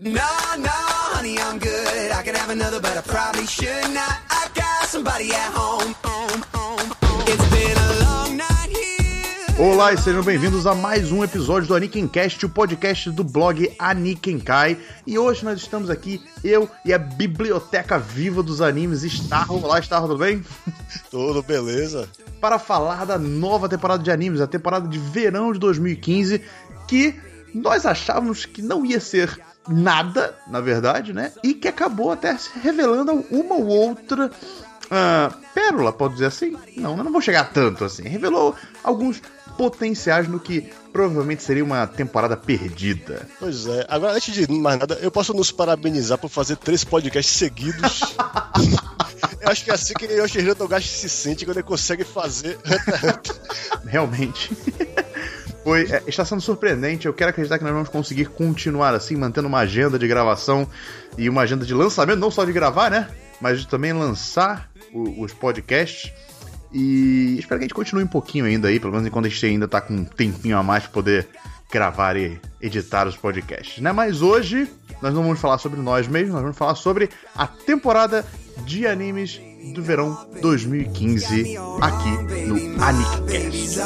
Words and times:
No, 0.00 0.12
no, 0.12 0.78
honey, 1.10 1.40
I'm 1.40 1.58
good. 1.58 2.12
I 2.12 2.22
could 2.22 2.36
have 2.36 2.50
another, 2.50 2.78
but 2.78 2.96
I 2.96 3.00
probably 3.00 3.48
should 3.48 3.92
not. 3.92 4.16
I 4.30 4.46
got 4.54 4.86
somebody 4.86 5.32
at 5.34 5.52
home. 5.52 5.92
home, 6.04 6.44
home, 6.54 6.94
home. 7.02 7.24
It's 7.26 7.48
been 7.50 7.76
a 7.76 8.04
long 8.04 8.36
night 8.36 8.68
here. 8.68 9.58
Olá 9.58 9.92
e 9.92 9.98
sejam 9.98 10.22
bem-vindos 10.22 10.68
a 10.68 10.74
mais 10.76 11.10
um 11.10 11.24
episódio 11.24 11.66
do 11.66 11.74
Anikencast, 11.74 12.46
o 12.46 12.48
podcast 12.48 13.10
do 13.10 13.24
blog 13.24 13.74
Anikenkai. 13.76 14.78
E 15.04 15.18
hoje 15.18 15.44
nós 15.44 15.58
estamos 15.58 15.90
aqui, 15.90 16.22
eu 16.44 16.70
e 16.84 16.94
a 16.94 16.98
biblioteca 16.98 17.98
viva 17.98 18.40
dos 18.40 18.60
animes, 18.60 19.02
Starro. 19.02 19.60
Olá, 19.60 19.80
Starro, 19.80 20.06
tudo 20.06 20.20
bem? 20.20 20.44
Tudo 21.10 21.42
beleza? 21.42 22.08
Para 22.40 22.60
falar 22.60 23.04
da 23.04 23.18
nova 23.18 23.68
temporada 23.68 24.00
de 24.00 24.12
animes, 24.12 24.40
a 24.40 24.46
temporada 24.46 24.86
de 24.86 24.96
verão 24.96 25.52
de 25.52 25.58
2015, 25.58 26.40
que 26.86 27.20
nós 27.52 27.84
achávamos 27.84 28.46
que 28.46 28.62
não 28.62 28.86
ia 28.86 29.00
ser 29.00 29.40
nada, 29.68 30.34
na 30.46 30.60
verdade, 30.60 31.12
né? 31.12 31.32
E 31.42 31.54
que 31.54 31.68
acabou 31.68 32.10
até 32.10 32.36
se 32.36 32.50
revelando 32.58 33.24
uma 33.30 33.54
ou 33.54 33.66
outra 33.66 34.30
ah, 34.90 35.32
pérola, 35.54 35.92
pode 35.92 36.14
dizer 36.14 36.26
assim? 36.26 36.56
Não, 36.76 36.96
não 36.96 37.12
vou 37.12 37.20
chegar 37.20 37.52
tanto 37.52 37.84
assim. 37.84 38.02
Revelou 38.02 38.54
alguns 38.82 39.20
potenciais 39.56 40.28
no 40.28 40.40
que 40.40 40.70
provavelmente 40.92 41.42
seria 41.42 41.64
uma 41.64 41.86
temporada 41.86 42.36
perdida. 42.36 43.28
Pois 43.38 43.66
é. 43.66 43.84
Agora, 43.88 44.14
antes 44.14 44.32
de 44.32 44.50
mais 44.50 44.78
nada, 44.78 44.98
eu 45.02 45.10
posso 45.10 45.34
nos 45.34 45.52
parabenizar 45.52 46.16
por 46.16 46.28
fazer 46.28 46.56
três 46.56 46.84
podcasts 46.84 47.36
seguidos. 47.36 48.14
eu 49.40 49.48
acho 49.50 49.64
que 49.64 49.70
é 49.70 49.74
assim 49.74 49.94
que 49.94 50.06
o 50.06 50.22
Yoshihiro 50.22 50.54
Togashi 50.54 50.88
se 50.88 51.08
sente 51.08 51.44
quando 51.44 51.58
ele 51.58 51.66
consegue 51.66 52.04
fazer 52.04 52.58
Realmente. 53.86 54.50
Foi, 55.68 55.82
é, 55.90 56.02
está 56.06 56.24
sendo 56.24 56.40
surpreendente. 56.40 57.06
Eu 57.06 57.12
quero 57.12 57.30
acreditar 57.30 57.58
que 57.58 57.64
nós 57.64 57.72
vamos 57.72 57.88
conseguir 57.88 58.24
continuar 58.26 58.94
assim, 58.94 59.16
mantendo 59.16 59.48
uma 59.48 59.58
agenda 59.58 59.98
de 59.98 60.08
gravação 60.08 60.66
e 61.16 61.28
uma 61.28 61.42
agenda 61.42 61.66
de 61.66 61.74
lançamento, 61.74 62.18
não 62.18 62.30
só 62.30 62.44
de 62.44 62.52
gravar, 62.52 62.90
né? 62.90 63.08
Mas 63.40 63.60
de 63.60 63.68
também 63.68 63.92
lançar 63.92 64.70
o- 64.92 65.22
os 65.22 65.32
podcasts. 65.32 66.10
E 66.72 67.36
espero 67.38 67.58
que 67.58 67.64
a 67.64 67.66
gente 67.68 67.74
continue 67.74 68.02
um 68.04 68.08
pouquinho 68.08 68.44
ainda 68.44 68.68
aí, 68.68 68.78
pelo 68.80 68.92
menos 68.92 69.06
enquanto 69.06 69.26
a 69.26 69.28
gente 69.28 69.44
ainda 69.46 69.66
tá 69.68 69.80
com 69.80 69.94
um 69.94 70.04
tempinho 70.04 70.56
a 70.56 70.62
mais 70.62 70.84
pra 70.84 70.92
poder 70.92 71.28
gravar 71.70 72.16
e 72.16 72.40
editar 72.60 73.06
os 73.06 73.16
podcasts, 73.16 73.82
né? 73.82 73.92
Mas 73.92 74.22
hoje 74.22 74.68
nós 75.02 75.12
não 75.14 75.22
vamos 75.22 75.38
falar 75.38 75.58
sobre 75.58 75.80
nós 75.80 76.08
mesmos, 76.08 76.32
nós 76.32 76.42
vamos 76.42 76.56
falar 76.56 76.74
sobre 76.74 77.10
a 77.36 77.46
temporada 77.46 78.24
de 78.64 78.86
animes 78.86 79.38
do 79.72 79.82
verão 79.82 80.26
2015 80.40 81.56
aqui 81.80 82.10
no 82.46 82.82
Anicast. 82.82 83.78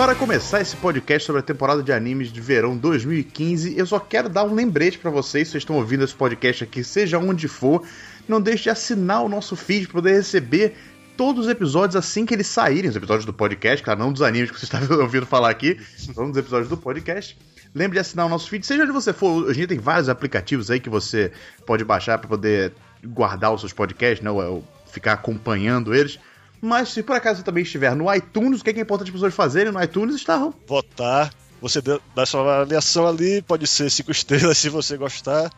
Para 0.00 0.14
começar 0.14 0.62
esse 0.62 0.74
podcast 0.76 1.26
sobre 1.26 1.40
a 1.40 1.42
temporada 1.42 1.82
de 1.82 1.92
animes 1.92 2.32
de 2.32 2.40
verão 2.40 2.74
2015, 2.74 3.76
eu 3.76 3.84
só 3.84 3.98
quero 3.98 4.30
dar 4.30 4.44
um 4.44 4.54
lembrete 4.54 4.98
pra 4.98 5.10
vocês, 5.10 5.48
vocês 5.48 5.60
estão 5.60 5.76
ouvindo 5.76 6.02
esse 6.02 6.14
podcast 6.14 6.64
aqui, 6.64 6.82
seja 6.82 7.18
onde 7.18 7.46
for, 7.46 7.82
não 8.26 8.40
deixe 8.40 8.62
de 8.62 8.70
assinar 8.70 9.22
o 9.22 9.28
nosso 9.28 9.54
feed 9.54 9.86
para 9.86 9.94
poder 9.94 10.14
receber 10.14 10.74
todos 11.20 11.44
os 11.44 11.52
episódios 11.52 11.96
assim 11.96 12.24
que 12.24 12.32
eles 12.32 12.46
saírem, 12.46 12.88
os 12.88 12.96
episódios 12.96 13.26
do 13.26 13.32
podcast, 13.34 13.84
claro, 13.84 14.00
não 14.00 14.10
dos 14.10 14.22
animes 14.22 14.50
que 14.50 14.58
vocês 14.58 14.72
estavam 14.72 15.00
ouvindo 15.04 15.26
falar 15.26 15.50
aqui, 15.50 15.78
são 15.98 16.30
dos 16.30 16.38
episódios 16.38 16.70
do 16.70 16.78
podcast. 16.78 17.36
Lembre 17.74 17.96
de 17.96 17.98
assinar 17.98 18.24
o 18.24 18.28
nosso 18.30 18.48
feed, 18.48 18.64
seja 18.64 18.84
onde 18.84 18.92
você 18.92 19.12
for. 19.12 19.44
Hoje 19.44 19.50
em 19.50 19.54
dia 19.58 19.68
tem 19.68 19.78
vários 19.78 20.08
aplicativos 20.08 20.70
aí 20.70 20.80
que 20.80 20.88
você 20.88 21.30
pode 21.66 21.84
baixar 21.84 22.16
para 22.16 22.26
poder 22.26 22.72
guardar 23.04 23.52
os 23.52 23.60
seus 23.60 23.70
podcasts, 23.70 24.24
né, 24.24 24.30
ou, 24.30 24.64
ficar 24.90 25.12
acompanhando 25.12 25.94
eles. 25.94 26.18
Mas 26.58 26.88
se 26.88 27.02
por 27.02 27.14
acaso 27.14 27.40
você 27.40 27.44
também 27.44 27.64
estiver 27.64 27.94
no 27.94 28.10
iTunes, 28.14 28.62
o 28.62 28.64
que 28.64 28.70
é, 28.70 28.72
que 28.72 28.78
é 28.78 28.82
importante 28.82 29.08
as 29.08 29.12
pessoas 29.12 29.34
fazerem 29.34 29.70
no 29.70 29.82
iTunes? 29.82 30.16
Está 30.16 30.50
votar. 30.66 31.30
Você 31.60 31.82
dá 31.82 32.24
sua 32.24 32.40
avaliação 32.40 33.06
ali, 33.06 33.42
pode 33.42 33.66
ser 33.66 33.90
cinco 33.90 34.10
estrelas 34.10 34.56
se 34.58 34.70
você 34.70 34.96
gostar. 34.96 35.50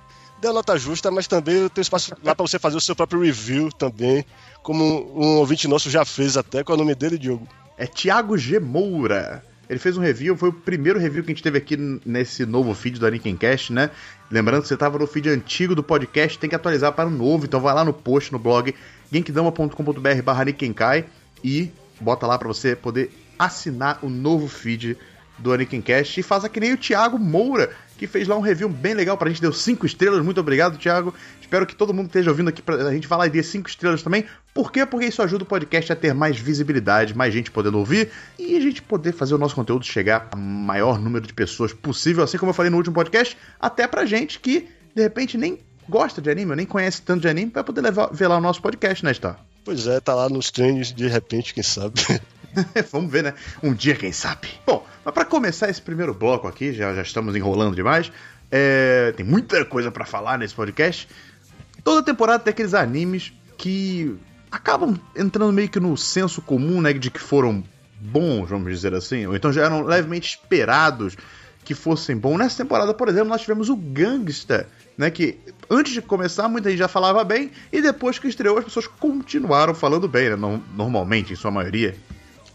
Dê 0.42 0.48
a 0.48 0.52
nota 0.52 0.76
justa, 0.76 1.10
mas 1.10 1.26
também 1.26 1.68
tem 1.68 1.80
espaço 1.80 2.14
lá 2.22 2.34
pra 2.34 2.44
você 2.44 2.58
fazer 2.58 2.76
o 2.76 2.80
seu 2.80 2.94
próprio 2.94 3.22
review 3.22 3.70
também. 3.70 4.26
Como 4.62 4.84
um 5.14 5.36
ouvinte 5.38 5.68
nosso 5.68 5.88
já 5.88 6.04
fez 6.04 6.36
até. 6.36 6.62
Qual 6.62 6.76
é 6.76 6.80
o 6.80 6.84
nome 6.84 6.94
dele, 6.94 7.16
Diogo? 7.16 7.48
é 7.82 7.86
Thiago 7.86 8.38
G. 8.38 8.60
Moura. 8.60 9.44
Ele 9.68 9.78
fez 9.78 9.96
um 9.96 10.00
review, 10.00 10.36
foi 10.36 10.50
o 10.50 10.52
primeiro 10.52 10.98
review 10.98 11.24
que 11.24 11.32
a 11.32 11.34
gente 11.34 11.42
teve 11.42 11.58
aqui 11.58 11.76
nesse 12.04 12.44
novo 12.44 12.74
feed 12.74 12.98
do 12.98 13.06
Anikincast, 13.06 13.72
né? 13.72 13.90
Lembrando 14.30 14.62
que 14.62 14.68
você 14.68 14.74
estava 14.74 14.98
no 14.98 15.06
feed 15.06 15.30
antigo 15.30 15.74
do 15.74 15.82
podcast, 15.82 16.38
tem 16.38 16.50
que 16.50 16.54
atualizar 16.56 16.92
para 16.92 17.08
o 17.08 17.10
novo, 17.10 17.44
então 17.44 17.60
vai 17.60 17.74
lá 17.74 17.84
no 17.84 17.92
post 17.92 18.32
no 18.32 18.38
blog 18.38 18.74
genkidama.com.br 19.10 20.22
barra 20.22 20.42
Anikenkai 20.42 21.06
e 21.42 21.70
bota 22.00 22.26
lá 22.26 22.38
para 22.38 22.48
você 22.48 22.76
poder 22.76 23.10
assinar 23.38 23.98
o 24.02 24.08
novo 24.08 24.46
feed 24.46 24.96
do 25.38 25.52
Anikincast 25.52 26.20
e 26.20 26.22
faça 26.22 26.48
que 26.48 26.60
nem 26.60 26.74
o 26.74 26.76
Thiago 26.76 27.18
Moura, 27.18 27.74
que 28.02 28.06
fez 28.08 28.26
lá 28.26 28.36
um 28.36 28.40
review 28.40 28.68
bem 28.68 28.94
legal 28.94 29.16
pra 29.16 29.28
gente, 29.28 29.40
deu 29.40 29.52
5 29.52 29.86
estrelas, 29.86 30.24
muito 30.24 30.40
obrigado, 30.40 30.76
Thiago. 30.76 31.14
Espero 31.40 31.64
que 31.64 31.72
todo 31.72 31.94
mundo 31.94 32.06
esteja 32.06 32.30
ouvindo 32.30 32.48
aqui 32.48 32.60
pra 32.60 32.74
a 32.74 32.92
gente 32.92 33.06
falar 33.06 33.28
e 33.28 33.30
dê 33.30 33.44
5 33.44 33.68
estrelas 33.68 34.02
também. 34.02 34.24
Por 34.52 34.72
quê? 34.72 34.84
Porque 34.84 35.06
isso 35.06 35.22
ajuda 35.22 35.44
o 35.44 35.46
podcast 35.46 35.92
a 35.92 35.94
ter 35.94 36.12
mais 36.12 36.36
visibilidade, 36.36 37.16
mais 37.16 37.32
gente 37.32 37.52
podendo 37.52 37.78
ouvir 37.78 38.10
e 38.36 38.56
a 38.56 38.60
gente 38.60 38.82
poder 38.82 39.12
fazer 39.12 39.36
o 39.36 39.38
nosso 39.38 39.54
conteúdo 39.54 39.84
chegar 39.84 40.26
a 40.32 40.36
maior 40.36 40.98
número 40.98 41.24
de 41.24 41.32
pessoas 41.32 41.72
possível, 41.72 42.24
assim 42.24 42.38
como 42.38 42.50
eu 42.50 42.54
falei 42.54 42.72
no 42.72 42.76
último 42.76 42.92
podcast, 42.92 43.36
até 43.60 43.86
pra 43.86 44.04
gente 44.04 44.40
que 44.40 44.68
de 44.92 45.02
repente 45.02 45.38
nem 45.38 45.60
gosta 45.88 46.20
de 46.20 46.28
anime, 46.28 46.50
ou 46.50 46.56
nem 46.56 46.66
conhece 46.66 47.02
tanto 47.02 47.20
de 47.20 47.28
anime, 47.28 47.52
vai 47.54 47.62
poder 47.62 47.82
levar, 47.82 48.08
ver 48.12 48.26
lá 48.26 48.38
o 48.38 48.40
nosso 48.40 48.60
podcast, 48.60 49.04
né, 49.04 49.14
Star? 49.14 49.38
Pois 49.64 49.86
é, 49.86 50.00
tá 50.00 50.12
lá 50.12 50.28
nos 50.28 50.50
treinos 50.50 50.92
de 50.92 51.06
repente, 51.06 51.54
quem 51.54 51.62
sabe. 51.62 52.02
Vamos 52.92 53.10
ver, 53.10 53.22
né? 53.24 53.34
Um 53.62 53.72
dia, 53.74 53.94
quem 53.94 54.12
sabe. 54.12 54.48
Bom, 54.66 54.86
mas 55.04 55.14
pra 55.14 55.24
começar 55.24 55.68
esse 55.68 55.80
primeiro 55.80 56.12
bloco 56.14 56.46
aqui, 56.46 56.72
já, 56.72 56.94
já 56.94 57.02
estamos 57.02 57.34
enrolando 57.36 57.74
demais. 57.74 58.10
é, 58.50 59.12
tem 59.16 59.24
muita 59.24 59.64
coisa 59.64 59.90
pra 59.90 60.04
falar 60.04 60.38
nesse 60.38 60.54
podcast. 60.54 61.08
Toda 61.84 62.02
temporada 62.02 62.42
tem 62.42 62.50
aqueles 62.52 62.74
animes 62.74 63.32
que 63.56 64.14
acabam 64.50 64.98
entrando 65.16 65.52
meio 65.52 65.68
que 65.68 65.80
no 65.80 65.96
senso 65.96 66.40
comum, 66.42 66.80
né? 66.80 66.92
De 66.92 67.10
que 67.10 67.20
foram 67.20 67.64
bons, 68.00 68.48
vamos 68.50 68.70
dizer 68.72 68.94
assim. 68.94 69.26
Ou 69.26 69.34
então 69.34 69.52
já 69.52 69.64
eram 69.64 69.82
levemente 69.82 70.30
esperados 70.36 71.16
que 71.64 71.74
fossem 71.74 72.16
bons. 72.16 72.38
Nessa 72.38 72.62
temporada, 72.62 72.92
por 72.92 73.08
exemplo, 73.08 73.28
nós 73.28 73.40
tivemos 73.40 73.68
o 73.68 73.76
Gangsta, 73.76 74.68
né? 74.98 75.10
Que 75.10 75.38
antes 75.70 75.92
de 75.92 76.02
começar, 76.02 76.48
muita 76.48 76.68
gente 76.70 76.78
já 76.80 76.88
falava 76.88 77.22
bem, 77.24 77.50
e 77.72 77.80
depois 77.80 78.18
que 78.18 78.26
estreou, 78.28 78.58
as 78.58 78.64
pessoas 78.64 78.86
continuaram 78.86 79.72
falando 79.74 80.06
bem, 80.08 80.30
né? 80.30 80.36
no- 80.36 80.62
Normalmente, 80.76 81.32
em 81.32 81.36
sua 81.36 81.50
maioria. 81.52 81.94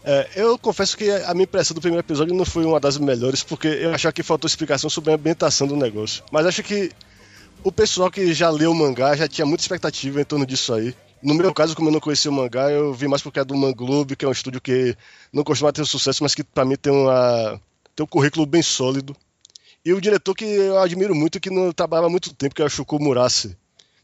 É, 0.04 0.28
eu 0.36 0.58
confesso 0.58 0.96
que 0.96 1.10
a 1.10 1.34
minha 1.34 1.44
impressão 1.44 1.74
do 1.74 1.80
primeiro 1.80 2.04
episódio 2.04 2.34
não 2.34 2.44
foi 2.44 2.64
uma 2.64 2.80
das 2.80 2.96
melhores, 2.98 3.42
porque 3.42 3.68
eu 3.68 3.92
achava 3.92 4.12
que 4.12 4.22
faltou 4.22 4.46
explicação 4.46 4.88
sobre 4.88 5.10
a 5.10 5.14
ambientação 5.14 5.66
do 5.66 5.76
negócio. 5.76 6.24
Mas 6.30 6.46
acho 6.46 6.62
que 6.62 6.90
o 7.62 7.72
pessoal 7.72 8.10
que 8.10 8.32
já 8.32 8.48
leu 8.50 8.70
o 8.70 8.74
mangá 8.74 9.16
já 9.16 9.28
tinha 9.28 9.46
muita 9.46 9.62
expectativa 9.62 10.20
em 10.20 10.24
torno 10.24 10.46
disso 10.46 10.72
aí. 10.72 10.94
No 11.22 11.34
meu 11.34 11.52
caso, 11.52 11.74
como 11.74 11.88
eu 11.88 11.92
não 11.92 12.00
conhecia 12.00 12.30
o 12.30 12.34
mangá, 12.34 12.70
eu 12.70 12.94
vi 12.94 13.08
mais 13.08 13.20
porque 13.20 13.40
é 13.40 13.44
do 13.44 13.56
Manglobe, 13.56 14.14
que 14.14 14.24
é 14.24 14.28
um 14.28 14.32
estúdio 14.32 14.60
que 14.60 14.96
não 15.32 15.42
costuma 15.42 15.72
ter 15.72 15.84
sucesso, 15.84 16.22
mas 16.22 16.34
que 16.34 16.44
pra 16.44 16.64
mim 16.64 16.76
tem, 16.76 16.92
uma, 16.92 17.60
tem 17.96 18.04
um 18.04 18.06
currículo 18.06 18.46
bem 18.46 18.62
sólido. 18.62 19.16
E 19.84 19.92
o 19.92 20.00
diretor 20.00 20.34
que 20.34 20.44
eu 20.44 20.78
admiro 20.78 21.14
muito, 21.14 21.40
que 21.40 21.50
não 21.50 21.72
trabalhava 21.72 22.06
há 22.06 22.10
muito 22.10 22.32
tempo, 22.32 22.54
que 22.54 22.62
é 22.62 22.64
o 22.64 22.68
Shuko 22.68 23.02
Murase, 23.02 23.56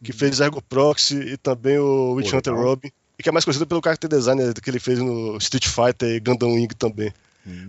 que 0.03 0.13
fez 0.13 0.41
Ergo 0.41 0.61
Proxy 0.61 1.17
e 1.17 1.37
também 1.37 1.79
o 1.79 2.15
Witch 2.15 2.33
Hunter. 2.33 2.55
Robin, 2.55 2.91
e 3.19 3.23
que 3.23 3.29
é 3.29 3.33
mais 3.33 3.45
conhecido 3.45 3.67
pelo 3.67 3.81
character 3.83 4.11
design 4.11 4.55
que 4.55 4.71
ele 4.71 4.81
fez 4.81 4.99
no 4.99 5.37
Street 5.39 5.67
Fighter 5.67 6.09
e 6.09 6.21
Gundam 6.21 6.55
Wing 6.55 6.75
também. 6.75 7.13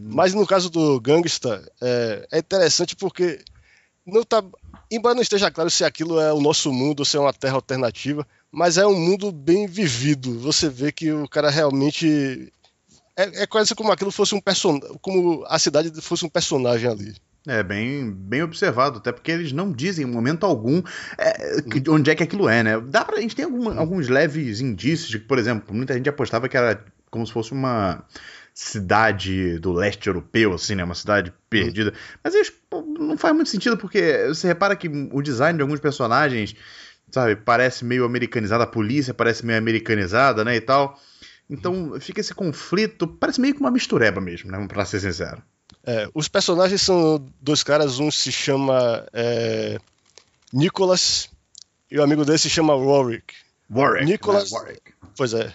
Mas 0.01 0.33
no 0.33 0.47
caso 0.47 0.69
do 0.69 1.00
Gangsta, 1.01 1.61
é, 1.81 2.28
é 2.31 2.39
interessante 2.39 2.95
porque 2.95 3.44
não 4.05 4.23
tá, 4.23 4.44
embora 4.89 5.16
não 5.16 5.22
esteja 5.22 5.51
claro 5.51 5.69
se 5.69 5.84
aquilo 5.84 6.19
é 6.19 6.31
o 6.31 6.39
nosso 6.39 6.72
mundo 6.72 7.00
ou 7.01 7.05
se 7.05 7.17
é 7.17 7.19
uma 7.19 7.34
terra 7.34 7.55
alternativa, 7.55 8.25
mas 8.52 8.78
é 8.78 8.87
um 8.87 8.97
mundo 8.97 9.31
bem 9.31 9.67
vivido. 9.67 10.40
Você 10.40 10.69
vê 10.69 10.91
que 10.91 11.11
o 11.11 11.28
cara 11.28 11.49
realmente 11.49 12.52
é, 13.17 13.43
é 13.43 13.47
quase 13.47 13.75
como 13.75 13.91
aquilo 13.91 14.11
fosse 14.11 14.34
um 14.34 14.40
personagem, 14.41 14.97
como 15.02 15.43
a 15.47 15.59
cidade 15.59 16.02
fosse 16.02 16.25
um 16.25 16.29
personagem 16.29 16.90
ali. 16.90 17.16
É 17.47 17.61
bem, 17.61 18.11
bem 18.11 18.41
observado, 18.41 18.97
até 18.97 19.11
porque 19.11 19.29
eles 19.31 19.51
não 19.51 19.71
dizem 19.71 20.03
em 20.07 20.09
momento 20.11 20.45
algum 20.47 20.81
é, 21.17 21.61
que- 21.61 21.87
onde 21.91 22.09
é 22.09 22.15
que 22.15 22.23
aquilo 22.23 22.49
é, 22.49 22.63
né? 22.63 22.81
Dá 22.81 23.05
pra, 23.05 23.17
a 23.17 23.21
gente 23.21 23.35
tem 23.35 23.45
alguma- 23.45 23.75
alguns 23.75 24.07
leves 24.09 24.61
indícios 24.61 25.09
de 25.09 25.19
que, 25.19 25.25
por 25.27 25.37
exemplo, 25.37 25.75
muita 25.75 25.93
gente 25.93 26.09
apostava 26.09 26.49
que 26.49 26.57
era 26.57 26.83
como 27.11 27.25
se 27.25 27.31
fosse 27.31 27.51
uma 27.51 28.03
cidade 28.53 29.59
do 29.59 29.71
leste 29.73 30.07
europeu, 30.07 30.53
assim, 30.53 30.73
né? 30.75 30.83
Uma 30.83 30.95
cidade 30.95 31.31
perdida. 31.49 31.93
Mas 32.23 32.33
isso 32.33 32.51
pô, 32.69 32.81
não 32.81 33.15
faz 33.17 33.35
muito 33.35 33.49
sentido, 33.49 33.77
porque 33.77 34.25
você 34.27 34.47
repara 34.47 34.75
que 34.75 34.87
o 35.11 35.21
design 35.21 35.55
de 35.57 35.61
alguns 35.61 35.79
personagens, 35.79 36.55
sabe, 37.11 37.35
parece 37.35 37.85
meio 37.85 38.05
americanizado, 38.05 38.63
a 38.63 38.67
polícia 38.67 39.13
parece 39.13 39.45
meio 39.45 39.59
americanizada, 39.59 40.43
né? 40.43 40.55
E 40.55 40.61
tal. 40.61 40.99
Então 41.49 41.99
fica 41.99 42.21
esse 42.21 42.33
conflito, 42.33 43.07
parece 43.07 43.39
meio 43.39 43.53
que 43.53 43.59
uma 43.61 43.71
mistureba 43.71 44.19
mesmo, 44.19 44.49
né? 44.51 44.65
Pra 44.67 44.83
ser 44.85 44.99
sincero. 44.99 45.43
É, 45.85 46.09
os 46.14 46.28
personagens 46.28 46.82
são 46.82 47.23
dois 47.41 47.61
caras, 47.64 47.99
um 47.99 48.09
se 48.09 48.32
chama 48.32 49.05
é, 49.14 49.78
Nicholas 50.52 51.29
E 51.91 51.97
o 51.99 52.03
amigo 52.03 52.26
dele 52.26 52.37
se 52.40 52.49
chama 52.49 52.76
Warwick. 52.76 53.34
Warwick. 53.70 54.05
Nicholas- 54.05 54.52
né? 54.52 54.58
Warwick. 54.58 54.82
Pois 55.16 55.34
é. 55.34 55.52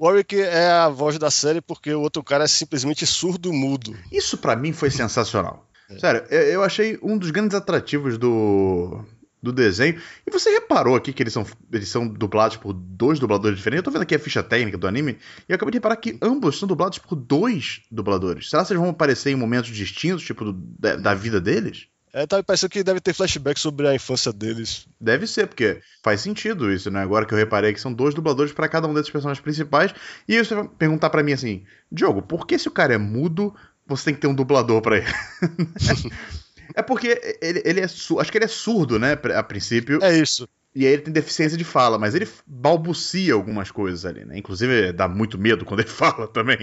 Warwick 0.00 0.40
é 0.40 0.70
a 0.70 0.88
voz 0.88 1.18
da 1.18 1.30
série 1.30 1.60
porque 1.60 1.92
o 1.92 2.00
outro 2.00 2.22
cara 2.24 2.44
é 2.44 2.48
simplesmente 2.48 3.06
surdo-mudo. 3.06 3.94
Isso 4.10 4.38
pra 4.38 4.56
mim 4.56 4.72
foi 4.72 4.90
sensacional. 4.90 5.66
É. 5.90 5.98
Sério, 5.98 6.22
eu 6.30 6.62
achei 6.64 6.98
um 7.02 7.18
dos 7.18 7.30
grandes 7.30 7.54
atrativos 7.54 8.16
do, 8.16 9.04
do 9.42 9.52
desenho. 9.52 10.00
E 10.26 10.30
você 10.30 10.50
reparou 10.50 10.94
aqui 10.96 11.12
que 11.12 11.22
eles 11.22 11.32
são, 11.32 11.46
eles 11.72 11.88
são 11.88 12.06
dublados 12.06 12.56
por 12.56 12.72
dois 12.72 13.18
dubladores 13.18 13.56
diferentes? 13.58 13.78
Eu 13.80 13.84
tô 13.84 13.90
vendo 13.90 14.02
aqui 14.02 14.14
a 14.14 14.18
ficha 14.18 14.42
técnica 14.42 14.76
do 14.78 14.86
anime 14.86 15.12
e 15.48 15.52
eu 15.52 15.56
acabei 15.56 15.72
de 15.72 15.78
reparar 15.78 15.96
que 15.96 16.18
ambos 16.22 16.58
são 16.58 16.68
dublados 16.68 16.98
por 16.98 17.14
dois 17.16 17.80
dubladores. 17.90 18.50
Será 18.50 18.64
que 18.64 18.72
eles 18.72 18.80
vão 18.80 18.90
aparecer 18.90 19.30
em 19.30 19.36
momentos 19.36 19.70
distintos, 19.70 20.22
tipo, 20.24 20.44
do- 20.44 20.52
da, 20.52 20.96
da 20.96 21.14
vida 21.14 21.40
deles? 21.40 21.86
É, 22.12 22.26
tá 22.26 22.38
me 22.38 22.42
parecendo 22.42 22.70
que 22.70 22.82
deve 22.82 23.00
ter 23.00 23.14
flashback 23.14 23.58
sobre 23.60 23.86
a 23.86 23.94
infância 23.94 24.32
deles. 24.32 24.84
Deve 25.00 25.28
ser, 25.28 25.46
porque 25.46 25.80
faz 26.02 26.20
sentido 26.20 26.72
isso, 26.72 26.90
né? 26.90 27.00
Agora 27.00 27.24
que 27.24 27.32
eu 27.32 27.38
reparei 27.38 27.72
que 27.72 27.80
são 27.80 27.92
dois 27.92 28.12
dubladores 28.14 28.52
pra 28.52 28.68
cada 28.68 28.88
um 28.88 28.92
desses 28.94 29.10
personagens 29.10 29.40
principais. 29.40 29.94
E 30.26 30.36
aí 30.36 30.44
você 30.44 30.54
vai 30.56 30.66
perguntar 30.66 31.08
pra 31.08 31.22
mim 31.22 31.32
assim, 31.32 31.62
Diogo, 31.90 32.20
por 32.20 32.48
que 32.48 32.58
se 32.58 32.66
o 32.66 32.72
cara 32.72 32.94
é 32.94 32.98
mudo, 32.98 33.54
você 33.86 34.06
tem 34.06 34.14
que 34.14 34.20
ter 34.20 34.26
um 34.26 34.34
dublador 34.34 34.82
pra 34.82 34.96
ele? 34.96 35.06
é 36.74 36.82
porque 36.82 37.38
ele, 37.40 37.62
ele 37.64 37.80
é 37.80 37.84
acho 37.84 38.30
que 38.30 38.38
ele 38.38 38.44
é 38.44 38.48
surdo, 38.48 38.98
né, 38.98 39.12
a 39.34 39.42
princípio, 39.42 40.02
É 40.02 40.16
isso. 40.18 40.48
e 40.74 40.86
aí 40.86 40.92
ele 40.92 41.02
tem 41.02 41.12
deficiência 41.12 41.56
de 41.58 41.64
fala, 41.64 41.98
mas 41.98 42.14
ele 42.14 42.28
balbucia 42.46 43.34
algumas 43.34 43.70
coisas 43.70 44.04
ali, 44.04 44.24
né? 44.24 44.38
Inclusive 44.38 44.92
dá 44.92 45.08
muito 45.08 45.38
medo 45.38 45.64
quando 45.64 45.80
ele 45.80 45.88
fala 45.90 46.26
também. 46.28 46.58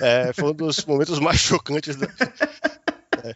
É, 0.00 0.32
foi 0.32 0.50
um 0.50 0.54
dos 0.54 0.84
momentos 0.84 1.18
mais 1.18 1.38
chocantes. 1.38 1.96
Da... 1.96 2.06
É. 3.24 3.32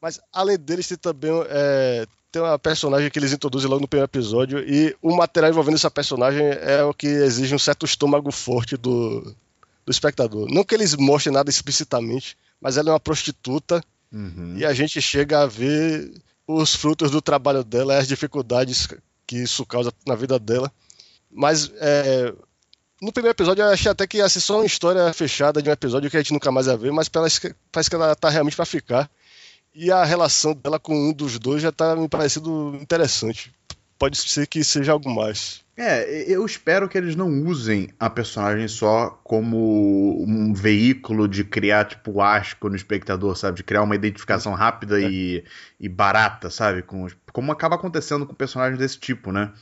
Mas 0.00 0.18
além 0.32 0.58
deles, 0.58 0.88
tem 0.88 0.96
também 0.96 1.30
é, 1.48 2.04
tem 2.32 2.42
uma 2.42 2.58
personagem 2.58 3.10
que 3.10 3.18
eles 3.18 3.32
introduzem 3.32 3.68
logo 3.68 3.82
no 3.82 3.86
primeiro 3.88 4.08
episódio 4.10 4.58
e 4.58 4.96
o 5.02 5.14
material 5.14 5.50
envolvendo 5.52 5.74
essa 5.74 5.90
personagem 5.90 6.42
é 6.44 6.82
o 6.82 6.94
que 6.94 7.06
exige 7.06 7.54
um 7.54 7.58
certo 7.58 7.84
estômago 7.84 8.32
forte 8.32 8.76
do, 8.76 9.20
do 9.84 9.90
espectador. 9.90 10.48
Não 10.50 10.64
que 10.64 10.74
eles 10.74 10.96
mostrem 10.96 11.34
nada 11.34 11.50
explicitamente, 11.50 12.36
mas 12.60 12.76
ela 12.76 12.90
é 12.90 12.92
uma 12.92 12.98
prostituta 13.00 13.82
Uhum. 14.12 14.56
e 14.56 14.64
a 14.64 14.72
gente 14.72 15.00
chega 15.00 15.42
a 15.42 15.46
ver 15.46 16.12
os 16.46 16.74
frutos 16.74 17.10
do 17.10 17.22
trabalho 17.22 17.62
dela, 17.62 17.96
as 17.96 18.08
dificuldades 18.08 18.88
que 19.26 19.36
isso 19.36 19.64
causa 19.64 19.92
na 20.06 20.16
vida 20.16 20.38
dela. 20.38 20.70
Mas 21.30 21.70
é, 21.76 22.34
no 23.00 23.12
primeiro 23.12 23.34
episódio 23.34 23.62
eu 23.62 23.68
achei 23.68 23.90
até 23.90 24.06
que 24.06 24.18
ia 24.18 24.28
ser 24.28 24.40
só 24.40 24.56
uma 24.56 24.66
história 24.66 25.12
fechada 25.12 25.62
de 25.62 25.70
um 25.70 25.72
episódio 25.72 26.10
que 26.10 26.16
a 26.16 26.20
gente 26.20 26.32
nunca 26.32 26.50
mais 26.50 26.66
ia 26.66 26.76
ver, 26.76 26.90
mas 26.92 27.08
parece 27.08 27.54
parece 27.70 27.88
que 27.88 27.96
ela 27.96 28.16
tá 28.16 28.28
realmente 28.28 28.56
para 28.56 28.66
ficar. 28.66 29.10
E 29.72 29.92
a 29.92 30.04
relação 30.04 30.52
dela 30.52 30.80
com 30.80 31.10
um 31.10 31.12
dos 31.12 31.38
dois 31.38 31.62
já 31.62 31.70
tá 31.70 31.94
me 31.94 32.08
parecendo 32.08 32.76
interessante. 32.80 33.52
Pode 33.96 34.16
ser 34.18 34.46
que 34.46 34.64
seja 34.64 34.92
algo 34.92 35.08
mais. 35.08 35.62
É, 35.82 36.30
eu 36.30 36.44
espero 36.44 36.90
que 36.90 36.98
eles 36.98 37.16
não 37.16 37.30
usem 37.46 37.88
a 37.98 38.10
personagem 38.10 38.68
só 38.68 39.18
como 39.24 40.22
um 40.28 40.52
veículo 40.52 41.26
de 41.26 41.42
criar, 41.42 41.86
tipo, 41.86 42.20
asco 42.20 42.68
no 42.68 42.76
espectador, 42.76 43.34
sabe? 43.34 43.56
De 43.56 43.64
criar 43.64 43.82
uma 43.82 43.94
identificação 43.94 44.52
rápida 44.52 45.00
e, 45.00 45.42
e 45.80 45.88
barata, 45.88 46.50
sabe? 46.50 46.82
Com, 46.82 47.06
como 47.32 47.50
acaba 47.50 47.76
acontecendo 47.76 48.26
com 48.26 48.34
personagens 48.34 48.78
desse 48.78 48.98
tipo, 48.98 49.32
né? 49.32 49.54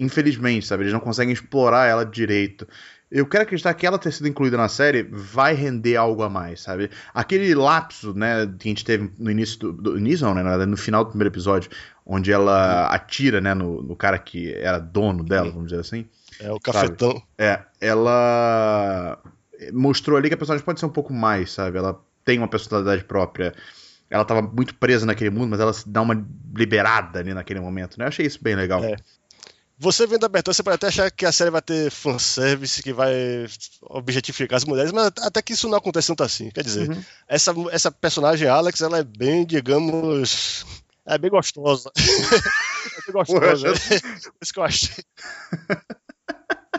Infelizmente, 0.00 0.66
sabe? 0.66 0.84
Eles 0.84 0.94
não 0.94 1.00
conseguem 1.00 1.34
explorar 1.34 1.84
ela 1.84 2.06
direito. 2.06 2.66
Eu 3.10 3.24
quero 3.26 3.44
acreditar 3.44 3.72
que 3.74 3.86
ela 3.86 3.98
ter 3.98 4.12
sido 4.12 4.26
incluída 4.26 4.56
na 4.56 4.68
série 4.68 5.04
vai 5.04 5.54
render 5.54 5.96
algo 5.96 6.22
a 6.22 6.28
mais, 6.28 6.60
sabe? 6.60 6.90
Aquele 7.14 7.54
lapso, 7.54 8.12
né, 8.12 8.46
que 8.58 8.68
a 8.68 8.70
gente 8.70 8.84
teve 8.84 9.12
no 9.16 9.30
início 9.30 9.58
do, 9.58 9.72
do 9.72 9.98
início 9.98 10.26
não, 10.26 10.34
né, 10.34 10.66
no 10.66 10.76
final 10.76 11.04
do 11.04 11.10
primeiro 11.10 11.32
episódio, 11.32 11.70
onde 12.04 12.32
ela 12.32 12.88
atira, 12.88 13.40
né, 13.40 13.54
no, 13.54 13.80
no 13.80 13.94
cara 13.94 14.18
que 14.18 14.52
era 14.54 14.78
dono 14.78 15.22
dela, 15.22 15.50
vamos 15.50 15.68
dizer 15.68 15.80
assim. 15.80 16.04
É 16.40 16.50
o 16.50 16.58
cafetão. 16.58 17.22
É, 17.38 17.60
ela 17.80 19.18
mostrou 19.72 20.18
ali 20.18 20.28
que 20.28 20.34
a 20.34 20.36
personagem 20.36 20.64
pode 20.64 20.80
ser 20.80 20.86
um 20.86 20.90
pouco 20.90 21.12
mais, 21.12 21.52
sabe? 21.52 21.78
Ela 21.78 22.00
tem 22.24 22.38
uma 22.38 22.48
personalidade 22.48 23.04
própria. 23.04 23.54
Ela 24.10 24.24
tava 24.24 24.42
muito 24.42 24.74
presa 24.74 25.06
naquele 25.06 25.30
mundo, 25.30 25.48
mas 25.50 25.60
ela 25.60 25.72
se 25.72 25.88
dá 25.88 26.02
uma 26.02 26.26
liberada 26.54 27.20
ali 27.20 27.32
naquele 27.32 27.60
momento, 27.60 27.98
né? 27.98 28.04
Eu 28.04 28.08
achei 28.08 28.26
isso 28.26 28.38
bem 28.42 28.54
legal. 28.54 28.82
É. 28.84 28.96
Você 29.78 30.06
vendo 30.06 30.24
a 30.24 30.26
abertura, 30.26 30.54
você 30.54 30.62
pode 30.62 30.76
até 30.76 30.86
achar 30.86 31.10
que 31.10 31.26
a 31.26 31.32
série 31.32 31.50
vai 31.50 31.60
ter 31.60 31.90
fanservice, 31.90 32.82
que 32.82 32.94
vai 32.94 33.12
objetificar 33.82 34.56
as 34.56 34.64
mulheres, 34.64 34.90
mas 34.90 35.10
até 35.20 35.42
que 35.42 35.52
isso 35.52 35.68
não 35.68 35.76
acontece 35.76 36.08
tanto 36.08 36.22
assim. 36.22 36.50
Quer 36.50 36.64
dizer, 36.64 36.88
Uhum. 36.88 37.04
essa, 37.28 37.52
essa 37.70 37.90
personagem, 37.92 38.48
Alex, 38.48 38.80
ela 38.80 38.98
é 38.98 39.04
bem, 39.04 39.44
digamos. 39.44 40.64
É 41.04 41.18
bem 41.18 41.30
gostosa. 41.30 41.90
é 41.96 43.00
bem 43.06 43.12
gostosa. 43.12 43.68
Por 43.72 44.32
isso 44.42 44.52
que 44.52 44.58
eu 44.58 44.64
achei. 44.64 45.04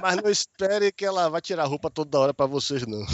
Mas 0.01 0.15
não 0.17 0.29
espere 0.29 0.91
que 0.91 1.05
ela 1.05 1.29
vai 1.29 1.39
tirar 1.41 1.63
a 1.63 1.67
roupa 1.67 1.89
toda 1.89 2.19
hora 2.19 2.33
pra 2.33 2.45
vocês, 2.45 2.85
não. 2.87 3.05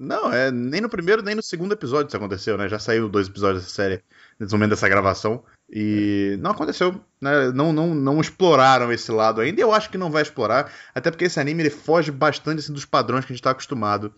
Não, 0.00 0.32
é 0.32 0.50
nem 0.50 0.80
no 0.80 0.88
primeiro 0.88 1.20
nem 1.22 1.34
no 1.34 1.42
segundo 1.42 1.72
episódio 1.72 2.08
isso 2.08 2.16
aconteceu, 2.16 2.56
né? 2.56 2.68
Já 2.70 2.78
saiu 2.78 3.06
dois 3.06 3.28
episódios 3.28 3.62
dessa 3.62 3.74
série 3.74 4.02
nesse 4.38 4.50
momento 4.52 4.70
dessa 4.70 4.88
gravação. 4.88 5.44
E 5.70 6.38
não 6.40 6.52
aconteceu, 6.52 6.98
né? 7.20 7.52
Não, 7.52 7.70
não, 7.70 7.94
não 7.94 8.18
exploraram 8.20 8.90
esse 8.90 9.12
lado 9.12 9.42
ainda. 9.42 9.60
E 9.60 9.62
eu 9.62 9.72
acho 9.74 9.90
que 9.90 9.98
não 9.98 10.10
vai 10.10 10.22
explorar, 10.22 10.72
até 10.94 11.10
porque 11.10 11.26
esse 11.26 11.38
anime 11.38 11.62
ele 11.62 11.70
foge 11.70 12.10
bastante 12.10 12.60
assim, 12.60 12.72
dos 12.72 12.86
padrões 12.86 13.26
que 13.26 13.32
a 13.32 13.36
gente 13.36 13.42
tá 13.42 13.50
acostumado 13.50 14.12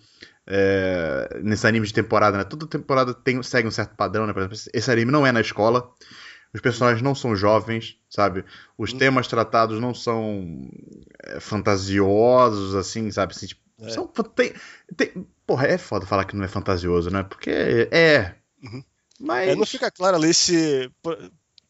é, 0.46 1.40
nesse 1.42 1.66
anime 1.66 1.86
de 1.86 1.92
temporada, 1.92 2.38
né? 2.38 2.44
Toda 2.44 2.64
temporada 2.66 3.12
tem, 3.12 3.42
segue 3.42 3.66
um 3.66 3.72
certo 3.72 3.96
padrão, 3.96 4.24
né? 4.26 4.32
Por 4.32 4.38
exemplo, 4.40 4.56
esse 4.72 4.90
anime 4.90 5.10
não 5.10 5.26
é 5.26 5.32
na 5.32 5.40
escola. 5.40 5.90
Os 6.54 6.60
personagens 6.60 7.02
não 7.02 7.14
são 7.14 7.34
jovens, 7.34 7.96
sabe? 8.08 8.44
Os 8.78 8.92
temas 8.92 9.26
tratados 9.26 9.80
não 9.80 9.92
são 9.92 10.70
é, 11.24 11.40
fantasiosos, 11.40 12.74
assim, 12.74 13.10
sabe? 13.10 13.32
Assim, 13.34 13.46
tipo, 13.46 13.60
É. 13.80 13.88
são, 13.88 14.06
tem, 14.06 14.52
tem- 14.96 15.26
porra, 15.52 15.66
é 15.66 15.76
foda 15.76 16.06
falar 16.06 16.24
que 16.24 16.34
não 16.34 16.44
é 16.44 16.48
fantasioso, 16.48 17.10
né? 17.10 17.22
Porque 17.22 17.50
é. 17.90 18.34
Uhum. 18.62 18.82
Mas. 19.20 19.48
É, 19.50 19.54
não 19.54 19.66
fica 19.66 19.90
claro 19.90 20.16
ali 20.16 20.32
se. 20.32 20.90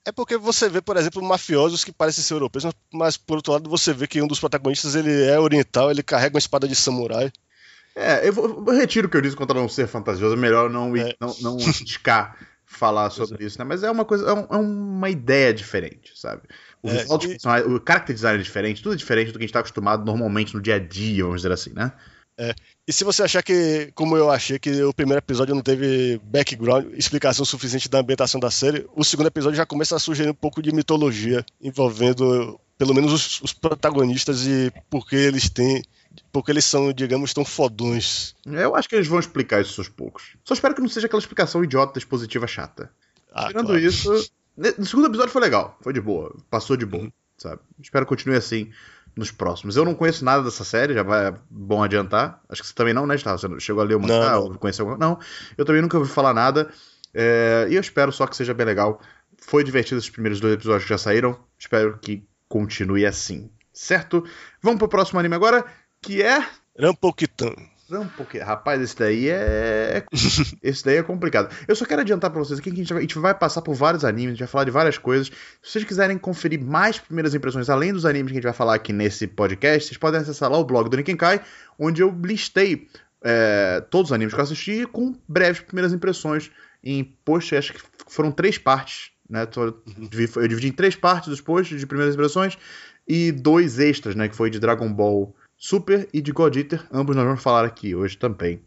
É 0.04 0.12
porque 0.12 0.36
você 0.36 0.68
vê, 0.68 0.80
por 0.80 0.96
exemplo, 0.96 1.22
mafiosos 1.22 1.84
que 1.84 1.92
parecem 1.92 2.22
ser 2.24 2.34
europeus, 2.34 2.64
mas- 2.64 2.74
mas 2.92 3.16
por 3.16 3.36
outro 3.36 3.52
lado 3.52 3.68
você 3.70 3.92
vê 3.92 4.06
que 4.06 4.20
um 4.22 4.26
dos 4.26 4.38
protagonistas 4.40 4.94
ele 4.94 5.24
é 5.24 5.38
oriental, 5.38 5.90
ele 5.90 6.02
carrega 6.02 6.34
uma 6.34 6.38
espada 6.40 6.66
de 6.68 6.74
samurai. 6.76 7.32
É, 7.94 8.26
eu, 8.26 8.32
vou, 8.32 8.64
eu 8.66 8.74
retiro 8.76 9.06
o 9.06 9.10
que 9.10 9.16
eu 9.16 9.20
disse 9.20 9.36
contra 9.36 9.58
não 9.58 9.68
ser 9.68 9.86
fantasioso. 9.86 10.34
É 10.34 10.38
melhor 10.38 10.70
não, 10.70 10.96
É. 10.96 11.14
não, 11.20 11.34
não 11.40 11.56
arriscar 11.56 12.36
falar 12.66 13.10
sobre 13.10 13.44
isso, 13.44 13.58
né? 13.58 13.64
Mas 13.64 13.82
é 13.82 13.90
uma 13.90 14.04
coisa, 14.04 14.28
é, 14.28 14.32
um- 14.32 14.46
é 14.50 14.56
uma 14.56 15.10
ideia 15.10 15.52
diferente, 15.52 16.12
sabe? 16.18 16.42
O 16.82 16.88
É, 16.88 17.02
e- 17.04 17.06
o 17.66 17.80
character 17.86 18.14
design 18.14 18.38
é 18.40 18.42
diferente, 18.42 18.82
tudo 18.82 18.94
é 18.94 18.96
diferente 18.96 19.30
do 19.30 19.38
que 19.38 19.44
a 19.44 19.46
gente 19.46 19.52
tá 19.52 19.60
acostumado 19.60 20.04
normalmente 20.04 20.54
no 20.54 20.60
dia 20.62 20.76
a 20.76 20.78
dia, 20.78 21.22
vamos 21.24 21.42
dizer 21.42 21.52
assim, 21.52 21.72
né? 21.74 21.92
E 22.86 22.92
se 22.92 23.04
você 23.04 23.22
achar 23.22 23.42
que, 23.42 23.92
como 23.94 24.16
eu 24.16 24.30
achei, 24.30 24.58
que 24.58 24.82
o 24.82 24.92
primeiro 24.92 25.20
episódio 25.20 25.54
não 25.54 25.62
teve 25.62 26.20
background, 26.24 26.92
explicação 26.94 27.44
suficiente 27.44 27.88
da 27.88 28.00
ambientação 28.00 28.40
da 28.40 28.50
série, 28.50 28.86
o 28.96 29.04
segundo 29.04 29.28
episódio 29.28 29.56
já 29.56 29.64
começa 29.64 29.94
a 29.94 30.00
sugerir 30.00 30.30
um 30.30 30.34
pouco 30.34 30.60
de 30.60 30.72
mitologia 30.72 31.44
envolvendo 31.60 32.58
pelo 32.76 32.92
menos 32.92 33.12
os, 33.12 33.40
os 33.42 33.52
protagonistas 33.52 34.44
e 34.46 34.72
por 34.90 35.06
que 35.06 35.14
eles 35.14 35.48
têm. 35.48 35.82
Porque 36.30 36.50
eles 36.50 36.64
são, 36.64 36.92
digamos, 36.92 37.32
tão 37.32 37.44
fodões. 37.44 38.34
Eu 38.44 38.74
acho 38.74 38.88
que 38.88 38.96
eles 38.96 39.06
vão 39.06 39.18
explicar 39.18 39.62
isso 39.62 39.80
aos 39.80 39.88
poucos. 39.88 40.36
Só 40.44 40.52
espero 40.52 40.74
que 40.74 40.80
não 40.80 40.88
seja 40.88 41.06
aquela 41.06 41.20
explicação 41.20 41.64
idiota, 41.64 41.98
expositiva, 41.98 42.46
chata. 42.46 42.90
Ah, 43.32 43.46
Tirando 43.46 43.66
claro. 43.66 43.80
isso, 43.80 44.12
no 44.56 44.84
segundo 44.84 45.06
episódio 45.06 45.32
foi 45.32 45.40
legal, 45.40 45.78
foi 45.80 45.92
de 45.92 46.00
boa, 46.00 46.36
passou 46.50 46.76
de 46.76 46.84
boa, 46.84 47.10
sabe? 47.38 47.62
Espero 47.80 48.04
que 48.04 48.10
continue 48.10 48.36
assim 48.36 48.70
nos 49.14 49.30
próximos. 49.30 49.76
Eu 49.76 49.84
não 49.84 49.94
conheço 49.94 50.24
nada 50.24 50.42
dessa 50.42 50.64
série, 50.64 50.94
já 50.94 51.02
vai 51.02 51.28
é 51.28 51.34
bom 51.50 51.82
adiantar. 51.82 52.40
Acho 52.48 52.62
que 52.62 52.68
você 52.68 52.74
também 52.74 52.94
não, 52.94 53.06
né, 53.06 53.14
Gustavo? 53.14 53.38
Você 53.38 53.60
chegou 53.60 53.82
a 53.82 53.84
ler 53.84 53.94
o 53.94 54.00
mangá 54.00 54.38
ou 54.38 54.54
conheceu 54.58 54.88
alguma 54.88 55.06
Não, 55.06 55.18
eu 55.56 55.64
também 55.64 55.82
nunca 55.82 55.98
ouvi 55.98 56.10
falar 56.10 56.32
nada. 56.32 56.70
é, 57.12 57.66
e 57.70 57.74
eu 57.74 57.80
espero 57.80 58.10
só 58.12 58.26
que 58.26 58.36
seja 58.36 58.54
bem 58.54 58.66
legal. 58.66 59.00
Foi 59.38 59.62
divertido 59.64 59.98
esses 59.98 60.10
primeiros 60.10 60.40
dois 60.40 60.54
episódios 60.54 60.84
que 60.84 60.90
já 60.90 60.98
saíram. 60.98 61.38
Espero 61.58 61.98
que 61.98 62.24
continue 62.48 63.04
assim. 63.04 63.50
Certo? 63.72 64.24
Vamos 64.60 64.78
pro 64.78 64.88
próximo 64.88 65.18
anime 65.18 65.34
agora, 65.34 65.64
que 66.00 66.22
é 66.22 66.46
Rampokitan. 66.78 67.54
Não, 67.92 68.08
porque, 68.08 68.38
rapaz, 68.38 68.80
esse 68.80 68.96
daí 68.96 69.28
é. 69.28 70.02
esse 70.62 70.84
daí 70.84 70.96
é 70.96 71.02
complicado. 71.02 71.54
Eu 71.68 71.76
só 71.76 71.84
quero 71.84 72.00
adiantar 72.00 72.30
pra 72.30 72.40
vocês 72.40 72.58
aqui 72.58 72.70
que 72.70 72.76
a 72.76 72.82
gente, 72.82 72.92
vai, 72.92 72.98
a 72.98 73.02
gente 73.02 73.18
vai 73.18 73.34
passar 73.34 73.60
por 73.60 73.74
vários 73.74 74.02
animes, 74.04 74.28
a 74.28 74.30
gente 74.30 74.38
vai 74.40 74.48
falar 74.48 74.64
de 74.64 74.70
várias 74.70 74.96
coisas. 74.96 75.26
Se 75.62 75.72
vocês 75.72 75.84
quiserem 75.84 76.16
conferir 76.16 76.58
mais 76.58 76.98
primeiras 76.98 77.34
impressões, 77.34 77.68
além 77.68 77.92
dos 77.92 78.06
animes 78.06 78.32
que 78.32 78.38
a 78.38 78.40
gente 78.40 78.44
vai 78.44 78.54
falar 78.54 78.74
aqui 78.74 78.92
nesse 78.92 79.26
podcast, 79.26 79.88
vocês 79.88 79.98
podem 79.98 80.20
acessar 80.20 80.50
lá 80.50 80.56
o 80.56 80.64
blog 80.64 80.88
do 80.88 80.96
Nikenkai, 80.96 81.42
onde 81.78 82.02
eu 82.02 82.10
listei 82.24 82.88
é, 83.22 83.84
todos 83.90 84.10
os 84.10 84.14
animes 84.14 84.32
que 84.32 84.40
eu 84.40 84.44
assisti 84.44 84.86
com 84.86 85.14
breves 85.28 85.60
primeiras 85.60 85.92
impressões 85.92 86.50
em 86.82 87.04
posts, 87.04 87.58
acho 87.58 87.72
que 87.74 87.80
foram 88.08 88.32
três 88.32 88.56
partes, 88.56 89.10
né? 89.28 89.46
Eu 89.56 90.48
dividi 90.48 90.68
em 90.68 90.72
três 90.72 90.96
partes 90.96 91.28
os 91.28 91.40
posts 91.40 91.78
de 91.78 91.86
primeiras 91.86 92.14
impressões 92.14 92.56
e 93.06 93.30
dois 93.30 93.78
extras, 93.78 94.14
né? 94.14 94.28
Que 94.28 94.34
foi 94.34 94.50
de 94.50 94.58
Dragon 94.58 94.90
Ball 94.92 95.34
Super 95.64 96.08
e 96.12 96.20
de 96.20 96.32
God 96.32 96.56
Eater. 96.56 96.84
Ambos 96.92 97.14
nós 97.14 97.24
vamos 97.24 97.40
falar 97.40 97.64
aqui 97.64 97.94
hoje 97.94 98.18
também. 98.18 98.60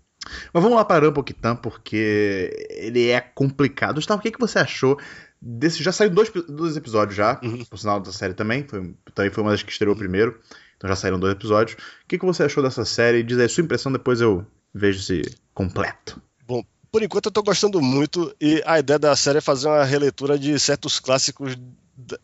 Mas 0.54 0.64
vamos 0.64 0.78
lá 0.78 0.86
para 0.86 1.06
Rampokitan, 1.06 1.58
porque 1.58 2.70
ele 2.70 3.10
é 3.10 3.20
complicado. 3.20 3.96
Gustavo, 3.96 4.22
o 4.22 4.24
que, 4.24 4.32
que 4.32 4.40
você 4.40 4.60
achou 4.60 4.98
desse 5.42 5.84
já 5.84 5.92
saiu 5.92 6.10
dois, 6.10 6.32
dois 6.48 6.78
episódios 6.78 7.18
já, 7.18 7.38
Uhum. 7.44 7.66
por 7.66 7.78
sinal 7.78 8.00
da 8.00 8.14
série 8.14 8.34
também. 8.34 8.66
Foi, 8.66 8.96
também 9.14 9.30
foi 9.30 9.44
uma 9.44 9.52
das 9.52 9.62
que 9.62 9.74
estreou 9.74 9.94
primeiro. 9.94 10.40
Então 10.78 10.88
já 10.88 10.96
saíram 10.96 11.20
dois 11.20 11.34
episódios. 11.34 11.76
O 11.76 12.08
que, 12.08 12.18
que 12.18 12.26
você 12.26 12.44
achou 12.44 12.64
dessa 12.64 12.86
série? 12.86 13.24
Diz 13.24 13.38
aí 13.38 13.46
a 13.46 13.50
sua 13.50 13.64
impressão, 13.66 13.92
depois 13.92 14.22
eu 14.22 14.48
vejo 14.74 15.02
se 15.02 15.22
completo. 15.54 16.22
Bom, 16.48 16.64
por 16.90 17.04
enquanto 17.04 17.26
eu 17.26 17.32
tô 17.34 17.44
gostando 17.44 17.82
muito 17.82 18.34
e 18.40 18.64
a 18.66 18.80
ideia 18.80 18.98
da 18.98 19.14
série 19.18 19.40
é 19.40 19.42
fazer 19.42 19.68
uma 19.68 19.84
releitura 19.84 20.40
de 20.40 20.58
certos 20.58 20.98
clássicos 21.02 21.58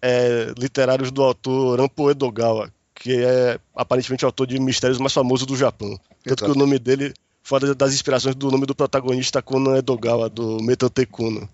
é, 0.01 0.53
literários 0.57 1.11
do 1.11 1.21
autor 1.21 1.77
Rampo 1.77 2.09
Edogawa, 2.09 2.71
que 3.01 3.15
é 3.15 3.59
aparentemente 3.75 4.23
o 4.23 4.27
autor 4.27 4.45
de 4.45 4.59
mistérios 4.59 4.99
mais 4.99 5.11
famosos 5.11 5.47
do 5.47 5.57
Japão. 5.57 5.99
Tanto 6.23 6.43
Exato. 6.43 6.45
que 6.45 6.51
o 6.51 6.55
nome 6.55 6.77
dele, 6.77 7.11
fora 7.41 7.73
das 7.73 7.95
inspirações 7.95 8.35
do 8.35 8.51
nome 8.51 8.67
do 8.67 8.75
protagonista 8.75 9.41
Conan 9.41 9.77
Edogawa, 9.77 10.29
do 10.29 10.61
Metate 10.61 11.07
Kuno. 11.07 11.49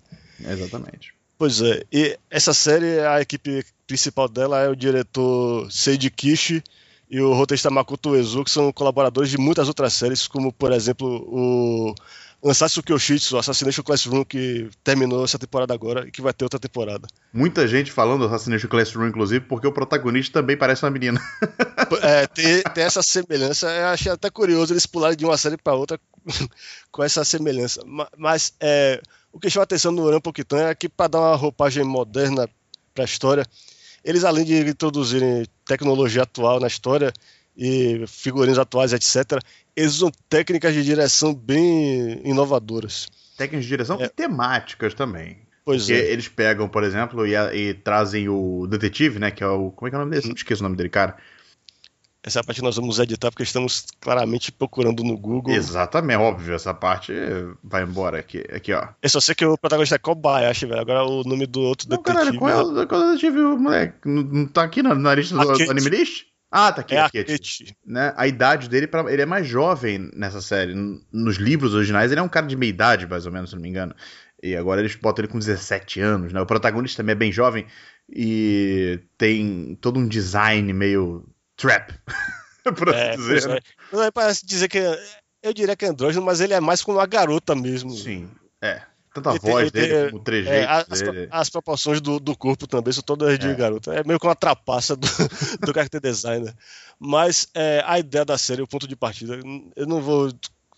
Exatamente. 0.46 1.14
Pois 1.38 1.62
é, 1.62 1.84
e 1.90 2.18
essa 2.30 2.52
série, 2.52 3.00
a 3.00 3.22
equipe 3.22 3.64
principal 3.86 4.28
dela 4.28 4.60
é 4.60 4.68
o 4.68 4.76
diretor 4.76 5.72
Seiji 5.72 6.10
Kishi 6.10 6.62
e 7.10 7.18
o 7.18 7.32
roteirista 7.32 7.70
Makoto 7.70 8.10
Uezu, 8.10 8.44
que 8.44 8.50
são 8.50 8.70
colaboradores 8.70 9.30
de 9.30 9.38
muitas 9.38 9.68
outras 9.68 9.94
séries, 9.94 10.28
como, 10.28 10.52
por 10.52 10.70
exemplo, 10.70 11.08
o 11.08 11.94
Ansatsu 12.44 12.82
Kyoshitsu, 12.82 13.34
o 13.34 13.38
Assassination 13.38 13.82
Classroom, 13.82 14.24
que 14.24 14.70
terminou 14.84 15.24
essa 15.24 15.38
temporada 15.38 15.74
agora 15.74 16.06
e 16.06 16.10
que 16.12 16.22
vai 16.22 16.32
ter 16.32 16.44
outra 16.44 16.60
temporada. 16.60 17.08
Muita 17.32 17.66
gente 17.66 17.90
falando 17.90 18.20
do 18.20 18.26
Assassination 18.26 18.68
Classroom, 18.68 19.08
inclusive, 19.08 19.44
porque 19.44 19.66
o 19.66 19.72
protagonista 19.72 20.40
também 20.40 20.56
parece 20.56 20.84
uma 20.84 20.90
menina. 20.90 21.20
É, 22.02 22.26
tem, 22.28 22.62
tem 22.62 22.84
essa 22.84 23.02
semelhança, 23.02 23.68
eu 23.68 23.86
achei 23.88 24.12
até 24.12 24.30
curioso 24.30 24.72
eles 24.72 24.86
pularem 24.86 25.16
de 25.16 25.24
uma 25.24 25.36
série 25.36 25.56
para 25.56 25.74
outra 25.74 25.98
com 26.92 27.02
essa 27.02 27.24
semelhança. 27.24 27.82
Ma- 27.84 28.08
Mas 28.16 28.52
é, 28.60 29.00
o 29.32 29.40
que 29.40 29.50
chama 29.50 29.64
atenção 29.64 29.90
no 29.90 30.08
Rampo 30.08 30.32
Kitan 30.32 30.68
é 30.68 30.74
que, 30.74 30.88
para 30.88 31.08
dar 31.08 31.20
uma 31.20 31.36
roupagem 31.36 31.82
moderna 31.82 32.48
para 32.94 33.02
a 33.02 33.06
história, 33.06 33.44
eles, 34.04 34.22
além 34.24 34.44
de 34.44 34.58
introduzirem 34.60 35.44
tecnologia 35.66 36.22
atual 36.22 36.60
na 36.60 36.66
história 36.68 37.12
e 37.58 38.04
figurinos 38.06 38.58
atuais, 38.58 38.92
etc., 38.92 39.42
eles 39.74 39.96
usam 39.96 40.12
técnicas 40.28 40.72
de 40.72 40.84
direção 40.84 41.34
bem 41.34 42.20
inovadoras. 42.24 43.08
Técnicas 43.36 43.64
de 43.64 43.68
direção 43.68 44.00
e 44.00 44.08
temáticas 44.08 44.94
também. 44.94 45.38
Pois 45.64 45.82
Porque 45.82 46.00
é. 46.00 46.12
eles 46.12 46.28
pegam, 46.28 46.68
por 46.68 46.82
exemplo, 46.84 47.26
e, 47.26 47.34
e 47.34 47.74
trazem 47.74 48.28
o 48.28 48.66
detetive, 48.66 49.18
né? 49.18 49.30
Que 49.30 49.44
é 49.44 49.46
o. 49.46 49.70
Como 49.72 49.86
é 49.86 49.90
que 49.90 49.96
é 49.96 49.98
o 49.98 50.00
nome 50.00 50.12
desse? 50.12 50.32
Esqueço 50.32 50.62
o 50.62 50.64
nome 50.64 50.76
dele, 50.76 50.88
cara. 50.88 51.16
Essa 52.22 52.42
parte 52.42 52.62
nós 52.62 52.76
vamos 52.76 52.98
editar 52.98 53.30
porque 53.30 53.42
estamos 53.42 53.86
claramente 54.00 54.50
procurando 54.50 55.04
no 55.04 55.16
Google. 55.16 55.54
Exatamente, 55.54 56.18
óbvio, 56.18 56.54
essa 56.54 56.74
parte 56.74 57.12
vai 57.62 57.84
embora 57.84 58.18
aqui, 58.18 58.44
aqui 58.52 58.72
ó. 58.72 58.88
Eu 59.00 59.08
só 59.08 59.20
sei 59.20 59.34
que 59.34 59.46
o 59.46 59.56
protagonista 59.56 59.94
é 59.94 59.98
Kobayashi, 59.98 60.66
velho. 60.66 60.80
Agora 60.80 61.04
o 61.04 61.22
nome 61.22 61.46
do 61.46 61.60
outro 61.60 61.88
Não, 61.88 61.96
detetive. 61.96 62.18
caralho, 62.18 62.38
qual 62.38 62.50
é 62.50 62.62
o, 62.62 62.86
qual 62.86 63.00
é 63.00 63.04
o 63.04 63.08
detetive, 63.12 63.38
moleque? 63.38 64.08
Não, 64.08 64.46
tá 64.46 64.64
aqui 64.64 64.82
na, 64.82 64.94
na 64.94 65.14
lista 65.14 65.36
do, 65.36 65.52
do 65.52 65.70
anime 65.70 65.90
list? 65.90 66.26
Ah, 66.50 66.72
tá 66.72 66.80
aqui, 66.80 66.94
É 66.96 67.06
né? 67.84 68.14
A 68.16 68.26
idade 68.26 68.68
dele, 68.68 68.86
pra- 68.86 69.12
ele 69.12 69.20
é 69.22 69.26
mais 69.26 69.46
jovem 69.46 70.10
nessa 70.14 70.40
série. 70.40 70.74
Nos 71.12 71.36
livros 71.36 71.74
originais, 71.74 72.10
ele 72.10 72.20
é 72.20 72.22
um 72.22 72.28
cara 72.28 72.46
de 72.46 72.56
meia 72.56 72.70
idade, 72.70 73.06
mais 73.06 73.26
ou 73.26 73.32
menos, 73.32 73.50
se 73.50 73.56
não 73.56 73.62
me 73.62 73.68
engano. 73.68 73.94
E 74.42 74.56
agora 74.56 74.80
eles 74.80 74.94
botam 74.94 75.24
ele 75.24 75.32
com 75.32 75.38
17 75.38 76.00
anos, 76.00 76.32
né? 76.32 76.40
O 76.40 76.46
protagonista 76.46 77.02
também 77.02 77.12
é 77.12 77.16
bem 77.16 77.32
jovem 77.32 77.66
e 78.08 79.00
tem 79.18 79.76
todo 79.80 79.98
um 79.98 80.08
design 80.08 80.72
meio 80.72 81.26
trap, 81.56 81.92
por 82.76 82.88
assim 82.90 82.98
É, 82.98 83.16
dizer. 83.16 83.48
né? 83.48 83.58
é 84.06 84.10
parece 84.10 84.46
dizer 84.46 84.68
que. 84.68 84.78
Eu 85.42 85.52
diria 85.52 85.76
que 85.76 85.84
é 85.84 85.88
andrógeno, 85.88 86.24
mas 86.24 86.40
ele 86.40 86.52
é 86.54 86.60
mais 86.60 86.82
como 86.82 86.98
uma 86.98 87.06
garota 87.06 87.54
mesmo. 87.54 87.90
Sim, 87.90 88.28
é. 88.62 88.82
Tanto 89.22 89.28
a 89.28 89.32
Ele 89.32 89.40
tem- 89.40 89.50
voz 89.52 89.70
tem- 89.70 89.82
dele 89.88 90.04
como 90.10 90.16
o 90.16 90.20
É, 90.20 90.24
trejeito 90.24 90.68
as, 90.90 91.00
dele. 91.02 91.28
as 91.30 91.50
proporções 91.50 92.00
do, 92.00 92.18
do 92.20 92.36
corpo 92.36 92.66
também 92.66 92.92
são 92.92 93.02
todas 93.02 93.38
de 93.38 93.48
É. 93.48 93.54
garota. 93.54 93.94
É 93.94 94.04
meio 94.04 94.18
que 94.18 94.26
uma 94.26 94.34
trapaça 94.36 94.94
do, 94.96 95.06
do 95.60 95.72
character 95.74 96.00
designer. 96.00 96.54
Mas 96.98 97.48
é, 97.54 97.82
a 97.86 97.98
ideia 97.98 98.24
da 98.24 98.36
série, 98.38 98.62
o 98.62 98.66
ponto 98.66 98.86
de 98.88 98.96
partida, 98.96 99.38
eu 99.76 99.86
não 99.86 100.00
vou. 100.00 100.32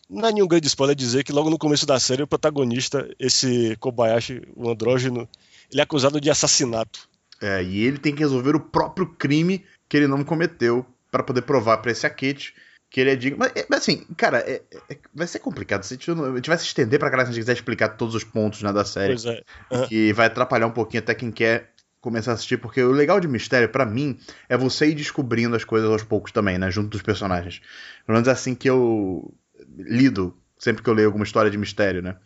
Não 0.08 0.28
é 0.28 0.32
nenhum 0.32 0.48
grande 0.48 0.66
spoiler 0.66 0.96
dizer 0.96 1.22
que 1.22 1.32
logo 1.32 1.48
no 1.50 1.58
começo 1.58 1.86
da 1.86 2.00
série 2.00 2.22
o 2.22 2.26
protagonista, 2.26 3.08
esse 3.18 3.76
Kobayashi, 3.76 4.42
o 4.56 4.68
andrógeno, 4.68 5.28
ele 5.70 5.80
é 5.80 5.84
acusado 5.84 6.20
de 6.20 6.28
assassinato. 6.28 7.08
É, 7.40 7.62
e 7.62 7.84
ele 7.84 7.96
tem 7.98 8.12
que 8.14 8.20
resolver 8.20 8.56
o 8.56 8.60
próprio 8.60 9.06
crime 9.06 9.64
que 9.88 9.96
ele 9.96 10.08
não 10.08 10.24
cometeu 10.24 10.84
pra 11.12 11.22
poder 11.22 11.42
provar 11.42 11.78
pra 11.78 11.92
esse 11.92 12.06
Akete 12.06 12.52
que 12.90 13.00
ele 13.00 13.10
é 13.10 13.16
digno. 13.16 13.38
Mas, 13.38 13.52
é, 13.54 13.64
mas, 13.70 13.80
assim, 13.80 14.04
cara, 14.16 14.38
é- 14.40 14.62
é- 14.90 14.98
vai 15.14 15.26
ser 15.26 15.38
complicado. 15.38 15.84
Se 15.84 15.94
a 15.94 15.96
gente, 15.96 16.10
não- 16.10 16.32
a 16.32 16.36
gente 16.36 16.48
vai 16.48 16.58
se 16.58 16.64
estender 16.64 16.98
pra 16.98 17.08
caralho 17.08 17.28
se 17.28 17.30
a 17.30 17.34
gente 17.34 17.42
quiser 17.44 17.52
explicar 17.52 17.90
todos 17.90 18.14
os 18.14 18.24
pontos 18.24 18.62
né, 18.62 18.72
da 18.72 18.84
série. 18.84 19.14
Pois 19.14 19.24
é. 19.24 19.42
Aham. 19.70 19.86
que 19.86 20.12
vai 20.12 20.26
atrapalhar 20.26 20.66
um 20.66 20.72
pouquinho 20.72 21.02
até 21.02 21.14
quem 21.14 21.30
quer 21.30 21.70
começar 22.00 22.32
a 22.32 22.34
assistir, 22.34 22.56
porque 22.56 22.82
o 22.82 22.90
legal 22.90 23.20
de 23.20 23.28
mistério, 23.28 23.68
pra 23.68 23.84
mim, 23.86 24.18
é 24.48 24.56
você 24.56 24.86
ir 24.88 24.94
descobrindo 24.94 25.54
as 25.54 25.64
coisas 25.64 25.88
aos 25.88 26.02
poucos 26.02 26.32
também, 26.32 26.58
né, 26.58 26.70
junto 26.70 26.88
dos 26.88 27.02
personagens. 27.02 27.60
Pelo 28.06 28.16
menos 28.16 28.26
é 28.26 28.32
assim 28.32 28.54
que 28.54 28.68
eu 28.68 29.32
lido 29.78 30.34
sempre 30.58 30.82
que 30.82 30.88
eu 30.90 30.94
leio 30.94 31.08
alguma 31.08 31.24
história 31.24 31.50
de 31.50 31.58
mistério, 31.58 32.02
né? 32.02 32.16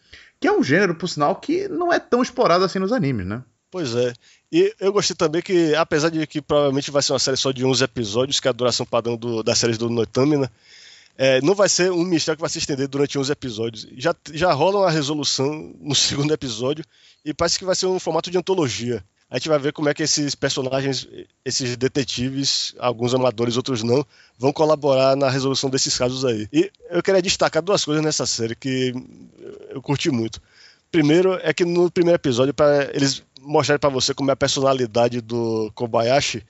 Que 0.40 0.48
é 0.48 0.52
um 0.52 0.62
gênero, 0.62 0.94
por 0.94 1.08
sinal, 1.08 1.36
que 1.36 1.68
não 1.68 1.92
é 1.92 1.98
tão 1.98 2.22
explorado 2.22 2.64
assim 2.64 2.78
nos 2.78 2.92
animes, 2.92 3.26
né? 3.26 3.42
Pois 3.70 3.94
é. 3.96 4.12
E 4.54 4.72
eu 4.78 4.92
gostei 4.92 5.16
também 5.16 5.42
que, 5.42 5.74
apesar 5.74 6.10
de 6.10 6.24
que 6.28 6.40
provavelmente 6.40 6.88
vai 6.88 7.02
ser 7.02 7.12
uma 7.12 7.18
série 7.18 7.36
só 7.36 7.50
de 7.50 7.64
11 7.64 7.82
episódios, 7.82 8.38
que 8.38 8.46
é 8.46 8.50
a 8.50 8.52
duração 8.52 8.86
padrão 8.86 9.16
do, 9.16 9.42
das 9.42 9.58
séries 9.58 9.76
do 9.76 9.90
Noitamina, 9.90 10.48
é, 11.18 11.40
não 11.40 11.56
vai 11.56 11.68
ser 11.68 11.90
um 11.90 12.04
mistério 12.04 12.36
que 12.36 12.40
vai 12.40 12.48
se 12.48 12.60
estender 12.60 12.86
durante 12.86 13.18
11 13.18 13.32
episódios. 13.32 13.88
Já, 13.96 14.14
já 14.32 14.52
rola 14.52 14.78
uma 14.82 14.90
resolução 14.92 15.74
no 15.80 15.92
segundo 15.96 16.32
episódio 16.32 16.84
e 17.24 17.34
parece 17.34 17.58
que 17.58 17.64
vai 17.64 17.74
ser 17.74 17.86
um 17.86 17.98
formato 17.98 18.30
de 18.30 18.38
antologia. 18.38 19.04
A 19.28 19.38
gente 19.38 19.48
vai 19.48 19.58
ver 19.58 19.72
como 19.72 19.88
é 19.88 19.94
que 19.94 20.04
esses 20.04 20.36
personagens, 20.36 21.08
esses 21.44 21.76
detetives, 21.76 22.76
alguns 22.78 23.12
amadores, 23.12 23.56
outros 23.56 23.82
não, 23.82 24.06
vão 24.38 24.52
colaborar 24.52 25.16
na 25.16 25.28
resolução 25.28 25.68
desses 25.68 25.98
casos 25.98 26.24
aí. 26.24 26.46
E 26.52 26.70
eu 26.90 27.02
queria 27.02 27.20
destacar 27.20 27.60
duas 27.60 27.84
coisas 27.84 28.04
nessa 28.04 28.24
série 28.24 28.54
que 28.54 28.94
eu 29.70 29.82
curti 29.82 30.12
muito. 30.12 30.40
Primeiro 30.92 31.40
é 31.42 31.52
que 31.52 31.64
no 31.64 31.90
primeiro 31.90 32.14
episódio, 32.14 32.54
para 32.54 32.88
eles 32.94 33.20
mostrarem 33.44 33.78
para 33.80 33.90
você 33.90 34.14
como 34.14 34.30
é 34.30 34.32
a 34.32 34.36
personalidade 34.36 35.20
do 35.20 35.70
Kobayashi, 35.74 36.44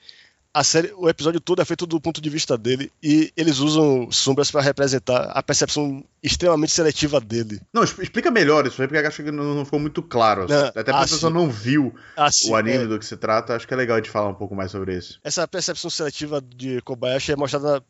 a 0.55 0.63
série, 0.63 0.93
o 0.95 1.09
episódio 1.09 1.41
todo 1.41 1.61
é 1.61 1.65
feito 1.65 1.85
do 1.85 1.99
ponto 1.99 2.21
de 2.21 2.29
vista 2.29 2.57
dele 2.57 2.89
e 3.03 3.29
eles 3.35 3.59
usam 3.59 4.09
sombras 4.09 4.49
para 4.49 4.61
representar 4.61 5.25
a 5.31 5.43
percepção 5.43 6.01
extremamente 6.23 6.71
seletiva 6.71 7.19
dele. 7.19 7.59
Não, 7.73 7.83
explica 7.83 8.31
melhor 8.31 8.65
isso 8.65 8.81
aí, 8.81 8.87
porque 8.87 9.03
eu 9.03 9.05
acho 9.05 9.21
que 9.21 9.31
não, 9.31 9.53
não 9.53 9.65
ficou 9.65 9.81
muito 9.81 10.01
claro. 10.01 10.47
Não, 10.47 10.67
Até 10.67 10.81
porque 10.81 10.91
ah, 10.91 10.99
a 10.99 11.01
pessoa 11.01 11.29
sim. 11.29 11.37
não 11.37 11.49
viu 11.49 11.93
Assim, 12.15 12.49
o 12.49 12.55
anime 12.55 12.85
é, 12.85 12.87
do 12.87 12.97
que 12.97 13.05
se 13.05 13.17
trata, 13.17 13.53
acho 13.53 13.67
que 13.67 13.73
é 13.73 13.77
legal 13.77 13.99
de 13.99 14.09
falar 14.09 14.29
um 14.29 14.33
pouco 14.33 14.55
mais 14.55 14.71
sobre 14.71 14.97
isso. 14.97 15.19
essa 15.25 15.45
percepção 15.45 15.89
seletiva 15.89 16.41
de 16.41 16.81
Kobayashi 16.83 17.33
é 17.33 17.35
mostrada 17.35 17.83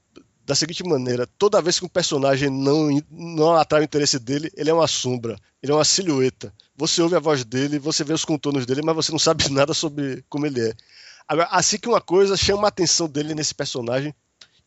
da 0.43 0.55
seguinte 0.55 0.83
maneira: 0.83 1.27
toda 1.37 1.61
vez 1.61 1.77
que 1.77 1.85
um 1.85 1.89
personagem 1.89 2.49
não, 2.49 2.99
não 3.11 3.55
atrai 3.55 3.81
o 3.81 3.83
interesse 3.83 4.17
dele, 4.17 4.51
ele 4.55 4.71
é 4.71 4.73
uma 4.73 4.87
sombra, 4.87 5.35
ele 5.61 5.71
é 5.71 5.75
uma 5.75 5.85
silhueta. 5.85 6.51
Você 6.75 7.01
ouve 7.01 7.15
a 7.15 7.19
voz 7.19 7.45
dele, 7.45 7.79
você 7.79 8.03
vê 8.03 8.13
os 8.13 8.25
contornos 8.25 8.65
dele, 8.65 8.81
mas 8.83 8.95
você 8.95 9.11
não 9.11 9.19
sabe 9.19 9.47
nada 9.51 9.73
sobre 9.73 10.23
como 10.29 10.45
ele 10.45 10.69
é. 10.69 10.73
Agora, 11.27 11.47
assim 11.51 11.77
que 11.77 11.87
uma 11.87 12.01
coisa 12.01 12.37
chama 12.37 12.65
a 12.65 12.67
atenção 12.67 13.07
dele 13.07 13.33
nesse 13.33 13.55
personagem, 13.55 14.13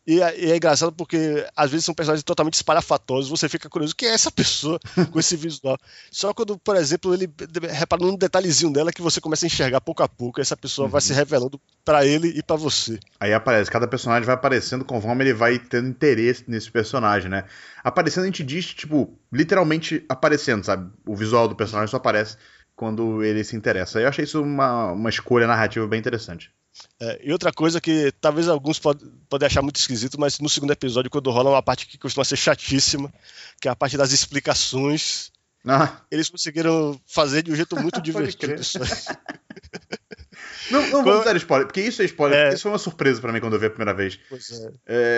e 0.09 0.23
é, 0.23 0.39
e 0.39 0.51
é 0.51 0.57
engraçado 0.57 0.91
porque 0.91 1.45
às 1.55 1.69
vezes 1.69 1.85
são 1.85 1.93
personagens 1.93 2.23
totalmente 2.23 2.55
espalhafatosos, 2.55 3.29
você 3.29 3.47
fica 3.47 3.69
curioso, 3.69 3.95
quem 3.95 4.09
é 4.09 4.13
essa 4.13 4.31
pessoa 4.31 4.79
com 5.11 5.19
esse 5.19 5.35
visual? 5.37 5.77
Só 6.09 6.33
quando, 6.33 6.57
por 6.57 6.75
exemplo, 6.75 7.13
ele 7.13 7.31
repara 7.69 8.01
num 8.01 8.15
detalhezinho 8.15 8.73
dela 8.73 8.91
que 8.91 9.03
você 9.03 9.21
começa 9.21 9.45
a 9.45 9.47
enxergar 9.47 9.79
pouco 9.81 10.01
a 10.01 10.09
pouco, 10.09 10.41
essa 10.41 10.57
pessoa 10.57 10.87
vai 10.87 10.99
se 10.99 11.13
revelando 11.13 11.61
pra 11.85 12.07
ele 12.07 12.29
e 12.29 12.41
pra 12.41 12.55
você. 12.55 12.99
Aí 13.19 13.31
aparece, 13.31 13.69
cada 13.69 13.87
personagem 13.87 14.25
vai 14.25 14.33
aparecendo 14.33 14.83
conforme 14.83 15.25
ele 15.25 15.33
vai 15.35 15.59
tendo 15.59 15.87
interesse 15.87 16.43
nesse 16.47 16.71
personagem, 16.71 17.29
né? 17.29 17.43
Aparecendo 17.83 18.23
a 18.23 18.27
gente 18.27 18.43
diz, 18.43 18.65
tipo, 18.65 19.15
literalmente 19.31 20.03
aparecendo, 20.09 20.65
sabe? 20.65 20.91
O 21.05 21.15
visual 21.15 21.47
do 21.47 21.55
personagem 21.55 21.91
só 21.91 21.97
aparece 21.97 22.35
quando 22.75 23.23
ele 23.23 23.43
se 23.43 23.55
interessa. 23.55 23.99
Eu 23.99 24.07
achei 24.07 24.23
isso 24.23 24.41
uma, 24.41 24.91
uma 24.91 25.09
escolha 25.09 25.45
narrativa 25.45 25.85
bem 25.85 25.99
interessante. 25.99 26.51
É, 26.99 27.19
e 27.23 27.31
outra 27.31 27.51
coisa 27.51 27.81
que 27.81 28.11
talvez 28.21 28.47
alguns 28.47 28.79
pod- 28.79 29.03
podem 29.29 29.47
achar 29.47 29.61
muito 29.61 29.77
esquisito, 29.77 30.19
mas 30.19 30.39
no 30.39 30.49
segundo 30.49 30.71
episódio, 30.71 31.09
quando 31.11 31.31
rola 31.31 31.49
uma 31.49 31.63
parte 31.63 31.87
que 31.87 31.97
costuma 31.97 32.23
ser 32.23 32.37
chatíssima, 32.37 33.11
que 33.59 33.67
é 33.67 33.71
a 33.71 33.75
parte 33.75 33.97
das 33.97 34.11
explicações, 34.11 35.31
Ah, 35.65 35.97
eles 36.09 36.29
conseguiram 36.29 36.99
fazer 37.05 37.43
de 37.43 37.51
um 37.51 37.55
jeito 37.55 37.75
muito 37.75 37.99
divertido. 38.01 38.61
não, 40.71 40.87
não 40.89 41.03
vamos 41.03 41.25
dar 41.25 41.35
spoiler, 41.35 41.67
porque 41.67 41.81
isso 41.81 42.01
é 42.01 42.05
spoiler. 42.05 42.37
É. 42.37 42.53
Isso 42.53 42.63
foi 42.63 42.71
uma 42.71 42.77
surpresa 42.77 43.19
pra 43.19 43.31
mim 43.33 43.39
quando 43.39 43.53
eu 43.53 43.59
vi 43.59 43.65
a 43.65 43.69
primeira 43.69 43.93
vez. 43.93 44.19
É. 44.31 44.71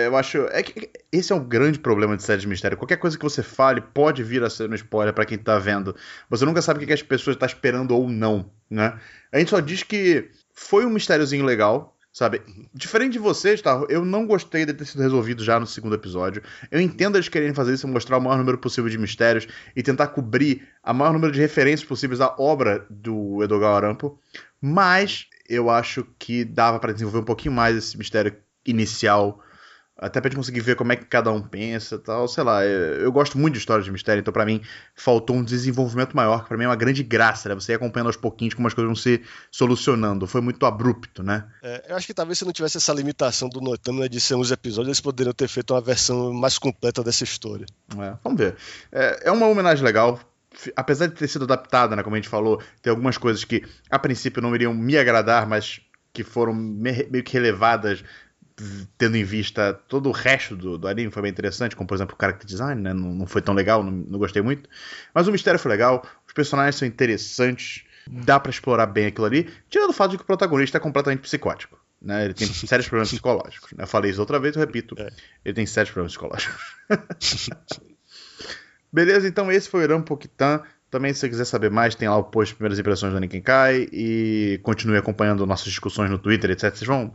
É, 0.04 0.06
eu 0.06 0.16
acho. 0.16 0.38
É 0.50 0.62
que 0.62 0.90
esse 1.12 1.32
é 1.32 1.36
um 1.36 1.46
grande 1.46 1.78
problema 1.78 2.16
de 2.16 2.22
série 2.22 2.40
de 2.40 2.48
mistério. 2.48 2.76
Qualquer 2.76 2.96
coisa 2.96 3.16
que 3.16 3.22
você 3.22 3.42
fale 3.42 3.80
pode 3.80 4.22
vir 4.24 4.42
a 4.42 4.50
ser 4.50 4.68
um 4.70 4.74
spoiler 4.74 5.14
pra 5.14 5.26
quem 5.26 5.38
tá 5.38 5.58
vendo. 5.58 5.94
Você 6.28 6.44
nunca 6.44 6.62
sabe 6.62 6.82
o 6.82 6.86
que 6.86 6.92
as 6.92 7.02
pessoas 7.02 7.36
estão 7.36 7.46
esperando 7.46 7.92
ou 7.92 8.08
não, 8.08 8.50
né? 8.68 8.98
A 9.30 9.38
gente 9.38 9.50
só 9.50 9.60
diz 9.60 9.82
que 9.82 10.30
foi 10.52 10.86
um 10.86 10.90
mistériozinho 10.90 11.44
legal. 11.44 11.96
Sabe? 12.12 12.42
Diferente 12.74 13.14
de 13.14 13.18
vocês, 13.18 13.62
tá? 13.62 13.86
Eu 13.88 14.04
não 14.04 14.26
gostei 14.26 14.66
de 14.66 14.74
ter 14.74 14.84
sido 14.84 15.02
resolvido 15.02 15.42
já 15.42 15.58
no 15.58 15.66
segundo 15.66 15.94
episódio. 15.94 16.42
Eu 16.70 16.78
entendo 16.78 17.16
eles 17.16 17.26
quererem 17.26 17.54
fazer 17.54 17.72
isso, 17.72 17.88
mostrar 17.88 18.18
o 18.18 18.20
maior 18.20 18.36
número 18.36 18.58
possível 18.58 18.90
de 18.90 18.98
mistérios 18.98 19.48
e 19.74 19.82
tentar 19.82 20.08
cobrir 20.08 20.68
o 20.84 20.92
maior 20.92 21.14
número 21.14 21.32
de 21.32 21.40
referências 21.40 21.88
possíveis 21.88 22.20
à 22.20 22.36
obra 22.38 22.84
do 22.90 23.42
Edogawa 23.42 23.76
Arampo. 23.76 24.20
Mas 24.60 25.26
eu 25.48 25.70
acho 25.70 26.06
que 26.18 26.44
dava 26.44 26.78
para 26.78 26.92
desenvolver 26.92 27.20
um 27.20 27.24
pouquinho 27.24 27.54
mais 27.54 27.74
esse 27.78 27.96
mistério 27.96 28.36
inicial 28.66 29.42
até 30.02 30.20
pra 30.20 30.28
gente 30.28 30.36
conseguir 30.36 30.60
ver 30.60 30.74
como 30.74 30.92
é 30.92 30.96
que 30.96 31.04
cada 31.04 31.30
um 31.30 31.40
pensa 31.40 31.94
e 31.94 31.98
tal, 31.98 32.26
sei 32.26 32.42
lá. 32.42 32.64
Eu 32.64 33.12
gosto 33.12 33.38
muito 33.38 33.54
de 33.54 33.60
histórias 33.60 33.84
de 33.84 33.92
mistério, 33.92 34.20
então 34.20 34.32
para 34.32 34.44
mim 34.44 34.60
faltou 34.96 35.36
um 35.36 35.44
desenvolvimento 35.44 36.16
maior, 36.16 36.42
que 36.42 36.48
pra 36.48 36.58
mim 36.58 36.64
é 36.64 36.68
uma 36.68 36.76
grande 36.76 37.04
graça, 37.04 37.48
né? 37.48 37.54
Você 37.54 37.70
ir 37.70 37.76
acompanhando 37.76 38.08
aos 38.08 38.16
pouquinhos 38.16 38.52
como 38.52 38.66
as 38.66 38.74
coisas 38.74 38.88
vão 38.88 38.96
se 38.96 39.22
solucionando. 39.50 40.26
Foi 40.26 40.40
muito 40.40 40.66
abrupto, 40.66 41.22
né? 41.22 41.44
É, 41.62 41.86
eu 41.90 41.96
acho 41.96 42.06
que 42.06 42.14
talvez 42.14 42.36
se 42.36 42.44
não 42.44 42.52
tivesse 42.52 42.78
essa 42.78 42.92
limitação 42.92 43.48
do 43.48 43.60
Noitama 43.60 44.08
de 44.08 44.20
ser 44.20 44.34
uns 44.34 44.50
episódios, 44.50 44.88
eles 44.88 45.00
poderiam 45.00 45.32
ter 45.32 45.46
feito 45.46 45.72
uma 45.72 45.80
versão 45.80 46.32
mais 46.32 46.58
completa 46.58 47.04
dessa 47.04 47.22
história. 47.22 47.66
É, 47.96 48.14
vamos 48.24 48.38
ver. 48.38 48.56
É, 48.90 49.28
é 49.28 49.30
uma 49.30 49.46
homenagem 49.46 49.84
legal, 49.84 50.18
apesar 50.74 51.06
de 51.06 51.14
ter 51.14 51.28
sido 51.28 51.44
adaptada, 51.44 51.94
né, 51.94 52.02
como 52.02 52.16
a 52.16 52.18
gente 52.18 52.28
falou, 52.28 52.60
tem 52.82 52.90
algumas 52.90 53.16
coisas 53.16 53.44
que 53.44 53.62
a 53.88 54.00
princípio 54.00 54.42
não 54.42 54.52
iriam 54.52 54.74
me 54.74 54.98
agradar, 54.98 55.46
mas 55.46 55.80
que 56.12 56.22
foram 56.22 56.52
meio 56.52 57.24
que 57.24 57.32
relevadas 57.32 58.04
tendo 58.98 59.16
em 59.16 59.24
vista 59.24 59.72
todo 59.72 60.08
o 60.08 60.12
resto 60.12 60.56
do, 60.56 60.78
do 60.78 60.88
anime, 60.88 61.10
foi 61.10 61.22
bem 61.22 61.30
interessante, 61.30 61.74
como 61.74 61.86
por 61.86 61.94
exemplo 61.94 62.14
o 62.16 62.20
character 62.20 62.46
design, 62.46 62.80
né? 62.80 62.92
Não, 62.92 63.14
não 63.14 63.26
foi 63.26 63.42
tão 63.42 63.54
legal, 63.54 63.82
não, 63.82 63.90
não, 63.92 64.18
gostei 64.18 64.42
muito. 64.42 64.68
Mas 65.14 65.26
o 65.26 65.32
mistério 65.32 65.58
foi 65.58 65.70
legal, 65.70 66.04
os 66.26 66.32
personagens 66.32 66.76
são 66.76 66.86
interessantes, 66.86 67.84
dá 68.06 68.38
para 68.38 68.50
explorar 68.50 68.86
bem 68.86 69.06
aquilo 69.06 69.26
ali, 69.26 69.50
tirando 69.68 69.90
o 69.90 69.94
fato 69.94 70.12
de 70.12 70.16
que 70.18 70.22
o 70.22 70.26
protagonista 70.26 70.76
é 70.76 70.80
completamente 70.80 71.20
psicótico. 71.20 71.78
Né? 72.00 72.24
Ele 72.26 72.34
tem 72.34 72.46
sérios 72.52 72.88
problemas 72.88 73.10
psicológicos. 73.10 73.72
Né? 73.72 73.84
Eu 73.84 73.88
falei 73.88 74.10
isso 74.10 74.20
outra 74.20 74.38
vez, 74.38 74.56
eu 74.56 74.60
repito. 74.60 74.94
É. 74.98 75.08
Ele 75.44 75.54
tem 75.54 75.66
sérios 75.66 75.92
problemas 75.92 76.12
psicológicos. 76.12 76.60
Beleza, 78.92 79.26
então 79.26 79.50
esse 79.50 79.68
foi 79.68 79.86
o 79.86 79.88
Rampo 79.88 80.16
Kitan. 80.16 80.62
Também, 80.90 81.14
se 81.14 81.20
você 81.20 81.28
quiser 81.30 81.46
saber 81.46 81.70
mais, 81.70 81.94
tem 81.94 82.06
lá 82.06 82.18
o 82.18 82.24
post 82.24 82.54
Primeiras 82.54 82.78
Impressões 82.78 83.14
do 83.14 83.18
Nikenkai 83.18 83.88
e 83.90 84.60
continue 84.62 84.98
acompanhando 84.98 85.46
nossas 85.46 85.68
discussões 85.68 86.10
no 86.10 86.18
Twitter, 86.18 86.50
etc. 86.50 86.74
Vocês 86.74 86.86
vão 86.86 87.14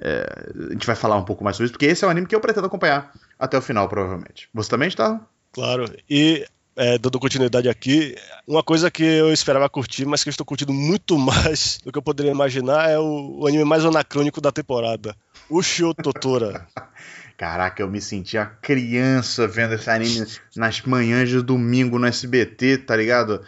é, 0.00 0.70
a 0.70 0.72
gente 0.72 0.86
vai 0.86 0.96
falar 0.96 1.16
um 1.16 1.24
pouco 1.24 1.42
mais 1.42 1.56
sobre 1.56 1.66
isso, 1.66 1.72
porque 1.72 1.86
esse 1.86 2.04
é 2.04 2.06
um 2.06 2.10
anime 2.10 2.26
que 2.26 2.34
eu 2.34 2.40
pretendo 2.40 2.66
acompanhar 2.66 3.12
até 3.38 3.58
o 3.58 3.62
final, 3.62 3.88
provavelmente. 3.88 4.48
Você 4.54 4.70
também 4.70 4.88
está? 4.88 5.20
Claro. 5.52 5.84
E 6.08 6.46
é, 6.76 6.96
dando 6.96 7.18
continuidade 7.18 7.68
aqui, 7.68 8.14
uma 8.46 8.62
coisa 8.62 8.90
que 8.90 9.02
eu 9.02 9.32
esperava 9.32 9.68
curtir, 9.68 10.06
mas 10.06 10.22
que 10.22 10.28
eu 10.28 10.30
estou 10.30 10.46
curtindo 10.46 10.72
muito 10.72 11.18
mais 11.18 11.78
do 11.84 11.90
que 11.90 11.98
eu 11.98 12.02
poderia 12.02 12.30
imaginar 12.30 12.88
é 12.88 12.98
o, 12.98 13.40
o 13.40 13.46
anime 13.46 13.64
mais 13.64 13.84
anacrônico 13.84 14.40
da 14.40 14.52
temporada, 14.52 15.16
o 15.50 15.60
Shio 15.62 15.92
Totora. 15.92 16.66
Caraca, 17.36 17.82
eu 17.82 17.88
me 17.88 18.00
senti 18.00 18.36
a 18.36 18.46
criança 18.46 19.46
vendo 19.46 19.74
esse 19.74 19.88
anime 19.88 20.26
nas 20.56 20.82
manhãs 20.82 21.28
de 21.28 21.40
domingo 21.40 21.96
no 21.96 22.06
SBT, 22.06 22.78
tá 22.78 22.96
ligado? 22.96 23.44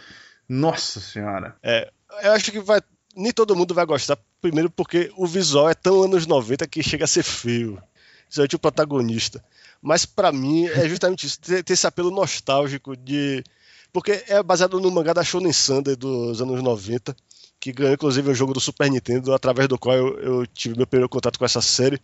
Nossa 0.47 1.01
senhora. 1.01 1.55
É, 1.61 1.91
eu 2.23 2.31
acho 2.31 2.53
que 2.53 2.59
vai 2.61 2.79
nem 3.15 3.31
todo 3.31 3.55
mundo 3.55 3.73
vai 3.73 3.85
gostar, 3.85 4.17
primeiro 4.39 4.69
porque 4.69 5.11
o 5.15 5.27
visual 5.27 5.69
é 5.69 5.73
tão 5.73 6.03
anos 6.03 6.25
90 6.25 6.67
que 6.67 6.83
chega 6.83 7.05
a 7.05 7.07
ser 7.07 7.23
feio. 7.23 7.81
Principalmente 8.23 8.55
o 8.55 8.59
protagonista. 8.59 9.43
Mas 9.81 10.05
para 10.05 10.31
mim 10.31 10.65
é 10.67 10.87
justamente 10.87 11.25
isso, 11.25 11.39
ter, 11.39 11.63
ter, 11.63 11.73
esse 11.73 11.87
apelo 11.87 12.11
nostálgico 12.11 12.95
de. 12.95 13.43
Porque 13.91 14.23
é 14.27 14.41
baseado 14.41 14.79
no 14.79 14.89
mangá 14.89 15.11
da 15.11 15.23
Shonen 15.23 15.51
Sunday 15.51 15.95
dos 15.95 16.41
anos 16.41 16.63
90, 16.63 17.15
que 17.59 17.73
ganhou 17.73 17.93
inclusive 17.93 18.29
o 18.29 18.35
jogo 18.35 18.53
do 18.53 18.59
Super 18.61 18.89
Nintendo, 18.89 19.33
através 19.33 19.67
do 19.67 19.77
qual 19.77 19.97
eu, 19.97 20.19
eu 20.19 20.47
tive 20.47 20.77
meu 20.77 20.87
primeiro 20.87 21.09
contato 21.09 21.37
com 21.37 21.43
essa 21.43 21.61
série. 21.61 21.99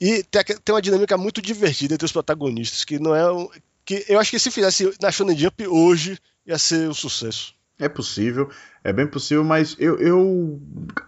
E 0.00 0.22
tem, 0.24 0.44
tem, 0.44 0.74
uma 0.74 0.82
dinâmica 0.82 1.16
muito 1.16 1.40
divertida 1.40 1.94
entre 1.94 2.04
os 2.04 2.12
protagonistas, 2.12 2.84
que 2.84 2.98
não 2.98 3.14
é. 3.14 3.32
Um, 3.32 3.48
que 3.84 4.04
eu 4.08 4.20
acho 4.20 4.30
que 4.30 4.38
se 4.38 4.50
fizesse 4.50 4.92
na 5.00 5.10
Shonen 5.10 5.36
Jump 5.36 5.66
hoje 5.66 6.18
ia 6.46 6.58
ser 6.58 6.88
um 6.90 6.94
sucesso. 6.94 7.54
É 7.78 7.88
possível, 7.88 8.50
é 8.82 8.92
bem 8.92 9.06
possível, 9.06 9.44
mas 9.44 9.76
eu, 9.78 9.98
eu 9.98 10.60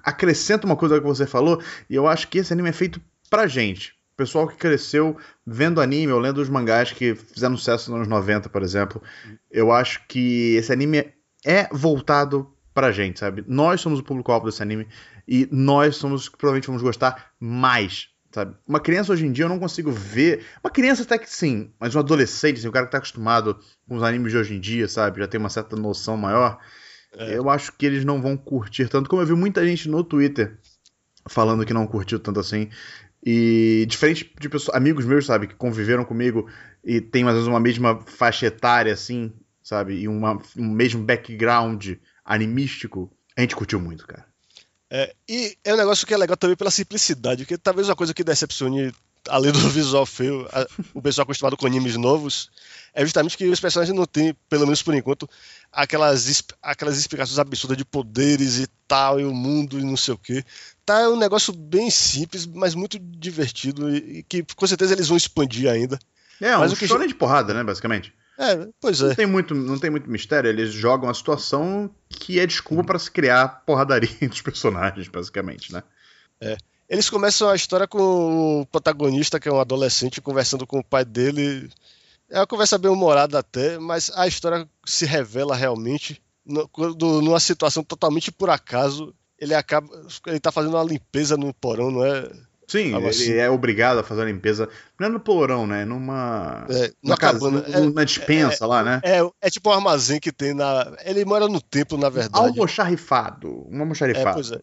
acrescento 0.05 0.65
uma 0.65 0.77
coisa 0.77 1.01
que 1.01 1.07
você 1.07 1.27
falou, 1.27 1.61
e 1.89 1.95
eu 1.97 2.07
acho 2.07 2.29
que 2.29 2.39
esse 2.39 2.53
anime 2.53 2.69
é 2.69 2.73
feito 2.73 3.01
pra 3.29 3.49
gente. 3.49 3.95
Pessoal 4.17 4.47
que 4.47 4.57
cresceu 4.57 5.17
vendo 5.47 5.81
anime 5.81 6.13
ou 6.13 6.21
lendo 6.21 6.39
os 6.39 6.49
mangás 6.49 6.93
que 6.93 7.15
fizeram 7.15 7.57
sucesso 7.57 7.91
nos 7.91 8.01
anos 8.01 8.09
90, 8.09 8.49
por 8.51 8.63
exemplo. 8.63 9.03
Eu 9.51 9.73
acho 9.73 10.07
que 10.07 10.55
esse 10.57 10.73
anime 10.73 11.13
é 11.45 11.69
voltado 11.73 12.55
pra 12.73 12.93
gente, 12.93 13.19
sabe? 13.19 13.45
Nós 13.49 13.81
somos 13.81 13.99
o 13.99 14.05
público-alvo 14.05 14.47
desse 14.47 14.63
anime 14.63 14.87
e 15.27 15.49
nós 15.51 15.97
somos 15.97 16.29
que 16.29 16.37
provavelmente 16.37 16.67
vamos 16.67 16.83
gostar 16.83 17.33
mais 17.41 18.09
Sabe? 18.33 18.55
Uma 18.67 18.79
criança 18.79 19.13
hoje 19.13 19.27
em 19.27 19.33
dia 19.33 19.45
eu 19.45 19.49
não 19.49 19.59
consigo 19.59 19.91
ver. 19.91 20.45
Uma 20.63 20.71
criança 20.71 21.03
até 21.03 21.19
que 21.19 21.29
sim, 21.29 21.73
mas 21.81 21.95
um 21.95 21.99
adolescente, 21.99 22.59
assim, 22.59 22.69
o 22.69 22.73
cara 22.73 22.87
que 22.87 22.93
tá 22.93 22.99
acostumado 22.99 23.59
com 23.89 23.97
os 23.97 24.03
animes 24.03 24.33
de 24.33 24.39
hoje 24.39 24.55
em 24.55 24.61
dia, 24.61 24.87
sabe? 24.87 25.21
Já 25.21 25.27
tem 25.27 25.41
uma 25.41 25.51
certa 25.51 25.77
noção 25.77 26.17
maior. 26.17 26.59
É. 27.13 27.37
Eu 27.37 27.51
acho 27.51 27.73
que 27.73 27.85
eles 27.85 28.05
não 28.05 28.23
vão 28.23 28.37
curtir 28.37 28.89
tanto. 28.89 29.11
Como 29.11 29.21
eu 29.21 29.27
vi 29.27 29.35
muita 29.35 29.67
gente 29.67 29.89
no 29.89 30.05
Twitter 30.05 30.57
falando 31.29 31.67
que 31.67 31.75
não 31.75 31.87
curtiu 31.87 32.21
tanto 32.21 32.39
assim. 32.39 32.69
E 33.25 33.85
diferente 33.89 34.33
de 34.41 34.49
pessoas, 34.49 34.77
amigos 34.77 35.05
meus, 35.05 35.27
sabe, 35.27 35.47
que 35.47 35.55
conviveram 35.55 36.05
comigo 36.05 36.49
e 36.83 37.01
tem 37.01 37.27
às 37.27 37.35
vezes 37.35 37.49
uma 37.49 37.61
mesma 37.61 38.01
faixa 38.07 38.47
etária, 38.47 38.93
assim, 38.93 39.33
sabe? 39.63 39.95
E 39.95 40.09
uma, 40.09 40.41
um 40.57 40.71
mesmo 40.71 41.03
background 41.03 41.95
animístico, 42.25 43.13
a 43.37 43.41
gente 43.41 43.57
curtiu 43.57 43.79
muito, 43.81 44.07
cara. 44.07 44.30
É, 44.91 45.15
e 45.29 45.57
é 45.65 45.73
um 45.73 45.77
negócio 45.77 46.07
que 46.07 46.13
é 46.13 46.17
legal 46.17 46.37
também 46.37 46.57
pela 46.57 46.71
simplicidade, 46.71 47.45
porque 47.45 47.57
talvez 47.57 47.89
uma 47.89 47.95
coisa 47.95 48.13
que 48.13 48.25
decepcione, 48.25 48.93
além 49.29 49.53
do 49.53 49.59
visual 49.71 50.05
feio, 50.05 50.49
a, 50.53 50.67
o 50.93 51.01
pessoal 51.01 51.23
acostumado 51.23 51.57
com 51.57 51.67
animes 51.67 51.97
novos, 51.97 52.51
é 52.93 53.05
justamente 53.05 53.39
que 53.39 53.47
os 53.47 53.61
personagens 53.61 53.97
não 53.97 54.05
têm, 54.05 54.35
pelo 54.49 54.65
menos 54.65 54.83
por 54.83 54.93
enquanto, 54.93 55.31
aquelas, 55.71 56.43
aquelas 56.61 56.99
explicações 56.99 57.39
absurdas 57.39 57.77
de 57.77 57.85
poderes 57.85 58.59
e 58.59 58.67
tal, 58.89 59.21
e 59.21 59.25
o 59.25 59.33
mundo 59.33 59.79
e 59.79 59.85
não 59.85 59.97
sei 59.97 60.15
o 60.15 60.19
que. 60.19 60.45
Tá 60.85 61.09
um 61.09 61.17
negócio 61.17 61.53
bem 61.53 61.89
simples, 61.89 62.45
mas 62.45 62.75
muito 62.75 62.99
divertido, 62.99 63.95
e, 63.95 64.19
e 64.19 64.23
que 64.25 64.45
com 64.57 64.67
certeza 64.67 64.93
eles 64.93 65.07
vão 65.07 65.17
expandir 65.17 65.71
ainda. 65.71 66.01
É, 66.41 66.57
um 66.57 66.61
mas 66.61 66.73
o 66.73 66.77
que... 66.77 66.89
de 67.07 67.15
porrada, 67.15 67.55
né, 67.55 67.63
basicamente. 67.63 68.13
É, 68.41 68.69
pois 68.81 69.03
é. 69.03 69.09
Não 69.09 69.15
tem 69.15 69.27
muito, 69.27 69.55
não 69.55 69.79
tem 69.79 69.91
muito 69.91 70.11
mistério, 70.11 70.49
eles 70.49 70.73
jogam 70.73 71.11
a 71.11 71.15
situação 71.15 71.91
que 72.09 72.41
é 72.41 72.47
desculpa 72.47 72.85
para 72.85 72.99
se 72.99 73.11
criar 73.11 73.63
porradaria 73.67 74.09
entre 74.23 74.37
os 74.37 74.41
personagens, 74.41 75.09
basicamente, 75.09 75.71
né? 75.71 75.83
É. 76.41 76.57
Eles 76.89 77.11
começam 77.11 77.51
a 77.51 77.55
história 77.55 77.87
com 77.87 78.63
o 78.63 78.67
protagonista, 78.67 79.39
que 79.39 79.47
é 79.47 79.53
um 79.53 79.61
adolescente, 79.61 80.23
conversando 80.23 80.67
com 80.67 80.79
o 80.79 80.85
pai 80.85 81.05
dele. 81.05 81.71
É 82.31 82.39
uma 82.39 82.47
conversa 82.47 82.79
bem 82.79 82.91
humorada 82.91 83.39
até, 83.39 83.79
mas 83.79 84.11
a 84.15 84.27
história 84.27 84.67
se 84.87 85.05
revela 85.05 85.55
realmente 85.55 86.21
no, 86.45 86.67
quando, 86.67 87.21
numa 87.21 87.39
situação 87.39 87.85
totalmente 87.85 88.33
por 88.33 88.49
acaso. 88.49 89.15
Ele 89.39 89.55
acaba. 89.55 89.89
Ele 90.27 90.41
tá 90.41 90.51
fazendo 90.51 90.77
uma 90.77 90.83
limpeza 90.83 91.37
no 91.37 91.53
porão, 91.55 91.91
não 91.91 92.05
é? 92.05 92.29
Sim, 92.71 92.95
ele 92.95 93.09
assim. 93.09 93.33
é 93.33 93.51
obrigado 93.51 93.99
a 93.99 94.05
fazer 94.05 94.23
a 94.23 94.27
limpeza. 94.27 94.69
Não 94.97 95.09
é 95.09 95.11
no 95.11 95.19
porão, 95.19 95.67
né? 95.67 95.85
Numa. 95.85 96.65
É, 96.71 96.93
numa 97.03 97.17
casa, 97.17 97.49
é, 97.67 97.81
numa 97.81 98.07
dispensa 98.07 98.65
é, 98.65 98.67
lá, 98.69 98.85
né? 98.85 99.01
É, 99.03 99.19
é 99.41 99.51
tipo 99.51 99.71
um 99.71 99.73
armazém 99.73 100.21
que 100.21 100.31
tem 100.31 100.55
na. 100.55 100.97
Ele 101.05 101.25
mora 101.25 101.49
no 101.49 101.61
templo, 101.61 101.99
na 101.99 102.09
verdade. 102.09 102.47
Almoxarifado. 102.47 103.67
Um 103.69 103.81
almoxarifado. 103.81 104.29
É, 104.29 104.33
pois 104.35 104.53
é. 104.53 104.61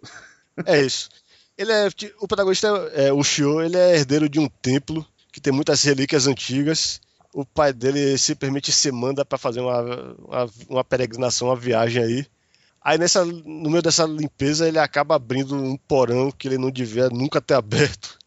É 0.66 0.82
isso. 0.82 1.10
Ele 1.58 1.74
é. 1.74 1.90
O 2.22 2.28
protagonista 2.30 2.70
é, 2.94 3.12
o 3.12 3.22
Shio, 3.22 3.62
ele 3.62 3.76
é 3.76 3.98
herdeiro 3.98 4.30
de 4.30 4.40
um 4.40 4.48
templo 4.48 5.06
que 5.30 5.42
tem 5.42 5.52
muitas 5.52 5.84
relíquias 5.84 6.28
antigas. 6.28 7.02
O 7.34 7.46
pai 7.46 7.74
dele 7.74 8.18
simplesmente 8.18 8.72
se 8.72 8.90
manda 8.90 9.26
para 9.26 9.38
fazer 9.38 9.60
uma, 9.60 9.82
uma, 9.82 10.50
uma 10.70 10.84
peregrinação, 10.86 11.50
uma 11.50 11.58
viagem 11.58 12.02
aí. 12.02 12.26
Aí 12.88 12.98
nessa, 12.98 13.26
no 13.26 13.70
meio 13.70 13.82
dessa 13.82 14.06
limpeza 14.06 14.66
ele 14.66 14.80
acaba 14.80 15.14
abrindo 15.14 15.54
um 15.54 15.76
porão 15.76 16.32
que 16.32 16.48
ele 16.48 16.58
não 16.58 16.72
devia 16.72 17.10
nunca 17.10 17.42
ter 17.42 17.56
aberto. 17.56 18.18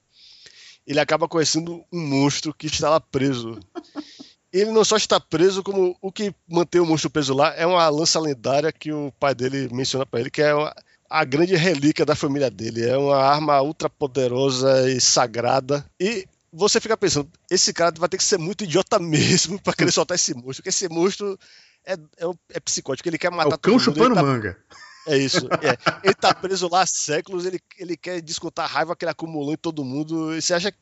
Ele 0.87 1.01
acaba 1.01 1.27
conhecendo 1.27 1.83
um 1.91 1.99
monstro 1.99 2.53
que 2.53 2.67
está 2.67 2.91
lá 2.91 3.01
preso. 3.01 3.59
Ele 4.53 4.71
não 4.71 4.85
só 4.85 4.99
está 4.99 5.19
preso, 5.19 5.63
como 5.63 5.97
o 6.03 6.13
que 6.13 6.35
mantém 6.47 6.79
o 6.79 6.85
monstro 6.85 7.09
preso 7.09 7.33
lá 7.33 7.55
é 7.55 7.65
uma 7.65 7.89
lança 7.89 8.21
lendária 8.21 8.71
que 8.71 8.93
o 8.93 9.11
pai 9.19 9.35
dele 9.35 9.67
menciona 9.73 10.05
para 10.05 10.21
ele, 10.21 10.31
que 10.31 10.43
é 10.43 10.53
a 11.09 11.25
grande 11.25 11.57
relíquia 11.57 12.05
da 12.05 12.15
família 12.15 12.51
dele. 12.51 12.85
É 12.87 12.99
uma 12.99 13.17
arma 13.17 13.63
ultra 13.63 13.89
poderosa 13.89 14.91
e 14.91 15.01
sagrada. 15.01 15.83
E 15.99 16.29
você 16.53 16.79
fica 16.83 16.99
pensando, 16.99 17.31
esse 17.51 17.73
cara 17.73 17.95
vai 17.97 18.11
ter 18.11 18.19
que 18.19 18.25
ser 18.25 18.37
muito 18.37 18.65
idiota 18.65 18.99
mesmo 19.01 19.59
para 19.59 19.73
querer 19.73 19.91
soltar 19.91 20.17
esse 20.17 20.35
monstro, 20.35 20.57
porque 20.57 20.69
esse 20.69 20.87
monstro 20.87 21.39
é, 21.85 21.95
é, 21.95 22.31
é 22.55 22.61
psicótico, 22.61 23.09
ele 23.09 23.19
quer 23.19 23.31
matar 23.31 23.53
é 23.53 23.55
o 23.55 23.59
cão 23.59 23.79
chupando 23.79 24.15
tá... 24.15 24.23
manga. 24.23 24.57
É 25.07 25.17
isso. 25.17 25.47
É. 25.63 25.77
Ele 26.05 26.15
tá 26.15 26.35
preso 26.35 26.69
lá 26.71 26.83
há 26.83 26.87
séculos, 26.87 27.47
ele, 27.47 27.61
ele 27.79 27.97
quer 27.97 28.21
descontar 28.21 28.67
a 28.67 28.69
raiva 28.69 28.95
que 28.95 29.05
ele 29.05 29.11
acumulou 29.11 29.53
em 29.53 29.57
todo 29.57 29.85
mundo. 29.85 30.35
E 30.35 30.43
você 30.43 30.55
acha 30.55 30.73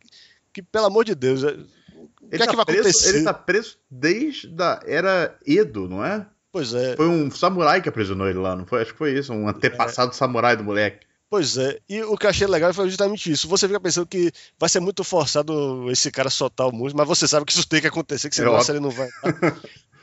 que, 0.52 0.62
pelo 0.62 0.87
amor 0.87 1.04
de 1.04 1.14
Deus, 1.14 1.44
é, 1.44 1.50
o 1.50 2.08
que 2.08 2.24
ele 2.32 2.42
é 2.42 2.46
tá 2.46 2.50
que 2.50 2.56
vai 2.56 2.64
preso, 2.64 2.88
acontecer? 2.88 3.16
Ele 3.16 3.24
tá 3.24 3.34
preso 3.34 3.78
desde 3.90 4.62
a 4.62 4.80
era 4.84 5.38
Edo, 5.46 5.88
não 5.88 6.04
é? 6.04 6.26
Pois 6.50 6.74
é. 6.74 6.96
Foi 6.96 7.06
um 7.06 7.30
samurai 7.30 7.80
que 7.80 7.88
aprisionou 7.88 8.28
ele 8.28 8.38
lá, 8.38 8.56
não 8.56 8.66
foi? 8.66 8.82
Acho 8.82 8.92
que 8.92 8.98
foi 8.98 9.16
isso, 9.16 9.32
um 9.32 9.48
antepassado 9.48 10.11
é. 10.11 10.14
samurai 10.14 10.56
do 10.56 10.64
moleque. 10.64 11.06
Pois 11.30 11.58
é, 11.58 11.78
e 11.87 12.02
o 12.02 12.16
que 12.16 12.24
eu 12.24 12.30
achei 12.30 12.46
legal 12.46 12.72
foi 12.72 12.88
justamente 12.88 13.30
isso. 13.30 13.46
Você 13.48 13.66
fica 13.66 13.78
pensando 13.78 14.06
que 14.06 14.32
vai 14.58 14.68
ser 14.68 14.80
muito 14.80 15.04
forçado 15.04 15.90
esse 15.90 16.11
cara 16.11 16.30
soltar 16.30 16.66
o 16.66 16.72
músico, 16.72 16.96
mas 16.96 17.06
você 17.06 17.28
sabe 17.28 17.44
que 17.44 17.52
isso 17.52 17.68
tem 17.68 17.82
que 17.82 17.87
acontecer, 17.87 18.30
que 18.30 18.34
senão 18.34 18.56
É 18.56 18.58
a 18.58 18.64
série 18.64 18.80
não 18.80 18.90
vai. 18.90 19.08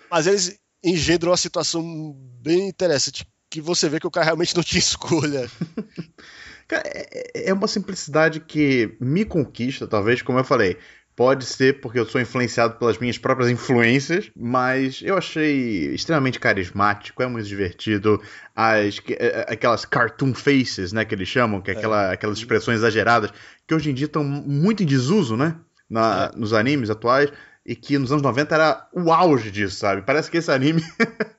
mas 0.10 0.27
eles 0.27 0.60
engendram 0.86 1.32
uma 1.32 1.38
situação 1.38 2.15
bem 2.41 2.67
interessante, 2.69 3.26
que 3.50 3.60
você 3.60 3.89
vê 3.89 4.00
que 4.00 4.08
o 4.08 4.12
cara 4.12 4.26
realmente 4.26 4.56
não 4.56 4.63
tinha 4.63 4.80
escolha. 4.80 5.50
Cara, 6.67 6.84
é, 6.86 7.50
é 7.50 7.54
uma 7.54 7.67
simplicidade 7.67 8.39
que 8.39 8.95
me 9.00 9.24
conquista, 9.26 9.86
talvez, 9.88 10.21
como 10.21 10.39
eu 10.39 10.43
falei. 10.43 10.78
Pode 11.15 11.45
ser 11.45 11.80
porque 11.80 11.98
eu 11.98 12.06
sou 12.06 12.19
influenciado 12.19 12.78
pelas 12.78 12.98
minhas 12.98 13.17
próprias 13.17 13.50
influências, 13.50 14.30
mas 14.36 15.00
eu 15.02 15.17
achei 15.17 15.93
extremamente 15.93 16.39
carismático, 16.39 17.24
é 17.24 17.28
muito 17.28 17.48
divertido. 17.48 18.21
As, 18.54 19.00
é, 19.12 19.45
aquelas 19.48 19.86
cartoon 19.86 20.34
faces, 20.34 20.91
né, 20.91 21.06
que 21.06 21.15
eles 21.15 21.30
chamam, 21.30 21.62
que 21.62 21.71
é 21.71 21.74
aquela, 21.76 22.12
aquelas 22.12 22.38
expressões 22.38 22.80
exageradas, 22.80 23.32
que 23.65 23.74
hoje 23.74 23.91
em 23.91 23.93
dia 23.93 24.08
estão 24.08 24.26
muito 24.26 24.84
em 24.84 24.86
desuso, 24.86 25.38
né, 25.38 25.56
na- 25.89 26.32
nos 26.36 26.52
animes 26.52 26.89
atuais, 26.89 27.32
e 27.65 27.75
que 27.75 27.97
nos 27.97 28.12
anos 28.12 28.21
90 28.21 28.56
era 28.56 28.88
o 28.93 29.12
auge 29.12 29.49
disso, 29.51 29.78
sabe? 29.78 30.01
Parece 30.04 30.30
que 30.30 30.38
esse 30.38 30.51
anime 30.51 30.84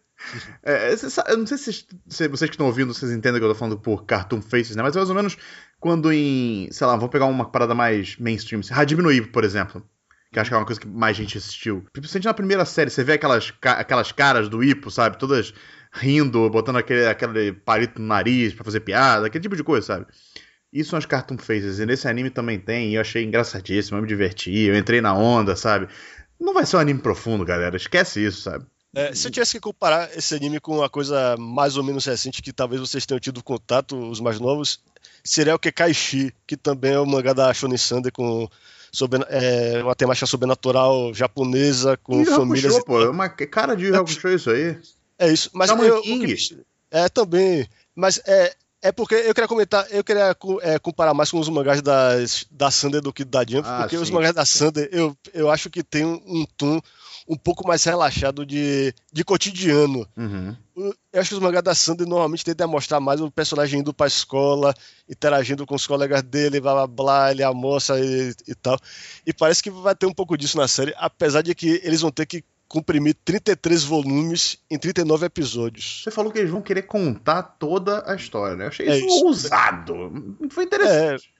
É, 0.62 0.95
eu 1.29 1.39
não 1.39 1.47
sei 1.47 1.59
se, 1.59 1.87
se 2.09 2.29
vocês 2.29 2.51
que 2.51 2.55
estão 2.55 2.67
ouvindo, 2.67 2.93
vocês 2.93 3.12
entendem 3.12 3.41
que 3.41 3.45
eu 3.45 3.51
tô 3.51 3.55
falando 3.55 3.79
por 3.79 4.05
cartoon 4.05 4.41
faces, 4.41 4.75
né? 4.75 4.83
Mas 4.83 4.97
é 4.97 4.99
mais 4.99 5.11
ou 5.11 5.15
menos 5.15 5.37
quando 5.79 6.12
em, 6.12 6.69
sei 6.73 6.87
lá, 6.87 6.97
vamos 6.97 7.11
pegar 7.11 7.27
uma 7.27 7.49
parada 7.49 7.75
mais 7.75 8.17
mainstream, 8.17 8.61
assim, 8.61 8.75
Hajime 8.75 9.03
no 9.03 9.27
por 9.29 9.45
exemplo. 9.45 9.87
Que 10.33 10.41
acho 10.41 10.51
que 10.51 10.55
é 10.55 10.59
uma 10.59 10.67
coisa 10.67 10.81
que 10.81 10.89
mais 10.89 11.17
gente 11.17 11.39
assistiu. 11.39 11.85
Principalmente 11.93 12.25
na 12.25 12.35
primeira 12.35 12.65
série, 12.65 12.91
você 12.91 13.05
vê 13.05 13.12
aquelas, 13.12 13.53
aquelas 13.62 14.11
caras 14.11 14.49
do 14.49 14.62
Ippo, 14.62 14.91
sabe? 14.91 15.19
Todas 15.19 15.55
rindo, 15.93 16.51
botando 16.51 16.77
aquele, 16.77 17.07
aquele 17.07 17.53
palito 17.53 18.01
no 18.01 18.09
nariz 18.09 18.53
pra 18.53 18.65
fazer 18.65 18.81
piada, 18.81 19.27
aquele 19.27 19.43
tipo 19.43 19.57
de 19.57 19.62
coisa, 19.62 19.87
sabe? 19.87 20.07
Isso 20.73 20.91
são 20.91 20.99
as 20.99 21.07
cartoon 21.07 21.39
faces. 21.39 21.79
E 21.79 21.87
nesse 21.87 22.09
anime 22.09 22.29
também 22.29 22.59
tem, 22.59 22.91
e 22.91 22.95
eu 22.97 23.01
achei 23.01 23.25
engraçadíssimo, 23.25 23.97
eu 23.97 24.03
me 24.03 24.09
diverti, 24.09 24.53
eu 24.53 24.77
entrei 24.77 25.01
na 25.01 25.15
onda, 25.15 25.55
sabe? 25.55 25.89
Não 26.38 26.53
vai 26.55 26.66
ser 26.66 26.77
um 26.77 26.81
anime 26.81 27.01
profundo, 27.01 27.44
galera. 27.44 27.77
Esquece 27.77 28.25
isso, 28.25 28.42
sabe? 28.42 28.64
É, 28.94 29.14
se 29.14 29.27
eu 29.27 29.31
tivesse 29.31 29.53
que 29.53 29.61
comparar 29.61 30.11
esse 30.16 30.35
anime 30.35 30.59
com 30.59 30.77
uma 30.79 30.88
coisa 30.88 31.37
mais 31.38 31.77
ou 31.77 31.85
menos 31.85 32.05
recente 32.07 32.40
que 32.42 32.53
talvez 32.53 32.81
vocês 32.81 33.05
tenham 33.05 33.20
tido 33.20 33.42
contato, 33.42 33.96
os 34.09 34.20
mais 34.20 34.40
novos, 34.40 34.81
seria 35.22 35.55
o 35.55 35.59
Kekaishi, 35.59 36.33
que 36.46 36.57
também 36.57 36.92
é 36.94 36.99
o 37.01 37.05
mangá 37.07 37.33
da 37.35 37.53
Shonen 37.53 37.77
Sunday 37.77 38.11
com 38.11 38.49
sobre, 38.90 39.22
é, 39.29 39.83
uma 39.83 39.94
temática 39.94 40.25
sobrenatural 40.27 41.12
japonesa, 41.12 41.99
com 41.99 42.20
Yu 42.20 42.27
famílias. 42.27 42.72
Hakusho, 42.72 42.85
pô. 42.87 43.03
É 43.03 43.11
uma 43.11 43.29
cara 43.29 43.75
de 43.75 43.85
Yu 43.87 43.96
Hakusho 43.96 44.29
isso 44.31 44.51
aí. 44.51 44.79
É 45.18 45.31
isso, 45.31 45.51
mas 45.53 45.68
Shaman 45.68 45.85
eu, 45.85 46.01
King. 46.03 46.35
que- 46.35 46.61
é 46.90 47.09
também, 47.11 47.68
mas 47.94 48.18
é 48.27 48.55
é 48.87 48.92
porque 48.92 49.14
eu 49.14 49.35
queria 49.35 49.49
comentar, 49.49 49.87
eu 49.90 50.05
queria 50.05 50.37
é, 50.62 50.79
comparar 50.79 51.12
mais 51.12 51.31
com 51.31 51.38
os 51.38 51.49
mangás 51.49 51.83
das, 51.83 52.46
da 52.51 52.70
Sander 52.70 53.01
do 53.01 53.12
que 53.12 53.25
da 53.25 53.40
Jump, 53.40 53.66
Ah, 53.68 53.81
porque 53.81 53.96
os 53.96 54.09
sim, 54.09 54.14
mangás 54.14 54.35
da 54.35 54.44
sim. 54.44 54.59
Sander 54.59 54.88
eu, 54.92 55.16
eu 55.35 55.51
acho 55.51 55.68
que 55.68 55.83
tem 55.83 56.05
um, 56.05 56.20
um 56.27 56.46
tom 56.57 56.81
um 57.29 57.37
pouco 57.37 57.66
mais 57.66 57.83
relaxado 57.83 58.46
de, 58.46 58.94
de 59.12 59.25
cotidiano. 59.25 60.07
Uhum. 60.16 60.57
Eu 61.12 61.20
acho 61.20 61.31
que 61.31 61.35
os 61.35 61.40
mangás 61.40 61.64
da 61.64 61.75
Sander 61.75 62.07
normalmente 62.07 62.44
tentam 62.44 62.68
mostrar 62.68 63.01
mais 63.01 63.20
o 63.20 63.31
personagem 63.31 63.81
indo 63.81 63.92
pra 63.92 64.07
escola, 64.07 64.72
interagindo 65.09 65.66
com 65.66 65.75
os 65.75 65.87
colegas 65.87 66.22
dele, 66.22 66.61
blá 66.61 66.72
blá 66.75 66.87
blá, 66.87 67.31
ele 67.33 67.42
almoça 67.42 67.99
e, 67.99 68.33
e 68.46 68.55
tal. 68.55 68.79
E 69.27 69.33
parece 69.33 69.62
que 69.62 69.70
vai 69.70 69.94
ter 69.94 70.07
um 70.07 70.14
pouco 70.14 70.37
disso 70.37 70.57
na 70.57 70.68
série, 70.68 70.94
apesar 70.96 71.42
de 71.42 71.55
que 71.55 71.81
eles 71.83 72.01
vão 72.01 72.11
ter 72.11 72.27
que 72.27 72.44
comprimir 72.69 73.17
33 73.25 73.85
volumes 73.85 74.59
em 74.71 74.79
39 74.79 75.27
episódios. 75.27 76.03
Você 76.05 76.11
falou 76.11 76.33
que 76.33 76.39
eles 76.39 76.51
vão 76.51 76.63
querer 76.63 76.83
contar 76.83 77.43
toda 77.43 78.03
a 78.11 78.15
história, 78.15 78.57
né? 78.57 78.65
Eu 78.65 78.69
achei 78.69 78.89
É 78.89 78.97
isso, 78.97 79.07
isso. 79.07 79.25
ousado. 79.25 80.37
Foi 80.51 80.65
interessante. 80.65 81.31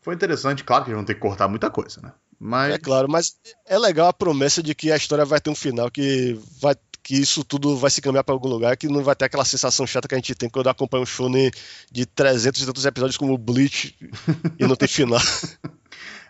Foi 0.00 0.14
interessante, 0.14 0.62
claro 0.62 0.84
que 0.84 0.90
eles 0.90 0.98
vão 0.98 1.04
ter 1.04 1.14
que 1.14 1.20
cortar 1.20 1.48
muita 1.48 1.68
coisa, 1.68 2.00
né? 2.00 2.12
Mas. 2.38 2.74
É 2.74 2.78
claro, 2.78 3.08
mas 3.08 3.36
é 3.66 3.78
legal 3.78 4.08
a 4.08 4.12
promessa 4.12 4.62
de 4.62 4.74
que 4.74 4.92
a 4.92 4.96
história 4.96 5.24
vai 5.24 5.40
ter 5.40 5.50
um 5.50 5.54
final, 5.54 5.90
que 5.90 6.38
vai 6.60 6.74
que 7.02 7.14
isso 7.14 7.44
tudo 7.44 7.76
vai 7.76 7.88
se 7.88 8.02
caminhar 8.02 8.24
para 8.24 8.34
algum 8.34 8.48
lugar, 8.48 8.76
que 8.76 8.88
não 8.88 9.00
vai 9.00 9.14
ter 9.14 9.26
aquela 9.26 9.44
sensação 9.44 9.86
chata 9.86 10.08
que 10.08 10.14
a 10.16 10.18
gente 10.18 10.34
tem 10.34 10.50
quando 10.50 10.68
acompanha 10.68 11.04
um 11.04 11.06
shonen 11.06 11.52
de 11.88 12.04
300 12.04 12.60
e 12.60 12.66
tantos 12.66 12.84
episódios 12.84 13.16
como 13.16 13.32
o 13.32 13.38
Bleach 13.38 13.94
e 14.58 14.66
não 14.66 14.74
tem 14.74 14.88
final. 14.88 15.20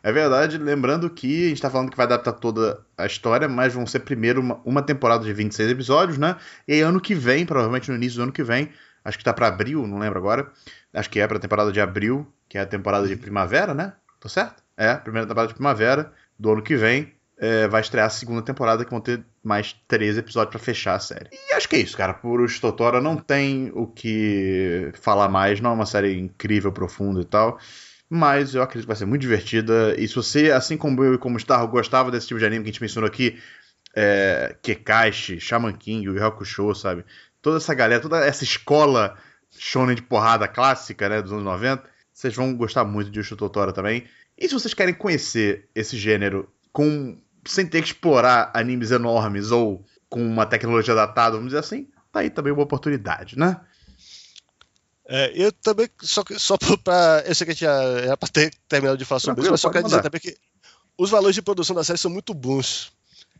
É 0.07 0.12
verdade, 0.12 0.57
lembrando 0.57 1.11
que 1.11 1.47
a 1.47 1.49
gente 1.49 1.61
tá 1.61 1.69
falando 1.69 1.90
que 1.90 1.97
vai 1.97 2.07
adaptar 2.07 2.35
toda 2.35 2.81
a 2.97 3.07
história, 3.07 3.49
mas 3.49 3.75
vão 3.75 3.85
ser 3.85 3.99
primeiro 3.99 4.40
uma, 4.40 4.61
uma 4.64 4.81
temporada 4.81 5.25
de 5.25 5.33
26 5.33 5.69
episódios, 5.69 6.16
né? 6.16 6.37
E 6.69 6.75
aí 6.75 6.81
ano 6.81 7.01
que 7.01 7.12
vem, 7.12 7.45
provavelmente 7.45 7.90
no 7.90 7.97
início 7.97 8.19
do 8.19 8.23
ano 8.23 8.31
que 8.31 8.45
vem, 8.45 8.71
acho 9.05 9.19
que 9.19 9.25
tá 9.25 9.33
pra 9.33 9.49
abril, 9.49 9.85
não 9.85 9.99
lembro 9.99 10.16
agora. 10.16 10.49
Acho 10.95 11.11
que 11.11 11.19
é 11.19 11.27
pra 11.27 11.40
temporada 11.40 11.73
de 11.73 11.81
abril, 11.81 12.25
que 12.49 12.57
é 12.57 12.61
a 12.61 12.66
temporada 12.66 13.09
de 13.09 13.16
primavera, 13.16 13.75
né? 13.75 13.95
Tô 14.21 14.29
certo? 14.29 14.62
É, 14.77 14.95
primeira 14.95 15.27
temporada 15.27 15.49
de 15.49 15.55
primavera 15.55 16.12
do 16.38 16.53
ano 16.53 16.62
que 16.62 16.77
vem. 16.77 17.12
é, 17.37 17.66
vai 17.66 17.81
estrear 17.81 18.07
a 18.07 18.11
segunda 18.11 18.42
temporada, 18.42 18.85
que 18.85 18.90
vão 18.92 19.01
ter 19.01 19.25
mais 19.42 19.73
13 19.88 20.21
episódios 20.21 20.53
pra 20.53 20.61
fechar 20.61 20.95
a 20.95 21.01
série. 21.01 21.31
E 21.33 21.53
acho 21.55 21.69
que 21.69 21.75
é 21.75 21.81
isso, 21.81 21.97
cara. 21.97 22.14
Por 22.14 22.40
o 22.40 22.61
Totora 22.61 23.01
não 23.01 23.16
tem 23.16 23.73
o 23.75 23.88
que 23.88 24.92
falar 24.95 25.29
mais, 25.29 25.61
não 25.61 25.71
é 25.71 25.75
uma 25.75 25.85
série 25.85 26.16
incrível, 26.16 26.71
profunda 26.71 27.21
e 27.21 27.25
tal. 27.25 27.59
Mas 28.09 28.55
eu 28.55 28.62
acredito 28.62 28.85
que 28.85 28.88
vai 28.88 28.97
ser 28.97 29.07
muito 29.07 29.23
divertida. 29.23 29.95
E 29.99 30.07
se 30.07 30.14
você, 30.14 30.51
assim 30.53 30.77
como 30.77 31.03
eu 31.03 31.14
e 31.14 31.19
como 31.19 31.38
Star, 31.38 31.66
gostava 31.66 32.11
desse 32.11 32.29
tipo 32.29 32.38
de 32.38 32.47
anime 32.47 32.64
que 32.64 32.71
a 32.71 32.73
gente 32.73 32.83
mencionou 32.83 33.09
aqui, 33.09 33.38
é, 33.95 34.57
Kekashi, 34.62 35.40
Shaman 35.40 35.73
King, 35.73 36.07
Yu 36.07 36.25
Hakusho, 36.25 36.75
sabe? 36.75 37.05
Toda 37.42 37.57
essa 37.57 37.75
galera, 37.75 38.01
toda 38.01 38.25
essa 38.25 38.45
escola 38.45 39.16
shonen 39.59 39.97
de 39.97 40.03
porrada 40.03 40.47
clássica, 40.47 41.09
né, 41.09 41.23
dos 41.23 41.33
anos 41.33 41.45
90, 41.45 41.83
vocês 42.12 42.35
vão 42.35 42.55
gostar 42.55 42.85
muito 42.85 43.11
de 43.11 43.19
Yushu 43.19 43.37
Totora 43.37 43.73
também. 43.73 44.05
E 44.37 44.49
se 44.49 44.55
vocês 44.55 44.75
querem 44.75 44.95
conhecer 44.95 45.69
esse 45.75 45.97
gênero 45.97 46.49
com 46.73 47.19
sem 47.47 47.66
ter 47.66 47.81
que 47.81 47.88
explorar 47.88 48.51
animes 48.55 48.90
enormes 48.90 49.51
ou 49.51 49.85
com 50.09 50.21
uma 50.21 50.45
tecnologia 50.45 50.95
datada, 50.95 51.37
vamos 51.37 51.49
dizer 51.49 51.61
assim, 51.61 51.88
tá 52.11 52.21
aí 52.21 52.31
também 52.31 52.53
uma 52.53 52.62
oportunidade, 52.62 53.38
né? 53.38 53.61
É, 55.09 55.33
eu 55.35 55.53
também, 55.53 55.88
só, 56.03 56.25
só 56.37 56.57
pra. 56.83 57.23
Eu 57.27 57.35
sei 57.35 57.45
que 57.45 57.51
a 57.53 57.55
gente 57.55 57.61
já 57.61 57.73
era 57.73 58.16
pra 58.16 58.29
ter 58.29 58.53
terminado 58.69 58.99
de 58.99 59.05
falar 59.05 59.21
sobre 59.21 59.42
isso, 59.42 59.51
mas 59.51 59.61
só 59.61 59.71
quero 59.71 59.85
dizer 59.85 60.03
também 60.03 60.21
que 60.21 60.37
os 60.99 61.11
valores 61.11 61.35
de 61.35 61.42
produção 61.42 61.77
da 61.77 61.85
série 61.85 61.99
são 61.99 62.11
muito 62.11 62.35
bons. 62.35 62.92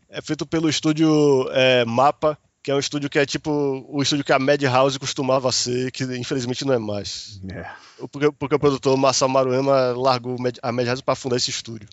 É 0.09 0.21
feito 0.21 0.45
pelo 0.45 0.69
estúdio 0.69 1.49
é, 1.51 1.83
Mapa, 1.83 2.37
que 2.63 2.71
é 2.71 2.75
um 2.75 2.79
estúdio 2.79 3.09
que 3.09 3.19
é 3.19 3.25
tipo 3.25 3.85
o 3.89 4.01
estúdio 4.01 4.23
que 4.23 4.31
a 4.31 4.39
Madhouse 4.39 4.97
costumava 4.97 5.51
ser, 5.51 5.91
que 5.91 6.03
infelizmente 6.03 6.63
não 6.63 6.73
é 6.73 6.79
mais. 6.79 7.41
É. 7.51 7.69
Porque, 8.09 8.31
porque 8.31 8.55
o 8.55 8.59
produtor 8.59 8.95
Masao 8.95 9.27
Maruema 9.27 9.93
largou 9.97 10.37
a 10.61 10.71
Madhouse 10.71 11.03
para 11.03 11.15
fundar 11.15 11.35
esse 11.35 11.49
estúdio. 11.49 11.89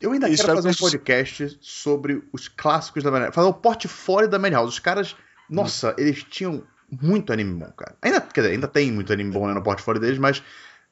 Eu 0.00 0.12
ainda 0.12 0.28
quero 0.28 0.52
é 0.52 0.54
fazer 0.54 0.68
um 0.70 0.74
podcast 0.74 1.58
sobre 1.60 2.22
os 2.32 2.46
clássicos 2.46 3.02
da 3.02 3.10
Madhouse. 3.10 3.34
Fazer 3.34 3.48
o 3.48 3.54
portfólio 3.54 4.28
da 4.28 4.38
Madhouse. 4.38 4.68
Os 4.68 4.78
caras, 4.78 5.16
nossa, 5.48 5.94
eles 5.98 6.22
tinham 6.24 6.62
muito 7.00 7.32
anime 7.32 7.54
bom, 7.54 7.70
cara. 7.72 7.94
Ainda, 8.02 8.20
quer 8.20 8.42
dizer, 8.42 8.54
ainda 8.54 8.68
tem 8.68 8.92
muito 8.92 9.12
anime 9.12 9.32
bom 9.32 9.46
né, 9.46 9.54
no 9.54 9.62
portfólio 9.62 10.00
deles, 10.00 10.18
mas 10.18 10.42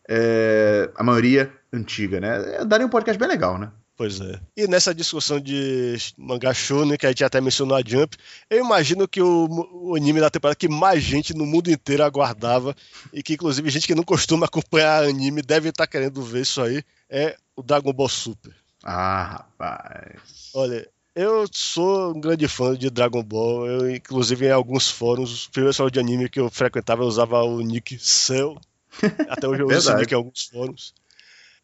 é, 0.08 0.90
a 0.96 1.02
maioria 1.02 1.52
antiga, 1.72 2.20
né? 2.20 2.56
É, 2.56 2.64
Daria 2.64 2.86
um 2.86 2.90
podcast 2.90 3.18
bem 3.18 3.28
legal, 3.28 3.58
né? 3.58 3.70
Pois 3.96 4.18
é. 4.18 4.40
E 4.56 4.66
nessa 4.66 4.94
discussão 4.94 5.38
de 5.38 5.94
mangá 6.16 6.54
shonen, 6.54 6.96
que 6.96 7.04
a 7.04 7.10
gente 7.10 7.22
até 7.22 7.38
mencionou 7.38 7.76
a 7.76 7.82
Jump, 7.86 8.16
eu 8.48 8.64
imagino 8.64 9.06
que 9.06 9.20
o, 9.20 9.46
o 9.72 9.94
anime 9.94 10.20
da 10.20 10.30
temporada 10.30 10.56
que 10.56 10.70
mais 10.70 11.02
gente 11.02 11.34
no 11.34 11.44
mundo 11.44 11.70
inteiro 11.70 12.02
aguardava, 12.02 12.74
e 13.12 13.22
que 13.22 13.34
inclusive 13.34 13.68
gente 13.68 13.86
que 13.86 13.94
não 13.94 14.02
costuma 14.02 14.46
acompanhar 14.46 15.04
anime 15.04 15.42
deve 15.42 15.68
estar 15.68 15.86
querendo 15.86 16.22
ver 16.22 16.40
isso 16.40 16.62
aí, 16.62 16.82
é 17.10 17.36
o 17.54 17.62
Dragon 17.62 17.92
Ball 17.92 18.08
Super. 18.08 18.54
Ah, 18.82 19.44
rapaz. 19.58 20.50
Olha, 20.54 20.88
eu 21.14 21.46
sou 21.52 22.14
um 22.14 22.20
grande 22.20 22.46
fã 22.48 22.76
de 22.76 22.90
Dragon 22.90 23.22
Ball, 23.22 23.66
eu 23.66 23.90
inclusive 23.90 24.46
em 24.46 24.50
alguns 24.50 24.90
fóruns, 24.90 25.32
os 25.32 25.48
primeiros 25.48 25.76
fóruns 25.76 25.92
de 25.92 26.00
anime 26.00 26.28
que 26.28 26.40
eu 26.40 26.50
frequentava 26.50 27.02
eu 27.02 27.06
usava 27.06 27.42
o 27.42 27.60
nick 27.60 27.98
Cell, 27.98 28.58
até 29.28 29.48
hoje 29.48 29.62
eu 29.62 29.66
uso 29.66 29.76
esse 29.76 29.86
Verdade. 29.86 30.02
nick 30.02 30.12
em 30.12 30.16
alguns 30.16 30.44
fóruns. 30.44 30.94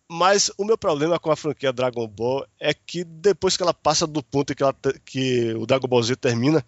Mas 0.09 0.53
o 0.57 0.65
meu 0.65 0.79
problema 0.79 1.19
com 1.19 1.33
a 1.33 1.37
franquia 1.37 1.73
Dragon 1.73 2.07
Ball 2.07 2.47
é 2.61 2.73
que 2.73 3.03
depois 3.03 3.57
que 3.57 3.63
ela 3.63 3.75
passa 3.75 4.07
do 4.07 4.23
ponto 4.23 4.55
que, 4.55 4.63
ela 4.63 4.75
que 5.05 5.53
o 5.55 5.67
Dragon 5.67 5.89
Ball 5.89 6.03
Z 6.03 6.15
termina, 6.17 6.65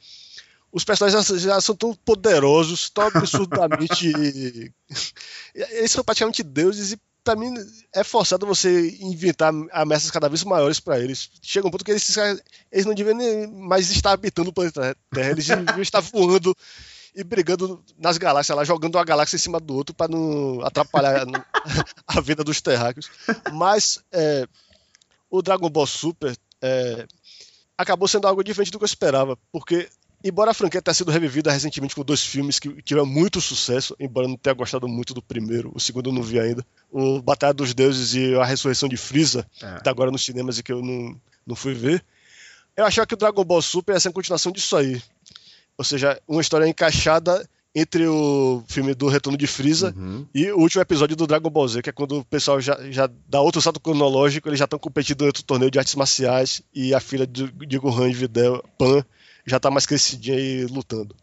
os 0.72 0.84
personagens 0.84 1.26
já, 1.26 1.36
já 1.54 1.60
são 1.60 1.74
tão 1.74 1.94
poderosos, 1.94 2.90
tão 2.90 3.06
absurdamente. 3.06 4.12
Eles 5.54 5.92
são 5.92 6.02
praticamente 6.02 6.42
deuses 6.42 6.92
e 6.92 7.00
mim 7.36 7.54
é 7.94 8.04
forçado 8.04 8.46
você 8.46 8.96
inventar 9.00 9.52
ameaças 9.72 10.10
cada 10.10 10.28
vez 10.28 10.44
maiores 10.44 10.80
pra 10.80 10.98
eles. 10.98 11.30
Chega 11.42 11.66
um 11.66 11.70
ponto 11.70 11.84
que 11.84 11.90
eles, 11.90 12.16
eles 12.70 12.86
não 12.86 12.94
deviam 12.94 13.16
nem 13.16 13.46
mais 13.46 13.90
estar 13.90 14.12
habitando 14.12 14.50
o 14.50 14.52
planeta 14.52 14.96
Terra, 15.12 15.30
eles 15.30 15.46
deviam 15.46 15.80
estar 15.82 16.00
voando 16.00 16.54
e 17.14 17.24
brigando 17.24 17.82
nas 17.98 18.18
galáxias 18.18 18.56
lá, 18.56 18.64
jogando 18.64 18.94
uma 18.94 19.04
galáxia 19.04 19.36
em 19.36 19.40
cima 19.40 19.58
do 19.58 19.74
outro 19.74 19.94
pra 19.94 20.06
não 20.06 20.60
atrapalhar 20.64 21.26
a 22.06 22.20
vida 22.20 22.44
dos 22.44 22.60
terráqueos. 22.60 23.10
Mas 23.52 23.98
é, 24.12 24.46
o 25.30 25.42
Dragon 25.42 25.68
Ball 25.68 25.86
Super 25.86 26.36
é, 26.62 27.06
acabou 27.76 28.08
sendo 28.08 28.26
algo 28.26 28.44
diferente 28.44 28.70
do 28.70 28.78
que 28.78 28.84
eu 28.84 28.86
esperava, 28.86 29.36
porque 29.50 29.88
embora 30.24 30.50
a 30.50 30.54
franquia 30.54 30.82
tenha 30.82 30.94
sido 30.94 31.10
revivida 31.10 31.50
recentemente 31.52 31.94
com 31.94 32.02
dois 32.04 32.22
filmes 32.22 32.58
que 32.58 32.82
tiveram 32.82 33.06
muito 33.06 33.40
sucesso, 33.40 33.94
embora 34.00 34.26
eu 34.26 34.30
não 34.30 34.36
tenha 34.36 34.54
gostado 34.54 34.88
muito 34.88 35.14
do 35.14 35.22
primeiro, 35.22 35.70
o 35.74 35.80
segundo 35.80 36.10
eu 36.10 36.12
não 36.14 36.22
vi 36.22 36.38
ainda, 36.40 36.64
o 36.90 37.20
Batalha 37.22 37.54
dos 37.54 37.72
Deuses 37.74 38.14
e 38.14 38.34
a 38.34 38.44
Ressurreição 38.44 38.88
de 38.88 38.96
Freeza, 38.96 39.46
É. 39.62 39.76
que 39.76 39.84
tá 39.84 39.90
agora 39.90 40.10
nos 40.10 40.24
cinemas 40.24 40.58
e 40.58 40.62
que 40.62 40.72
eu 40.72 40.82
não, 40.82 41.18
não 41.46 41.54
fui 41.56 41.74
ver, 41.74 42.04
eu 42.76 42.84
achava 42.84 43.06
que 43.06 43.14
o 43.14 43.16
Dragon 43.16 43.44
Ball 43.44 43.62
Super 43.62 43.92
ia 43.94 44.00
ser 44.00 44.08
a 44.08 44.12
continuação 44.12 44.52
disso 44.52 44.76
aí. 44.76 45.00
Ou 45.76 45.84
seja, 45.84 46.20
uma 46.26 46.40
história 46.40 46.66
encaixada 46.66 47.48
entre 47.74 48.06
o 48.08 48.64
filme 48.66 48.94
do 48.94 49.08
Retorno 49.08 49.36
de 49.38 49.46
Freeza 49.46 49.94
Uhum. 49.96 50.26
e 50.34 50.50
o 50.50 50.58
último 50.58 50.82
episódio 50.82 51.14
do 51.14 51.26
Dragon 51.26 51.50
Ball 51.50 51.68
Z, 51.68 51.82
que 51.82 51.90
é 51.90 51.92
quando 51.92 52.18
o 52.18 52.24
pessoal 52.24 52.60
já, 52.60 52.76
já 52.90 53.08
dá 53.28 53.40
outro 53.40 53.60
salto 53.60 53.78
cronológico, 53.78 54.48
eles 54.48 54.58
já 54.58 54.64
estão 54.64 54.78
competindo 54.78 55.22
em 55.22 55.26
outro 55.26 55.42
torneio 55.44 55.70
de 55.70 55.78
artes 55.78 55.94
marciais 55.94 56.62
e 56.74 56.92
a 56.94 56.98
filha 56.98 57.26
de, 57.26 57.46
de 57.52 57.78
Gohan 57.78 58.08
e 58.08 58.12
Videl, 58.14 58.64
Pan, 58.76 59.04
já 59.48 59.58
tá 59.58 59.70
mais 59.70 59.86
crescidinha 59.86 60.38
e 60.38 60.66
lutando. 60.66 61.14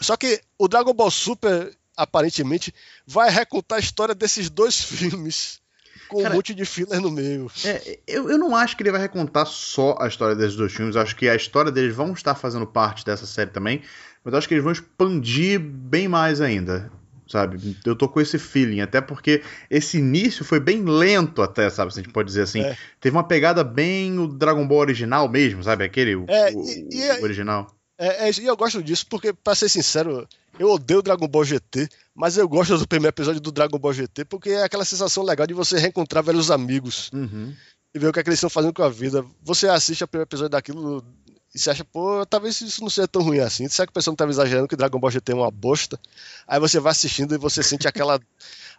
Só 0.00 0.16
que 0.16 0.40
o 0.58 0.68
Dragon 0.68 0.92
Ball 0.92 1.10
Super, 1.10 1.76
aparentemente, 1.96 2.74
vai 3.06 3.30
recontar 3.30 3.76
a 3.76 3.80
história 3.80 4.14
desses 4.14 4.50
dois 4.50 4.80
filmes 4.82 5.60
com 6.08 6.22
Cara, 6.22 6.34
um 6.34 6.36
monte 6.36 6.54
de 6.54 6.64
filler 6.64 7.00
no 7.00 7.10
meio. 7.10 7.50
É, 7.64 7.98
eu, 8.06 8.30
eu 8.30 8.38
não 8.38 8.54
acho 8.54 8.76
que 8.76 8.82
ele 8.82 8.90
vai 8.90 9.00
recontar 9.00 9.46
só 9.46 9.96
a 10.00 10.06
história 10.06 10.36
desses 10.36 10.56
dois 10.56 10.72
filmes. 10.72 10.96
Acho 10.96 11.16
que 11.16 11.28
a 11.28 11.34
história 11.34 11.72
deles 11.72 11.94
vão 11.94 12.12
estar 12.12 12.34
fazendo 12.34 12.66
parte 12.66 13.04
dessa 13.04 13.26
série 13.26 13.50
também. 13.50 13.82
Mas 14.22 14.32
eu 14.32 14.38
acho 14.38 14.48
que 14.48 14.54
eles 14.54 14.64
vão 14.64 14.72
expandir 14.72 15.60
bem 15.60 16.08
mais 16.08 16.40
ainda. 16.40 16.90
Sabe? 17.26 17.76
Eu 17.84 17.96
tô 17.96 18.08
com 18.08 18.20
esse 18.20 18.38
feeling. 18.38 18.80
Até 18.80 19.00
porque 19.00 19.42
esse 19.70 19.98
início 19.98 20.44
foi 20.44 20.60
bem 20.60 20.82
lento, 20.84 21.40
até, 21.42 21.70
sabe? 21.70 21.92
Se 21.92 22.00
a 22.00 22.02
gente 22.02 22.12
pode 22.12 22.26
dizer 22.28 22.42
assim. 22.42 22.60
É. 22.60 22.76
Teve 23.00 23.16
uma 23.16 23.24
pegada 23.26 23.64
bem 23.64 24.18
o 24.18 24.26
Dragon 24.28 24.66
Ball 24.66 24.78
original 24.80 25.28
mesmo, 25.28 25.62
sabe? 25.64 25.84
Aquele 25.84 26.14
o, 26.16 26.26
É, 26.28 26.52
o- 26.52 26.62
e- 26.64 26.88
e- 26.92 27.20
o 27.20 27.22
original. 27.24 27.66
É, 27.98 28.28
é, 28.28 28.30
e 28.40 28.46
eu 28.46 28.56
gosto 28.56 28.82
disso 28.82 29.06
porque, 29.08 29.32
pra 29.32 29.54
ser 29.54 29.68
sincero, 29.68 30.26
eu 30.58 30.68
odeio 30.70 31.00
Dragon 31.00 31.28
Ball 31.28 31.44
GT, 31.44 31.88
mas 32.14 32.36
eu 32.36 32.48
gosto 32.48 32.76
do 32.76 32.86
primeiro 32.88 33.14
episódio 33.14 33.40
do 33.40 33.52
Dragon 33.52 33.78
Ball 33.78 33.92
GT 33.92 34.24
porque 34.24 34.50
é 34.50 34.64
aquela 34.64 34.84
sensação 34.84 35.22
legal 35.22 35.46
de 35.46 35.54
você 35.54 35.78
reencontrar 35.78 36.22
velhos 36.22 36.50
amigos 36.50 37.08
Uhum. 37.14 37.54
e 37.94 37.98
ver 37.98 38.08
o 38.08 38.12
que, 38.12 38.18
é 38.18 38.22
que 38.22 38.28
eles 38.28 38.38
estão 38.38 38.50
fazendo 38.50 38.74
com 38.74 38.82
a 38.82 38.88
vida. 38.88 39.24
Você 39.42 39.68
assiste 39.68 40.02
o 40.04 40.08
primeiro 40.08 40.28
episódio 40.28 40.50
daquilo 40.50 41.04
e 41.54 41.58
você 41.58 41.70
acha, 41.70 41.84
pô, 41.84 42.26
talvez 42.26 42.60
isso 42.60 42.80
não 42.82 42.90
seja 42.90 43.06
tão 43.06 43.22
ruim 43.22 43.38
assim. 43.38 43.68
Será 43.68 43.86
que 43.86 43.90
o 43.90 43.94
pessoal 43.94 44.12
não 44.12 44.16
estava 44.16 44.30
exagerando 44.30 44.66
que 44.66 44.74
Dragon 44.76 44.98
Ball 44.98 45.10
GT 45.10 45.32
é 45.32 45.34
uma 45.36 45.50
bosta? 45.50 45.98
Aí 46.48 46.58
você 46.58 46.80
vai 46.80 46.90
assistindo 46.92 47.34
e 47.34 47.38
você 47.38 47.62
sente 47.62 47.86
aquela. 47.88 48.18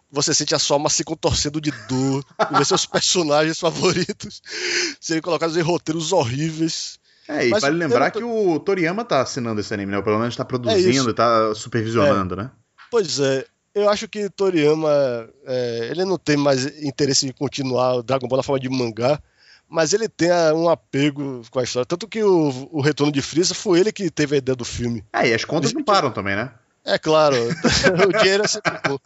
Você 0.08 0.32
sente 0.32 0.54
a 0.54 0.58
sua 0.60 0.76
alma 0.76 0.88
se 0.88 1.02
contorcendo 1.02 1.60
de 1.60 1.72
dor, 1.88 2.24
e 2.48 2.56
ver 2.56 2.64
seus 2.64 2.86
personagens 2.86 3.58
favoritos 3.58 4.40
serem 5.00 5.20
colocados 5.20 5.56
em 5.56 5.62
roteiros 5.62 6.12
horríveis. 6.12 7.00
É, 7.26 7.48
e 7.48 7.50
Mas 7.50 7.60
vale 7.62 7.76
lembrar 7.76 8.12
tô- 8.12 8.20
que 8.20 8.24
o 8.24 8.60
Toriyama 8.60 9.04
tá 9.04 9.20
assinando 9.20 9.60
esse 9.60 9.74
anime, 9.74 9.90
né? 9.90 10.00
Pelo 10.00 10.20
menos 10.20 10.36
tá 10.36 10.44
É 10.44 10.46
produzindo 10.46 11.10
e 11.10 11.12
tá 11.12 11.52
supervisionando, 11.56 12.36
né? 12.36 12.52
Pois 12.88 13.18
é, 13.18 13.44
eu 13.74 13.90
acho 13.90 14.06
que 14.06 14.30
Toriyama, 14.30 15.28
é, 15.44 15.88
ele 15.90 16.04
não 16.04 16.16
tem 16.16 16.36
mais 16.36 16.64
interesse 16.80 17.26
em 17.26 17.32
continuar 17.32 17.96
o 17.96 18.02
Dragon 18.04 18.28
Ball 18.28 18.36
na 18.36 18.42
forma 18.44 18.60
de 18.60 18.68
mangá, 18.68 19.20
mas 19.68 19.92
ele 19.92 20.08
tem 20.08 20.30
ah, 20.30 20.54
um 20.54 20.68
apego 20.68 21.42
com 21.50 21.58
a 21.58 21.64
história. 21.64 21.86
Tanto 21.86 22.06
que 22.08 22.22
o, 22.22 22.68
o 22.70 22.80
Retorno 22.80 23.12
de 23.12 23.22
Freeza 23.22 23.54
foi 23.54 23.80
ele 23.80 23.92
que 23.92 24.10
teve 24.10 24.36
a 24.36 24.38
ideia 24.38 24.56
do 24.56 24.64
filme. 24.64 25.04
É, 25.12 25.28
e 25.28 25.34
as 25.34 25.44
contas 25.44 25.72
não 25.72 25.82
param 25.82 26.10
também, 26.10 26.36
né? 26.36 26.52
É 26.84 26.98
claro, 26.98 27.34
o 28.08 28.18
dinheiro 28.22 28.44
é 28.44 28.48
sempre 28.48 28.78
bom. 28.86 28.96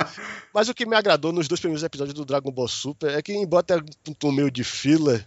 Mas 0.53 0.69
o 0.69 0.75
que 0.75 0.85
me 0.85 0.95
agradou 0.95 1.33
nos 1.33 1.49
dois 1.49 1.61
primeiros 1.61 1.83
episódios 1.83 2.13
do 2.13 2.27
Dragon 2.27 2.51
Ball 2.51 2.69
Super 2.69 3.15
é 3.15 3.23
que, 3.23 3.33
embora 3.33 3.63
tenha 3.63 3.83
um 4.07 4.13
tom 4.13 4.31
meio 4.31 4.51
de 4.51 4.63
filler, 4.63 5.25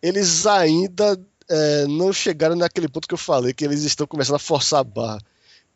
eles 0.00 0.46
ainda 0.46 1.18
é, 1.48 1.86
não 1.88 2.12
chegaram 2.12 2.54
naquele 2.54 2.88
ponto 2.88 3.08
que 3.08 3.14
eu 3.14 3.18
falei, 3.18 3.52
que 3.52 3.64
eles 3.64 3.82
estão 3.82 4.06
começando 4.06 4.36
a 4.36 4.38
forçar 4.38 4.80
a 4.80 4.84
barra. 4.84 5.18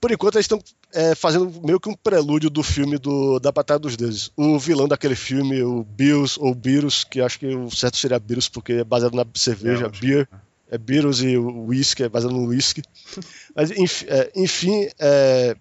Por 0.01 0.11
enquanto, 0.11 0.37
eles 0.37 0.45
estão 0.45 0.59
é, 0.95 1.15
fazendo 1.15 1.61
meio 1.63 1.79
que 1.79 1.89
um 1.89 1.95
prelúdio 1.95 2.49
do 2.49 2.63
filme 2.63 2.97
do, 2.97 3.39
da 3.39 3.53
Batalha 3.53 3.79
dos 3.79 3.97
Deuses. 3.97 4.31
O 4.37 4.59
vilão 4.59 4.89
daquele 4.89 5.15
filme, 5.15 5.63
o 5.63 5.85
Beerus, 5.85 6.39
ou 6.39 6.55
Beerus, 6.55 7.05
que 7.05 7.21
acho 7.21 7.39
que 7.39 7.47
o 7.55 7.71
certo 7.71 7.99
seria 7.99 8.19
Beerus, 8.19 8.49
porque 8.49 8.73
é 8.73 8.85
baseado 8.85 9.15
na 9.15 9.27
cerveja, 9.35 9.87
É, 9.87 9.89
beer. 10.01 10.29
É 10.71 10.79
Beerus 10.79 11.21
e 11.21 11.37
o 11.37 11.67
whisky, 11.67 12.05
é 12.05 12.09
baseado 12.09 12.33
no 12.33 12.47
whisky. 12.47 12.83
Mas, 13.55 13.71
é, 14.07 14.33
enfim, 14.37 14.89
é, 14.99 15.55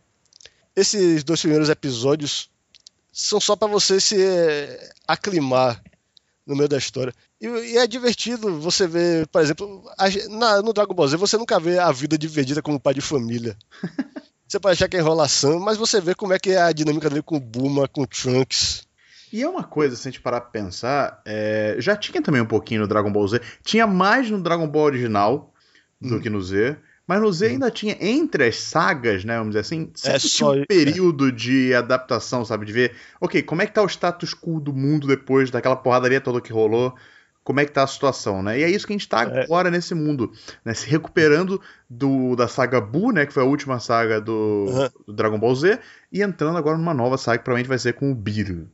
esses 0.75 1.23
dois 1.23 1.41
primeiros 1.41 1.67
episódios 1.67 2.49
são 3.11 3.41
só 3.41 3.55
para 3.55 3.67
você 3.67 3.99
se 3.99 4.15
é, 4.23 4.91
aclimar 5.07 5.83
no 6.47 6.55
meio 6.55 6.69
da 6.69 6.77
história. 6.77 7.13
E, 7.41 7.47
e 7.47 7.77
é 7.77 7.85
divertido 7.87 8.59
você 8.61 8.87
ver, 8.87 9.27
por 9.27 9.41
exemplo, 9.41 9.83
a 9.97 10.07
na- 10.29 10.61
no 10.61 10.71
Dragon 10.73 10.93
Ball 10.93 11.07
Z 11.07 11.17
você 11.17 11.37
nunca 11.37 11.59
vê 11.59 11.77
a 11.77 11.91
vida 11.91 12.17
de 12.17 12.27
Vegeta 12.27 12.61
como 12.61 12.79
pai 12.79 12.93
de 12.93 13.01
família. 13.01 13.57
Você 14.49 14.59
pode 14.59 14.73
achar 14.73 14.89
que 14.89 14.97
é 14.97 14.99
enrolação, 14.99 15.59
mas 15.59 15.77
você 15.77 16.01
vê 16.01 16.15
como 16.15 16.33
é 16.33 16.39
que 16.39 16.49
é 16.49 16.59
a 16.61 16.71
dinâmica 16.71 17.07
dele 17.07 17.21
com 17.21 17.37
o 17.37 17.39
Bulma, 17.39 17.87
com 17.87 18.01
o 18.01 18.07
Trunks. 18.07 18.87
E 19.31 19.43
é 19.43 19.47
uma 19.47 19.63
coisa, 19.63 19.95
se 19.95 20.07
a 20.07 20.11
gente 20.11 20.21
parar 20.21 20.41
pra 20.41 20.49
pensar, 20.49 21.21
é, 21.23 21.75
já 21.77 21.95
tinha 21.95 22.19
também 22.19 22.41
um 22.41 22.45
pouquinho 22.47 22.81
no 22.81 22.87
Dragon 22.87 23.11
Ball 23.11 23.27
Z. 23.27 23.41
Tinha 23.63 23.85
mais 23.85 24.27
no 24.31 24.41
Dragon 24.41 24.67
Ball 24.67 24.85
original 24.85 25.53
do 26.01 26.15
Hum. 26.15 26.19
que 26.19 26.31
no 26.31 26.41
Z. 26.41 26.77
Mas 27.05 27.21
no 27.21 27.31
Z 27.31 27.45
ainda 27.47 27.69
tinha, 27.69 27.95
entre 27.99 28.45
as 28.47 28.55
sagas, 28.55 29.23
né, 29.23 29.37
vamos 29.37 29.49
dizer 29.51 29.59
assim, 29.61 29.91
É 30.03 30.17
tinha 30.17 30.19
só- 30.19 30.53
um 30.55 30.63
período 30.65 31.31
de 31.31 31.73
adaptação, 31.75 32.43
sabe? 32.43 32.65
De 32.65 32.73
ver, 32.73 32.95
ok, 33.21 33.43
como 33.43 33.61
é 33.61 33.67
que 33.67 33.73
tá 33.73 33.83
o 33.83 33.87
status 33.87 34.33
quo 34.33 34.59
do 34.59 34.73
mundo 34.73 35.05
depois 35.07 35.51
daquela 35.51 35.75
porradaria 35.75 36.21
toda 36.21 36.41
que 36.41 36.51
rolou? 36.51 36.95
Como 37.49 37.59
é 37.59 37.65
que 37.65 37.71
tá 37.71 37.81
a 37.81 37.87
situação, 37.87 38.43
né? 38.43 38.59
E 38.59 38.63
é 38.63 38.69
isso 38.69 38.85
que 38.85 38.93
a 38.93 38.95
gente 38.95 39.09
tá 39.09 39.23
É. 39.23 39.41
agora 39.45 39.71
nesse 39.71 39.95
mundo, 39.95 40.31
né? 40.63 40.71
Se 40.75 40.87
recuperando 40.87 41.59
do, 41.89 42.35
da 42.35 42.47
saga 42.47 42.79
Buu, 42.79 43.11
né? 43.11 43.25
Que 43.25 43.33
foi 43.33 43.41
a 43.41 43.45
última 43.47 43.79
saga 43.79 44.21
do, 44.21 44.67
Aham. 44.69 44.91
do 45.07 45.13
Dragon 45.13 45.39
Ball 45.39 45.55
Z, 45.55 45.79
e 46.11 46.21
entrando 46.21 46.59
agora 46.59 46.77
numa 46.77 46.93
nova 46.93 47.17
saga 47.17 47.39
que 47.39 47.43
provavelmente 47.43 47.67
vai 47.67 47.79
ser 47.79 47.93
com 47.93 48.11
o 48.11 48.13
Beerus. 48.13 48.67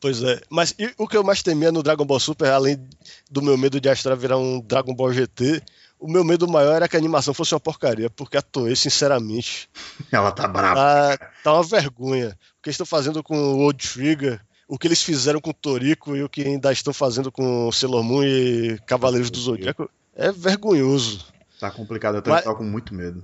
Pois 0.00 0.22
é, 0.22 0.40
mas 0.48 0.74
o 0.96 1.06
que 1.06 1.18
eu 1.18 1.22
mais 1.22 1.42
temia 1.42 1.70
no 1.70 1.82
Dragon 1.82 2.06
Ball 2.06 2.18
Super, 2.18 2.50
além 2.50 2.82
do 3.30 3.42
meu 3.42 3.58
medo 3.58 3.78
de 3.78 3.90
a 3.90 3.92
história 3.92 4.16
virar 4.16 4.38
um 4.38 4.58
Dragon 4.62 4.94
Ball 4.94 5.12
GT, 5.12 5.62
o 6.00 6.10
meu 6.10 6.24
medo 6.24 6.48
maior 6.48 6.76
era 6.76 6.88
que 6.88 6.96
a 6.96 6.98
animação 6.98 7.34
fosse 7.34 7.52
uma 7.52 7.60
porcaria, 7.60 8.08
porque 8.08 8.38
a 8.38 8.42
Toei, 8.42 8.74
sinceramente, 8.74 9.68
Ela 10.10 10.32
tá 10.32 10.48
brava. 10.48 10.74
tá, 11.18 11.30
tá 11.44 11.52
uma 11.52 11.62
vergonha. 11.62 12.28
O 12.28 12.62
que 12.62 12.70
eles 12.70 12.74
estão 12.74 12.86
fazendo 12.86 13.22
com 13.22 13.36
o 13.36 13.58
Old 13.58 13.86
Trigger, 13.86 14.40
o 14.72 14.78
que 14.78 14.88
eles 14.88 15.02
fizeram 15.02 15.38
com 15.38 15.50
o 15.50 15.54
Toriko 15.54 16.16
e 16.16 16.22
o 16.22 16.30
que 16.30 16.40
ainda 16.40 16.72
estão 16.72 16.94
fazendo 16.94 17.30
com 17.30 17.70
Sailor 17.70 18.02
Moon 18.02 18.24
e 18.24 18.78
Cavaleiros 18.86 19.30
do 19.30 19.38
Zodíaco 19.38 19.86
é 20.16 20.32
vergonhoso. 20.32 21.26
Tá 21.60 21.70
complicado, 21.70 22.14
eu 22.16 22.22
Mas- 22.24 22.42
tava 22.42 22.56
com 22.56 22.64
muito 22.64 22.94
medo. 22.94 23.22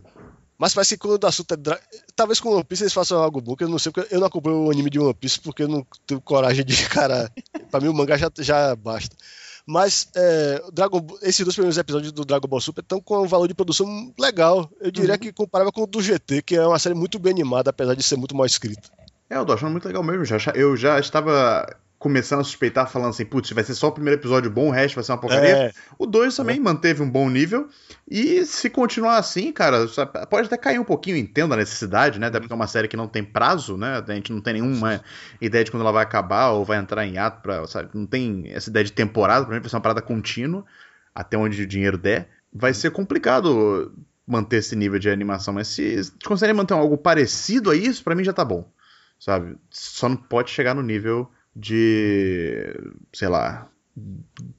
Mas 0.59 0.75
parece 0.75 0.99
que 0.99 1.09
quando 1.09 1.25
o 1.25 1.27
assunto 1.27 1.55
é. 1.55 1.57
Dra... 1.57 1.81
Talvez 2.15 2.39
com 2.39 2.51
One 2.51 2.65
Piece 2.65 2.83
eles 2.83 2.93
façam 2.93 3.23
algo 3.23 3.41
bom, 3.41 3.57
que 3.57 3.65
eu 3.65 3.69
não 3.69 3.79
sei, 3.79 3.91
porque 3.91 4.15
eu 4.15 4.21
não 4.21 4.27
acompanho 4.27 4.67
o 4.67 4.71
anime 4.71 4.91
de 4.91 4.99
One 4.99 5.15
Piece 5.15 5.41
porque 5.41 5.63
eu 5.63 5.69
não 5.69 5.87
tenho 6.07 6.21
coragem 6.21 6.63
de 6.67 6.75
encarar. 6.85 7.33
pra 7.71 7.81
mim 7.81 7.89
o 7.89 7.95
mangá 7.95 8.19
já, 8.19 8.31
já 8.41 8.77
basta. 8.77 9.17
Mas 9.65 10.09
é, 10.15 10.63
Dragon... 10.71 11.07
esses 11.23 11.43
dois 11.45 11.55
primeiros 11.55 11.79
episódios 11.79 12.13
do 12.13 12.27
Dragon 12.27 12.47
Ball 12.47 12.61
Super 12.61 12.83
estão 12.83 13.01
com 13.01 13.23
um 13.23 13.27
valor 13.27 13.49
de 13.49 13.55
produção 13.55 14.13
legal. 14.19 14.71
Eu 14.83 14.91
diria 14.91 15.17
que 15.17 15.33
comparável 15.33 15.73
com 15.73 15.85
o 15.85 15.87
do 15.87 16.03
GT, 16.03 16.43
que 16.43 16.57
é 16.57 16.67
uma 16.67 16.79
série 16.79 16.95
muito 16.95 17.19
bem 17.19 17.33
animada, 17.33 17.71
apesar 17.71 17.95
de 17.95 18.03
ser 18.03 18.17
muito 18.17 18.37
mal 18.37 18.45
escrita. 18.45 18.91
É, 19.31 19.37
eu 19.37 19.45
tô 19.45 19.53
achando 19.53 19.73
muito 19.73 19.87
legal 19.87 20.03
mesmo. 20.03 20.25
Já, 20.25 20.39
eu 20.55 20.77
já 20.77 20.99
estava 20.99 21.67
começando 21.99 22.41
a 22.41 22.45
suspeitar, 22.45 22.89
falando 22.89 23.11
assim, 23.11 23.25
putz, 23.25 23.51
vai 23.51 23.65
ser 23.65 23.75
só 23.75 23.89
o 23.89 23.93
primeiro 23.93 24.21
episódio 24.21 24.49
bom, 24.49 24.69
o 24.69 24.71
resto 24.71 24.95
vai 24.95 25.03
ser 25.03 25.13
uma 25.13 25.19
porcaria. 25.19 25.49
É, 25.49 25.73
O 25.99 26.07
2 26.07 26.35
também 26.37 26.61
manteve 26.61 27.03
um 27.03 27.11
bom 27.11 27.29
nível. 27.29 27.69
E 28.09 28.45
se 28.47 28.71
continuar 28.71 29.17
assim, 29.17 29.53
cara, 29.53 29.85
pode 30.31 30.47
até 30.47 30.57
cair 30.57 30.79
um 30.79 30.85
pouquinho, 30.85 31.17
entendo 31.17 31.55
a 31.55 31.57
necessidade, 31.57 32.21
né? 32.21 32.29
Até 32.29 32.39
porque 32.39 32.53
é 32.53 32.57
uma 32.57 32.69
série 32.69 32.87
que 32.87 32.97
não 32.97 33.09
tem 33.09 33.25
prazo, 33.25 33.77
né? 33.77 34.03
A 34.07 34.15
gente 34.15 34.33
não 34.33 34.41
tem 34.41 34.55
nenhuma 34.55 35.03
ideia 35.41 35.65
de 35.65 35.73
quando 35.73 35.81
ela 35.83 35.93
vai 35.93 36.05
acabar 36.05 36.51
ou 36.51 36.65
vai 36.65 36.79
entrar 36.79 37.05
em 37.05 37.19
ato, 37.19 37.43
pra, 37.43 37.67
sabe? 37.67 37.91
Não 37.93 38.07
tem 38.07 38.45
essa 38.53 38.71
ideia 38.71 38.85
de 38.85 38.93
temporada, 38.93 39.45
pra 39.45 39.55
mim 39.57 39.61
vai 39.61 39.69
ser 39.69 39.77
uma 39.77 39.83
parada 39.83 40.01
contínua, 40.01 40.65
até 41.13 41.37
onde 41.37 41.61
o 41.61 41.67
dinheiro 41.67 41.99
der. 41.99 42.29
Vai 42.53 42.73
ser 42.73 42.93
complicado 42.93 43.93
manter 44.25 44.59
esse 44.59 44.77
nível 44.77 45.01
de 45.01 45.11
animação, 45.11 45.53
mas 45.53 45.67
se, 45.69 46.05
se 46.05 46.13
conseguirem 46.25 46.57
manter 46.57 46.75
algo 46.75 46.97
parecido 46.97 47.71
a 47.71 47.75
isso, 47.75 48.05
pra 48.05 48.15
mim 48.15 48.23
já 48.23 48.33
tá 48.33 48.45
bom, 48.45 48.71
sabe? 49.19 49.57
Só 49.71 50.09
não 50.09 50.17
pode 50.17 50.51
chegar 50.51 50.75
no 50.75 50.83
nível 50.83 51.31
de, 51.55 52.75
sei 53.13 53.29
lá, 53.29 53.69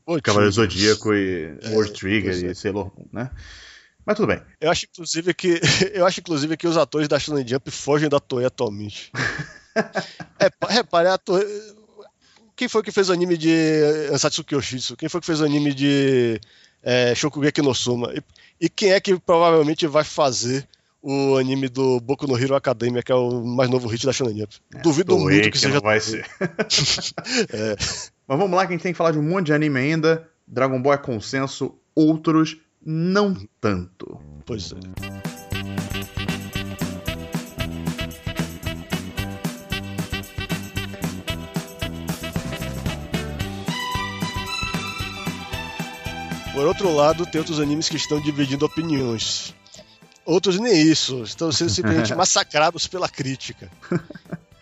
Ô, 0.05 0.21
Cavaleiro 0.21 0.51
Zodíaco 0.53 1.13
e 1.13 1.57
É, 1.61 1.69
World 1.69 1.93
Trigger 1.93 2.31
pois 2.33 2.43
é. 2.43 2.47
e 2.47 2.55
Sailor 2.55 2.91
Moon, 2.95 3.07
né? 3.11 3.31
Mas 4.05 4.15
tudo 4.15 4.27
bem. 4.27 4.41
Eu 4.59 4.71
acho, 4.71 4.85
inclusive, 4.91 5.33
que. 5.33 5.61
Eu 5.93 6.05
acho, 6.05 6.19
inclusive, 6.19 6.57
que 6.57 6.67
os 6.67 6.77
atores 6.77 7.07
da 7.07 7.19
Shonen 7.19 7.47
Jump 7.47 7.69
fogem 7.71 8.09
da 8.09 8.19
Toei 8.19 8.45
atualmente. 8.45 9.11
Repa- 10.39 10.67
Repare, 10.67 11.07
a 11.09 11.17
Toei. 11.17 11.45
Quem 12.55 12.67
foi 12.67 12.83
que 12.83 12.91
fez 12.91 13.09
o 13.09 13.13
anime 13.13 13.37
de 13.37 13.49
Ansatsuki 14.11 14.55
Yoshitsu? 14.55 14.97
Quem 14.97 15.07
foi 15.07 15.21
que 15.21 15.27
fez 15.27 15.39
o 15.39 15.45
anime 15.45 15.73
de 15.73 16.41
é, 16.83 17.15
Shokugeki 17.15 17.61
no 17.61 17.73
Soma? 17.73 18.11
E, 18.13 18.21
e 18.65 18.69
quem 18.69 18.91
é 18.91 18.99
que 18.99 19.17
provavelmente 19.17 19.87
vai 19.87 20.03
fazer 20.03 20.67
o 21.01 21.37
anime 21.37 21.69
do 21.69 21.99
Boku 21.99 22.27
no 22.27 22.37
Hero 22.37 22.55
Academia, 22.55 23.01
que 23.01 23.11
é 23.11 23.15
o 23.15 23.43
mais 23.43 23.69
novo 23.69 23.87
hit 23.87 24.05
da 24.05 24.11
Shonen 24.11 24.43
É, 24.73 24.81
Duvido 24.81 25.17
muito 25.17 25.43
que, 25.43 25.51
que 25.51 25.57
seja. 25.57 25.75
Não 25.75 25.81
vai 25.81 25.99
ser. 25.99 26.25
é. 27.53 27.75
Mas 28.27 28.37
vamos 28.37 28.55
lá, 28.55 28.65
que 28.65 28.73
a 28.73 28.75
gente 28.75 28.83
tem 28.83 28.91
que 28.91 28.97
falar 28.97 29.11
de 29.11 29.19
um 29.19 29.23
monte 29.23 29.47
de 29.47 29.53
anime 29.53 29.79
ainda. 29.79 30.29
Dragon 30.47 30.81
Ball 30.81 30.93
é 30.93 30.97
consenso, 30.97 31.75
outros 31.95 32.57
não 32.85 33.35
tanto. 33.59 34.19
Pois 34.45 34.71
é. 34.71 34.79
Por 46.53 46.67
outro 46.67 46.93
lado, 46.93 47.25
tem 47.25 47.39
outros 47.39 47.59
animes 47.59 47.87
que 47.87 47.95
estão 47.95 48.19
dividindo 48.19 48.65
opiniões. 48.65 49.55
Outros 50.29 50.59
nem 50.59 50.79
isso, 50.79 51.23
estão 51.23 51.51
sendo 51.51 51.71
simplesmente 51.71 52.13
massacrados 52.13 52.85
pela 52.85 53.09
crítica. 53.09 53.67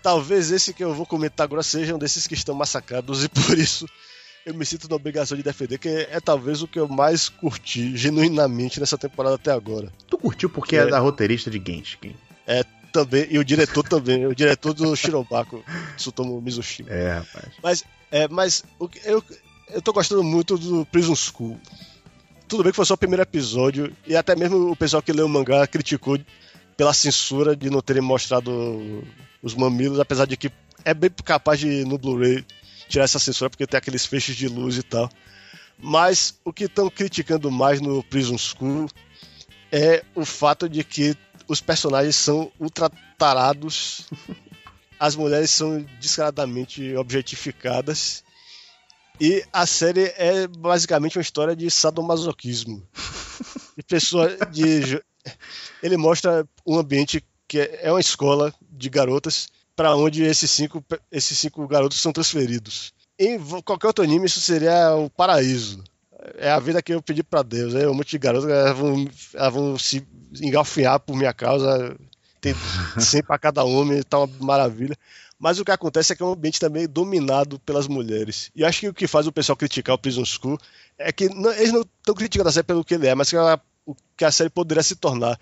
Talvez 0.02 0.50
esse 0.50 0.74
que 0.74 0.82
eu 0.82 0.94
vou 0.94 1.06
comentar 1.06 1.44
agora 1.44 1.62
seja 1.62 1.94
um 1.94 2.00
desses 2.00 2.26
que 2.26 2.34
estão 2.34 2.56
massacrados 2.56 3.26
e 3.26 3.28
por 3.28 3.58
isso 3.58 3.86
eu 4.46 4.54
me 4.54 4.66
sinto 4.66 4.88
na 4.88 4.96
obrigação 4.96 5.36
de 5.36 5.44
defender, 5.44 5.78
que 5.78 5.90
é, 5.90 6.08
é 6.12 6.20
talvez 6.22 6.62
o 6.62 6.70
que 6.70 6.80
eu 6.80 6.88
mais 6.88 7.28
curti 7.28 7.98
genuinamente 7.98 8.80
nessa 8.80 8.98
temporada 8.98 9.36
até 9.36 9.52
agora. 9.52 9.92
Tu 10.08 10.18
curtiu 10.18 10.50
porque 10.50 10.78
é, 10.78 10.84
é 10.84 10.88
da 10.88 11.00
roteirista 11.00 11.52
de 11.52 11.62
Genshin. 11.62 12.16
É, 12.48 12.64
também, 12.94 13.28
e 13.30 13.38
o 13.38 13.44
diretor 13.44 13.84
também, 13.84 14.26
o 14.26 14.34
diretor 14.34 14.74
do 14.74 14.96
Shirobako, 14.96 15.62
Tsutomu 15.98 16.40
Mizushima. 16.40 16.90
É, 16.90 17.16
rapaz. 17.16 17.46
Mas, 17.62 17.84
é, 18.10 18.28
mas 18.30 18.64
eu, 19.04 19.22
eu 19.70 19.82
tô 19.82 19.92
gostando 19.92 20.24
muito 20.24 20.58
do 20.58 20.86
Prison 20.86 21.14
School. 21.14 21.60
Tudo 22.48 22.64
bem 22.64 22.72
que 22.72 22.78
foi 22.78 22.86
só 22.86 22.94
o 22.94 22.98
primeiro 22.98 23.22
episódio, 23.22 23.94
e 24.06 24.16
até 24.16 24.34
mesmo 24.34 24.72
o 24.72 24.76
pessoal 24.76 25.04
que 25.04 25.12
leu 25.12 25.26
o 25.26 25.30
mangá 25.30 25.68
criticou 25.68 26.18
pela 26.78 26.94
censura 26.94 27.54
de 27.54 27.70
não 27.70 27.82
terem 27.82 28.02
mostrado 28.02 29.04
os 29.44 29.54
mamilos, 29.54 30.00
apesar 30.00 30.26
de 30.26 30.38
que 30.38 30.50
é 30.86 30.94
bem 30.94 31.10
capaz 31.26 31.60
de 31.60 31.84
no 31.84 31.98
Blu-ray 31.98 32.46
tirar 32.88 33.04
essa 33.04 33.20
censura 33.20 33.50
porque 33.50 33.68
tem 33.68 33.78
aqueles 33.78 34.06
feixes 34.06 34.36
de 34.36 34.48
luz 34.48 34.78
e 34.78 34.84
tal. 34.84 35.10
Mas 35.78 36.40
o 36.46 36.54
que 36.54 36.64
estão 36.64 36.90
criticando 36.90 37.52
mais 37.52 37.82
no 37.82 38.02
Prison 38.04 38.38
School 38.38 38.90
é 39.70 40.06
o 40.16 40.24
fato 40.24 40.70
de 40.70 40.86
que 40.86 41.18
os 41.50 41.60
personagens 41.60 42.16
são 42.16 42.50
ultratarados, 42.58 44.08
as 44.98 45.18
mulheres 45.18 45.52
são 45.52 45.86
descaradamente 46.00 46.96
objetificadas 46.96 48.24
e 49.20 49.44
a 49.52 49.66
série 49.66 50.14
é 50.18 50.48
basicamente 50.48 51.18
uma 51.18 51.22
história 51.22 51.56
de 51.56 51.70
sadomasoquismo. 51.70 52.88
De 53.76 53.84
pessoa 53.84 54.36
de 54.52 55.02
ele 55.82 55.98
mostra 55.98 56.48
um 56.66 56.78
ambiente 56.78 57.24
que 57.48 57.60
é 57.60 57.92
uma 57.92 58.00
escola 58.00 58.54
de 58.70 58.90
garotas 58.90 59.48
para 59.76 59.96
onde 59.96 60.24
esses 60.24 60.50
cinco, 60.50 60.84
esses 61.12 61.38
cinco 61.38 61.68
garotos 61.68 62.02
são 62.02 62.12
transferidos. 62.12 62.94
Em 63.20 63.40
qualquer 63.62 63.88
outro 63.88 64.04
anime, 64.04 64.26
isso 64.26 64.42
seria 64.42 64.96
o 64.96 65.10
paraíso. 65.10 65.84
É 66.38 66.50
a 66.52 66.60
vida 66.60 66.82
que 66.82 66.94
eu 66.94 67.02
pedi 67.02 67.24
para 67.24 67.44
Deus. 67.44 67.76
É 67.76 67.88
um 67.88 67.94
monte 67.94 68.10
de 68.10 68.18
garotos 68.18 68.50
elas 68.50 68.78
vão, 68.78 69.08
elas 69.34 69.54
vão 69.54 69.78
se 69.78 70.06
engalfinhar 70.42 71.00
por 71.00 71.16
minha 71.16 71.34
causa. 71.34 71.96
Tem 72.42 72.54
100 72.98 73.24
para 73.24 73.40
cada 73.40 73.64
homem, 73.64 74.02
tá 74.04 74.20
uma 74.20 74.30
maravilha. 74.40 74.98
Mas 75.39 75.60
o 75.60 75.65
que 75.65 75.71
acontece 75.71 76.13
é 76.13 76.15
que 76.15 76.23
é 76.23 76.26
um 76.26 76.34
ambiente 76.34 76.60
também 76.60 76.88
dominado 76.88 77.60
pelas 77.60 77.88
mulheres. 77.88 78.50
E 78.56 78.65
acho 78.65 78.80
que 78.80 78.88
o 78.89 78.93
que 78.93 79.08
faz 79.08 79.28
o 79.28 79.32
pessoal 79.32 79.56
criticar 79.56 79.95
o 79.95 80.00
Prison 80.00 80.26
School 80.26 80.58
é 80.97 81.12
que 81.12 81.30
não, 81.30 81.52
eles 81.52 81.71
não 81.71 81.82
estão 81.82 82.15
criticando 82.15 82.50
a 82.50 82.52
série 82.52 82.65
pelo 82.65 82.84
que 82.84 82.95
ele 82.95 83.08
é, 83.08 83.13
mas 83.13 83.30
que 83.30 83.36
ela, 83.36 83.62
o 83.86 83.95
que 84.15 84.26
a 84.26 84.32
série 84.32 84.50
poderia 84.50 84.82
se 84.82 84.95
tornar 84.95 85.39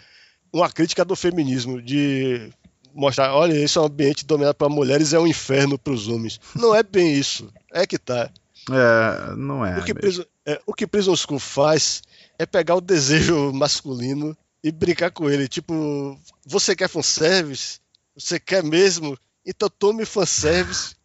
uma 0.52 0.70
crítica 0.70 1.06
do 1.06 1.16
feminismo, 1.16 1.82
de 1.82 2.50
mostrar, 2.94 3.34
olha, 3.36 3.54
esse 3.54 3.78
é 3.78 3.82
um 3.82 3.86
ambiente 3.86 4.26
dominado 4.26 4.56
por 4.56 4.70
mulheres, 4.70 5.14
é 5.14 5.20
um 5.20 5.28
inferno 5.28 5.78
para 5.78 5.94
os 5.94 6.08
homens. 6.08 6.40
Não 6.56 6.74
é 6.74 6.82
bem 6.82 7.14
isso. 7.14 7.50
É 7.72 7.86
que 7.86 7.98
tá. 7.98 8.30
É, 8.72 9.36
não 9.36 9.66
é. 9.66 9.78
O 9.78 9.84
que, 9.84 9.94
Prison, 9.94 10.24
é, 10.46 10.62
o 10.66 10.74
que 10.74 10.88
Prison 10.88 11.16
School 11.16 11.40
faz 11.40 12.02
é 12.40 12.46
pegar 12.46 12.76
o 12.76 12.82
desejo 12.82 13.52
masculino 13.54 14.36
e 14.64 14.72
brincar 14.72 15.12
com 15.12 15.30
ele. 15.30 15.48
Tipo, 15.48 16.18
você 16.46 16.76
quer 16.76 16.90
fanservice? 16.90 17.80
Você 18.18 18.40
quer 18.40 18.64
mesmo? 18.64 19.18
Então 19.46 19.70
tome 19.70 20.06
fanservice 20.06 20.96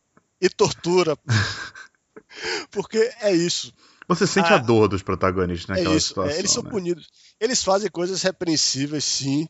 e 0.40 0.48
tortura. 0.48 1.16
Porque 2.70 2.98
é 3.20 3.32
isso. 3.32 3.72
Você 4.08 4.26
sente 4.26 4.52
a, 4.52 4.56
a 4.56 4.58
dor 4.58 4.88
dos 4.88 5.02
protagonistas 5.02 5.68
naquela 5.68 5.94
é 5.94 5.96
isso, 5.96 6.08
situação. 6.08 6.34
É, 6.34 6.38
eles 6.38 6.50
são 6.50 6.62
né? 6.62 6.70
punidos. 6.70 7.08
Eles 7.38 7.62
fazem 7.62 7.90
coisas 7.90 8.22
repreensíveis, 8.22 9.04
sim, 9.04 9.48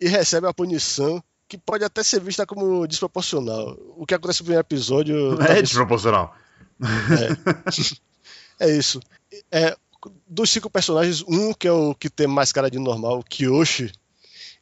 e 0.00 0.08
recebem 0.08 0.48
a 0.48 0.54
punição 0.54 1.22
que 1.48 1.58
pode 1.58 1.84
até 1.84 2.02
ser 2.02 2.20
vista 2.20 2.46
como 2.46 2.86
desproporcional. 2.86 3.76
O 3.96 4.06
que 4.06 4.14
acontece 4.14 4.40
no 4.40 4.44
primeiro 4.44 4.64
episódio. 4.64 5.32
É 5.34 5.36
talvez... 5.36 5.62
desproporcional. 5.62 6.34
É, 8.60 8.66
é 8.70 8.76
isso. 8.76 9.00
É, 9.50 9.76
dos 10.28 10.50
cinco 10.50 10.70
personagens, 10.70 11.24
um 11.26 11.52
que 11.52 11.66
é 11.66 11.72
o 11.72 11.94
que 11.94 12.08
tem 12.08 12.26
mais 12.26 12.52
cara 12.52 12.70
de 12.70 12.78
normal, 12.78 13.18
o 13.18 13.24
Kiyoshi, 13.24 13.92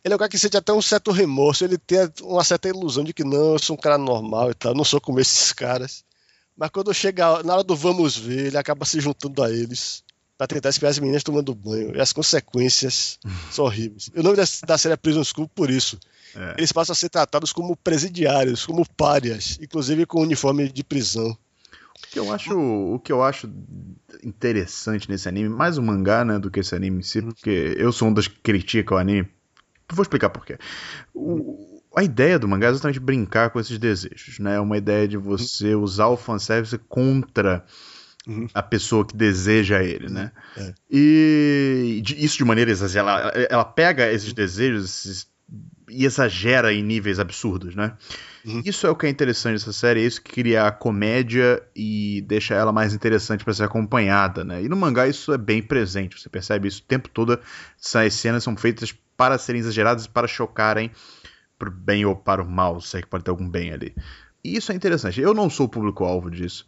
ele 0.08 0.14
é 0.14 0.16
um 0.16 0.18
cara 0.18 0.30
que 0.30 0.38
sente 0.38 0.56
até 0.56 0.72
um 0.72 0.80
certo 0.80 1.10
remorso, 1.10 1.64
ele 1.64 1.76
tem 1.76 1.98
uma 2.22 2.42
certa 2.42 2.68
ilusão 2.68 3.04
de 3.04 3.12
que 3.12 3.22
não, 3.22 3.52
eu 3.52 3.58
sou 3.58 3.76
um 3.76 3.78
cara 3.78 3.98
normal 3.98 4.50
e 4.50 4.54
tal, 4.54 4.74
não 4.74 4.84
sou 4.84 5.00
como 5.00 5.20
esses 5.20 5.52
caras. 5.52 6.02
Mas 6.56 6.70
quando 6.70 6.92
chega 6.92 7.42
na 7.42 7.54
hora 7.54 7.62
do 7.62 7.76
vamos 7.76 8.16
ver, 8.16 8.46
ele 8.46 8.56
acaba 8.56 8.84
se 8.84 8.98
juntando 9.00 9.42
a 9.42 9.50
eles 9.50 10.02
para 10.36 10.46
tentar 10.46 10.70
espiar 10.70 10.90
as 10.90 10.98
meninas 10.98 11.22
tomando 11.22 11.54
banho. 11.54 11.94
E 11.94 12.00
as 12.00 12.12
consequências 12.12 13.18
são 13.50 13.66
horríveis. 13.66 14.10
O 14.16 14.22
nome 14.22 14.36
da 14.36 14.78
série 14.78 14.94
é 14.94 14.96
Prison 14.96 15.22
School 15.22 15.48
por 15.48 15.68
isso. 15.70 15.98
É. 16.34 16.54
Eles 16.58 16.72
passam 16.72 16.92
a 16.92 16.96
ser 16.96 17.10
tratados 17.10 17.52
como 17.52 17.76
presidiários, 17.76 18.64
como 18.64 18.88
párias, 18.96 19.58
inclusive 19.60 20.06
com 20.06 20.22
uniforme 20.22 20.68
de 20.68 20.82
prisão. 20.82 21.30
O 21.30 22.10
que 22.10 22.18
eu 22.18 22.32
acho, 22.32 22.58
o 22.58 22.98
que 22.98 23.12
eu 23.12 23.22
acho 23.22 23.50
interessante 24.22 25.10
nesse 25.10 25.28
anime, 25.28 25.48
mais 25.48 25.76
o 25.76 25.82
mangá, 25.82 26.24
né, 26.24 26.38
do 26.38 26.50
que 26.50 26.60
esse 26.60 26.74
anime 26.74 27.00
em 27.00 27.02
si, 27.02 27.20
porque 27.20 27.74
eu 27.76 27.92
sou 27.92 28.08
um 28.08 28.12
dos 28.12 28.28
que 28.28 28.38
critica 28.40 28.94
o 28.94 28.98
anime. 28.98 29.28
Vou 29.92 30.02
explicar 30.02 30.30
por 30.30 30.44
quê. 30.44 30.58
O, 31.14 31.82
a 31.96 32.02
ideia 32.02 32.38
do 32.38 32.46
mangá 32.46 32.66
é 32.68 32.70
exatamente 32.70 33.00
brincar 33.00 33.50
com 33.50 33.58
esses 33.58 33.78
desejos, 33.78 34.38
né? 34.38 34.56
É 34.56 34.60
uma 34.60 34.76
ideia 34.76 35.08
de 35.08 35.16
você 35.16 35.74
usar 35.74 36.08
o 36.08 36.16
fanservice 36.16 36.78
contra 36.88 37.64
Uhum. 38.26 38.46
a 38.52 38.62
pessoa 38.62 39.06
que 39.06 39.16
deseja 39.16 39.82
ele, 39.82 40.10
né? 40.10 40.30
É. 40.54 40.74
E 40.90 42.02
isso 42.18 42.36
de 42.36 42.44
maneira 42.44 42.70
exagerada. 42.70 43.30
Ela, 43.30 43.46
ela 43.48 43.64
pega 43.64 44.12
esses 44.12 44.34
desejos 44.34 44.84
esses, 44.84 45.26
e 45.88 46.04
exagera 46.04 46.72
em 46.72 46.82
níveis 46.82 47.18
absurdos, 47.18 47.74
né? 47.74 47.96
Uhum. 48.44 48.60
Isso 48.66 48.86
é 48.86 48.90
o 48.90 48.94
que 48.96 49.06
é 49.06 49.08
interessante 49.08 49.54
dessa 49.54 49.72
série, 49.72 50.00
é 50.02 50.04
isso 50.04 50.20
que 50.22 50.32
cria 50.32 50.66
a 50.66 50.70
comédia 50.70 51.62
e 51.74 52.22
deixa 52.26 52.54
ela 52.54 52.70
mais 52.70 52.92
interessante 52.92 53.44
para 53.44 53.54
ser 53.54 53.64
acompanhada, 53.64 54.44
né? 54.44 54.62
E 54.62 54.68
no 54.68 54.76
mangá 54.76 55.08
isso 55.08 55.32
é 55.32 55.38
bem 55.38 55.62
presente, 55.62 56.20
você 56.20 56.28
percebe 56.28 56.68
isso 56.68 56.82
o 56.82 56.86
tempo 56.86 57.08
todo. 57.08 57.38
Essas 57.82 58.12
cenas 58.12 58.44
são 58.44 58.54
feitas 58.56 58.94
para 59.18 59.36
serem 59.36 59.58
exageradas 59.58 60.04
e 60.04 60.08
para 60.08 60.28
chocarem 60.28 60.92
pro 61.58 61.72
bem 61.72 62.06
ou 62.06 62.14
para 62.14 62.40
o 62.40 62.48
mal, 62.48 62.80
se 62.80 62.96
é 62.96 63.02
que 63.02 63.08
pode 63.08 63.24
ter 63.24 63.30
algum 63.30 63.50
bem 63.50 63.72
ali. 63.72 63.92
E 64.44 64.56
isso 64.56 64.70
é 64.70 64.74
interessante. 64.76 65.20
Eu 65.20 65.34
não 65.34 65.50
sou 65.50 65.66
o 65.66 65.68
público-alvo 65.68 66.30
disso. 66.30 66.64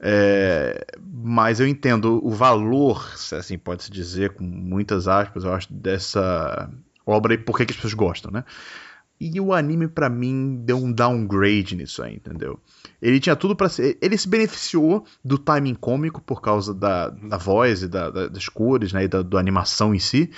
É, 0.00 0.84
mas 1.00 1.60
eu 1.60 1.68
entendo 1.68 2.20
o 2.26 2.30
valor, 2.30 3.16
se 3.16 3.36
assim 3.36 3.56
pode-se 3.56 3.90
dizer, 3.90 4.30
com 4.30 4.42
muitas 4.42 5.06
aspas, 5.06 5.44
eu 5.44 5.54
acho, 5.54 5.72
dessa 5.72 6.68
obra 7.06 7.34
e 7.34 7.38
por 7.38 7.56
que 7.56 7.62
as 7.62 7.76
pessoas 7.76 7.94
gostam, 7.94 8.32
né? 8.32 8.44
E 9.24 9.40
o 9.40 9.52
anime, 9.52 9.86
para 9.86 10.10
mim, 10.10 10.56
deu 10.64 10.76
um 10.76 10.90
downgrade 10.90 11.76
nisso 11.76 12.02
aí, 12.02 12.16
entendeu? 12.16 12.58
Ele 13.00 13.20
tinha 13.20 13.36
tudo 13.36 13.54
para 13.54 13.68
ser. 13.68 13.96
Ele 14.02 14.18
se 14.18 14.28
beneficiou 14.28 15.04
do 15.24 15.38
timing 15.38 15.76
cômico 15.76 16.20
por 16.20 16.42
causa 16.42 16.74
da, 16.74 17.08
da 17.08 17.36
voz 17.36 17.84
e 17.84 17.88
da, 17.88 18.10
da, 18.10 18.26
das 18.26 18.48
cores, 18.48 18.92
né? 18.92 19.04
E 19.04 19.08
da, 19.08 19.22
da 19.22 19.38
animação 19.38 19.94
em 19.94 20.00
si. 20.00 20.28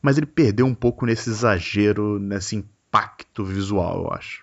Mas 0.00 0.16
ele 0.16 0.24
perdeu 0.24 0.64
um 0.64 0.74
pouco 0.74 1.04
nesse 1.04 1.28
exagero, 1.28 2.18
nesse 2.18 2.56
impacto 2.56 3.44
visual, 3.44 4.04
eu 4.04 4.12
acho. 4.14 4.42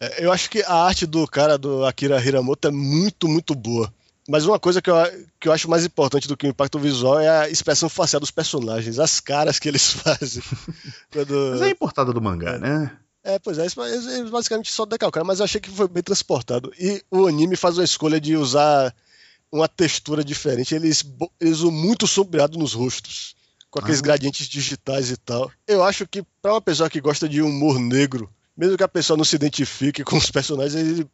É, 0.00 0.24
eu 0.24 0.32
acho 0.32 0.48
que 0.48 0.62
a 0.62 0.86
arte 0.86 1.04
do 1.04 1.26
cara, 1.26 1.58
do 1.58 1.84
Akira 1.84 2.18
Hiramoto, 2.18 2.68
é 2.68 2.70
muito, 2.70 3.28
muito 3.28 3.54
boa. 3.54 3.92
Mas 4.26 4.46
uma 4.46 4.58
coisa 4.58 4.80
que 4.80 4.90
eu, 4.90 4.96
que 5.38 5.46
eu 5.46 5.52
acho 5.52 5.68
mais 5.68 5.84
importante 5.84 6.26
do 6.26 6.38
que 6.38 6.46
o 6.46 6.50
impacto 6.50 6.78
visual 6.78 7.20
é 7.20 7.28
a 7.28 7.50
expressão 7.50 7.88
facial 7.90 8.18
dos 8.18 8.30
personagens, 8.30 8.98
as 8.98 9.20
caras 9.20 9.58
que 9.58 9.68
eles 9.68 9.92
fazem. 9.92 10.42
Quando... 11.12 11.50
Mas 11.52 11.60
é 11.60 11.68
importada 11.68 12.14
do 12.14 12.22
mangá, 12.22 12.58
né? 12.58 12.96
É, 13.26 13.40
pois 13.40 13.58
é, 13.58 13.62
eles 13.62 14.30
basicamente 14.30 14.70
só 14.70 14.86
decalcaram, 14.86 15.26
mas 15.26 15.40
eu 15.40 15.44
achei 15.44 15.60
que 15.60 15.68
foi 15.68 15.88
bem 15.88 16.00
transportado. 16.00 16.72
E 16.78 17.02
o 17.10 17.26
anime 17.26 17.56
faz 17.56 17.76
uma 17.76 17.82
escolha 17.82 18.20
de 18.20 18.36
usar 18.36 18.94
uma 19.50 19.66
textura 19.66 20.22
diferente. 20.22 20.76
Eles, 20.76 21.04
eles 21.40 21.58
usam 21.58 21.72
muito 21.72 22.06
sombreado 22.06 22.56
nos 22.56 22.72
rostos, 22.72 23.34
com 23.68 23.80
aqueles 23.80 23.98
ah. 23.98 24.02
gradientes 24.02 24.46
digitais 24.46 25.10
e 25.10 25.16
tal. 25.16 25.50
Eu 25.66 25.82
acho 25.82 26.06
que 26.06 26.22
para 26.40 26.52
uma 26.52 26.60
pessoa 26.60 26.88
que 26.88 27.00
gosta 27.00 27.28
de 27.28 27.42
humor 27.42 27.80
negro, 27.80 28.32
mesmo 28.56 28.76
que 28.76 28.84
a 28.84 28.88
pessoa 28.88 29.16
não 29.16 29.24
se 29.24 29.34
identifique 29.34 30.04
com 30.04 30.16
os 30.16 30.30
personagens, 30.30 30.76
ele, 30.76 31.10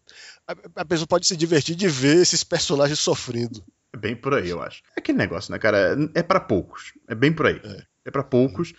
a, 0.47 0.83
a, 0.83 0.85
pessoa 0.85 1.07
pode 1.07 1.27
se 1.27 1.35
divertir 1.35 1.75
de 1.75 1.89
ver 1.89 2.19
esses 2.19 2.45
personagens 2.45 2.99
sofrendo. 2.99 3.65
É 3.91 3.97
bem 3.97 4.15
por 4.15 4.35
aí, 4.35 4.51
eu 4.51 4.63
acho. 4.63 4.83
É 4.95 5.01
aquele 5.01 5.17
negócio, 5.17 5.51
né, 5.51 5.59
cara? 5.59 5.97
É 6.15 6.23
para 6.23 6.41
poucos. 6.41 6.93
É 7.09 7.15
bem 7.15 7.33
por 7.33 7.47
aí. 7.47 7.59
É, 7.65 7.87
é 8.05 8.11
para 8.11 8.23
poucos, 8.23 8.75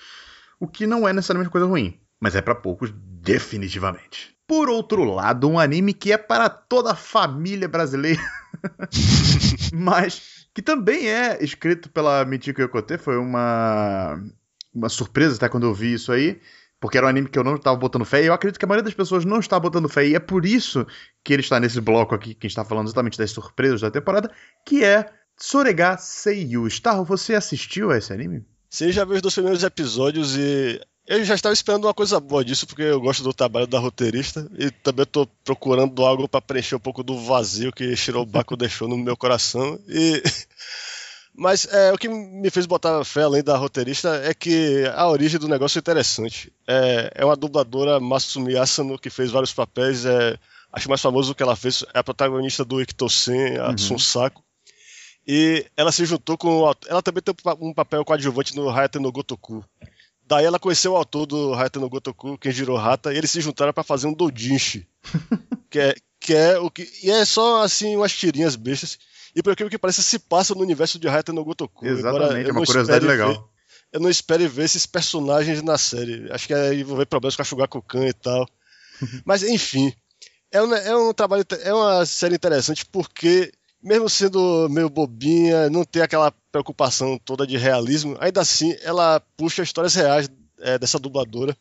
o 0.60 0.68
que 0.68 0.86
não 0.86 1.08
é 1.08 1.14
necessariamente 1.14 1.52
coisa 1.52 1.66
ruim, 1.66 2.00
mas 2.24 2.38
é 2.38 2.42
para 2.42 2.56
poucos 2.56 2.90
definitivamente. 2.96 4.34
Por 4.48 4.70
outro 4.70 5.04
lado, 5.04 5.50
um 5.50 5.60
anime 5.60 5.94
que 5.94 6.14
é 6.14 6.18
para 6.18 6.48
toda 6.48 6.94
a 6.94 6.96
família 6.96 7.68
brasileira, 7.68 8.22
mas 9.76 10.48
que 10.54 10.62
também 10.62 11.10
é 11.10 11.44
escrito 11.44 11.90
pela 11.90 12.24
Michiko 12.24 12.62
Yokote, 12.62 12.98
foi 12.98 13.18
uma 13.18 14.24
uma 14.74 14.88
surpresa 14.88 15.36
até 15.36 15.50
quando 15.50 15.66
eu 15.66 15.74
vi 15.74 15.96
isso 15.96 16.14
aí 16.14 16.40
porque 16.80 16.98
era 16.98 17.08
um 17.08 17.10
anime 17.10 17.30
que 17.30 17.38
eu 17.40 17.44
não 17.44 17.56
estava 17.56 17.78
botando 17.78 18.04
fé, 18.04 18.24
e 18.24 18.28
eu 18.28 18.34
acredito 18.34 18.60
que 18.60 18.66
a 18.66 18.68
maioria 18.68 18.84
das 18.84 18.94
pessoas 18.94 19.24
não 19.24 19.40
está 19.40 19.58
botando 19.58 19.88
fé, 19.88 20.06
e 20.06 20.16
é 20.16 20.20
por 20.20 20.46
isso 20.46 20.86
que 21.24 21.32
ele 21.32 21.42
está 21.42 21.58
nesse 21.58 21.80
bloco 21.80 22.14
aqui, 22.14 22.34
que 22.34 22.46
está 22.46 22.66
falando 22.66 22.88
exatamente 22.88 23.18
das 23.18 23.32
surpresas 23.32 23.80
da 23.80 23.90
temporada, 23.90 24.30
que 24.66 24.84
é 24.84 25.10
Sorega 25.38 25.96
Seiyu. 25.98 26.68
Starro, 26.68 27.06
você 27.06 27.36
assistiu 27.36 27.90
a 27.90 27.98
esse 27.98 28.12
anime? 28.12 28.46
Sim, 28.70 28.92
já 28.92 29.06
vi 29.06 29.14
os 29.14 29.22
dois 29.22 29.34
primeiros 29.34 29.64
episódios 29.64 30.36
e 30.36 30.82
eu 31.06 31.24
já 31.26 31.36
estava 31.36 31.54
esperando 31.54 31.86
uma 31.86 31.94
coisa 31.94 32.20
boa 32.20 32.46
disso, 32.46 32.66
porque 32.66 32.84
eu 32.84 33.02
gosto 33.02 33.24
do 33.24 33.34
trabalho 33.34 33.68
da 33.68 33.78
roteirista 33.78 34.50
e 34.58 34.72
também 34.72 35.04
estou 35.04 35.28
procurando 35.44 36.06
algo 36.06 36.28
para 36.28 36.42
preencher 36.42 36.76
um 36.76 36.80
pouco 36.80 37.04
do 37.04 37.20
vazio 37.20 37.74
que 37.74 37.96
Shirobako 37.96 38.56
deixou 38.58 38.88
no 38.88 38.98
meu 38.98 39.18
coração. 39.18 39.78
E 39.88 40.24
mas 41.36 41.66
é, 41.66 41.92
o 41.92 41.98
que 41.98 42.08
me 42.08 42.50
fez 42.50 42.66
botar 42.66 43.04
fé 43.04 43.24
além 43.24 43.44
da 43.44 43.58
roteirista 43.58 44.22
é 44.24 44.34
que 44.34 44.86
a 44.96 45.08
origem 45.10 45.40
do 45.40 45.48
negócio 45.48 45.78
é 45.78 45.82
interessante. 45.82 46.54
É, 46.68 47.12
é 47.16 47.26
uma 47.26 47.36
dubladora 47.36 48.00
Masumi 48.00 48.56
Asano 48.56 48.98
que 48.98 49.10
fez 49.10 49.30
vários 49.30 49.52
papéis. 49.52 50.06
É, 50.06 50.38
acho 50.72 50.88
mais 50.88 51.02
famoso 51.02 51.36
que 51.36 51.44
ela 51.44 51.56
fez 51.56 51.84
é 51.94 52.00
a 52.00 52.04
protagonista 52.04 52.64
do 52.64 52.82
Ikitosen, 52.82 53.58
a 53.58 53.72
uhum. 53.72 53.78
Sunsako. 53.78 54.42
E 55.28 55.66
ela 55.76 55.92
se 55.92 56.06
juntou 56.06 56.38
com. 56.38 56.72
Ela 56.88 57.02
também 57.02 57.24
tem 57.24 57.34
um 57.60 57.74
papel 57.74 58.06
coadjuvante 58.06 58.56
no 58.56 58.70
Hayate 58.70 59.00
no 59.00 59.12
Gotoku. 59.12 59.66
Daí 60.26 60.46
ela 60.46 60.60
conheceu 60.60 60.94
o 60.94 60.96
autor 60.96 61.26
do 61.26 61.54
Hayate 61.54 61.80
no 61.80 61.90
Gotoku, 61.90 62.38
Kenjiro 62.38 62.78
Hata, 62.78 63.14
e 63.14 63.18
eles 63.18 63.30
se 63.30 63.42
juntaram 63.42 63.74
para 63.74 63.84
fazer 63.84 64.08
um 64.08 64.14
doujinshi. 64.14 64.88
que, 65.70 65.80
é, 65.80 65.96
que 66.20 66.34
é 66.34 66.58
o 66.58 66.72
que. 66.72 66.90
E 67.04 67.12
é 67.12 67.26
só 67.26 67.62
assim 67.62 67.96
umas 67.96 68.14
tirinhas 68.14 68.56
bestas. 68.56 68.98
E 69.36 69.42
por 69.42 69.54
aquilo 69.54 69.70
que 69.70 69.78
parece 69.78 70.04
se 70.04 70.20
passa 70.20 70.54
no 70.54 70.62
universo 70.62 71.00
de 71.00 71.08
Hayate 71.08 71.32
no 71.32 71.44
Gotoku. 71.44 71.86
Exatamente, 71.86 72.50
é 72.50 72.52
uma 72.52 72.66
curiosidade 72.66 73.06
legal. 73.06 73.34
Ver, 73.34 73.42
eu 73.94 74.00
não 74.00 74.10
espero 74.10 74.48
ver 74.50 74.64
esses 74.66 74.86
personagens 74.86 75.62
na 75.62 75.78
série. 75.78 76.32
Acho 76.32 76.48
que 76.48 76.54
aí 76.54 76.84
ver 76.84 77.06
problemas 77.06 77.36
com 77.36 77.42
a 77.42 77.46
Shugakukan 77.46 78.08
e 78.08 78.14
tal. 78.14 78.48
Mas 79.26 79.44
enfim, 79.44 79.94
é 80.52 80.62
um, 80.62 80.74
é 80.74 80.96
um 80.96 81.14
trabalho, 81.14 81.44
é 81.62 81.74
uma 81.74 82.06
série 82.06 82.36
interessante 82.36 82.86
porque 82.86 83.52
mesmo 83.84 84.10
sendo 84.10 84.68
meio 84.70 84.90
bobinha, 84.90 85.70
não 85.70 85.84
tem 85.84 86.02
aquela 86.02 86.32
preocupação 86.52 87.18
toda 87.18 87.46
de 87.46 87.58
realismo, 87.58 88.16
ainda 88.20 88.42
assim 88.42 88.76
ela 88.82 89.20
puxa 89.36 89.62
histórias 89.62 89.94
reais 89.96 90.30
é, 90.60 90.80
dessa 90.80 90.98
dubladora. 90.98 91.56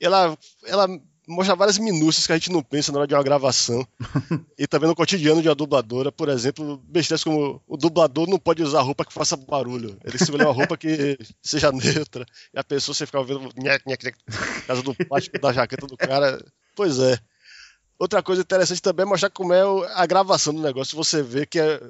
Ela, 0.00 0.36
ela 0.64 0.88
mostra 1.28 1.54
várias 1.54 1.78
minúcias 1.78 2.26
que 2.26 2.32
a 2.32 2.36
gente 2.36 2.50
não 2.50 2.62
pensa 2.62 2.90
na 2.90 2.98
hora 2.98 3.06
de 3.06 3.14
uma 3.14 3.22
gravação. 3.22 3.86
e 4.58 4.66
também 4.66 4.88
no 4.88 4.96
cotidiano 4.96 5.40
de 5.40 5.48
uma 5.48 5.54
dubladora, 5.54 6.10
por 6.10 6.28
exemplo, 6.28 6.82
besteiras 6.88 7.22
como 7.22 7.62
o 7.66 7.76
dublador 7.76 8.28
não 8.28 8.38
pode 8.38 8.62
usar 8.62 8.80
roupa 8.82 9.04
que 9.04 9.12
faça 9.12 9.36
barulho. 9.36 9.96
Ele 10.04 10.16
escolheu 10.16 10.48
uma 10.48 10.54
roupa 10.54 10.76
que 10.76 11.16
seja 11.40 11.70
neutra. 11.70 12.26
E 12.52 12.58
a 12.58 12.64
pessoa 12.64 12.94
você 12.94 13.06
fica 13.06 13.18
ouvindo 13.18 13.48
nhec, 13.56 13.86
nhec, 13.86 14.12
causa 14.66 14.82
do 14.82 14.94
plástico 14.94 15.38
da 15.38 15.52
jaqueta 15.52 15.86
do 15.86 15.96
cara. 15.96 16.44
Pois 16.74 16.98
é. 16.98 17.18
Outra 18.02 18.20
coisa 18.20 18.42
interessante 18.42 18.82
também 18.82 19.04
é 19.04 19.08
mostrar 19.08 19.30
como 19.30 19.52
é 19.52 19.62
a 19.94 20.04
gravação 20.06 20.52
do 20.52 20.60
negócio. 20.60 20.96
Você 20.96 21.22
vê 21.22 21.46
que 21.46 21.60
é, 21.60 21.80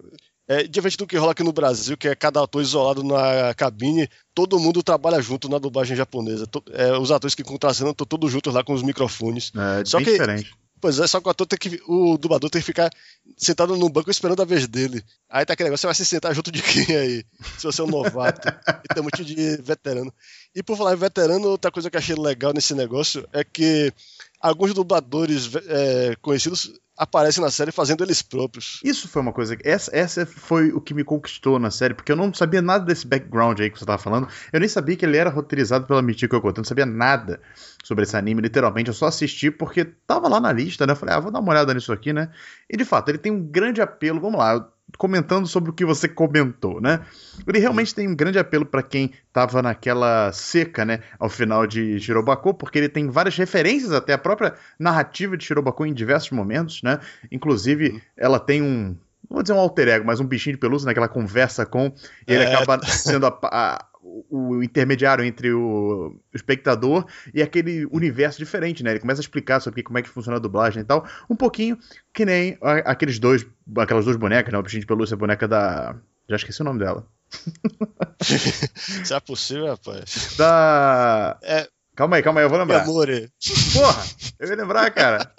é 0.47 0.63
diferente 0.65 0.99
do 0.99 1.07
que 1.07 1.17
rola 1.17 1.33
aqui 1.33 1.43
no 1.43 1.55
Brasil, 1.55 1.97
que 1.97 2.07
é 2.07 2.15
cada 2.15 2.43
ator 2.43 2.61
isolado 2.61 3.03
na 3.03 3.55
cabine, 3.55 4.07
todo 4.35 4.59
mundo 4.59 4.83
trabalha 4.83 5.23
junto 5.23 5.49
na 5.49 5.57
dublagem 5.57 5.97
japonesa. 5.97 6.47
É, 6.73 6.93
os 6.99 7.11
atores 7.11 7.35
que 7.35 7.43
contracenam 7.43 7.93
estão 7.93 8.07
todos 8.07 8.31
juntos 8.31 8.53
lá 8.53 8.63
com 8.63 8.75
os 8.75 8.83
microfones. 8.83 9.53
É, 9.57 9.87
só 9.87 10.01
que, 10.01 10.13
diferente. 10.13 10.53
Pois 10.83 10.99
é, 10.99 11.07
só 11.07 11.19
que 11.19 11.29
o 11.29 11.31
ator 11.31 11.47
tem 11.47 11.59
que. 11.59 11.81
O 11.87 12.19
dublador 12.19 12.51
tem 12.51 12.61
que 12.61 12.67
ficar 12.67 12.91
sentado 13.39 13.75
no 13.75 13.89
banco 13.89 14.11
esperando 14.11 14.43
a 14.43 14.45
vez 14.45 14.67
dele. 14.67 15.03
Aí 15.31 15.47
tá 15.47 15.55
aquele 15.55 15.69
negócio, 15.69 15.83
você 15.83 15.87
vai 15.87 15.95
se 15.95 16.05
sentar 16.05 16.35
junto 16.35 16.53
de 16.53 16.61
quem 16.61 16.95
aí? 16.95 17.25
Se 17.57 17.65
você 17.65 17.81
é 17.81 17.85
um 17.85 17.87
novato. 17.87 18.49
e 18.85 18.93
tem 18.93 19.01
um 19.01 19.05
monte 19.05 19.25
de 19.25 19.57
veterano. 19.63 20.13
E 20.55 20.63
por 20.63 20.77
falar 20.77 20.93
em 20.93 20.99
veterano, 20.99 21.49
outra 21.49 21.71
coisa 21.71 21.91
que 21.91 21.97
eu 21.97 21.99
achei 21.99 22.15
legal 22.15 22.53
nesse 22.53 22.75
negócio 22.75 23.27
é 23.33 23.43
que 23.43 23.93
alguns 24.41 24.75
dubladores 24.75 25.51
é, 25.67 26.15
conhecidos 26.21 26.73
aparecem 26.97 27.43
na 27.43 27.51
série 27.51 27.73
fazendo 27.73 28.05
eles 28.05 28.21
próprios. 28.21 28.81
Isso 28.85 29.09
foi 29.09 29.23
uma 29.23 29.33
coisa. 29.33 29.57
Essa, 29.65 29.91
essa 29.97 30.27
foi 30.27 30.71
o 30.73 30.81
que 30.81 30.93
me 30.93 31.03
conquistou 31.03 31.59
na 31.59 31.71
série, 31.71 31.95
porque 31.95 32.13
eu 32.13 32.17
não 32.17 32.33
sabia 32.35 32.61
nada 32.61 32.85
desse 32.85 33.07
background 33.07 33.59
aí 33.61 33.71
que 33.71 33.79
você 33.79 33.87
tava 33.87 33.99
falando. 33.99 34.29
Eu 34.53 34.61
nem 34.61 34.69
sabia 34.69 34.95
que 34.95 35.05
ele 35.05 35.17
era 35.17 35.31
roteirizado 35.31 35.87
pela 35.87 36.03
Michiko 36.03 36.37
Yokota. 36.37 36.61
Eu 36.61 36.63
não 36.63 36.69
sabia 36.69 36.87
nada 36.87 37.41
sobre 37.83 38.05
esse 38.05 38.17
anime, 38.17 38.43
literalmente. 38.43 38.89
Eu 38.89 38.95
só 38.95 39.07
assisti 39.07 39.51
porque 39.51 39.85
tava 39.85 40.29
lá 40.29 40.39
na 40.39 40.53
lista, 40.53 40.87
né? 40.87 40.93
Eu 40.93 40.97
falei, 40.97 41.15
ah, 41.15 41.21
vou 41.21 41.33
dar 41.33 41.41
uma 41.41 41.51
olhada 41.51 41.73
nisso 41.73 41.93
aqui, 41.93 42.13
né? 42.13 42.31
E 42.69 42.77
de 42.77 42.85
fato, 42.85 43.09
ele 43.09 43.19
tem 43.19 43.33
um 43.33 43.43
grande 43.43 43.81
apelo. 43.81 44.21
Vamos 44.21 44.39
lá 44.39 44.69
comentando 44.97 45.47
sobre 45.47 45.71
o 45.71 45.73
que 45.73 45.85
você 45.85 46.09
comentou, 46.09 46.81
né? 46.81 47.01
Ele 47.47 47.59
realmente 47.59 47.95
tem 47.95 48.09
um 48.09 48.15
grande 48.15 48.39
apelo 48.39 48.65
para 48.65 48.83
quem 48.83 49.13
estava 49.27 49.63
naquela 49.63 50.33
seca, 50.33 50.85
né, 50.85 51.01
ao 51.19 51.29
final 51.29 51.67
de 51.67 51.99
Shirobako, 51.99 52.55
porque 52.55 52.79
ele 52.79 52.89
tem 52.89 53.09
várias 53.09 53.37
referências 53.37 53.93
até 53.93 54.13
a 54.13 54.19
própria 54.19 54.55
narrativa 54.79 55.37
de 55.37 55.45
Shirobako 55.45 55.87
em 55.87 55.95
diversos 55.95 56.31
momentos, 56.31 56.83
né? 56.83 57.01
Inclusive, 57.31 58.03
ela 58.17 58.39
tem 58.39 58.63
um 58.63 58.97
não 59.29 59.37
vou 59.37 59.43
dizer 59.43 59.55
um 59.55 59.59
alter 59.59 59.89
ego, 59.89 60.07
mas 60.07 60.21
um 60.21 60.27
bichinho 60.27 60.57
de 60.57 60.61
pelúcia, 60.61 60.87
né, 60.87 60.93
que 60.93 60.99
ela 60.99 61.09
conversa 61.09 61.65
com, 61.65 61.93
e 62.27 62.33
ele 62.35 62.45
é. 62.45 62.55
acaba 62.55 62.83
sendo 62.85 63.27
a, 63.27 63.39
a, 63.45 63.85
o 64.31 64.63
intermediário 64.63 65.25
entre 65.25 65.53
o, 65.53 66.21
espectador 66.35 67.07
e 67.33 67.43
aquele 67.43 67.87
universo 67.87 68.39
diferente, 68.39 68.83
né? 68.83 68.91
Ele 68.91 69.01
começa 69.01 69.21
a 69.21 69.23
explicar 69.25 69.61
sobre 69.61 69.83
como 69.83 69.99
é 69.99 70.03
que 70.03 70.09
funciona 70.09 70.37
a 70.37 70.41
dublagem 70.41 70.83
e 70.83 70.85
tal. 70.85 71.07
Um 71.29 71.37
pouquinho 71.37 71.79
que 72.13 72.25
nem 72.25 72.59
aqueles 72.85 73.19
dois, 73.19 73.47
aquelas 73.77 74.05
duas 74.05 74.17
bonecas, 74.17 74.53
né? 74.53 74.59
O 74.59 74.63
bichinho 74.63 74.81
de 74.81 74.87
pelúcia, 74.87 75.15
a 75.15 75.19
boneca 75.19 75.49
da. 75.49 75.97
Já 76.29 76.37
esqueci 76.37 76.61
o 76.61 76.65
nome 76.65 76.81
dela. 76.81 77.07
Se 78.23 79.15
é 79.15 79.21
possível, 79.21 79.67
rapaz. 79.67 80.35
Da. 80.37 81.39
É... 81.43 81.69
Calma 81.95 82.17
aí, 82.17 82.23
calma 82.23 82.41
aí, 82.41 82.47
eu 82.47 82.51
vou 82.51 82.59
lembrar. 82.59 82.83
Amore. 82.83 83.31
Porra, 83.75 84.05
eu 84.39 84.49
ia 84.49 84.57
lembrar, 84.57 84.91
cara. 84.93 85.31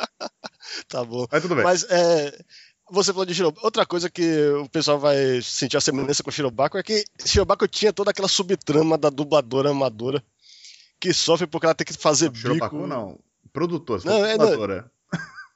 tá 0.88 1.04
bom. 1.04 1.26
Mas 1.32 1.42
tudo 1.42 1.56
bem. 1.56 1.64
Mas 1.64 1.84
é, 1.90 2.32
você 2.92 3.12
falou 3.12 3.26
de 3.26 3.34
Shirobako. 3.34 3.66
Outra 3.66 3.86
coisa 3.86 4.10
que 4.10 4.50
o 4.62 4.70
pessoal 4.70 5.00
vai 5.00 5.42
sentir 5.42 5.78
a 5.78 5.82
semelhança 5.82 6.24
com 6.24 6.30
o 6.30 6.34
Shirobako 6.34 6.78
é 6.78 6.84
que 6.84 7.04
Shirobako 7.26 7.68
tinha 7.68 7.94
toda 7.94 8.12
aquela 8.12 8.28
subtrama 8.28 8.98
da 8.98 9.10
dubladora 9.10 9.70
amadora 9.70 10.24
que 11.00 11.14
sofre 11.14 11.48
porque 11.48 11.66
ela 11.66 11.76
tem 11.76 11.86
que 11.86 11.94
fazer 11.94 12.28
não, 12.28 12.36
Shirobako 12.36 12.76
bico. 12.76 12.88
não. 12.88 13.20
Produtor, 13.52 14.04
não, 14.04 14.26
é, 14.26 14.38
dubladora. 14.38 14.92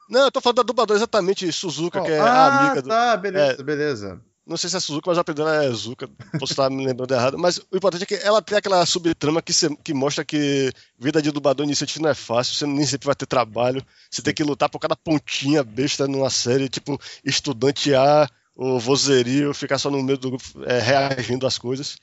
Não, 0.08 0.22
eu 0.22 0.32
tô 0.32 0.40
falando 0.40 0.56
da 0.56 0.62
dubladora 0.62 0.98
exatamente, 0.98 1.52
Suzuka, 1.52 2.00
oh, 2.00 2.04
que 2.04 2.12
é 2.12 2.18
ah, 2.18 2.32
a 2.32 2.64
amiga 2.64 2.82
do. 2.82 2.88
Tá, 2.88 3.16
beleza, 3.16 3.60
é, 3.60 3.62
beleza. 3.62 4.20
Não 4.48 4.56
sei 4.56 4.70
se 4.70 4.76
é 4.78 4.80
Suzuka, 4.80 5.10
mas 5.10 5.18
a 5.18 5.24
primeira 5.24 5.62
é 5.62 5.70
Zuka. 5.70 6.08
Posso 6.40 6.54
estar 6.54 6.70
me 6.70 6.86
lembrando 6.86 7.12
errado. 7.12 7.38
Mas 7.38 7.58
o 7.58 7.76
importante 7.76 8.04
é 8.04 8.06
que 8.06 8.14
ela 8.14 8.40
tem 8.40 8.56
aquela 8.56 8.84
subtrama 8.86 9.42
que, 9.42 9.52
se, 9.52 9.76
que 9.76 9.92
mostra 9.92 10.24
que 10.24 10.72
vida 10.98 11.20
de 11.20 11.30
dublador 11.30 11.66
iniciante 11.66 12.00
não 12.00 12.08
é 12.08 12.14
fácil. 12.14 12.54
Você 12.54 12.66
nem 12.66 12.86
sempre 12.86 13.04
vai 13.04 13.14
ter 13.14 13.26
trabalho. 13.26 13.84
Você 14.10 14.22
tem 14.22 14.32
que 14.32 14.42
lutar 14.42 14.70
por 14.70 14.78
cada 14.78 14.96
pontinha 14.96 15.62
besta 15.62 16.08
numa 16.08 16.30
série, 16.30 16.70
tipo 16.70 16.98
estudante 17.22 17.94
A, 17.94 18.26
o 18.56 18.80
vozerio, 18.80 19.52
ficar 19.52 19.76
só 19.76 19.90
no 19.90 20.02
meio 20.02 20.16
do 20.16 20.30
grupo 20.30 20.44
é, 20.64 20.78
reagindo 20.80 21.46
às 21.46 21.58
coisas. 21.58 21.98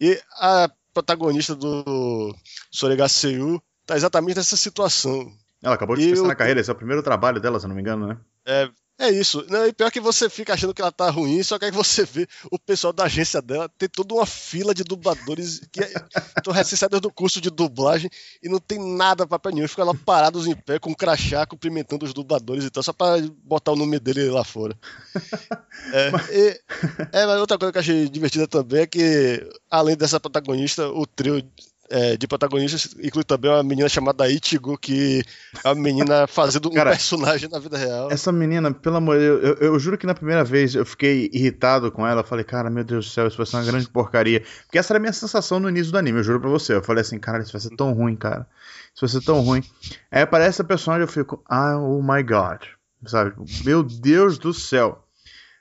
E 0.00 0.22
a 0.36 0.70
protagonista 0.94 1.56
do 1.56 2.32
Soregaseiu 2.70 3.60
tá 3.84 3.96
exatamente 3.96 4.36
nessa 4.36 4.56
situação. 4.56 5.32
Ela 5.60 5.74
acabou 5.74 5.96
de 5.96 6.04
começar 6.04 6.28
na 6.28 6.36
carreira, 6.36 6.60
esse 6.60 6.70
é 6.70 6.72
o 6.72 6.76
primeiro 6.76 7.02
trabalho 7.02 7.40
dela, 7.40 7.58
se 7.58 7.66
não 7.66 7.74
me 7.74 7.80
engano, 7.80 8.06
né? 8.06 8.18
É, 8.46 8.70
é 8.98 9.10
isso. 9.10 9.44
Não, 9.48 9.66
e 9.66 9.72
pior 9.72 9.90
que 9.90 10.00
você 10.00 10.28
fica 10.28 10.54
achando 10.54 10.74
que 10.74 10.82
ela 10.82 10.90
tá 10.90 11.08
ruim, 11.08 11.42
só 11.42 11.58
que 11.58 11.64
aí 11.64 11.70
você 11.70 12.04
vê 12.04 12.26
o 12.50 12.58
pessoal 12.58 12.92
da 12.92 13.04
agência 13.04 13.40
dela 13.40 13.68
tem 13.78 13.88
toda 13.88 14.14
uma 14.14 14.26
fila 14.26 14.74
de 14.74 14.82
dubladores 14.82 15.60
que 15.70 15.80
estão 16.36 16.52
recém 16.52 16.78
do 17.00 17.12
curso 17.12 17.40
de 17.40 17.50
dublagem 17.50 18.10
e 18.42 18.48
não 18.48 18.58
tem 18.58 18.78
nada 18.96 19.26
pra 19.26 19.52
nenhum. 19.52 19.68
Ficam 19.68 19.86
lá 19.86 19.94
parados 19.94 20.46
em 20.46 20.54
pé 20.54 20.78
com 20.78 20.90
um 20.90 20.94
crachá 20.94 21.46
cumprimentando 21.46 22.04
os 22.04 22.12
dubladores 22.12 22.64
e 22.64 22.70
tal, 22.70 22.82
só 22.82 22.92
pra 22.92 23.18
botar 23.44 23.72
o 23.72 23.76
nome 23.76 23.98
dele 24.00 24.30
lá 24.30 24.44
fora. 24.44 24.76
É, 25.90 26.10
e, 26.36 26.60
é, 27.12 27.24
mas 27.26 27.40
outra 27.40 27.56
coisa 27.56 27.72
que 27.72 27.78
eu 27.78 27.80
achei 27.80 28.08
divertida 28.08 28.46
também 28.46 28.82
é 28.82 28.86
que, 28.86 29.48
além 29.70 29.96
dessa 29.96 30.20
protagonista, 30.20 30.88
o 30.88 31.06
trio 31.06 31.40
é, 31.90 32.16
de 32.16 32.26
protagonistas 32.26 32.94
inclui 33.02 33.24
também 33.24 33.50
uma 33.50 33.62
menina 33.62 33.88
chamada 33.88 34.28
Ichigo, 34.28 34.76
que 34.76 35.22
é 35.64 35.68
uma 35.68 35.74
menina 35.74 36.26
fazendo 36.28 36.68
um 36.68 36.72
Cara, 36.72 36.90
personagem 36.90 37.48
na 37.48 37.58
vida 37.58 37.78
real. 37.78 38.10
Essa 38.10 38.30
menina, 38.30 38.72
pelo 38.72 38.96
amor 38.96 39.18
de 39.18 39.24
Deus, 39.24 39.42
eu, 39.42 39.54
eu, 39.54 39.78
juro 39.78 39.96
que 39.96 40.06
na 40.06 40.14
primeira 40.14 40.44
vez 40.44 40.74
eu 40.74 40.84
fiquei 40.84 41.30
irritado 41.32 41.90
com 41.90 42.06
ela. 42.06 42.20
Eu 42.20 42.26
falei, 42.26 42.44
cara, 42.44 42.68
meu 42.70 42.84
Deus 42.84 43.06
do 43.06 43.10
céu, 43.10 43.26
isso 43.26 43.36
vai 43.36 43.46
ser 43.46 43.56
uma 43.56 43.64
grande 43.64 43.88
porcaria. 43.88 44.42
Porque 44.64 44.78
essa 44.78 44.92
era 44.92 44.98
a 44.98 45.00
minha 45.00 45.12
sensação 45.12 45.58
no 45.58 45.68
início 45.68 45.90
do 45.90 45.98
anime, 45.98 46.18
eu 46.18 46.24
juro 46.24 46.40
pra 46.40 46.50
você. 46.50 46.74
Eu 46.74 46.82
falei 46.82 47.00
assim, 47.00 47.18
cara, 47.18 47.42
isso 47.42 47.52
vai 47.52 47.60
ser 47.60 47.74
tão 47.76 47.92
ruim, 47.92 48.16
cara. 48.16 48.46
Isso 48.94 49.06
vai 49.06 49.08
ser 49.08 49.24
tão 49.24 49.40
ruim. 49.40 49.62
Aí 50.10 50.22
aparece 50.22 50.60
a 50.60 50.64
personagem 50.64 51.02
eu 51.02 51.08
fico, 51.08 51.42
ah, 51.48 51.78
oh 51.78 52.02
my 52.02 52.22
god. 52.22 52.62
Sabe? 53.06 53.32
Meu 53.64 53.82
Deus 53.82 54.38
do 54.38 54.52
céu. 54.52 55.04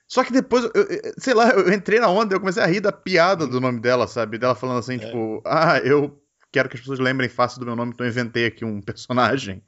Só 0.08 0.24
que 0.24 0.32
depois, 0.32 0.64
eu, 0.64 0.84
eu, 0.84 1.14
sei 1.18 1.34
lá, 1.34 1.50
eu 1.50 1.72
entrei 1.74 2.00
na 2.00 2.10
onda 2.10 2.34
e 2.34 2.36
eu 2.36 2.40
comecei 2.40 2.64
a 2.64 2.66
rir 2.66 2.80
da 2.80 2.92
piada 2.92 3.46
do 3.46 3.60
nome 3.60 3.80
dela, 3.82 4.08
sabe? 4.08 4.38
Dela 4.38 4.56
falando 4.56 4.80
assim, 4.80 4.96
é. 4.96 5.00
tipo, 5.00 5.42
ah, 5.46 5.80
eu 5.80 6.18
quero 6.52 6.70
que 6.70 6.76
as 6.76 6.82
pessoas 6.82 7.00
lembrem 7.00 7.30
fácil 7.30 7.60
do 7.60 7.66
meu 7.66 7.76
nome, 7.76 7.92
então 7.94 8.06
eu 8.06 8.10
inventei 8.10 8.46
aqui 8.46 8.64
um 8.64 8.82
personagem. 8.82 9.62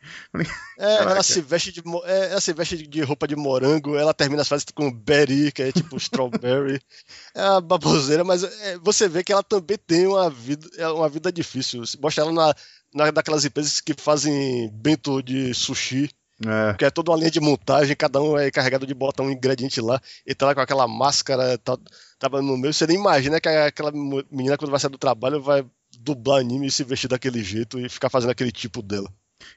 É, 0.77 0.95
ela 1.03 1.23
se 1.23 1.41
veste 1.41 1.71
de, 1.71 1.81
é, 2.05 2.31
ela 2.31 2.41
se 2.41 2.53
veste 2.53 2.87
de 2.87 3.01
roupa 3.01 3.27
de 3.27 3.35
morango, 3.35 3.97
ela 3.97 4.13
termina 4.13 4.41
as 4.41 4.47
frases 4.47 4.65
com 4.73 4.91
berry, 4.91 5.51
que 5.51 5.61
é 5.61 5.71
tipo 5.71 5.97
strawberry. 5.97 6.79
É 7.35 7.43
uma 7.51 7.61
baboseira, 7.61 8.23
mas 8.23 8.43
é, 8.43 8.77
você 8.79 9.07
vê 9.07 9.23
que 9.23 9.31
ela 9.31 9.43
também 9.43 9.77
tem 9.77 10.07
uma 10.07 10.29
vida, 10.29 10.67
é 10.77 10.87
uma 10.87 11.09
vida 11.09 11.31
difícil. 11.31 11.83
Mostra 12.01 12.23
ela 12.23 12.31
na, 12.31 12.55
na, 12.93 13.11
daquelas 13.11 13.45
empresas 13.45 13.79
que 13.81 13.93
fazem 13.93 14.69
bento 14.73 15.21
de 15.21 15.53
sushi 15.53 16.09
É. 16.45 16.71
Porque 16.71 16.85
é 16.85 16.89
toda 16.89 17.11
uma 17.11 17.17
linha 17.17 17.31
de 17.31 17.39
montagem, 17.39 17.95
cada 17.95 18.21
um 18.21 18.37
é 18.37 18.49
carregado 18.49 18.85
de 18.87 18.93
botar 18.93 19.23
um 19.23 19.29
ingrediente 19.31 19.81
lá, 19.81 19.99
e 20.25 20.33
tá 20.33 20.45
lá 20.45 20.55
com 20.55 20.61
aquela 20.61 20.87
máscara, 20.87 21.57
tá, 21.57 21.77
tava 22.17 22.41
no 22.41 22.57
meio. 22.57 22.73
Você 22.73 22.87
nem 22.87 22.97
imagina 22.97 23.39
que 23.41 23.49
aquela 23.49 23.91
menina, 23.91 24.57
quando 24.57 24.71
vai 24.71 24.79
sair 24.79 24.91
do 24.91 24.97
trabalho, 24.97 25.41
vai 25.41 25.65
dublar 25.99 26.39
anime 26.39 26.67
e 26.67 26.71
se 26.71 26.83
vestir 26.83 27.09
daquele 27.09 27.43
jeito 27.43 27.79
e 27.79 27.89
ficar 27.89 28.09
fazendo 28.09 28.29
aquele 28.29 28.51
tipo 28.51 28.81
dela. 28.81 29.09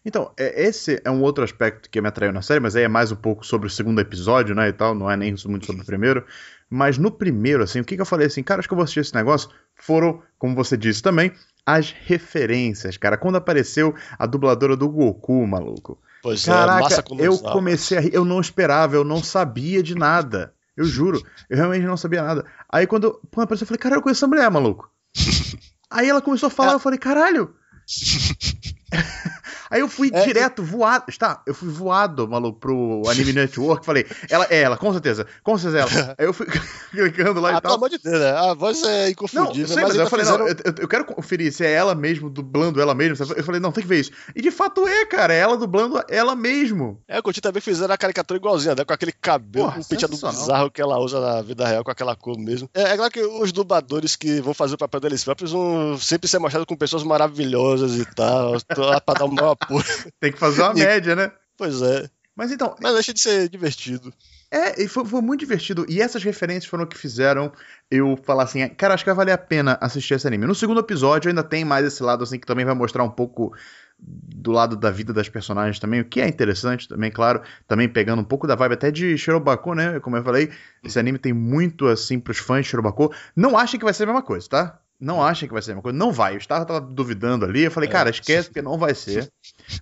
Então, 0.05 0.33
é- 0.37 0.65
esse 0.65 1.01
é 1.05 1.11
um 1.11 1.23
outro 1.23 1.45
aspecto 1.45 1.91
que 1.91 2.01
me 2.01 2.09
atraiu 2.09 2.33
na 2.33 2.43
série, 2.43 2.61
mas 2.61 2.75
aí 2.75 2.85
é 2.85 2.89
mais 2.89 3.13
um 3.13 3.17
pouco 3.17 3.45
sobre 3.45 3.67
o 3.67 3.71
segundo 3.71 4.01
episódio, 4.01 4.55
né, 4.55 4.69
e 4.69 4.73
tal, 4.73 4.95
não 4.95 5.11
é 5.11 5.17
nem 5.17 5.35
muito 5.47 5.67
sobre 5.67 5.83
o 5.83 5.87
primeiro. 5.87 6.25
Mas 6.71 6.99
no 6.99 7.11
primeiro, 7.11 7.63
assim, 7.63 7.81
o 7.81 7.85
que, 7.85 7.97
que 7.97 8.01
eu 8.01 8.07
falei 8.07 8.27
assim, 8.27 8.43
cara, 8.43 8.61
acho 8.61 8.69
que 8.69 8.73
eu 8.73 8.77
vou 8.77 8.85
assistir 8.85 9.01
esse 9.01 9.15
negócio, 9.15 9.51
foram, 9.77 10.23
como 10.39 10.55
você 10.55 10.77
disse 10.77 11.03
também, 11.03 11.33
as 11.67 11.91
referências, 11.91 12.97
cara. 12.97 13.17
Quando 13.17 13.37
apareceu 13.37 13.95
a 14.19 14.27
dubladora 14.27 14.77
do 14.77 14.89
Goku, 14.89 15.47
maluco. 15.47 15.99
Pois 16.23 16.47
é, 16.47 16.53
Caraca, 16.53 16.81
massa 16.83 17.03
com 17.03 17.19
eu 17.19 17.39
comecei 17.39 17.99
a 17.99 18.01
rir, 18.01 18.15
eu 18.15 18.25
não 18.25 18.41
esperava, 18.41 18.95
eu 18.95 19.05
não 19.05 19.23
sabia 19.23 19.83
de 19.83 19.95
nada. 19.95 20.55
Eu 20.77 20.85
juro, 20.85 21.23
eu 21.51 21.57
realmente 21.57 21.85
não 21.85 21.97
sabia 21.97 22.23
nada. 22.23 22.47
Aí 22.71 22.87
quando, 22.87 23.21
quando 23.33 23.45
apareceu, 23.45 23.65
eu 23.65 23.69
falei, 23.69 23.79
caralho, 23.79 23.99
eu 23.99 24.03
conheço 24.03 24.21
essa 24.21 24.29
mulher, 24.29 24.51
maluco. 24.51 24.91
Aí 25.91 26.09
ela 26.09 26.23
começou 26.23 26.47
a 26.47 26.51
falar, 26.51 26.73
eu 26.73 26.79
falei, 26.79 26.99
caralho. 26.99 27.55
Aí 29.73 29.81
eu 29.81 29.89
fui 29.89 30.11
É, 30.13 30.25
direto, 30.25 30.63
voado. 30.63 31.05
Está, 31.09 31.43
eu 31.47 31.55
fui 31.55 31.69
voado, 31.69 32.29
maluco, 32.29 32.59
pro 32.61 33.03
Anime 33.09 33.33
Network. 33.33 33.85
Falei, 33.85 34.07
ela 34.31 34.47
é 34.51 34.61
ela, 34.61 34.77
com 34.77 34.93
certeza, 34.93 35.27
com 35.43 35.57
certeza 35.59 35.79
é 35.79 35.81
ela. 35.81 36.15
Aí 36.19 36.27
eu 36.27 36.33
fui 36.33 36.47
clicando 36.91 37.41
lá 37.41 37.49
Ah, 37.49 37.53
e 37.53 37.55
pelo 37.55 37.63
tal. 37.63 37.75
amor 37.75 37.89
de 37.89 37.99
Deus, 37.99 38.21
né? 38.21 38.31
A 38.31 38.55
voz 38.55 38.83
é 38.83 39.05
Não, 39.05 39.11
inconfundível, 39.11 39.67
sei, 39.69 39.77
mas, 39.77 39.85
mas 39.85 39.95
eu 39.95 40.01
ainda 40.01 40.11
falei, 40.11 40.25
fizeram... 40.27 40.45
não, 40.45 40.49
eu, 40.53 40.75
eu- 40.83 40.89
quero 40.89 41.05
conferir 41.05 41.53
se 41.53 41.65
é 41.65 41.73
ela 41.73 41.95
mesmo 41.95 42.29
dublando 42.31 42.81
ela 42.81 42.95
mesma. 42.95 43.27
Eu 43.37 43.45
falei, 43.45 43.61
não, 43.61 43.73
tem 43.73 43.83
que 43.83 43.89
ver 43.89 44.01
isso. 44.01 44.11
E 44.37 44.43
de 44.43 44.51
fato 44.51 44.87
é, 44.87 45.07
cara, 45.07 45.33
é 45.33 45.39
ela 45.39 45.57
dublando 45.57 46.03
ela 46.09 46.37
mesmo. 46.37 47.01
É, 47.09 47.19
o 47.19 47.23
Coutinho 47.23 47.43
também 47.43 47.63
fizeram 47.63 47.95
a 47.95 47.97
caricatura 47.99 48.39
igualzinha, 48.39 48.75
né? 48.75 48.85
Com 48.85 48.93
aquele 48.93 49.13
cabelo, 49.13 49.67
Porra, 49.67 49.81
um 49.81 49.85
penteado 49.85 50.17
bizarro 50.17 50.71
que 50.71 50.83
ela 50.83 50.99
usa 50.99 51.21
na 51.21 51.41
vida 51.43 51.67
real, 51.67 51.83
com 51.85 51.91
aquela 51.91 52.15
cor 52.15 52.39
mesmo. 52.39 52.69
É, 52.75 52.83
é 52.83 52.97
claro 52.97 53.11
que 53.11 53.23
os 53.23 53.53
dubladores 53.53 54.17
que 54.17 54.41
vão 54.41 54.53
fazer 54.53 54.75
o 54.75 54.79
papel 54.79 55.01
deles 55.01 55.25
próprios 55.25 55.53
vão 55.53 55.97
sempre 55.99 56.29
ser 56.29 56.39
mostrados 56.39 56.67
com 56.67 56.77
pessoas 56.77 57.03
maravilhosas 57.03 57.97
e 57.97 58.05
tal, 58.05 58.57
pra 58.75 59.15
dar 59.15 59.25
um 59.25 59.33
maior. 59.33 59.57
Tem 60.21 60.33
que 60.33 60.39
fazer 60.39 60.63
uma 60.63 60.73
E- 60.73 60.85
média, 60.85 61.15
né? 61.17 61.31
Pois 61.57 61.81
é. 61.83 62.09
Mas 62.35 62.51
então, 62.51 62.75
Mas 62.81 62.95
deixa 62.95 63.13
de 63.13 63.21
ser 63.21 63.49
divertido. 63.49 64.13
É, 64.51 64.83
e 64.83 64.89
foi, 64.89 65.05
foi 65.05 65.21
muito 65.21 65.41
divertido. 65.41 65.85
E 65.89 66.01
essas 66.01 66.23
referências 66.25 66.67
foram 66.67 66.85
o 66.85 66.87
que 66.87 66.97
fizeram 66.97 67.53
eu 67.91 68.19
falar 68.25 68.45
assim, 68.45 68.67
cara, 68.71 68.95
acho 68.95 69.05
que 69.05 69.11
vai 69.11 69.17
valer 69.17 69.33
a 69.33 69.39
pena 69.39 69.79
assistir 69.81 70.15
esse 70.15 70.27
anime. 70.27 70.47
No 70.47 70.55
segundo 70.55 70.81
episódio 70.81 71.29
ainda 71.29 71.43
tem 71.43 71.65
mais 71.65 71.87
esse 71.87 72.03
lado 72.03 72.25
assim 72.25 72.39
que 72.39 72.47
também 72.47 72.65
vai 72.65 72.75
mostrar 72.75 73.03
um 73.05 73.11
pouco 73.11 73.55
do 73.99 74.51
lado 74.51 74.77
da 74.77 74.91
vida 74.91 75.13
das 75.13 75.29
personagens 75.29 75.79
também, 75.79 76.01
o 76.01 76.05
que 76.05 76.21
é 76.21 76.27
interessante 76.27 76.89
também, 76.89 77.11
claro, 77.11 77.41
também 77.69 77.89
pegando 77.89 78.21
um 78.21 78.25
pouco 78.25 78.47
da 78.49 78.57
vibe 78.57 78.73
até 78.75 78.91
de 78.91 79.17
Shirobako, 79.17 79.75
né? 79.75 80.01
Como 80.01 80.17
eu 80.17 80.25
falei, 80.25 80.51
esse 80.83 80.99
anime 80.99 81.19
tem 81.19 81.33
muito 81.33 81.87
assim 81.87 82.19
pros 82.19 82.39
fãs 82.39 82.65
de 82.65 82.71
Shirobako. 82.71 83.15
Não 83.37 83.57
achem 83.57 83.79
que 83.79 83.85
vai 83.85 83.95
ser 83.95 84.03
a 84.05 84.07
mesma 84.07 84.23
coisa, 84.23 84.49
tá? 84.49 84.79
Não 85.03 85.21
achem 85.21 85.49
que 85.49 85.53
vai 85.53 85.61
ser 85.61 85.73
a 85.73 85.75
mesma 85.75 85.83
coisa. 85.83 85.99
Não 85.99 86.13
vai. 86.13 86.35
Eu 86.35 86.39
estava 86.39 86.65
tava 86.65 86.81
duvidando 86.81 87.45
ali. 87.45 87.63
Eu 87.63 87.73
falei, 87.73 87.89
É. 87.89 87.93
cara, 87.93 88.11
esquece 88.11 88.49
porque 88.49 88.63
não 88.63 88.79
vai 88.79 88.95
ser. 88.95 89.29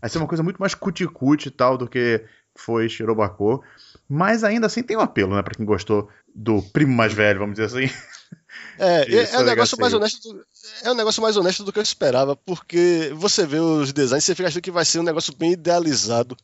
Vai 0.01 0.09
ser 0.09 0.16
uma 0.16 0.27
coisa 0.27 0.43
muito 0.43 0.57
mais 0.57 0.75
cuticute 0.75 1.49
e 1.49 1.51
tal 1.51 1.77
do 1.77 1.87
que 1.87 2.25
foi 2.57 2.89
Shirobako. 2.89 3.62
Mas 4.09 4.43
ainda 4.43 4.66
assim 4.66 4.83
tem 4.83 4.97
um 4.97 5.01
apelo, 5.01 5.37
né? 5.37 5.43
Pra 5.43 5.55
quem 5.55 5.66
gostou 5.66 6.09
do 6.35 6.62
primo 6.62 6.95
mais 6.95 7.12
velho, 7.12 7.41
vamos 7.41 7.55
dizer 7.55 7.66
assim. 7.66 7.95
É, 8.79 9.03
é, 9.14 9.35
é 9.35 9.39
um 9.39 9.45
negócio 9.45 9.79
mais 9.79 9.93
honesto 9.93 10.23
do, 10.23 10.43
é 10.85 10.91
um 10.91 10.95
negócio 10.95 11.23
mais 11.23 11.37
honesto 11.37 11.64
do 11.64 11.73
que 11.73 11.79
eu 11.79 11.83
esperava, 11.83 12.35
porque 12.35 13.12
você 13.14 13.45
vê 13.45 13.59
os 13.59 13.93
designs 13.93 14.25
e 14.25 14.27
você 14.27 14.35
fica 14.35 14.49
achando 14.49 14.62
que 14.62 14.71
vai 14.71 14.87
ser 14.87 15.01
um 15.01 15.05
negócio 15.05 15.37
bem 15.37 15.53
idealizado. 15.53 16.35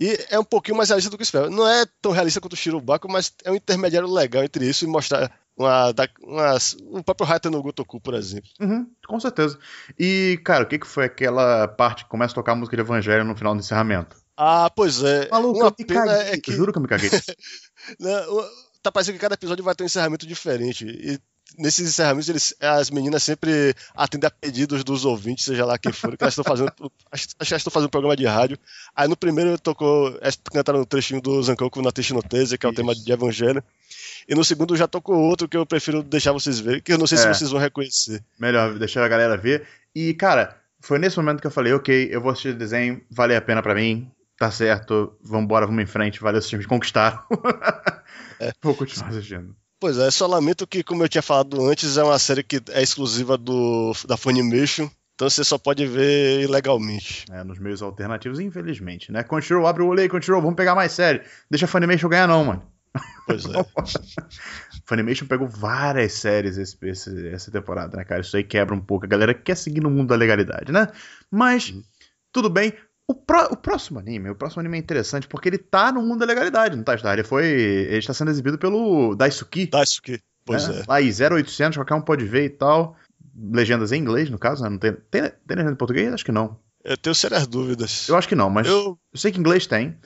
E 0.00 0.18
é 0.28 0.38
um 0.38 0.44
pouquinho 0.44 0.76
mais 0.76 0.88
realista 0.88 1.08
do 1.08 1.16
que 1.16 1.22
eu 1.22 1.24
esperava. 1.24 1.50
Não 1.50 1.68
é 1.68 1.84
tão 2.02 2.10
realista 2.10 2.40
quanto 2.40 2.54
o 2.54 2.56
Shirobako, 2.56 3.10
mas 3.10 3.32
é 3.44 3.50
um 3.52 3.54
intermediário 3.54 4.12
legal 4.12 4.42
entre 4.42 4.68
isso 4.68 4.84
e 4.84 4.88
mostrar 4.88 5.32
uma, 5.58 5.92
uma, 6.22 6.56
o 6.98 7.02
próprio 7.02 7.26
Hater 7.26 7.50
no 7.50 7.62
Gotoku, 7.62 8.00
por 8.00 8.14
exemplo. 8.14 8.48
Uhum, 8.60 8.88
com 9.06 9.18
certeza. 9.20 9.58
E, 9.98 10.40
cara, 10.44 10.64
o 10.64 10.66
que, 10.66 10.78
que 10.78 10.86
foi 10.86 11.04
aquela 11.04 11.66
parte 11.68 12.04
que 12.04 12.10
começa 12.10 12.32
a 12.32 12.36
tocar 12.36 12.52
a 12.52 12.56
música 12.56 12.76
de 12.76 12.82
Evangelho 12.82 13.24
no 13.24 13.36
final 13.36 13.54
do 13.54 13.60
encerramento? 13.60 14.16
Ah, 14.36 14.70
pois 14.70 15.02
é. 15.02 15.28
Maluco, 15.28 15.58
uma 15.58 15.72
pena 15.72 16.12
é 16.12 16.38
que 16.38 16.52
Juro 16.52 16.72
que 16.72 16.78
eu 16.78 16.82
me 16.82 16.88
caguei. 16.88 17.10
né, 17.98 18.26
o- 18.28 18.48
tá 18.82 18.92
parecendo 18.92 19.16
que 19.16 19.20
cada 19.22 19.34
episódio 19.34 19.64
vai 19.64 19.74
ter 19.74 19.82
um 19.82 19.86
encerramento 19.86 20.26
diferente. 20.26 20.86
E 20.86 21.18
nesses 21.56 21.88
encerramentos, 21.88 22.28
eles, 22.28 22.54
as 22.60 22.90
meninas 22.90 23.22
sempre 23.22 23.74
atendem 23.94 24.26
a 24.26 24.30
pedidos 24.30 24.84
dos 24.84 25.04
ouvintes, 25.04 25.44
seja 25.44 25.64
lá 25.64 25.78
quem 25.78 25.92
for, 25.92 26.16
que 26.16 26.22
elas 26.22 26.32
estão 26.32 26.44
fazendo. 26.44 26.72
Acho 27.10 27.28
que 27.28 27.34
elas 27.40 27.52
estão 27.52 27.70
fazendo 27.70 27.86
um 27.86 27.90
programa 27.90 28.16
de 28.16 28.26
rádio. 28.26 28.58
Aí 28.94 29.08
no 29.08 29.16
primeiro 29.16 29.58
tocou. 29.58 30.16
Elas 30.20 30.38
cantaram 30.52 30.80
um 30.80 30.84
trechinho 30.84 31.20
do 31.20 31.42
Zankoku 31.42 31.80
na 31.80 31.92
Teshinotese, 31.92 32.58
que 32.58 32.66
é 32.66 32.68
o 32.68 32.72
Isso. 32.72 32.76
tema 32.76 32.94
de 32.94 33.10
Evangelho. 33.12 33.62
E 34.28 34.34
no 34.34 34.44
segundo 34.44 34.76
já 34.76 34.86
tocou 34.86 35.16
outro 35.16 35.48
que 35.48 35.56
eu 35.56 35.64
prefiro 35.64 36.02
deixar 36.02 36.32
vocês 36.32 36.60
verem, 36.60 36.82
que 36.82 36.92
eu 36.92 36.98
não 36.98 37.06
sei 37.06 37.16
se 37.18 37.26
É. 37.26 37.32
vocês 37.32 37.50
vão 37.50 37.60
reconhecer. 37.60 38.22
Melhor 38.38 38.78
deixar 38.78 39.02
a 39.02 39.08
galera 39.08 39.36
ver. 39.36 39.66
E, 39.94 40.12
cara, 40.14 40.56
foi 40.80 40.98
nesse 40.98 41.16
momento 41.16 41.40
que 41.40 41.46
eu 41.46 41.50
falei, 41.50 41.72
ok, 41.72 42.08
eu 42.12 42.20
vou 42.20 42.30
assistir 42.30 42.48
o 42.50 42.58
desenho, 42.58 43.00
vale 43.10 43.34
a 43.34 43.40
pena 43.40 43.62
pra 43.62 43.74
mim, 43.74 44.10
tá 44.38 44.50
certo, 44.50 45.16
vambora, 45.22 45.66
vamos 45.66 45.82
em 45.82 45.86
frente, 45.86 46.20
valeu, 46.20 46.42
vocês 46.42 46.60
me 46.60 46.66
conquistaram. 46.66 47.20
É. 48.40 48.52
Vou 48.62 48.72
continuar 48.72 49.08
assistindo. 49.08 49.56
Pois 49.80 49.96
é, 49.98 50.10
só 50.10 50.26
lamento 50.26 50.66
que, 50.66 50.82
como 50.82 51.04
eu 51.04 51.08
tinha 51.08 51.22
falado 51.22 51.64
antes, 51.68 51.96
é 51.96 52.02
uma 52.02 52.18
série 52.18 52.42
que 52.42 52.60
é 52.70 52.82
exclusiva 52.82 53.36
do, 53.38 53.92
da 54.06 54.16
Funimation. 54.16 54.90
Então 55.14 55.28
você 55.28 55.42
só 55.44 55.58
pode 55.58 55.84
ver 55.86 56.40
ilegalmente. 56.42 57.24
É, 57.30 57.42
nos 57.44 57.58
meios 57.58 57.82
alternativos, 57.82 58.38
infelizmente, 58.40 59.10
né? 59.10 59.22
Crunchyroll, 59.24 59.66
abre 59.66 59.82
o 59.82 59.86
olho 59.88 60.00
aí, 60.00 60.08
Crunchyroll, 60.08 60.40
vamos 60.42 60.56
pegar 60.56 60.74
mais 60.74 60.92
série. 60.92 61.22
Deixa 61.50 61.64
a 61.64 61.68
Funimation 61.68 62.08
ganhar 62.08 62.26
não, 62.28 62.44
mano. 62.44 62.62
Pois 63.26 63.44
é. 63.44 63.52
Funimation 64.86 65.26
pegou 65.26 65.46
várias 65.48 66.12
séries 66.14 66.56
esse, 66.56 66.76
esse- 66.82 67.28
essa 67.28 67.50
temporada, 67.50 67.96
né, 67.96 68.04
cara? 68.04 68.20
Isso 68.20 68.36
aí 68.36 68.44
quebra 68.44 68.74
um 68.74 68.80
pouco 68.80 69.04
a 69.04 69.08
galera 69.08 69.34
que 69.34 69.42
quer 69.42 69.56
seguir 69.56 69.80
no 69.80 69.90
mundo 69.90 70.08
da 70.08 70.16
legalidade, 70.16 70.72
né? 70.72 70.88
Mas, 71.30 71.74
tudo 72.32 72.48
bem. 72.48 72.72
O, 73.10 73.14
pró- 73.14 73.48
o 73.50 73.56
próximo 73.56 73.98
anime, 73.98 74.28
o 74.28 74.34
próximo 74.34 74.60
anime 74.60 74.76
é 74.76 74.80
interessante 74.80 75.26
porque 75.26 75.48
ele 75.48 75.56
tá 75.58 75.90
no 75.90 76.02
mundo 76.02 76.20
da 76.20 76.26
legalidade, 76.26 76.76
não 76.76 76.84
tá, 76.84 76.96
Star? 76.96 77.14
Ele 77.14 77.24
foi. 77.26 77.46
Ele 77.46 77.96
está 77.98 78.12
sendo 78.12 78.30
exibido 78.30 78.58
pelo 78.58 79.14
Daisuki. 79.14 79.66
Daisuke. 79.66 80.20
Pois 80.44 80.68
né? 80.68 80.80
é. 80.80 80.84
Lá 80.86 81.00
em 81.00 81.08
0800, 81.10 81.76
qualquer 81.78 81.94
um 81.94 82.02
pode 82.02 82.24
ver 82.26 82.44
e 82.44 82.50
tal. 82.50 82.96
Legendas 83.52 83.92
em 83.92 84.00
inglês, 84.00 84.28
no 84.28 84.38
caso, 84.38 84.62
né? 84.62 84.68
Não 84.68 84.78
tem, 84.78 84.92
tem, 85.10 85.22
tem 85.22 85.56
legenda 85.56 85.72
em 85.72 85.76
português? 85.76 86.12
Acho 86.12 86.24
que 86.24 86.32
não. 86.32 86.58
Eu 86.84 86.96
tenho 86.98 87.14
sérias 87.14 87.46
dúvidas. 87.46 88.08
Eu 88.08 88.16
acho 88.16 88.28
que 88.28 88.34
não, 88.34 88.50
mas 88.50 88.66
eu, 88.66 88.74
Eu- 88.74 88.98
sei 89.14 89.32
que 89.32 89.38
inglês 89.40 89.66
tem. 89.66 89.96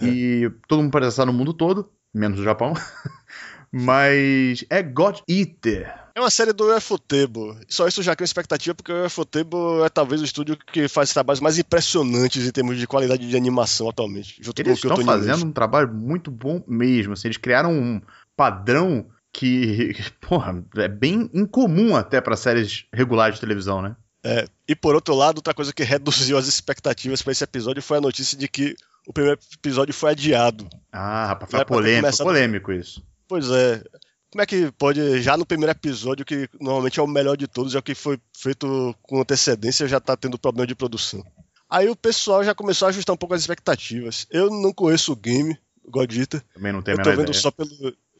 É. 0.00 0.04
E 0.06 0.50
todo 0.68 0.80
mundo 0.82 0.92
parece 0.92 1.10
estar 1.10 1.26
no 1.26 1.32
mundo 1.32 1.52
todo, 1.52 1.90
menos 2.14 2.38
o 2.40 2.44
Japão. 2.44 2.72
mas 3.72 4.64
é 4.70 4.82
God 4.82 5.18
Eater. 5.28 5.92
É 6.18 6.20
uma 6.20 6.30
série 6.32 6.52
do 6.52 6.76
Ufotable. 6.76 7.56
Só 7.68 7.86
isso 7.86 8.02
já 8.02 8.16
cria 8.16 8.24
expectativa, 8.24 8.74
porque 8.74 8.90
o 8.90 9.06
Ufotable 9.06 9.84
é 9.84 9.88
talvez 9.88 10.20
o 10.20 10.24
estúdio 10.24 10.56
que 10.56 10.88
faz 10.88 11.12
trabalhos 11.12 11.38
mais 11.38 11.58
impressionantes 11.60 12.44
em 12.44 12.50
termos 12.50 12.76
de 12.76 12.88
qualidade 12.88 13.28
de 13.28 13.36
animação 13.36 13.88
atualmente. 13.88 14.34
Junto 14.40 14.60
Eles 14.60 14.80
com 14.80 14.88
o 14.88 14.90
estão 14.90 15.04
fazendo 15.06 15.46
um 15.46 15.52
trabalho 15.52 15.94
muito 15.94 16.28
bom 16.28 16.60
mesmo. 16.66 17.12
Assim, 17.12 17.28
eles 17.28 17.36
criaram 17.36 17.72
um 17.72 18.02
padrão 18.36 19.06
que, 19.32 19.94
porra, 20.20 20.60
é 20.76 20.88
bem 20.88 21.30
incomum 21.32 21.94
até 21.94 22.20
para 22.20 22.34
séries 22.36 22.84
regulares 22.92 23.36
de 23.36 23.40
televisão, 23.40 23.80
né? 23.80 23.94
É, 24.24 24.48
e 24.66 24.74
por 24.74 24.96
outro 24.96 25.14
lado, 25.14 25.36
outra 25.36 25.54
coisa 25.54 25.72
que 25.72 25.84
reduziu 25.84 26.36
as 26.36 26.48
expectativas 26.48 27.22
para 27.22 27.30
esse 27.30 27.44
episódio 27.44 27.80
foi 27.80 27.98
a 27.98 28.00
notícia 28.00 28.36
de 28.36 28.48
que 28.48 28.74
o 29.06 29.12
primeiro 29.12 29.38
episódio 29.54 29.94
foi 29.94 30.10
adiado. 30.10 30.68
Ah, 30.90 31.26
rapaz, 31.26 31.48
foi 31.48 31.60
é 31.60 31.64
polêmico, 31.64 32.00
começado- 32.02 32.26
polêmico 32.26 32.72
isso. 32.72 33.06
Pois 33.28 33.48
é. 33.50 33.84
Como 34.30 34.42
é 34.42 34.46
que 34.46 34.70
pode, 34.72 35.22
já 35.22 35.36
no 35.36 35.46
primeiro 35.46 35.72
episódio, 35.72 36.24
que 36.24 36.48
normalmente 36.60 37.00
é 37.00 37.02
o 37.02 37.06
melhor 37.06 37.36
de 37.36 37.48
todos, 37.48 37.74
é 37.74 37.78
o 37.78 37.82
que 37.82 37.94
foi 37.94 38.20
feito 38.36 38.94
com 39.02 39.20
antecedência, 39.20 39.88
já 39.88 39.98
tá 39.98 40.16
tendo 40.16 40.38
problema 40.38 40.66
de 40.66 40.74
produção? 40.74 41.24
Aí 41.68 41.88
o 41.88 41.96
pessoal 41.96 42.44
já 42.44 42.54
começou 42.54 42.86
a 42.86 42.88
ajustar 42.90 43.14
um 43.14 43.16
pouco 43.16 43.34
as 43.34 43.40
expectativas. 43.40 44.26
Eu 44.30 44.50
não 44.50 44.72
conheço 44.72 45.12
o 45.12 45.16
game, 45.16 45.58
God 45.86 46.14
Eater. 46.14 46.42
Também 46.54 46.72
não 46.72 46.82
tem 46.82 46.94
Eu 46.94 47.02
tô 47.02 47.10
vendo 47.10 47.22
ideia. 47.22 47.34
só 47.34 47.50
pelo. 47.50 47.70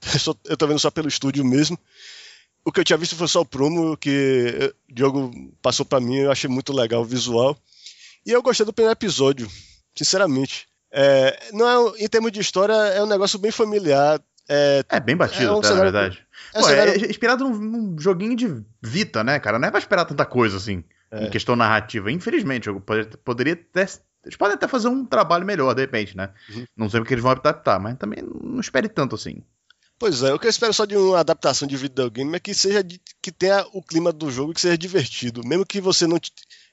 eu 0.44 0.56
tô 0.56 0.66
vendo 0.66 0.78
só 0.78 0.90
pelo 0.90 1.08
estúdio 1.08 1.44
mesmo. 1.44 1.78
O 2.64 2.72
que 2.72 2.80
eu 2.80 2.84
tinha 2.84 2.98
visto 2.98 3.16
foi 3.16 3.28
só 3.28 3.40
o 3.40 3.46
promo 3.46 3.96
que 3.96 4.54
eh, 4.60 4.74
o 4.90 4.94
Diogo 4.94 5.30
passou 5.62 5.86
pra 5.86 6.00
mim, 6.00 6.16
eu 6.16 6.30
achei 6.30 6.50
muito 6.50 6.72
legal 6.72 7.00
o 7.00 7.06
visual. 7.06 7.56
E 8.26 8.30
eu 8.30 8.42
gostei 8.42 8.66
do 8.66 8.72
primeiro 8.72 8.92
episódio, 8.92 9.50
sinceramente. 9.96 10.68
É, 10.90 11.50
não 11.52 11.88
é, 11.96 12.04
em 12.04 12.08
termos 12.08 12.30
de 12.30 12.40
história, 12.40 12.74
é 12.74 13.02
um 13.02 13.06
negócio 13.06 13.38
bem 13.38 13.50
familiar. 13.50 14.20
É, 14.48 14.82
É 14.88 15.00
bem 15.00 15.16
batido, 15.16 15.44
É 15.44 15.52
um 15.52 15.56
na 15.56 15.62
cenário- 15.62 15.82
verdade. 15.92 16.26
é 16.54 16.58
um 16.58 16.62
Pô, 16.62 16.68
é 16.68 16.70
cenário- 16.72 17.10
inspirado 17.10 17.44
num, 17.48 17.58
num 17.58 17.98
joguinho 17.98 18.34
de 18.34 18.64
Vita, 18.82 19.22
né, 19.22 19.38
cara? 19.38 19.58
Não 19.58 19.68
é 19.68 19.70
pra 19.70 19.78
esperar 19.80 20.04
tanta 20.04 20.24
coisa 20.24 20.56
assim, 20.56 20.82
É. 21.10 21.26
em 21.26 21.30
questão 21.30 21.54
narrativa. 21.56 22.10
Infelizmente, 22.10 22.68
eu 22.68 22.80
poderia, 23.24 23.52
até. 23.54 23.86
Eles 24.24 24.36
podem 24.36 24.54
até 24.54 24.66
fazer 24.66 24.88
um 24.88 25.04
trabalho 25.06 25.46
melhor, 25.46 25.74
de 25.74 25.80
repente, 25.82 26.16
né? 26.16 26.30
Uhum. 26.54 26.64
Não 26.76 26.88
sei 26.90 27.00
porque 27.00 27.14
eles 27.14 27.22
vão 27.22 27.32
adaptar, 27.32 27.78
mas 27.78 27.96
também 27.96 28.18
não 28.42 28.60
espere 28.60 28.88
tanto 28.88 29.14
assim. 29.14 29.42
Pois 29.98 30.22
é, 30.22 30.32
o 30.32 30.38
que 30.38 30.46
eu 30.46 30.50
espero 30.50 30.72
só 30.72 30.84
de 30.84 30.96
uma 30.96 31.18
adaptação 31.18 31.66
de 31.66 31.76
videogame 31.76 32.36
é 32.36 32.38
que 32.38 32.54
seja 32.54 32.84
que 33.20 33.32
tenha 33.32 33.66
o 33.72 33.82
clima 33.82 34.12
do 34.12 34.30
jogo 34.30 34.52
e 34.52 34.54
que 34.54 34.60
seja 34.60 34.78
divertido. 34.78 35.44
Mesmo 35.44 35.66
que 35.66 35.80
você 35.80 36.06
não. 36.06 36.18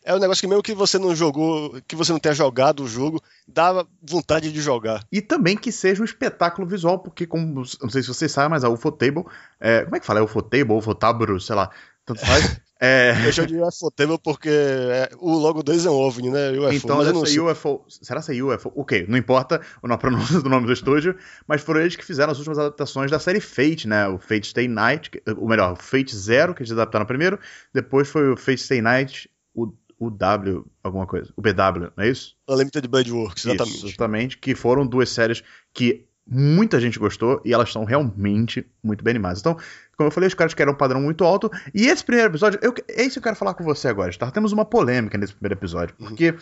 É 0.03 0.13
um 0.13 0.19
negócio 0.19 0.41
que 0.41 0.47
mesmo 0.47 0.61
que 0.61 0.76
você 0.76 0.99
não 0.99 1.15
jogou, 1.15 1.82
que 1.88 1.95
você 1.95 2.11
não 2.11 2.19
tenha 2.19 2.36
jogado 2.36 2.84
o 2.84 2.88
jogo, 2.88 3.19
dá 3.47 3.84
vontade 4.03 4.51
de 4.51 4.61
jogar. 4.61 5.03
E 5.11 5.19
também 5.21 5.57
que 5.57 5.71
seja 5.71 6.03
um 6.03 6.05
espetáculo 6.05 6.67
visual, 6.67 6.99
porque, 6.99 7.26
como 7.26 7.65
não 7.82 7.89
sei 7.89 8.03
se 8.03 8.09
vocês 8.09 8.32
sabem, 8.32 8.51
mas 8.51 8.63
a 8.63 8.69
UFOTable. 8.69 9.26
É, 9.59 9.84
como 9.84 9.95
é 9.95 9.99
que 9.99 10.05
fala? 10.05 10.19
É 10.19 10.23
UFOTable, 10.23 10.73
UFOTable, 10.73 11.41
sei 11.41 11.55
lá. 11.55 11.71
Tanto 12.05 12.23
faz. 12.23 12.61
É... 12.80 13.13
Eu 13.26 13.32
chamo 13.32 13.47
de 13.47 13.61
UFOtable 13.61 14.19
porque 14.21 14.49
é, 14.49 15.09
o 15.19 15.34
logo 15.38 15.63
deles 15.63 15.86
é 15.86 15.89
um 15.89 15.93
OVNI, 15.93 16.30
né? 16.30 16.51
UFO, 16.51 16.73
então 16.73 17.03
deve 17.03 17.26
ser 17.26 17.39
UFO. 17.39 17.86
Será 17.88 18.21
que 18.21 18.38
é 18.38 18.43
UFO? 18.43 18.71
Ok, 18.76 19.05
não 19.07 19.17
importa 19.17 19.61
a 19.82 19.97
pronúncia 19.97 20.41
do 20.41 20.49
nome 20.49 20.65
do 20.65 20.73
estúdio, 20.73 21.15
mas 21.47 21.61
foram 21.61 21.82
eles 21.82 21.95
que 21.95 22.03
fizeram 22.03 22.32
as 22.32 22.38
últimas 22.38 22.59
adaptações 22.59 23.09
da 23.09 23.19
série 23.19 23.39
Fate, 23.39 23.88
né? 23.88 24.07
O 24.07 24.17
Fate 24.17 24.47
Stay 24.47 24.67
Night, 24.67 25.09
ou 25.38 25.47
melhor, 25.47 25.73
o 25.73 25.76
Fate 25.78 26.15
Zero, 26.15 26.53
que 26.53 26.63
eles 26.63 26.71
adaptaram 26.71 27.05
primeiro, 27.05 27.39
depois 27.73 28.09
foi 28.09 28.30
o 28.32 28.38
Fate 28.38 28.61
Stay 28.61 28.82
Night, 28.82 29.30
o, 29.53 29.73
o 29.97 30.09
W, 30.09 30.65
alguma 30.84 31.07
coisa, 31.07 31.32
o 31.38 31.41
BW, 31.41 31.91
não 31.95 32.03
é 32.03 32.09
isso? 32.09 32.36
Unlimited 32.49 32.88
Blade 32.89 33.11
Works, 33.11 33.45
exatamente. 33.45 33.78
Isso, 33.78 33.88
exatamente, 33.88 34.38
que 34.38 34.53
foram 34.53 34.86
duas 34.86 35.09
séries 35.09 35.41
que 35.73 36.05
muita 36.28 36.80
gente 36.80 36.97
gostou 36.97 37.41
e 37.45 37.53
elas 37.53 37.69
estão 37.69 37.84
realmente 37.84 38.65
muito 38.84 39.03
bem 39.03 39.11
animadas. 39.11 39.39
Então, 39.39 39.57
como 39.95 40.07
eu 40.07 40.11
falei, 40.11 40.28
os 40.28 40.34
caras 40.34 40.53
querem 40.53 40.73
um 40.73 40.78
padrão 40.78 41.01
muito 41.01 41.23
alto. 41.23 41.49
E 41.73 41.88
esse 41.88 42.03
primeiro 42.03 42.32
episódio, 42.32 42.59
eu, 42.61 42.73
é 42.89 43.03
isso 43.03 43.13
que 43.13 43.19
eu 43.19 43.23
quero 43.23 43.36
falar 43.36 43.53
com 43.53 43.63
você 43.63 43.88
agora, 43.88 44.11
Star. 44.11 44.32
Temos 44.32 44.51
uma 44.51 44.65
polêmica 44.65 45.17
nesse 45.17 45.34
primeiro 45.34 45.55
episódio. 45.55 45.95
Uhum. 45.99 46.07
Porque, 46.07 46.36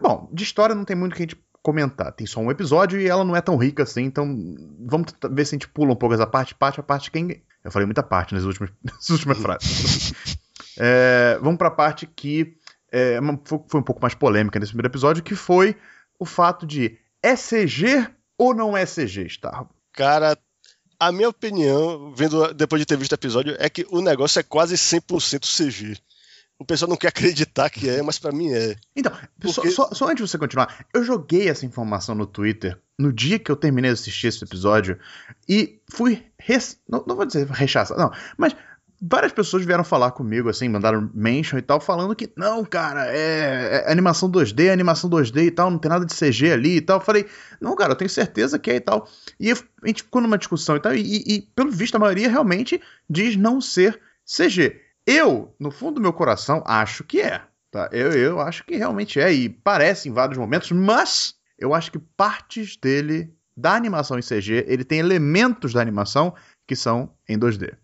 bom, 0.00 0.28
de 0.32 0.44
história 0.44 0.74
não 0.74 0.84
tem 0.84 0.96
muito 0.96 1.16
que 1.16 1.22
a 1.22 1.24
gente 1.24 1.40
comentar. 1.62 2.12
Tem 2.12 2.26
só 2.26 2.40
um 2.40 2.50
episódio 2.50 3.00
e 3.00 3.08
ela 3.08 3.24
não 3.24 3.34
é 3.34 3.40
tão 3.40 3.56
rica 3.56 3.82
assim, 3.82 4.04
então 4.04 4.54
vamos 4.78 5.12
ver 5.30 5.44
se 5.44 5.54
a 5.54 5.56
gente 5.56 5.68
pula 5.68 5.92
um 5.92 5.96
pouco 5.96 6.14
essa 6.14 6.26
parte. 6.26 6.54
Parte 6.54 6.78
a 6.78 6.82
parte 6.82 7.10
quem. 7.10 7.42
Eu 7.64 7.72
falei 7.72 7.86
muita 7.86 8.04
parte 8.04 8.34
nas 8.34 8.44
últimas, 8.44 8.70
nas 8.84 9.10
últimas 9.10 9.38
frases. 9.38 10.14
é, 10.78 11.38
vamos 11.40 11.58
pra 11.58 11.70
parte 11.70 12.06
que 12.06 12.56
é, 12.92 13.18
foi 13.66 13.80
um 13.80 13.82
pouco 13.82 14.00
mais 14.00 14.14
polêmica 14.14 14.60
nesse 14.60 14.70
primeiro 14.70 14.92
episódio, 14.92 15.22
que 15.22 15.34
foi 15.34 15.74
o 16.18 16.24
fato 16.24 16.64
de 16.64 16.98
é 17.20 17.34
CG 17.34 18.06
ou 18.38 18.54
não 18.54 18.76
é 18.76 18.84
CG, 18.84 19.28
Star? 19.28 19.66
Cara, 19.92 20.38
a 20.98 21.12
minha 21.12 21.28
opinião, 21.28 22.12
vendo 22.14 22.52
depois 22.54 22.80
de 22.80 22.86
ter 22.86 22.96
visto 22.96 23.12
o 23.12 23.16
episódio, 23.16 23.56
é 23.58 23.68
que 23.68 23.86
o 23.90 24.00
negócio 24.00 24.40
é 24.40 24.42
quase 24.42 24.74
100% 24.74 25.44
CG. 25.44 25.96
O 26.58 26.64
pessoal 26.64 26.88
não 26.88 26.96
quer 26.96 27.08
acreditar 27.08 27.68
que 27.68 27.88
é, 27.88 28.00
mas 28.02 28.18
para 28.18 28.32
mim 28.32 28.50
é. 28.50 28.76
Então, 28.94 29.12
Porque... 29.38 29.70
só, 29.70 29.90
só, 29.92 30.06
antes 30.06 30.24
de 30.24 30.30
você 30.30 30.38
continuar, 30.38 30.86
eu 30.94 31.04
joguei 31.04 31.48
essa 31.48 31.66
informação 31.66 32.14
no 32.14 32.26
Twitter 32.26 32.78
no 32.98 33.12
dia 33.12 33.38
que 33.38 33.50
eu 33.50 33.56
terminei 33.56 33.90
de 33.90 34.00
assistir 34.00 34.28
esse 34.28 34.42
episódio 34.42 34.98
e 35.46 35.80
fui. 35.90 36.24
Res... 36.38 36.80
Não, 36.88 37.04
não 37.06 37.14
vou 37.14 37.26
dizer 37.26 37.46
rechaçado, 37.48 38.00
não, 38.00 38.10
mas 38.38 38.56
várias 39.00 39.32
pessoas 39.32 39.64
vieram 39.64 39.84
falar 39.84 40.10
comigo, 40.12 40.48
assim, 40.48 40.68
mandaram 40.68 41.10
mention 41.14 41.58
e 41.58 41.62
tal, 41.62 41.80
falando 41.80 42.14
que, 42.14 42.30
não, 42.36 42.64
cara, 42.64 43.06
é, 43.08 43.84
é, 43.86 43.92
animação 43.92 44.30
2D, 44.30 44.66
é 44.66 44.72
animação 44.72 45.08
2D 45.10 45.44
e 45.44 45.50
tal, 45.50 45.70
não 45.70 45.78
tem 45.78 45.90
nada 45.90 46.04
de 46.04 46.14
CG 46.14 46.52
ali 46.52 46.76
e 46.76 46.80
tal. 46.80 46.98
Eu 46.98 47.04
falei, 47.04 47.26
não, 47.60 47.76
cara, 47.76 47.92
eu 47.92 47.96
tenho 47.96 48.10
certeza 48.10 48.58
que 48.58 48.70
é 48.70 48.76
e 48.76 48.80
tal. 48.80 49.08
E 49.38 49.52
a 49.52 49.86
gente 49.86 50.02
ficou 50.02 50.22
numa 50.22 50.38
discussão 50.38 50.76
e 50.76 50.80
tal, 50.80 50.94
e, 50.94 51.22
e, 51.26 51.42
pelo 51.54 51.70
visto 51.70 51.96
a 51.96 51.98
maioria 51.98 52.28
realmente 52.28 52.80
diz 53.08 53.36
não 53.36 53.60
ser 53.60 54.00
CG. 54.24 54.80
Eu, 55.06 55.54
no 55.60 55.70
fundo 55.70 55.96
do 55.96 56.00
meu 56.00 56.12
coração, 56.12 56.62
acho 56.66 57.04
que 57.04 57.20
é. 57.20 57.42
Tá? 57.70 57.88
Eu, 57.92 58.12
eu 58.12 58.40
acho 58.40 58.64
que 58.64 58.76
realmente 58.76 59.20
é, 59.20 59.32
e 59.32 59.48
parece 59.48 60.08
em 60.08 60.12
vários 60.12 60.38
momentos, 60.38 60.70
mas 60.72 61.34
eu 61.58 61.74
acho 61.74 61.92
que 61.92 61.98
partes 61.98 62.76
dele, 62.76 63.32
da 63.56 63.74
animação 63.74 64.18
em 64.18 64.22
CG, 64.22 64.64
ele 64.66 64.84
tem 64.84 64.98
elementos 64.98 65.72
da 65.72 65.80
animação 65.80 66.34
que 66.66 66.74
são 66.74 67.12
em 67.28 67.38
2D. 67.38 67.76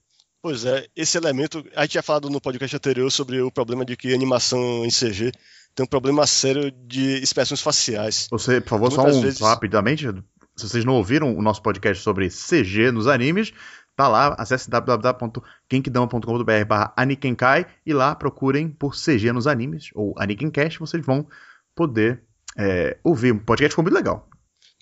Pois 0.43 0.65
é, 0.65 0.89
esse 0.97 1.17
elemento, 1.17 1.65
a 1.77 1.83
gente 1.83 1.93
tinha 1.93 2.03
falado 2.03 2.29
no 2.29 2.41
podcast 2.41 2.75
anterior 2.75 3.09
sobre 3.13 3.41
o 3.41 3.49
problema 3.51 3.85
de 3.85 3.97
que 3.97 4.13
animação 4.13 4.85
em 4.85 4.89
CG 4.89 5.31
tem 5.73 5.85
um 5.85 5.89
problema 5.89 6.27
sério 6.27 6.71
de 6.71 7.23
expressões 7.23 7.63
faciais. 7.63 8.27
Você, 8.29 8.61
por 8.61 8.71
favor, 8.71 8.91
Muitas 8.91 9.13
só 9.15 9.19
um, 9.19 9.23
vezes... 9.23 9.41
rapidamente, 9.41 10.05
se 10.57 10.69
vocês 10.69 10.85
não 10.85 10.95
ouviram 10.95 11.33
o 11.33 11.41
nosso 11.41 11.63
podcast 11.63 12.03
sobre 12.03 12.29
CG 12.29 12.91
nos 12.91 13.07
animes, 13.07 13.53
tá 13.97 14.09
lá, 14.09 14.35
acesse 14.37 14.69
www.genkidama.com.br 14.69 16.65
barra 16.67 16.93
Anikenkai 16.97 17.65
e 17.87 17.93
lá 17.93 18.15
procurem 18.17 18.69
por 18.69 18.97
CG 18.97 19.33
nos 19.33 19.47
animes, 19.47 19.91
ou 19.95 20.13
Anikencast, 20.19 20.81
vocês 20.81 21.07
vão 21.07 21.25
poder 21.73 22.21
é, 22.59 22.99
ouvir. 23.05 23.31
O 23.31 23.41
podcast 23.41 23.71
ficou 23.71 23.85
muito 23.85 23.95
legal. 23.95 24.29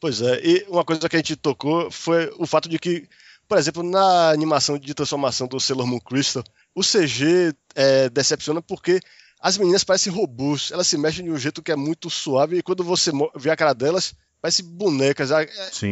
Pois 0.01 0.23
é, 0.23 0.41
e 0.43 0.65
uma 0.69 0.85
coisa 0.85 1.07
que 1.07 1.17
a 1.17 1.19
gente 1.19 1.37
tocou 1.37 1.91
foi 1.91 2.33
o 2.39 2.47
fato 2.47 2.67
de 2.67 2.79
que 2.79 3.07
por 3.51 3.59
exemplo, 3.59 3.83
na 3.83 4.31
animação 4.31 4.79
de 4.79 4.95
transformação 4.95 5.49
do 5.49 5.59
Sailor 5.59 5.85
Moon 5.85 5.99
Crystal, 5.99 6.45
o 6.73 6.83
CG 6.83 7.53
é, 7.75 8.09
decepciona 8.09 8.63
porque 8.63 9.01
as 9.41 9.59
meninas 9.59 9.83
parecem 9.83 10.13
robôs, 10.13 10.71
elas 10.71 10.87
se 10.87 10.97
mexem 10.97 11.25
de 11.25 11.33
um 11.33 11.37
jeito 11.37 11.61
que 11.61 11.73
é 11.73 11.75
muito 11.75 12.09
suave 12.09 12.59
e 12.59 12.63
quando 12.63 12.85
você 12.85 13.11
vê 13.35 13.51
a 13.51 13.57
cara 13.57 13.73
delas, 13.73 14.15
parece 14.41 14.63
bonecas. 14.63 15.31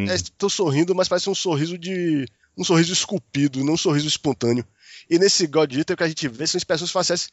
Estão 0.09 0.46
é, 0.46 0.50
sorrindo, 0.50 0.94
mas 0.94 1.09
parece 1.09 1.28
um 1.28 1.34
sorriso 1.34 1.76
de. 1.76 2.26
um 2.56 2.62
sorriso 2.62 2.92
esculpido, 2.92 3.64
não 3.64 3.72
um 3.72 3.76
sorriso 3.76 4.06
espontâneo. 4.06 4.64
E 5.11 5.18
nesse 5.18 5.44
God 5.48 5.74
Eater, 5.74 5.96
que 5.96 6.04
a 6.04 6.09
gente 6.09 6.28
vê 6.28 6.46
são 6.46 6.59
expressões 6.59 6.92
faciais 6.92 7.28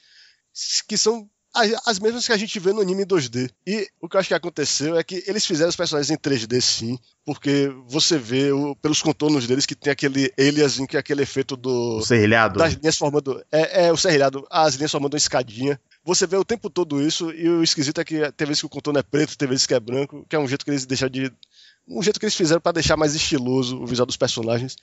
que 0.88 0.98
são 0.98 1.30
as 1.86 2.00
mesmas 2.00 2.26
que 2.26 2.34
a 2.34 2.38
gente 2.38 2.60
vê 2.60 2.74
no 2.74 2.82
anime 2.82 3.06
2D. 3.06 3.50
E 3.66 3.88
o 4.02 4.10
que 4.10 4.16
eu 4.16 4.20
acho 4.20 4.28
que 4.28 4.36
aconteceu 4.36 4.98
é 4.98 5.04
que 5.04 5.24
eles 5.26 5.46
fizeram 5.46 5.70
os 5.70 5.76
personagens 5.76 6.12
em 6.12 6.18
3D 6.18 6.60
sim, 6.60 7.00
porque 7.26 7.72
você 7.88 8.18
vê 8.18 8.52
o, 8.52 8.76
pelos 8.76 9.02
contornos 9.02 9.48
deles 9.48 9.66
que 9.66 9.76
tem 9.76 9.92
aquele 9.92 10.32
aliasinho, 10.38 10.88
que 10.88 10.98
é 10.98 11.00
aquele 11.00 11.24
efeito 11.24 11.56
do. 11.56 11.98
O 11.98 12.02
serrilhado. 12.02 12.60
Das 12.60 12.74
linhas 12.74 12.98
formando. 12.98 13.44
É, 13.52 13.86
é 13.86 13.92
o 13.92 13.98
serrilhado, 13.98 14.46
as 14.50 14.76
linhas 14.76 14.92
formando 14.92 15.14
uma 15.14 15.18
escadinha. 15.18 15.80
Você 16.04 16.28
vê 16.28 16.38
o 16.38 16.46
tempo 16.46 16.70
todo 16.70 17.02
isso, 17.02 17.32
e 17.32 17.50
o 17.50 17.64
esquisito 17.64 18.00
é 18.00 18.06
que 18.06 18.32
tem 18.34 18.46
vezes 18.46 18.62
que 18.62 18.68
o 18.68 18.70
contorno 18.70 19.00
é 19.00 19.04
preto, 19.04 19.38
tem 19.38 19.48
vezes 19.48 19.66
que 19.66 19.74
é 19.74 19.80
branco, 19.80 20.24
que 20.30 20.36
é 20.36 20.40
um 20.40 20.48
jeito 20.48 20.64
que 20.64 20.70
eles 20.70 20.86
deixam 20.86 21.10
de 21.10 21.32
um 21.88 22.02
jeito 22.02 22.20
que 22.20 22.26
eles 22.26 22.36
fizeram 22.36 22.60
para 22.60 22.74
deixar 22.74 22.98
mais 22.98 23.14
estiloso 23.14 23.82
o 23.82 23.86
visual 23.86 24.06
dos 24.06 24.18
personagens. 24.18 24.76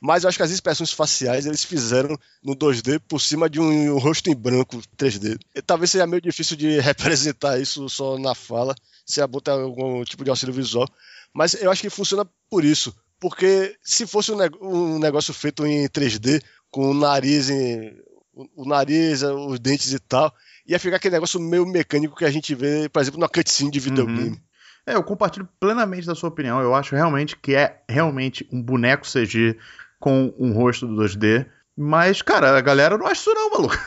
Mas 0.00 0.22
eu 0.22 0.28
acho 0.28 0.36
que 0.36 0.42
as 0.42 0.50
expressões 0.50 0.92
faciais 0.92 1.46
eles 1.46 1.64
fizeram 1.64 2.18
no 2.42 2.54
2D 2.54 3.00
por 3.08 3.20
cima 3.20 3.48
de 3.48 3.60
um, 3.60 3.94
um 3.94 3.98
rosto 3.98 4.28
em 4.30 4.34
branco 4.34 4.80
3D. 4.96 5.38
E, 5.54 5.62
talvez 5.62 5.90
seja 5.90 6.06
meio 6.06 6.20
difícil 6.20 6.56
de 6.56 6.78
representar 6.80 7.58
isso 7.58 7.88
só 7.88 8.18
na 8.18 8.34
fala, 8.34 8.74
se 9.06 9.20
a 9.20 9.26
botar 9.26 9.52
algum 9.52 10.04
tipo 10.04 10.22
de 10.22 10.30
auxílio 10.30 10.54
visual. 10.54 10.86
Mas 11.32 11.54
eu 11.54 11.70
acho 11.70 11.82
que 11.82 11.90
funciona 11.90 12.28
por 12.48 12.64
isso. 12.64 12.94
Porque 13.18 13.76
se 13.82 14.06
fosse 14.06 14.32
um, 14.32 14.38
um 14.62 14.98
negócio 14.98 15.32
feito 15.34 15.66
em 15.66 15.86
3D, 15.88 16.42
com 16.70 16.90
o 16.90 16.94
nariz, 16.94 17.50
em, 17.50 17.94
o, 18.32 18.62
o 18.62 18.68
nariz, 18.68 19.22
os 19.22 19.60
dentes 19.60 19.92
e 19.92 19.98
tal, 19.98 20.32
ia 20.66 20.78
ficar 20.78 20.96
aquele 20.96 21.14
negócio 21.14 21.40
meio 21.40 21.66
mecânico 21.66 22.16
que 22.16 22.24
a 22.24 22.30
gente 22.30 22.54
vê, 22.54 22.88
por 22.88 23.00
exemplo, 23.00 23.20
na 23.20 23.28
cutscene 23.28 23.70
de 23.70 23.80
videogame. 23.80 24.30
Uhum. 24.30 24.40
É, 24.90 24.94
eu 24.96 25.04
compartilho 25.04 25.48
plenamente 25.60 26.06
da 26.06 26.16
sua 26.16 26.28
opinião. 26.28 26.60
Eu 26.60 26.74
acho 26.74 26.96
realmente 26.96 27.36
que 27.36 27.54
é 27.54 27.80
realmente 27.88 28.48
um 28.52 28.60
boneco 28.60 29.06
CG 29.06 29.56
com 30.00 30.34
um 30.36 30.52
rosto 30.52 30.86
do 30.86 31.00
2D. 31.00 31.46
Mas, 31.76 32.22
cara, 32.22 32.58
a 32.58 32.60
galera 32.60 32.98
não 32.98 33.06
acha 33.06 33.20
isso 33.20 33.34
não, 33.34 33.50
maluco. 33.50 33.78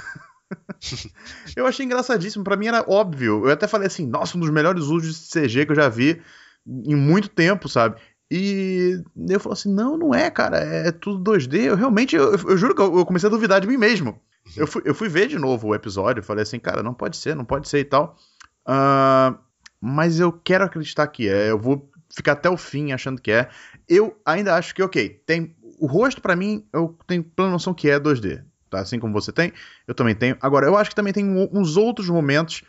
eu 1.57 1.67
achei 1.67 1.85
engraçadíssimo. 1.85 2.43
Para 2.43 2.55
mim 2.55 2.67
era 2.67 2.85
óbvio. 2.87 3.45
Eu 3.45 3.51
até 3.51 3.67
falei 3.67 3.87
assim, 3.87 4.07
nossa, 4.07 4.37
um 4.37 4.39
dos 4.39 4.49
melhores 4.49 4.85
usos 4.85 5.29
de 5.29 5.41
CG 5.41 5.65
que 5.65 5.73
eu 5.73 5.75
já 5.75 5.89
vi 5.89 6.21
em 6.65 6.95
muito 6.95 7.27
tempo, 7.27 7.67
sabe? 7.67 7.99
E 8.31 9.03
eu 9.29 9.39
falei 9.39 9.53
assim, 9.53 9.73
não, 9.73 9.97
não 9.97 10.15
é, 10.15 10.31
cara, 10.31 10.57
é 10.57 10.91
tudo 10.91 11.31
2D. 11.31 11.65
Eu 11.65 11.75
realmente, 11.75 12.15
eu, 12.15 12.31
eu 12.31 12.57
juro 12.57 12.73
que 12.73 12.81
eu, 12.81 12.97
eu, 12.97 13.05
comecei 13.05 13.27
a 13.27 13.31
duvidar 13.31 13.59
de 13.59 13.67
mim 13.67 13.77
mesmo. 13.77 14.19
Eu 14.55 14.65
fui, 14.65 14.81
eu 14.85 14.95
fui 14.95 15.09
ver 15.09 15.27
de 15.27 15.37
novo 15.37 15.67
o 15.67 15.75
episódio, 15.75 16.23
falei 16.23 16.43
assim, 16.43 16.59
cara, 16.59 16.81
não 16.81 16.93
pode 16.93 17.17
ser, 17.17 17.35
não 17.35 17.45
pode 17.45 17.67
ser 17.67 17.79
e 17.79 17.85
tal. 17.85 18.17
Uh, 18.65 19.37
mas 19.85 20.17
eu 20.17 20.31
quero 20.31 20.63
acreditar 20.63 21.05
que 21.07 21.27
é. 21.27 21.51
Eu 21.51 21.59
vou 21.59 21.91
ficar 22.09 22.31
até 22.31 22.49
o 22.49 22.55
fim 22.55 22.93
achando 22.93 23.21
que 23.21 23.29
é. 23.29 23.49
Eu 23.85 24.17
ainda 24.25 24.55
acho 24.55 24.73
que, 24.73 24.81
ok, 24.81 25.21
tem. 25.25 25.57
O 25.77 25.87
rosto, 25.87 26.21
para 26.21 26.37
mim, 26.37 26.65
eu 26.71 26.97
tenho 27.05 27.21
plena 27.21 27.51
noção 27.51 27.73
que 27.73 27.89
é 27.89 27.99
2D. 27.99 28.45
Tá? 28.69 28.79
Assim 28.79 28.97
como 28.97 29.11
você 29.11 29.33
tem, 29.33 29.51
eu 29.85 29.93
também 29.93 30.15
tenho. 30.15 30.37
Agora, 30.39 30.65
eu 30.65 30.77
acho 30.77 30.89
que 30.89 30.95
também 30.95 31.11
tem 31.11 31.25
uns 31.51 31.75
outros 31.75 32.07
momentos 32.07 32.63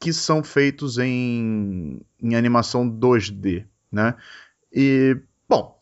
que 0.00 0.10
são 0.10 0.42
feitos 0.42 0.96
em, 0.96 2.00
em 2.18 2.34
animação 2.34 2.88
2D, 2.88 3.66
né? 3.92 4.14
E, 4.72 5.18
bom, 5.46 5.78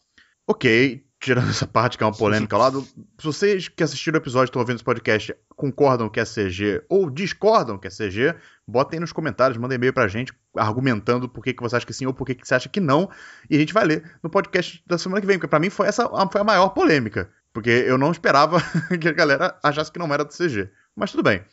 ok, 0.48 1.04
tirando 1.22 1.50
essa 1.50 1.68
parte 1.68 1.96
que 1.96 2.02
é 2.02 2.06
uma 2.06 2.12
polêmica 2.12 2.56
lá, 2.58 2.68
se 2.72 2.82
vocês 3.22 3.68
que 3.68 3.82
assistiram 3.84 4.18
o 4.18 4.20
episódio 4.20 4.46
estão 4.46 4.60
ouvindo 4.60 4.74
esse 4.74 4.84
podcast 4.84 5.32
concordam 5.54 6.08
que 6.08 6.18
é 6.18 6.24
CG 6.24 6.82
ou 6.88 7.08
discordam 7.08 7.78
que 7.78 7.86
é 7.86 7.90
CG, 7.90 8.34
botem 8.66 8.98
nos 8.98 9.12
comentários, 9.12 9.56
mandem 9.56 9.76
e-mail 9.76 9.92
pra 9.92 10.08
gente 10.08 10.32
argumentando 10.56 11.28
por 11.28 11.44
que, 11.44 11.54
que 11.54 11.62
você 11.62 11.76
acha 11.76 11.86
que 11.86 11.94
sim 11.94 12.06
ou 12.06 12.12
por 12.12 12.26
que, 12.26 12.34
que 12.34 12.46
você 12.46 12.56
acha 12.56 12.68
que 12.68 12.80
não, 12.80 13.08
e 13.48 13.54
a 13.54 13.58
gente 13.60 13.72
vai 13.72 13.84
ler 13.84 14.18
no 14.20 14.28
podcast 14.28 14.82
da 14.84 14.98
semana 14.98 15.20
que 15.20 15.26
vem, 15.26 15.38
porque 15.38 15.48
pra 15.48 15.60
mim 15.60 15.70
foi 15.70 15.86
essa 15.86 16.08
foi 16.30 16.40
a 16.40 16.44
maior 16.44 16.70
polêmica, 16.70 17.30
porque 17.52 17.70
eu 17.70 17.96
não 17.96 18.10
esperava 18.10 18.60
que 19.00 19.08
a 19.08 19.12
galera 19.12 19.56
achasse 19.62 19.92
que 19.92 20.00
não 20.00 20.12
era 20.12 20.24
do 20.24 20.32
CG. 20.32 20.68
Mas 20.96 21.12
tudo 21.12 21.22
bem. 21.22 21.44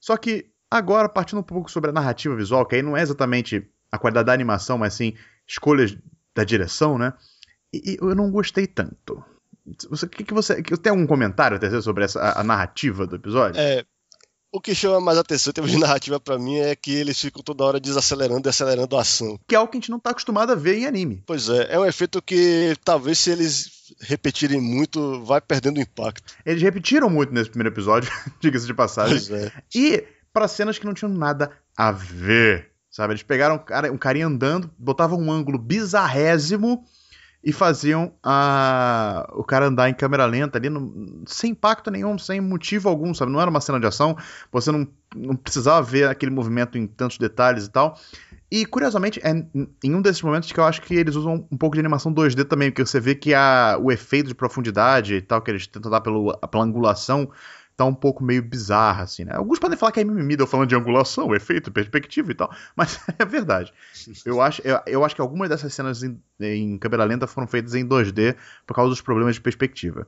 Só 0.00 0.16
que 0.16 0.46
agora, 0.70 1.06
partindo 1.06 1.38
um 1.38 1.44
pouco 1.44 1.70
sobre 1.70 1.90
a 1.90 1.92
narrativa 1.92 2.34
visual, 2.34 2.64
que 2.64 2.76
aí 2.76 2.82
não 2.82 2.96
é 2.96 3.02
exatamente 3.02 3.68
a 3.90 3.98
qualidade 3.98 4.26
da 4.26 4.32
animação, 4.32 4.78
mas 4.78 4.94
sim 4.94 5.14
escolhas 5.46 5.96
da 6.34 6.44
direção, 6.44 6.96
né? 6.96 7.12
E, 7.72 7.98
eu 8.00 8.14
não 8.14 8.30
gostei 8.30 8.66
tanto. 8.66 9.24
Você, 9.88 10.08
que, 10.08 10.24
que 10.24 10.34
você 10.34 10.62
que, 10.62 10.76
tem 10.76 10.90
algum 10.90 11.06
comentário 11.06 11.58
dizer 11.58 11.80
sobre 11.82 12.04
essa, 12.04 12.20
a, 12.20 12.40
a 12.40 12.44
narrativa 12.44 13.06
do 13.06 13.16
episódio? 13.16 13.60
É, 13.60 13.84
o 14.52 14.60
que 14.60 14.74
chama 14.74 15.00
mais 15.00 15.16
atenção 15.16 15.50
em 15.50 15.54
termos 15.54 15.70
de 15.70 15.78
narrativa 15.78 16.20
para 16.20 16.38
mim 16.38 16.58
é 16.58 16.76
que 16.76 16.92
eles 16.92 17.18
ficam 17.18 17.42
toda 17.42 17.64
hora 17.64 17.80
desacelerando 17.80 18.46
e 18.46 18.50
acelerando 18.50 18.96
a 18.96 19.00
ação. 19.00 19.38
Que 19.48 19.54
é 19.54 19.58
algo 19.58 19.70
que 19.70 19.78
a 19.78 19.80
gente 19.80 19.90
não 19.90 19.98
tá 19.98 20.10
acostumado 20.10 20.52
a 20.52 20.54
ver 20.54 20.76
em 20.76 20.86
anime. 20.86 21.22
Pois 21.26 21.48
é, 21.48 21.74
é 21.74 21.78
um 21.78 21.86
efeito 21.86 22.20
que 22.20 22.76
talvez 22.84 23.18
se 23.18 23.30
eles 23.30 23.94
repetirem 24.00 24.60
muito, 24.60 25.24
vai 25.24 25.40
perdendo 25.40 25.80
impacto. 25.80 26.34
Eles 26.44 26.60
repetiram 26.60 27.08
muito 27.08 27.32
nesse 27.32 27.48
primeiro 27.48 27.72
episódio, 27.72 28.12
diga-se 28.40 28.66
de 28.66 28.74
passagem. 28.74 29.16
Pois 29.16 29.30
é. 29.30 29.52
E 29.74 30.04
para 30.32 30.48
cenas 30.48 30.78
que 30.78 30.84
não 30.84 30.94
tinham 30.94 31.12
nada 31.12 31.50
a 31.74 31.90
ver, 31.90 32.72
sabe? 32.90 33.14
Eles 33.14 33.22
pegaram 33.22 33.54
um, 33.54 33.58
cara, 33.58 33.90
um 33.90 33.98
carinha 33.98 34.26
andando, 34.26 34.70
botavam 34.78 35.18
um 35.18 35.32
ângulo 35.32 35.56
bizarrésimo 35.56 36.84
e 37.44 37.52
faziam 37.52 38.12
a... 38.22 39.28
o 39.32 39.42
cara 39.42 39.66
andar 39.66 39.88
em 39.88 39.94
câmera 39.94 40.24
lenta 40.26 40.58
ali, 40.58 40.68
no... 40.68 41.22
sem 41.26 41.50
impacto 41.50 41.90
nenhum, 41.90 42.16
sem 42.18 42.40
motivo 42.40 42.88
algum, 42.88 43.12
sabe? 43.12 43.32
Não 43.32 43.40
era 43.40 43.50
uma 43.50 43.60
cena 43.60 43.80
de 43.80 43.86
ação, 43.86 44.16
você 44.50 44.70
não, 44.70 44.86
não 45.14 45.34
precisava 45.34 45.82
ver 45.82 46.08
aquele 46.08 46.30
movimento 46.30 46.78
em 46.78 46.86
tantos 46.86 47.18
detalhes 47.18 47.66
e 47.66 47.70
tal. 47.70 47.98
E, 48.50 48.66
curiosamente, 48.66 49.18
é 49.24 49.30
em 49.82 49.94
um 49.94 50.02
desses 50.02 50.20
momentos 50.20 50.52
que 50.52 50.60
eu 50.60 50.64
acho 50.64 50.82
que 50.82 50.94
eles 50.94 51.16
usam 51.16 51.48
um 51.50 51.56
pouco 51.56 51.74
de 51.74 51.80
animação 51.80 52.12
2D 52.12 52.44
também, 52.44 52.70
porque 52.70 52.84
você 52.84 53.00
vê 53.00 53.14
que 53.14 53.32
a, 53.32 53.78
o 53.80 53.90
efeito 53.90 54.28
de 54.28 54.34
profundidade 54.34 55.14
e 55.14 55.22
tal, 55.22 55.40
que 55.40 55.50
eles 55.50 55.66
tentam 55.66 55.90
dar 55.90 56.02
pelo, 56.02 56.36
pela 56.36 56.62
angulação, 56.62 57.30
tá 57.82 57.88
um 57.88 57.94
pouco 57.94 58.22
meio 58.22 58.42
bizarra, 58.42 59.02
assim, 59.04 59.24
né? 59.24 59.32
Alguns 59.34 59.58
podem 59.58 59.76
falar 59.76 59.92
que 59.92 60.00
é 60.00 60.04
mimimi, 60.04 60.36
falando 60.46 60.68
de 60.68 60.74
angulação, 60.74 61.34
efeito, 61.34 61.70
perspectiva 61.70 62.30
e 62.30 62.34
tal, 62.34 62.50
mas 62.76 63.00
é 63.18 63.24
verdade. 63.24 63.72
Eu 64.24 64.40
acho, 64.40 64.62
eu, 64.64 64.80
eu 64.86 65.04
acho 65.04 65.14
que 65.14 65.20
algumas 65.20 65.48
dessas 65.48 65.72
cenas 65.74 66.02
em, 66.02 66.20
em, 66.40 66.78
câmera 66.78 67.04
lenta 67.04 67.26
foram 67.26 67.46
feitas 67.46 67.74
em 67.74 67.86
2D 67.86 68.36
por 68.66 68.74
causa 68.74 68.90
dos 68.90 69.00
problemas 69.00 69.34
de 69.34 69.40
perspectiva. 69.40 70.06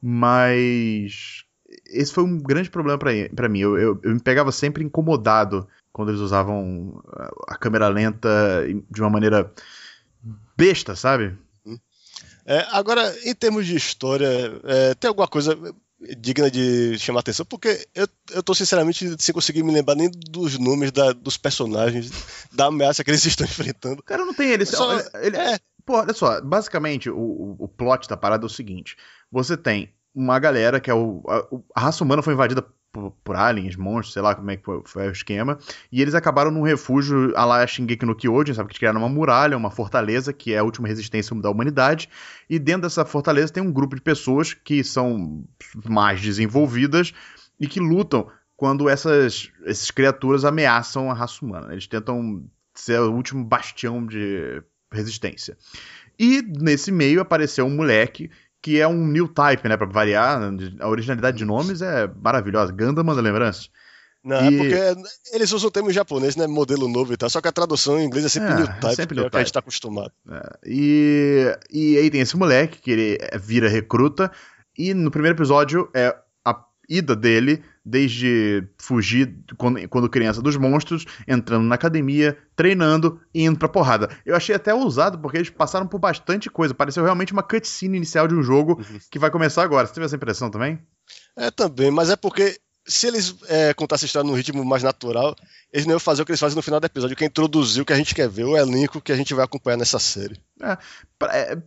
Mas 0.00 1.44
esse 1.86 2.12
foi 2.12 2.24
um 2.24 2.38
grande 2.38 2.70
problema 2.70 2.98
para 2.98 3.48
mim. 3.48 3.60
Eu, 3.60 3.78
eu, 3.78 4.00
eu 4.02 4.14
me 4.14 4.20
pegava 4.20 4.52
sempre 4.52 4.84
incomodado 4.84 5.66
quando 5.92 6.10
eles 6.10 6.20
usavam 6.20 7.02
a 7.48 7.56
câmera 7.56 7.88
lenta 7.88 8.28
de 8.90 9.00
uma 9.00 9.10
maneira 9.10 9.50
besta, 10.56 10.94
sabe? 10.94 11.36
É, 12.44 12.64
agora, 12.70 13.12
em 13.24 13.34
termos 13.34 13.66
de 13.66 13.74
história, 13.74 14.60
é, 14.64 14.94
tem 14.94 15.08
alguma 15.08 15.26
coisa 15.26 15.58
digna 16.18 16.50
de 16.50 16.98
chamar 16.98 17.20
atenção, 17.20 17.46
porque 17.46 17.86
eu, 17.94 18.06
eu 18.32 18.42
tô 18.42 18.54
sinceramente 18.54 19.16
sem 19.18 19.34
conseguir 19.34 19.62
me 19.62 19.72
lembrar 19.72 19.94
nem 19.94 20.10
dos 20.10 20.58
nomes 20.58 20.92
da, 20.92 21.12
dos 21.12 21.36
personagens, 21.36 22.10
da 22.52 22.66
ameaça 22.66 23.02
que 23.02 23.10
eles 23.10 23.24
estão 23.26 23.46
enfrentando. 23.46 24.02
Cara, 24.02 24.24
não 24.24 24.34
tem 24.34 24.50
eles. 24.50 24.68
Só, 24.68 24.92
ele, 24.92 25.08
ele, 25.22 25.36
é. 25.36 25.58
Pô, 25.84 25.98
olha 25.98 26.12
só, 26.12 26.40
basicamente 26.40 27.08
o, 27.08 27.56
o 27.58 27.68
plot 27.68 28.08
da 28.08 28.16
parada 28.16 28.44
é 28.44 28.46
o 28.46 28.50
seguinte: 28.50 28.96
você 29.30 29.56
tem 29.56 29.94
uma 30.14 30.38
galera 30.38 30.80
que 30.80 30.90
é 30.90 30.94
o. 30.94 31.22
A, 31.28 31.80
a 31.80 31.80
raça 31.80 32.04
humana 32.04 32.22
foi 32.22 32.34
invadida 32.34 32.66
por, 32.96 33.10
por, 33.22 33.36
aliens, 33.36 33.76
monstros, 33.76 34.14
sei 34.14 34.22
lá 34.22 34.34
como 34.34 34.50
é 34.50 34.56
que 34.56 34.64
foi, 34.64 34.80
foi, 34.86 35.08
o 35.08 35.12
esquema. 35.12 35.58
E 35.92 36.00
eles 36.00 36.14
acabaram 36.14 36.50
num 36.50 36.62
refúgio 36.62 37.36
a 37.36 37.44
lá 37.44 37.66
Shingeki 37.66 38.06
no 38.06 38.14
Kyojin, 38.14 38.54
sabe? 38.54 38.72
Que 38.72 38.78
criaram 38.78 39.00
uma 39.00 39.08
muralha, 39.08 39.56
uma 39.56 39.70
fortaleza, 39.70 40.32
que 40.32 40.54
é 40.54 40.58
a 40.58 40.64
última 40.64 40.88
resistência 40.88 41.36
da 41.36 41.50
humanidade. 41.50 42.08
E 42.48 42.58
dentro 42.58 42.82
dessa 42.82 43.04
fortaleza 43.04 43.52
tem 43.52 43.62
um 43.62 43.72
grupo 43.72 43.94
de 43.94 44.00
pessoas 44.00 44.54
que 44.54 44.82
são 44.82 45.44
mais 45.84 46.22
desenvolvidas 46.22 47.12
e 47.60 47.66
que 47.66 47.80
lutam 47.80 48.28
quando 48.56 48.88
essas, 48.88 49.52
essas 49.66 49.90
criaturas 49.90 50.44
ameaçam 50.46 51.10
a 51.10 51.14
raça 51.14 51.44
humana. 51.44 51.72
Eles 51.72 51.86
tentam 51.86 52.42
ser 52.74 53.00
o 53.00 53.12
último 53.12 53.44
bastião 53.44 54.06
de 54.06 54.62
resistência. 54.90 55.58
E 56.18 56.40
nesse 56.40 56.90
meio 56.90 57.20
apareceu 57.20 57.66
um 57.66 57.76
moleque 57.76 58.30
que 58.66 58.80
é 58.80 58.88
um 58.88 59.06
new 59.06 59.28
type, 59.28 59.68
né, 59.68 59.76
pra 59.76 59.86
variar. 59.86 60.40
A 60.80 60.88
originalidade 60.88 61.38
de 61.38 61.44
nomes 61.44 61.80
é 61.80 62.10
maravilhosa. 62.20 62.72
Ganda 62.72 63.04
manda 63.04 63.20
lembrança. 63.20 63.68
Não, 64.24 64.38
é 64.38 64.50
e... 64.50 64.54
é 64.54 64.58
porque 64.58 65.36
eles 65.36 65.52
usam 65.52 65.68
o 65.68 65.70
termo 65.70 65.92
japonês, 65.92 66.34
né? 66.34 66.48
Modelo 66.48 66.88
novo 66.88 67.12
e 67.12 67.16
tal. 67.16 67.30
Só 67.30 67.40
que 67.40 67.46
a 67.46 67.52
tradução 67.52 67.96
em 67.96 68.04
inglês 68.04 68.24
é 68.24 68.28
sempre 68.28 68.54
é, 68.54 68.56
new 68.56 68.66
type, 68.66 68.96
sempre 68.96 69.14
new 69.14 69.26
é 69.26 69.30
que 69.30 69.36
a 69.36 69.38
gente 69.38 69.52
tá 69.52 69.60
acostumado. 69.60 70.10
É. 70.28 70.58
E, 70.66 71.56
e 71.70 71.96
aí 71.96 72.10
tem 72.10 72.22
esse 72.22 72.36
moleque 72.36 72.80
que 72.80 72.90
ele 72.90 73.18
vira 73.38 73.68
recruta. 73.68 74.32
E 74.76 74.92
no 74.92 75.12
primeiro 75.12 75.36
episódio 75.36 75.88
é 75.94 76.12
a 76.44 76.60
ida 76.88 77.14
dele 77.14 77.62
desde 77.86 78.66
fugir 78.76 79.32
quando, 79.56 79.88
quando, 79.88 80.10
criança 80.10 80.42
dos 80.42 80.56
monstros, 80.56 81.06
entrando 81.26 81.64
na 81.64 81.76
academia, 81.76 82.36
treinando 82.56 83.20
e 83.32 83.44
indo 83.44 83.56
pra 83.56 83.68
porrada. 83.68 84.10
Eu 84.26 84.34
achei 84.34 84.56
até 84.56 84.74
ousado, 84.74 85.18
porque 85.18 85.36
eles 85.36 85.50
passaram 85.50 85.86
por 85.86 86.00
bastante 86.00 86.50
coisa. 86.50 86.74
Pareceu 86.74 87.04
realmente 87.04 87.32
uma 87.32 87.44
cutscene 87.44 87.96
inicial 87.96 88.26
de 88.26 88.34
um 88.34 88.42
jogo 88.42 88.72
uhum. 88.72 88.98
que 89.08 89.20
vai 89.20 89.30
começar 89.30 89.62
agora. 89.62 89.86
Você 89.86 89.94
teve 89.94 90.06
essa 90.06 90.16
impressão 90.16 90.50
também? 90.50 90.80
É, 91.36 91.52
também, 91.52 91.92
mas 91.92 92.10
é 92.10 92.16
porque 92.16 92.58
se 92.84 93.06
eles 93.06 93.36
é, 93.48 93.72
contassem 93.74 94.06
a 94.06 94.08
história 94.08 94.28
num 94.28 94.36
ritmo 94.36 94.64
mais 94.64 94.82
natural, 94.82 95.36
eles 95.72 95.86
não 95.86 95.94
iam 95.94 96.00
fazer 96.00 96.22
o 96.22 96.24
que 96.24 96.32
eles 96.32 96.40
fazem 96.40 96.56
no 96.56 96.62
final 96.62 96.80
do 96.80 96.86
episódio, 96.86 97.16
que 97.16 97.24
é 97.24 97.26
introduzir 97.28 97.82
o 97.82 97.86
que 97.86 97.92
a 97.92 97.96
gente 97.96 98.14
quer 98.14 98.28
ver, 98.28 98.44
o 98.44 98.56
elenco 98.56 99.00
que 99.00 99.12
a 99.12 99.16
gente 99.16 99.32
vai 99.32 99.44
acompanhar 99.44 99.76
nessa 99.76 99.98
série. 99.98 100.40
É, 100.60 100.78
é, 101.30 101.58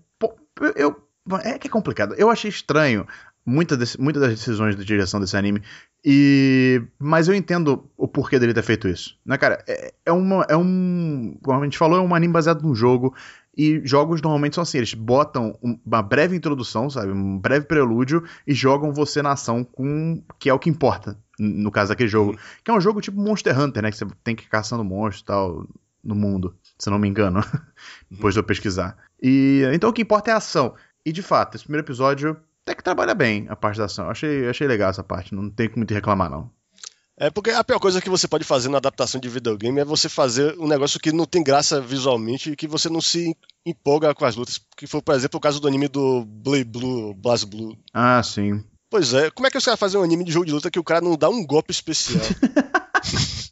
eu, 0.75 0.95
é 1.43 1.57
que 1.57 1.67
é 1.67 1.71
complicado. 1.71 2.13
Eu 2.15 2.29
achei 2.29 2.49
estranho 2.49 3.07
muitas 3.45 3.97
muita 3.97 4.19
das 4.19 4.31
decisões 4.31 4.75
de 4.75 4.85
direção 4.85 5.19
desse 5.19 5.35
anime. 5.35 5.61
E 6.03 6.81
mas 6.97 7.27
eu 7.27 7.35
entendo 7.35 7.89
o 7.97 8.07
porquê 8.07 8.39
dele 8.39 8.53
ter 8.53 8.63
feito 8.63 8.87
isso. 8.87 9.17
Né, 9.25 9.37
cara? 9.37 9.63
É, 9.67 9.93
é, 10.05 10.11
uma, 10.11 10.45
é 10.49 10.55
um. 10.55 11.37
Como 11.43 11.59
a 11.59 11.63
gente 11.63 11.77
falou, 11.77 11.97
é 11.97 12.01
um 12.01 12.15
anime 12.15 12.33
baseado 12.33 12.61
num 12.61 12.73
jogo. 12.73 13.13
E 13.57 13.81
jogos 13.85 14.21
normalmente 14.21 14.55
são 14.55 14.61
assim: 14.61 14.77
eles 14.77 14.93
botam 14.93 15.57
uma 15.61 16.01
breve 16.01 16.35
introdução, 16.35 16.89
sabe? 16.89 17.11
Um 17.11 17.37
breve 17.37 17.65
prelúdio 17.65 18.23
e 18.47 18.53
jogam 18.53 18.93
você 18.93 19.21
na 19.21 19.33
ação 19.33 19.63
com. 19.63 20.23
que 20.39 20.49
é 20.49 20.53
o 20.53 20.59
que 20.59 20.69
importa, 20.69 21.17
no 21.37 21.69
caso 21.69 21.89
daquele 21.89 22.09
jogo. 22.09 22.39
Que 22.63 22.71
é 22.71 22.73
um 22.73 22.81
jogo 22.81 23.01
tipo 23.01 23.19
Monster 23.19 23.59
Hunter, 23.59 23.83
né? 23.83 23.91
Que 23.91 23.97
você 23.97 24.07
tem 24.23 24.35
que 24.35 24.45
ir 24.45 24.49
caçando 24.49 24.83
monstros 24.83 25.21
e 25.21 25.25
tal 25.25 25.67
no 26.01 26.15
mundo, 26.15 26.55
se 26.77 26.89
não 26.89 26.97
me 26.97 27.09
engano. 27.09 27.43
Depois 28.09 28.33
de 28.33 28.39
eu 28.39 28.43
pesquisar. 28.45 28.97
E 29.21 29.63
então 29.73 29.89
o 29.89 29.93
que 29.93 30.03
importa 30.03 30.31
é 30.31 30.33
a 30.33 30.37
ação. 30.37 30.73
E 31.05 31.11
de 31.11 31.21
fato, 31.21 31.55
esse 31.55 31.65
primeiro 31.65 31.85
episódio 31.85 32.37
até 32.69 32.75
que 32.75 32.83
trabalha 32.83 33.15
bem 33.15 33.47
a 33.49 33.55
parte 33.55 33.77
da 33.77 33.85
ação. 33.85 34.09
Achei, 34.09 34.47
achei 34.47 34.67
legal 34.67 34.91
essa 34.91 35.03
parte, 35.03 35.33
não 35.33 35.49
tem 35.49 35.69
muito 35.75 35.93
reclamar, 35.93 36.29
não. 36.29 36.51
É 37.17 37.29
porque 37.29 37.49
a 37.49 37.63
pior 37.63 37.79
coisa 37.79 37.99
que 37.99 38.09
você 38.09 38.27
pode 38.27 38.45
fazer 38.45 38.69
na 38.69 38.77
adaptação 38.77 39.19
de 39.19 39.27
videogame 39.27 39.79
é 39.79 39.85
você 39.85 40.07
fazer 40.07 40.57
um 40.57 40.67
negócio 40.67 40.99
que 40.99 41.11
não 41.11 41.25
tem 41.25 41.43
graça 41.43 41.81
visualmente 41.81 42.51
e 42.51 42.55
que 42.55 42.67
você 42.67 42.87
não 42.87 43.01
se 43.01 43.35
empolga 43.65 44.15
com 44.15 44.23
as 44.23 44.37
lutas. 44.37 44.61
Que 44.77 44.87
foi, 44.87 45.01
por 45.01 45.15
exemplo, 45.15 45.37
o 45.37 45.41
caso 45.41 45.59
do 45.59 45.67
anime 45.67 45.89
do 45.89 46.23
Blade 46.23 46.63
Blue, 46.63 47.13
Blast 47.13 47.45
Blue. 47.45 47.77
Ah, 47.93 48.23
sim. 48.23 48.63
Pois 48.89 49.13
é, 49.13 49.29
como 49.31 49.47
é 49.47 49.51
que 49.51 49.57
os 49.57 49.65
caras 49.65 49.79
fazem 49.79 49.99
um 49.99 50.03
anime 50.03 50.23
de 50.23 50.31
jogo 50.31 50.45
de 50.45 50.53
luta 50.53 50.71
que 50.71 50.79
o 50.79 50.83
cara 50.83 51.01
não 51.01 51.17
dá 51.17 51.29
um 51.29 51.45
golpe 51.45 51.71
especial? 51.71 52.23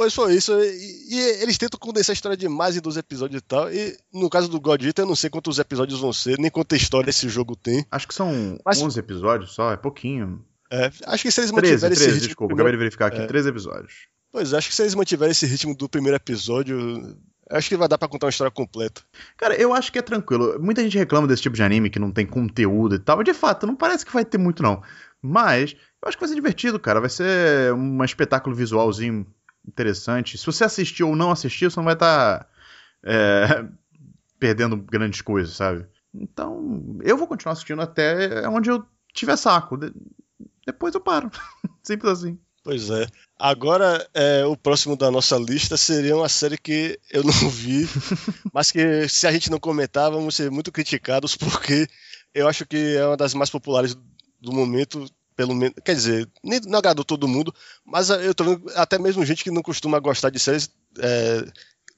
Pois 0.00 0.14
foi 0.14 0.32
isso. 0.34 0.58
E, 0.58 1.14
e, 1.14 1.42
eles 1.42 1.58
tentam 1.58 1.78
condensar 1.78 2.12
a 2.12 2.14
história 2.14 2.34
demais 2.34 2.74
em 2.74 2.80
12 2.80 2.98
episódios 2.98 3.38
e 3.38 3.44
tal. 3.44 3.70
E 3.70 3.94
no 4.10 4.30
caso 4.30 4.48
do 4.48 4.58
God 4.58 4.82
Eater, 4.82 5.02
eu 5.02 5.06
não 5.06 5.14
sei 5.14 5.28
quantos 5.28 5.58
episódios 5.58 6.00
vão 6.00 6.10
ser, 6.10 6.38
nem 6.38 6.50
quanta 6.50 6.74
história 6.74 7.10
esse 7.10 7.28
jogo 7.28 7.54
tem. 7.54 7.84
Acho 7.90 8.08
que 8.08 8.14
são 8.14 8.58
Mas, 8.64 8.80
11 8.80 8.98
episódios 8.98 9.52
só, 9.52 9.70
é 9.70 9.76
pouquinho. 9.76 10.42
É, 10.72 10.90
acho 11.04 11.22
que 11.22 11.30
se 11.30 11.42
eles 11.42 11.50
mantiverem 11.50 11.78
13, 11.78 11.86
13, 11.86 12.02
esse 12.02 12.14
ritmo. 12.14 12.28
Desculpa, 12.28 12.54
primeiro... 12.54 12.68
acabei 12.68 12.72
de 12.72 12.78
verificar 12.78 13.06
aqui, 13.08 13.20
é. 13.20 13.26
13 13.26 13.48
episódios. 13.50 13.92
Pois 14.32 14.54
é, 14.54 14.56
acho 14.56 14.68
que 14.70 14.74
se 14.74 14.80
eles 14.80 14.94
mantiverem 14.94 15.32
esse 15.32 15.44
ritmo 15.44 15.76
do 15.76 15.86
primeiro 15.86 16.16
episódio, 16.16 17.14
acho 17.50 17.68
que 17.68 17.76
vai 17.76 17.86
dar 17.86 17.98
para 17.98 18.08
contar 18.08 18.24
uma 18.24 18.30
história 18.30 18.50
completa. 18.50 19.02
Cara, 19.36 19.54
eu 19.54 19.74
acho 19.74 19.92
que 19.92 19.98
é 19.98 20.02
tranquilo. 20.02 20.58
Muita 20.58 20.82
gente 20.82 20.96
reclama 20.96 21.26
desse 21.26 21.42
tipo 21.42 21.56
de 21.56 21.62
anime 21.62 21.90
que 21.90 21.98
não 21.98 22.10
tem 22.10 22.24
conteúdo 22.24 22.94
e 22.94 22.98
tal. 22.98 23.22
De 23.22 23.34
fato, 23.34 23.66
não 23.66 23.76
parece 23.76 24.06
que 24.06 24.14
vai 24.14 24.24
ter 24.24 24.38
muito, 24.38 24.62
não. 24.62 24.82
Mas 25.20 25.76
eu 26.02 26.08
acho 26.08 26.16
que 26.16 26.22
vai 26.22 26.28
ser 26.30 26.36
divertido, 26.36 26.80
cara. 26.80 27.00
Vai 27.00 27.10
ser 27.10 27.74
um 27.74 28.02
espetáculo 28.02 28.56
visualzinho 28.56 29.26
interessante. 29.70 30.36
Se 30.36 30.46
você 30.46 30.64
assistiu 30.64 31.08
ou 31.08 31.16
não 31.16 31.30
assistiu, 31.30 31.70
você 31.70 31.78
não 31.78 31.84
vai 31.84 31.94
estar 31.94 32.40
tá, 32.40 32.46
é, 33.04 33.64
perdendo 34.38 34.76
grandes 34.76 35.20
coisas, 35.20 35.54
sabe? 35.54 35.86
Então, 36.14 36.98
eu 37.02 37.16
vou 37.16 37.26
continuar 37.26 37.52
assistindo 37.52 37.80
até 37.80 38.48
onde 38.48 38.70
eu 38.70 38.84
tiver 39.12 39.36
saco. 39.36 39.76
De 39.76 39.92
depois 40.66 40.94
eu 40.94 41.00
paro. 41.00 41.30
Simples 41.82 42.12
assim. 42.12 42.38
Pois 42.62 42.90
é. 42.90 43.06
Agora, 43.38 44.06
é, 44.12 44.44
o 44.44 44.56
próximo 44.56 44.94
da 44.94 45.10
nossa 45.10 45.36
lista 45.38 45.76
seria 45.76 46.14
uma 46.14 46.28
série 46.28 46.58
que 46.58 46.98
eu 47.10 47.24
não 47.24 47.48
vi, 47.48 47.88
mas 48.52 48.70
que 48.70 49.08
se 49.08 49.26
a 49.26 49.32
gente 49.32 49.50
não 49.50 49.58
comentar, 49.58 50.10
vamos 50.10 50.36
ser 50.36 50.50
muito 50.50 50.70
criticados, 50.70 51.36
porque 51.36 51.88
eu 52.34 52.46
acho 52.46 52.66
que 52.66 52.96
é 52.96 53.06
uma 53.06 53.16
das 53.16 53.34
mais 53.34 53.48
populares 53.48 53.96
do 54.40 54.52
momento 54.52 55.06
pelo 55.40 55.54
menos, 55.54 55.74
quer 55.82 55.94
dizer, 55.94 56.28
nem, 56.44 56.60
não 56.66 56.78
agradou 56.78 57.02
todo 57.02 57.26
mundo, 57.26 57.50
mas 57.82 58.10
eu 58.10 58.34
tô 58.34 58.44
vendo 58.44 58.62
até 58.76 58.98
mesmo 58.98 59.24
gente 59.24 59.42
que 59.42 59.50
não 59.50 59.62
costuma 59.62 59.98
gostar 59.98 60.28
de 60.28 60.38
séries 60.38 60.70
é, 60.98 61.46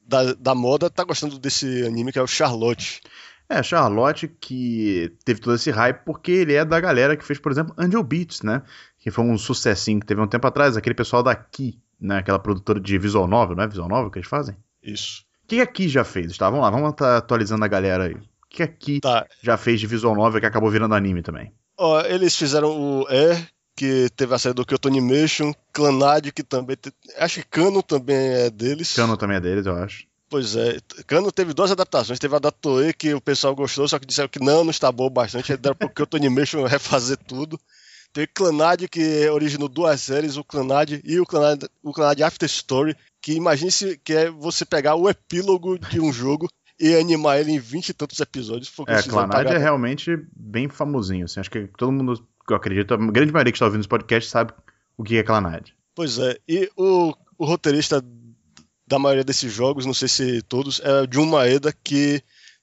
da, 0.07 0.32
da 0.34 0.55
moda 0.55 0.88
tá 0.88 1.03
gostando 1.03 1.40
desse 1.40 1.84
anime 1.84 2.12
que 2.12 2.20
é 2.20 2.22
o 2.22 2.26
Charlotte. 2.28 3.01
É, 3.49 3.61
Charlotte 3.61 4.28
que 4.28 5.12
teve 5.24 5.40
todo 5.40 5.57
esse 5.57 5.72
hype 5.72 6.05
porque 6.05 6.30
ele 6.30 6.55
é 6.55 6.64
da 6.64 6.78
galera 6.78 7.16
que 7.16 7.24
fez, 7.24 7.40
por 7.40 7.51
exemplo, 7.51 7.74
Angel 7.76 8.01
Beats, 8.05 8.43
né? 8.43 8.62
Que 8.97 9.11
foi 9.11 9.24
um 9.24 9.36
sucessinho 9.36 9.99
que 9.99 10.07
teve 10.07 10.20
um 10.20 10.28
tempo 10.28 10.47
atrás, 10.47 10.76
aquele 10.76 10.95
pessoal 10.95 11.24
daqui, 11.24 11.80
né? 12.01 12.18
Aquela 12.18 12.38
produtora 12.38 12.78
de 12.78 12.97
visual 12.97 13.26
novel, 13.26 13.57
não 13.57 13.64
é 13.64 13.66
visual 13.66 13.88
novel 13.88 14.09
que 14.09 14.20
eles 14.20 14.28
fazem? 14.28 14.57
Isso. 14.80 15.24
O 15.43 15.49
que 15.49 15.61
a 15.61 15.66
Ki 15.66 15.88
já 15.88 16.05
fez? 16.05 16.38
Tá, 16.38 16.49
vamos 16.49 16.64
lá, 16.64 16.70
vamos 16.70 16.90
estar 16.90 17.16
atualizando 17.16 17.64
a 17.64 17.68
galera 17.68 18.05
aí. 18.05 18.14
O 18.14 18.49
que 18.49 18.62
aqui 18.62 19.01
Tá. 19.01 19.26
já 19.43 19.57
fez 19.57 19.80
de 19.80 19.88
visual 19.88 20.14
novel 20.14 20.40
que 20.40 20.47
acabou 20.47 20.70
virando 20.70 20.95
anime 20.95 21.22
também? 21.22 21.53
Ó, 21.78 22.00
eles 22.02 22.36
fizeram 22.36 22.70
o 22.70 23.06
Air, 23.08 23.48
que 23.76 24.08
teve 24.16 24.34
a 24.34 24.38
série 24.38 24.54
do 24.54 24.64
Kyoto 24.64 24.88
Animation, 24.88 25.52
Clanad, 25.72 26.30
que 26.32 26.42
também. 26.42 26.76
te- 26.76 26.92
Acho 27.16 27.40
que 27.40 27.46
Kano 27.48 27.82
também 27.82 28.16
é 28.16 28.50
deles. 28.50 28.94
Cano 28.94 29.16
também 29.16 29.36
é 29.36 29.40
deles, 29.40 29.66
eu 29.66 29.74
acho. 29.76 30.04
Pois 30.28 30.56
é, 30.56 30.78
Kano 31.06 31.30
teve 31.30 31.52
duas 31.52 31.70
adaptações. 31.70 32.18
Teve 32.18 32.36
a 32.36 32.38
da 32.38 32.50
Toei, 32.50 32.92
que 32.92 33.12
o 33.14 33.20
pessoal 33.20 33.54
gostou, 33.54 33.86
só 33.86 33.98
que 33.98 34.06
disseram 34.06 34.28
que 34.28 34.38
não, 34.42 34.64
não 34.64 34.70
está 34.70 34.90
boa 34.90 35.10
bastante. 35.10 35.52
Aí 35.52 35.58
deram 35.58 35.76
pro 35.76 35.90
Kyoto 35.90 36.16
Animation 36.16 36.64
refazer 36.66 37.18
tudo. 37.18 37.58
Teve 38.14 38.26
Clanad, 38.28 38.86
que 38.88 39.28
originou 39.30 39.68
duas 39.68 40.00
séries, 40.02 40.36
o 40.36 40.44
Clanad 40.44 41.00
e 41.02 41.18
o 41.20 41.24
Clanad, 41.26 41.64
o 41.82 41.92
Clanad 41.92 42.20
After 42.22 42.46
Story, 42.46 42.94
que 43.22 43.32
imagine 43.32 43.70
se 43.72 43.96
que 43.98 44.12
é 44.12 44.30
você 44.30 44.64
pegar 44.66 44.94
o 44.96 45.08
epílogo 45.08 45.78
de 45.78 45.98
um 46.00 46.12
jogo 46.12 46.46
e 46.83 46.97
animar 46.97 47.39
ele 47.39 47.53
em 47.53 47.61
vinte 47.61 47.91
e 47.91 47.95
tantos 47.95 48.18
episódios. 48.18 48.68
Foi 48.68 48.85
É, 48.89 49.01
Clanad 49.01 49.47
é 49.47 49.57
realmente 49.57 50.18
bem 50.35 50.68
famosinho, 50.68 51.26
assim. 51.26 51.39
Acho 51.39 51.49
que 51.49 51.68
todo 51.78 51.93
mundo, 51.93 52.26
eu 52.51 52.57
acredito, 52.57 52.93
a 52.93 52.97
grande 52.97 53.33
maioria 53.33 53.53
que 53.53 53.57
está 53.57 53.66
ouvindo 53.66 53.83
esse 53.83 53.89
podcast 53.89 54.28
sabe 54.28 54.53
o 54.97 55.05
que 55.05 55.16
é 55.16 55.22
Clanad. 55.22 55.70
Pois 55.95 56.18
é, 56.18 56.37
e 56.49 56.68
o, 56.76 57.14
o 57.39 57.45
roteirista 57.45 58.05
da 58.85 58.99
maioria 58.99 59.22
desses 59.22 59.53
jogos, 59.53 59.87
não 59.87 59.95
sei 59.95 60.09
se 60.09 60.43
todos, 60.43 60.80
é 60.80 61.03
o 61.03 61.09
Jun 61.09 61.26
Maeda, 61.26 61.72
que 61.85 62.20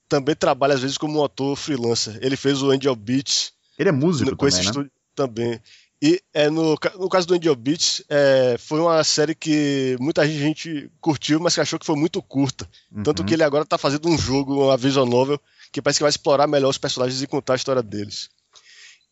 também 0.10 0.36
trabalha 0.36 0.74
às 0.74 0.82
vezes 0.82 0.98
como 0.98 1.22
um 1.22 1.24
ator 1.24 1.56
freelancer. 1.56 2.20
Ele 2.22 2.36
fez 2.36 2.62
o 2.62 2.72
Angel 2.72 2.96
Beats 2.98 3.54
Ele 3.78 3.88
é 3.88 3.94
músico 3.94 4.36
com 4.36 4.48
esse 4.48 4.58
também, 4.58 4.66
né? 4.66 4.70
estúdio 4.70 4.92
também. 5.16 5.62
E 6.02 6.22
é 6.34 6.50
no, 6.50 6.78
no 6.98 7.10
caso 7.10 7.28
do 7.28 7.34
Angel 7.34 7.56
Beats, 7.56 8.02
é, 8.08 8.56
foi 8.58 8.80
uma 8.80 9.04
série 9.04 9.36
que 9.36 9.98
muita 10.00 10.26
gente 10.26 10.90
curtiu, 11.02 11.40
mas 11.42 11.54
que 11.56 11.60
achou 11.62 11.78
que 11.78 11.86
foi 11.86 11.96
muito 11.98 12.22
curta. 12.22 12.70
Tanto 13.04 13.20
Uhum. 13.20 13.26
que 13.26 13.34
ele 13.34 13.44
agora 13.44 13.66
tá 13.66 13.78
fazendo 13.78 14.08
um 14.08 14.18
jogo, 14.18 14.64
uma 14.66 14.78
visual 14.78 15.06
novel, 15.06 15.40
que 15.74 15.82
parece 15.82 16.00
que 16.00 16.04
vai 16.04 16.10
explorar 16.10 16.48
melhor 16.48 16.70
os 16.70 16.78
personagens 16.78 17.22
e 17.22 17.28
contar 17.28 17.54
a 17.54 17.56
história 17.58 17.84
deles. 17.84 18.30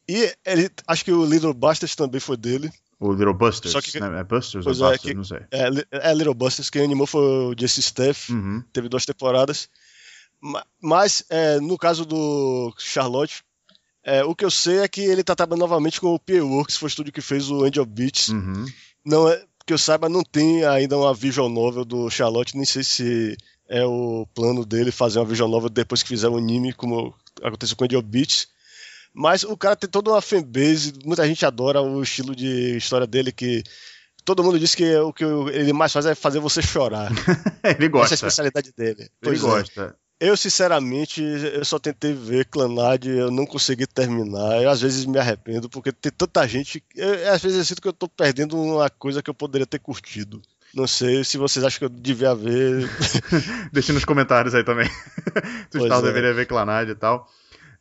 E 0.08 0.34
ele, 0.46 0.70
acho 0.88 1.04
que 1.04 1.12
o 1.12 1.26
Little 1.26 1.54
Bastards 1.54 1.94
também 1.96 2.22
foi 2.22 2.38
dele. 2.38 2.72
O 3.00 3.12
Little 3.12 3.34
Busters, 3.34 3.74
Só 3.74 3.82
que- 3.82 4.00
né? 4.00 4.20
É 4.22 4.24
Busters 4.24 4.66
ou 4.66 4.72
é, 4.72 4.76
Busters? 4.76 5.02
que- 5.02 5.14
Não 5.14 5.24
sei. 5.26 5.40
É, 5.52 6.10
é 6.10 6.14
Little 6.14 6.34
Busters, 6.34 6.70
quem 6.70 6.84
animou 6.84 7.06
foi 7.06 7.22
o 7.22 7.56
Jesse 7.60 7.82
Steff, 7.82 8.32
Uhum. 8.32 8.64
teve 8.72 8.88
duas 8.88 9.06
temporadas. 9.06 9.68
Ma- 10.40 10.66
Mas, 10.82 11.24
é, 11.30 11.60
no 11.60 11.78
caso 11.78 12.06
do 12.06 12.74
Charlotte, 12.78 13.44
é, 14.08 14.24
o 14.24 14.34
que 14.34 14.46
eu 14.46 14.50
sei 14.50 14.80
é 14.80 14.88
que 14.88 15.02
ele 15.02 15.22
tá 15.22 15.36
trabalhando 15.36 15.60
novamente 15.60 16.00
com 16.00 16.16
o 16.16 16.20
PA 16.20 16.42
Works, 16.42 16.78
foi 16.78 16.88
o 16.88 16.90
estúdio 16.90 17.12
que 17.12 17.20
fez 17.20 17.52
o 17.52 17.66
Angel 17.66 17.86
Beats. 17.86 18.30
Uhum. 18.30 18.66
Não 19.06 19.28
é, 19.28 19.44
que 19.66 19.74
eu 19.74 19.78
saiba, 19.78 20.08
não 20.08 20.24
tem 20.24 20.64
ainda 20.64 20.98
uma 20.98 21.14
visual 21.14 21.50
novel 21.50 21.84
do 21.84 22.10
Charlotte, 22.10 22.56
nem 22.56 22.64
sei 22.64 22.86
se 22.86 23.36
é 23.68 23.86
o 23.86 24.26
plano 24.34 24.66
dele 24.66 24.94
fazer 24.94 25.20
uma 25.20 25.26
visual 25.26 25.50
novel 25.50 25.70
depois 25.70 26.02
que 26.02 26.08
fizer 26.08 26.30
o 26.30 26.38
anime, 26.38 26.72
como 26.72 27.14
aconteceu 27.44 27.76
com 27.76 27.84
o 27.84 27.86
Angel 27.86 28.02
Beats. 28.02 28.48
Mas 29.14 29.44
o 29.44 29.58
cara 29.58 29.76
tem 29.76 29.90
toda 29.90 30.12
uma 30.12 30.22
fanbase, 30.22 30.94
muita 31.04 31.28
gente 31.28 31.46
adora 31.46 31.82
o 31.82 32.02
estilo 32.02 32.34
de 32.34 32.78
história 32.78 33.06
dele, 33.06 33.34
que 33.34 33.62
todo 34.24 34.42
mundo 34.42 34.58
diz 34.58 34.74
que 34.74 34.96
o 34.98 35.12
que 35.12 35.26
ele 35.26 35.74
mais 35.74 35.92
faz 35.92 36.06
é 36.06 36.16
fazer 36.16 36.40
você 36.40 36.62
chorar. 36.62 37.12
Ele 37.64 37.76
Essa 37.76 37.86
é 37.86 37.90
gosta. 37.90 38.14
a 38.14 38.16
especialidade 38.16 38.72
dele. 38.78 39.02
Ele 39.02 39.12
Pois 39.22 39.40
é. 39.40 39.42
gosta. 39.42 39.96
Eu, 40.20 40.36
sinceramente, 40.36 41.22
eu 41.22 41.64
só 41.64 41.78
tentei 41.78 42.12
ver 42.12 42.46
Clanad, 42.46 43.06
eu 43.06 43.30
não 43.30 43.46
consegui 43.46 43.86
terminar. 43.86 44.62
Eu, 44.64 44.70
às 44.70 44.82
vezes, 44.82 45.06
me 45.06 45.20
arrependo, 45.20 45.70
porque 45.70 45.92
tem 45.92 46.12
tanta 46.12 46.48
gente. 46.48 46.84
Eu, 46.96 47.32
às 47.32 47.42
vezes, 47.42 47.60
eu 47.60 47.66
sinto 47.66 47.82
que 47.82 47.88
eu 47.88 47.94
tô 47.94 48.08
perdendo 48.08 48.60
uma 48.60 48.90
coisa 48.90 49.22
que 49.22 49.30
eu 49.30 49.34
poderia 49.34 49.68
ter 49.68 49.80
curtido. 49.80 50.42
Não 50.74 50.88
sei 50.88 51.24
se 51.24 51.38
vocês 51.38 51.64
acham 51.64 51.80
que 51.80 51.86
eu 51.86 51.90
devia 51.90 52.34
ver. 52.34 52.90
Deixa 53.72 53.94
nos 53.94 54.06
comentários 54.06 54.54
aí 54.54 54.64
também. 54.64 54.90
Se 55.72 55.78
o 55.78 55.86
é. 55.86 56.02
deveria 56.02 56.34
ver 56.34 56.46
Clanad 56.46 56.90
e 56.90 56.96
tal. 56.96 57.28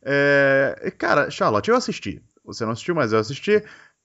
É, 0.01 0.93
Cara, 0.97 1.29
Charlotte, 1.29 1.69
eu 1.69 1.75
assisti. 1.75 2.21
Você 2.45 2.63
não 2.63 2.71
assistiu, 2.71 2.95
mas 2.95 3.11
eu 3.11 3.19
assisti. 3.19 3.61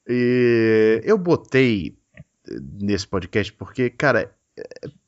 E 0.09 1.01
eu 1.05 1.16
botei 1.16 1.97
nesse 2.80 3.07
podcast 3.07 3.53
porque, 3.53 3.89
cara, 3.89 4.35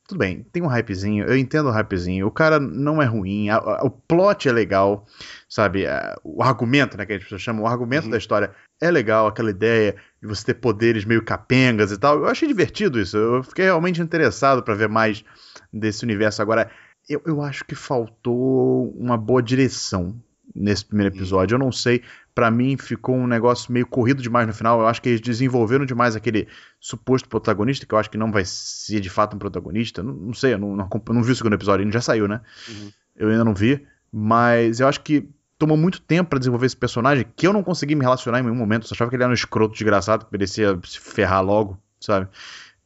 tudo 0.07 0.18
bem, 0.18 0.42
tem 0.52 0.62
um 0.62 0.66
hypezinho, 0.66 1.24
eu 1.24 1.36
entendo 1.36 1.68
o 1.68 1.72
hypezinho, 1.72 2.26
o 2.26 2.30
cara 2.30 2.61
não 2.61 3.00
é 3.00 3.07
ruim, 3.07 3.48
a- 3.48 3.57
a- 3.57 3.84
o 3.84 3.90
plot 3.90 4.48
é 4.48 4.52
legal, 4.52 5.07
sabe? 5.48 5.86
A- 5.86 6.14
O 6.22 6.42
argumento, 6.42 6.96
né, 6.96 7.07
que 7.07 7.12
as 7.14 7.22
pessoas 7.22 7.40
chamam, 7.40 7.64
o 7.64 7.66
argumento 7.66 8.05
Uhum. 8.05 8.11
da 8.11 8.18
história 8.18 8.50
é 8.82 8.90
legal, 8.90 9.26
aquela 9.26 9.50
ideia 9.50 9.96
de 10.20 10.28
você 10.28 10.44
ter 10.46 10.55
poderes 10.55 11.05
meio 11.05 11.22
capengas 11.24 11.90
e 11.90 11.98
tal. 11.98 12.18
Eu 12.18 12.26
achei 12.26 12.46
divertido 12.46 13.00
isso, 13.00 13.16
eu 13.16 13.42
fiquei 13.42 13.64
realmente 13.64 14.02
interessado 14.02 14.62
pra 14.62 14.74
ver 14.74 14.88
mais 14.88 15.24
desse 15.72 16.05
universo. 16.05 16.42
Agora, 16.42 16.70
eu, 17.09 17.22
eu 17.26 17.40
acho 17.42 17.64
que 17.64 17.74
faltou 17.74 18.90
uma 18.98 19.16
boa 19.16 19.42
direção 19.42 20.14
nesse 20.55 20.84
primeiro 20.84 21.14
episódio. 21.14 21.55
Eu 21.55 21.59
não 21.59 21.70
sei, 21.70 22.03
pra 22.34 22.51
mim 22.51 22.76
ficou 22.76 23.14
um 23.14 23.26
negócio 23.26 23.72
meio 23.72 23.86
corrido 23.86 24.22
demais 24.22 24.47
no 24.47 24.53
final. 24.53 24.80
Eu 24.80 24.86
acho 24.86 25.01
que 25.01 25.09
eles 25.09 25.20
desenvolveram 25.20 25.84
demais 25.84 26.16
aquele 26.16 26.49
suposto 26.80 27.28
protagonista, 27.28 27.86
que 27.86 27.95
eu 27.95 27.99
acho 27.99 28.11
que 28.11 28.18
não 28.18 28.32
vai 28.32 28.45
ser 28.45 29.01
de 29.01 29.11
fato 29.11 29.36
um 29.36 29.38
protagonista. 29.38 30.03
Não, 30.03 30.12
não 30.12 30.34
sei, 30.34 30.55
eu 30.55 30.59
não, 30.59 30.76
não, 30.76 30.88
não 31.11 31.22
vi 31.22 31.32
o 31.32 31.36
segundo 31.36 31.55
episódio, 31.55 31.84
ele 31.84 31.92
já 31.92 32.01
saiu, 32.01 32.26
né? 32.26 32.40
Uhum. 32.68 32.90
Eu 33.16 33.28
ainda 33.28 33.45
não 33.45 33.55
vi, 33.55 33.86
mas 34.12 34.80
eu 34.80 34.88
acho 34.88 35.01
que 35.01 35.28
tomou 35.59 35.76
muito 35.76 36.01
tempo 36.01 36.30
pra 36.30 36.38
desenvolver 36.38 36.66
esse 36.66 36.76
personagem 36.76 37.26
que 37.36 37.47
eu 37.47 37.53
não 37.53 37.62
consegui 37.62 37.95
me 37.95 38.03
relacionar 38.03 38.40
em 38.40 38.42
nenhum 38.42 38.57
momento. 38.57 38.86
Só 38.86 38.95
achava 38.95 39.11
que 39.11 39.16
ele 39.16 39.22
era 39.22 39.30
um 39.30 39.34
escroto 39.34 39.74
desgraçado 39.74 40.26
que 40.26 40.32
merecia 40.32 40.78
se 40.84 40.99
ferrar 40.99 41.42
logo, 41.45 41.78
sabe? 42.01 42.28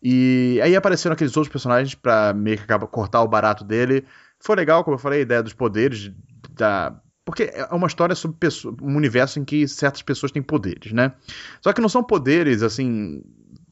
E 0.03 0.61
aí 0.63 0.77
apareceram 0.77 1.15
aqueles 1.15 1.37
outros 1.37 1.51
personagens 1.51 1.95
pra 1.95 2.33
meio 2.33 2.57
que 2.57 2.63
acaba 2.63 2.87
cortar 2.87 3.23
o 3.23 3.29
barato 3.29 3.65
dele. 3.65 4.05
Foi 4.39 4.55
legal, 4.55 4.85
como 4.85 4.95
eu 4.95 4.99
falei, 4.99 5.21
a 5.21 5.23
ideia 5.23 5.43
dos 5.43 5.53
poderes 5.53 6.13
da 6.51 6.95
porque 7.29 7.51
é 7.53 7.67
uma 7.75 7.87
história 7.87 8.15
sobre 8.15 8.39
pessoa- 8.39 8.75
um 8.81 8.97
universo 8.97 9.39
em 9.39 9.45
que 9.45 9.69
certas 9.69 10.01
pessoas 10.01 10.33
têm 10.33 10.43
poderes, 10.43 10.93
né? 10.93 11.13
Só 11.61 11.75
que 11.75 11.81
não 11.83 11.89
são 11.91 12.03
poderes 12.03 12.63
assim 12.63 13.23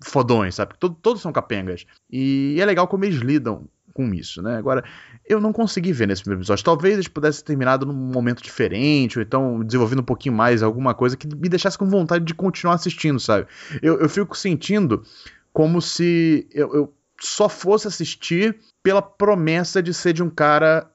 fodões, 0.05 0.55
sabe? 0.55 0.75
Todo- 0.79 0.95
todos 1.01 1.23
são 1.23 1.33
capengas. 1.33 1.87
E 2.11 2.59
é 2.61 2.65
legal 2.67 2.87
como 2.87 3.07
eles 3.07 3.17
lidam 3.17 3.67
com 3.95 4.13
isso, 4.13 4.43
né? 4.43 4.59
Agora, 4.59 4.85
eu 5.27 5.41
não 5.41 5.55
consegui 5.55 5.91
ver 5.91 6.07
nesse 6.07 6.21
primeiro 6.21 6.41
episódio. 6.43 6.63
Talvez 6.63 6.93
eles 6.95 7.09
pudessem 7.09 7.41
ter 7.41 7.47
terminado 7.47 7.87
num 7.87 7.95
momento 7.95 8.43
diferente, 8.43 9.19
ou 9.19 9.23
então 9.25 9.65
desenvolvendo 9.65 10.01
um 10.01 10.05
pouquinho 10.05 10.35
mais 10.35 10.63
alguma 10.63 10.93
coisa 10.95 11.17
que 11.17 11.27
me 11.27 11.49
deixasse 11.49 11.79
com 11.79 11.89
vontade 11.89 12.23
de 12.27 12.35
continuar 12.35 12.75
assistindo, 12.75 13.19
sabe? 13.19 13.47
Eu, 13.81 13.99
eu 13.99 14.09
fico 14.11 14.37
sentindo 14.37 15.03
como 15.51 15.81
se 15.81 16.47
eu, 16.53 16.75
eu 16.75 16.95
só 17.19 17.49
fosse 17.49 17.89
assistir 17.89 18.59
pela 18.83 19.01
promessa 19.01 19.83
de 19.83 19.95
ser 19.95 20.13
de 20.13 20.23
um 20.23 20.29
cara 20.29 20.87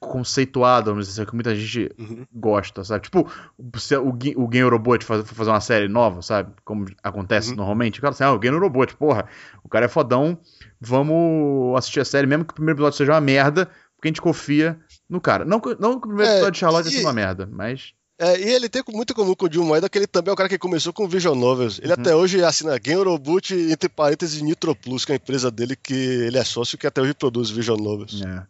conceituado, 0.00 0.90
vamos 0.90 1.06
dizer 1.08 1.22
assim, 1.22 1.28
que 1.30 1.34
muita 1.34 1.54
gente 1.54 1.90
Uhum. 1.98 2.24
gosta, 2.32 2.84
sabe? 2.84 3.02
Tipo, 3.04 3.30
se 3.78 3.96
o, 3.96 4.08
o 4.08 4.48
Game 4.48 4.68
Robot 4.70 5.04
faz, 5.04 5.28
fazer 5.28 5.50
uma 5.50 5.60
série 5.60 5.88
nova, 5.88 6.22
sabe? 6.22 6.52
Como 6.64 6.86
acontece 7.02 7.50
Uhum. 7.50 7.56
normalmente. 7.56 7.98
O 7.98 8.02
cara 8.02 8.12
assim, 8.12 8.24
ah, 8.24 8.32
o 8.32 8.38
Game 8.38 8.56
Robot, 8.58 8.96
porra, 8.96 9.26
o 9.64 9.68
cara 9.68 9.86
é 9.86 9.88
fodão, 9.88 10.38
vamos 10.80 11.76
assistir 11.76 12.00
a 12.00 12.04
série, 12.04 12.26
mesmo 12.26 12.44
que 12.44 12.52
o 12.52 12.54
primeiro 12.54 12.76
episódio 12.78 12.96
seja 12.98 13.12
uma 13.12 13.20
merda, 13.20 13.66
porque 13.96 14.08
a 14.08 14.10
gente 14.10 14.20
confia 14.22 14.78
no 15.08 15.20
cara. 15.20 15.44
Não, 15.44 15.60
que- 15.60 15.76
não 15.80 15.92
que 16.00 16.06
o 16.06 16.08
primeiro 16.08 16.30
É, 16.30 16.34
episódio 16.36 16.52
de 16.52 16.58
Charlotte 16.58 16.88
e- 16.88 16.90
seja 16.92 17.06
uma 17.06 17.12
merda, 17.12 17.48
mas. 17.50 17.92
É, 18.20 18.36
e 18.40 18.52
ele 18.52 18.68
tem 18.68 18.82
muito 18.92 19.14
comum 19.14 19.32
com 19.34 19.46
o 19.46 19.52
Jun 19.52 19.64
Maeda, 19.64 19.88
que 19.88 19.96
ele 19.96 20.06
também 20.08 20.30
é 20.30 20.32
o 20.32 20.36
cara 20.36 20.48
que 20.48 20.58
começou 20.58 20.92
com 20.92 21.06
Visual 21.06 21.36
Novels. 21.36 21.78
Ele 21.78 21.92
Uhum. 21.92 22.00
até 22.00 22.16
hoje 22.16 22.42
assina 22.42 22.76
Game 22.76 23.02
Robot, 23.02 23.54
entre 23.54 23.88
parênteses, 23.88 24.42
Nitro 24.42 24.74
Plus, 24.74 25.04
que 25.04 25.12
é 25.12 25.14
a 25.14 25.16
empresa 25.16 25.52
dele 25.52 25.76
que 25.76 25.94
ele 25.94 26.36
é 26.36 26.42
sócio 26.44 26.76
que 26.76 26.86
até 26.86 27.00
hoje 27.00 27.14
produz 27.14 27.48
Visual 27.48 27.78
Novels. 27.78 28.20
É. 28.22 28.44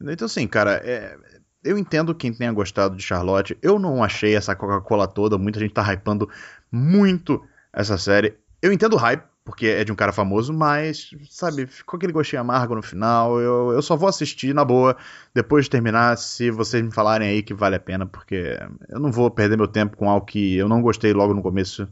Então, 0.00 0.26
assim, 0.26 0.46
cara, 0.46 0.80
é, 0.84 1.16
eu 1.64 1.76
entendo 1.76 2.14
quem 2.14 2.32
tenha 2.32 2.52
gostado 2.52 2.96
de 2.96 3.02
Charlotte. 3.02 3.56
Eu 3.60 3.78
não 3.78 4.02
achei 4.02 4.34
essa 4.34 4.54
Coca-Cola 4.54 5.08
toda. 5.08 5.36
Muita 5.36 5.58
gente 5.58 5.74
tá 5.74 5.82
hypando 5.92 6.28
muito 6.70 7.42
essa 7.72 7.98
série. 7.98 8.36
Eu 8.62 8.72
entendo 8.72 8.94
o 8.94 8.96
hype, 8.96 9.22
porque 9.44 9.66
é 9.66 9.84
de 9.84 9.92
um 9.92 9.94
cara 9.94 10.12
famoso, 10.12 10.52
mas, 10.52 11.10
sabe, 11.30 11.66
ficou 11.66 11.96
aquele 11.96 12.12
gostinho 12.12 12.40
amargo 12.40 12.74
no 12.74 12.82
final. 12.82 13.40
Eu, 13.40 13.72
eu 13.72 13.82
só 13.82 13.96
vou 13.96 14.08
assistir 14.08 14.54
na 14.54 14.64
boa 14.64 14.96
depois 15.32 15.66
de 15.66 15.70
terminar, 15.70 16.16
se 16.18 16.50
vocês 16.50 16.82
me 16.82 16.90
falarem 16.90 17.28
aí 17.28 17.42
que 17.42 17.54
vale 17.54 17.76
a 17.76 17.80
pena, 17.80 18.06
porque 18.06 18.58
eu 18.88 18.98
não 18.98 19.12
vou 19.12 19.30
perder 19.30 19.56
meu 19.56 19.68
tempo 19.68 19.96
com 19.96 20.10
algo 20.10 20.26
que 20.26 20.56
eu 20.56 20.68
não 20.68 20.82
gostei 20.82 21.12
logo 21.12 21.32
no 21.32 21.42
começo 21.42 21.88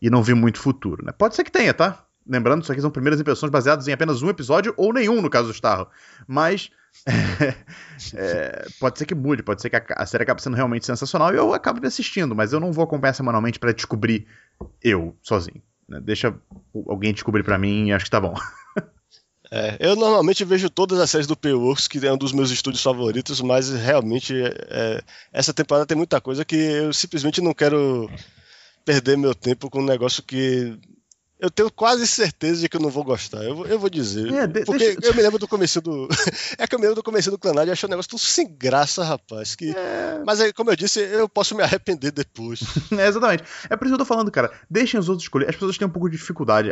e 0.00 0.08
não 0.08 0.22
vi 0.22 0.34
muito 0.34 0.60
futuro, 0.60 1.04
né? 1.04 1.12
Pode 1.12 1.34
ser 1.34 1.42
que 1.42 1.50
tenha, 1.50 1.74
tá? 1.74 2.04
Lembrando, 2.24 2.62
isso 2.62 2.72
aqui 2.72 2.80
são 2.80 2.90
primeiras 2.90 3.20
impressões 3.20 3.50
baseadas 3.50 3.86
em 3.88 3.92
apenas 3.92 4.22
um 4.22 4.28
episódio 4.28 4.74
ou 4.76 4.92
nenhum, 4.92 5.20
no 5.20 5.30
caso 5.30 5.48
do 5.48 5.54
Starro. 5.54 5.88
Mas 6.26 6.70
é, 8.14 8.66
pode 8.80 8.98
ser 8.98 9.06
que 9.06 9.14
mude, 9.14 9.42
pode 9.42 9.60
ser 9.60 9.70
que 9.70 9.76
a, 9.76 9.84
a 9.96 10.06
série 10.06 10.22
acabe 10.22 10.42
sendo 10.42 10.56
realmente 10.56 10.86
sensacional 10.86 11.32
e 11.32 11.36
eu 11.36 11.52
acabe 11.52 11.80
me 11.80 11.86
assistindo, 11.86 12.34
mas 12.34 12.52
eu 12.52 12.60
não 12.60 12.72
vou 12.72 12.84
acompanhar 12.84 13.14
semanalmente 13.14 13.58
pra 13.58 13.72
descobrir 13.72 14.26
eu 14.82 15.16
sozinho. 15.22 15.62
né? 15.88 16.00
Deixa 16.00 16.34
alguém 16.86 17.12
descobrir 17.12 17.42
pra 17.42 17.58
mim 17.58 17.88
e 17.88 17.92
acho 17.92 18.04
que 18.04 18.10
tá 18.10 18.20
bom. 18.20 18.34
É, 19.48 19.76
eu 19.78 19.94
normalmente 19.94 20.44
vejo 20.44 20.68
todas 20.68 20.98
as 20.98 21.08
séries 21.08 21.26
do 21.26 21.36
P-Works, 21.36 21.86
que 21.86 22.04
é 22.04 22.12
um 22.12 22.18
dos 22.18 22.32
meus 22.32 22.50
estúdios 22.50 22.82
favoritos, 22.82 23.40
mas 23.40 23.70
realmente 23.70 24.34
é, 24.42 25.00
essa 25.32 25.54
temporada 25.54 25.86
tem 25.86 25.96
muita 25.96 26.20
coisa 26.20 26.44
que 26.44 26.56
eu 26.56 26.92
simplesmente 26.92 27.40
não 27.40 27.54
quero 27.54 28.10
perder 28.84 29.16
meu 29.16 29.34
tempo 29.34 29.70
com 29.70 29.80
um 29.80 29.86
negócio 29.86 30.22
que 30.22 30.76
Eu 31.38 31.50
tenho 31.50 31.70
quase 31.70 32.06
certeza 32.06 32.62
de 32.62 32.68
que 32.68 32.76
eu 32.76 32.80
não 32.80 32.88
vou 32.88 33.04
gostar. 33.04 33.44
Eu, 33.44 33.54
vou- 33.54 33.66
eu 33.66 33.78
vou 33.78 33.90
dizer. 33.90 34.32
É, 34.32 34.46
de- 34.46 34.64
porque 34.64 34.94
deixa- 34.94 35.00
eu 35.02 35.14
me 35.14 35.20
lembro 35.20 35.38
do 35.38 35.46
começo 35.46 35.82
do. 35.82 36.08
é 36.58 36.66
que 36.66 36.74
eu 36.74 36.78
me 36.78 36.84
lembro 36.86 36.94
do 36.96 37.02
começo 37.02 37.30
do 37.30 37.38
Clanad 37.38 37.68
e 37.68 37.70
achei 37.72 37.86
um 37.86 37.90
negócio 37.90 38.08
tudo 38.10 38.20
sem 38.20 38.48
graça, 38.56 39.04
rapaz. 39.04 39.54
Que... 39.54 39.70
É. 39.76 40.22
Mas 40.24 40.40
aí, 40.40 40.50
como 40.52 40.70
eu 40.70 40.76
disse, 40.76 40.98
eu 41.00 41.28
posso 41.28 41.54
me 41.54 41.62
arrepender 41.62 42.10
depois. 42.10 42.60
É, 42.98 43.06
exatamente. 43.08 43.44
É 43.68 43.76
por 43.76 43.84
isso 43.86 43.94
que 43.94 44.00
eu 44.00 44.06
tô 44.06 44.06
falando, 44.06 44.30
cara. 44.30 44.50
Deixem 44.70 44.98
os 44.98 45.08
outros 45.10 45.24
escolher. 45.24 45.48
As 45.50 45.54
pessoas 45.56 45.76
têm 45.76 45.86
um 45.86 45.90
pouco 45.90 46.08
de 46.08 46.16
dificuldade. 46.16 46.70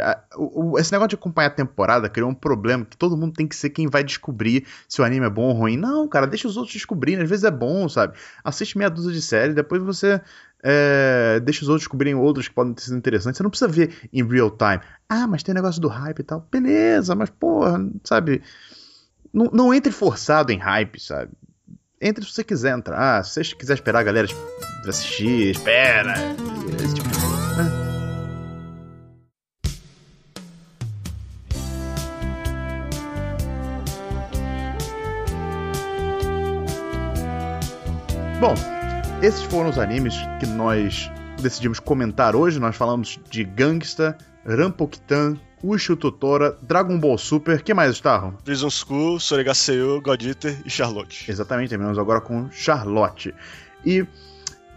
Esse 0.78 0.92
negócio 0.92 1.08
de 1.10 1.14
acompanhar 1.16 1.48
a 1.48 1.54
temporada 1.54 2.08
criou 2.08 2.30
um 2.30 2.34
problema 2.34 2.86
que 2.86 2.96
todo 2.96 3.16
mundo 3.18 3.34
tem 3.34 3.46
que 3.46 3.54
ser 3.54 3.68
quem 3.68 3.86
vai 3.88 4.02
descobrir 4.02 4.66
se 4.88 5.02
o 5.02 5.04
anime 5.04 5.26
é 5.26 5.30
bom 5.30 5.42
ou 5.48 5.52
ruim. 5.52 5.76
Não, 5.76 6.08
cara, 6.08 6.26
deixa 6.26 6.48
os 6.48 6.56
outros 6.56 6.72
descobrirem. 6.74 7.22
Às 7.22 7.28
vezes 7.28 7.44
é 7.44 7.50
bom, 7.50 7.86
sabe? 7.88 8.16
Assiste 8.42 8.78
meia 8.78 8.88
dúzia 8.88 9.12
de 9.12 9.20
séries, 9.20 9.54
depois 9.54 9.82
você 9.82 10.20
é, 10.66 11.40
deixa 11.40 11.62
os 11.62 11.68
outros 11.68 11.82
descobrirem 11.82 12.14
outros 12.14 12.48
que 12.48 12.54
podem 12.54 12.72
ter 12.72 12.80
sido 12.80 12.96
interessantes. 12.96 13.36
Você 13.36 13.42
não 13.42 13.50
precisa 13.50 13.70
ver 13.70 14.08
em 14.10 14.26
real 14.26 14.50
time. 14.50 14.80
Ah, 15.06 15.26
mas 15.26 15.42
tem 15.42 15.54
negócio 15.54 15.78
do 15.78 15.88
hype 15.88 16.20
e 16.20 16.22
tal. 16.22 16.48
Beleza, 16.50 17.14
mas 17.14 17.28
porra, 17.28 17.86
sabe? 18.02 18.40
Não, 19.30 19.50
não 19.52 19.74
entre 19.74 19.92
forçado 19.92 20.50
em 20.50 20.58
hype, 20.58 20.98
sabe? 20.98 21.32
Entre 22.00 22.24
se 22.24 22.32
você 22.32 22.42
quiser 22.42 22.74
entrar. 22.74 23.22
Se 23.26 23.44
você 23.44 23.54
quiser 23.54 23.74
esperar 23.74 23.98
a 23.98 24.04
galera 24.04 24.26
assistir, 24.88 25.50
espera. 25.50 26.14
Esse 26.82 26.94
tipo 26.94 27.08
de 27.10 27.20
coisa, 27.20 27.62
né? 27.62 27.84
Bom, 38.40 38.54
esses 39.24 39.42
foram 39.44 39.70
os 39.70 39.78
animes 39.78 40.14
que 40.38 40.44
nós 40.44 41.10
decidimos 41.40 41.80
comentar 41.80 42.36
hoje. 42.36 42.60
Nós 42.60 42.76
falamos 42.76 43.18
de 43.30 43.42
Gangsta, 43.42 44.18
Rampokitan, 44.46 45.38
Ushu 45.62 45.96
Totora, 45.96 46.58
Dragon 46.60 46.98
Ball 46.98 47.16
Super. 47.16 47.62
que 47.62 47.72
mais, 47.72 47.94
Starro? 47.94 48.36
Prison 48.44 48.68
School, 48.68 49.18
Soregaseu, 49.18 50.02
God 50.02 50.22
Eater 50.22 50.60
e 50.66 50.68
Charlotte. 50.68 51.24
Exatamente, 51.30 51.70
terminamos 51.70 51.98
agora 51.98 52.20
com 52.20 52.50
Charlotte. 52.50 53.34
E 53.82 54.06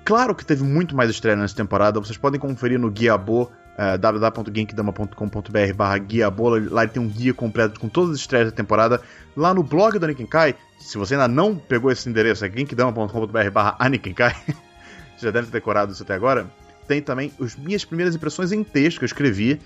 claro 0.05 0.33
que 0.33 0.45
teve 0.45 0.63
muito 0.63 0.95
mais 0.95 1.09
estreia 1.09 1.35
nessa 1.35 1.53
temporada. 1.53 1.99
Vocês 1.99 2.17
podem 2.17 2.39
conferir 2.39 2.79
no 2.79 2.89
Guiabo, 2.89 3.51
uh, 3.77 3.97
www.genkidama.com.br 3.97 5.73
barra 5.75 5.97
Guiabo. 5.97 6.49
Lá 6.71 6.83
ele 6.83 6.91
tem 6.91 7.01
um 7.01 7.07
guia 7.07 7.33
completo 7.33 7.79
com 7.79 7.87
todas 7.89 8.11
as 8.11 8.19
estreias 8.19 8.49
da 8.49 8.55
temporada. 8.55 9.01
Lá 9.35 9.53
no 9.53 9.63
blog 9.63 9.97
do 9.99 10.05
Anikinkai, 10.05 10.55
se 10.79 10.97
você 10.97 11.15
ainda 11.15 11.27
não 11.27 11.55
pegou 11.55 11.91
esse 11.91 12.09
endereço, 12.09 12.45
é 12.45 12.49
genkidama.com.br 12.49 13.49
barra 13.51 13.75
Anikinkai. 13.79 14.35
já 15.17 15.31
deve 15.31 15.47
ter 15.47 15.53
decorado 15.53 15.91
isso 15.91 16.03
até 16.03 16.13
agora. 16.13 16.47
Tem 16.87 17.01
também 17.01 17.31
as 17.41 17.55
minhas 17.55 17.83
primeiras 17.83 18.15
impressões 18.15 18.51
em 18.51 18.63
texto 18.63 18.99
que 18.99 19.03
eu 19.03 19.07
escrevi 19.07 19.59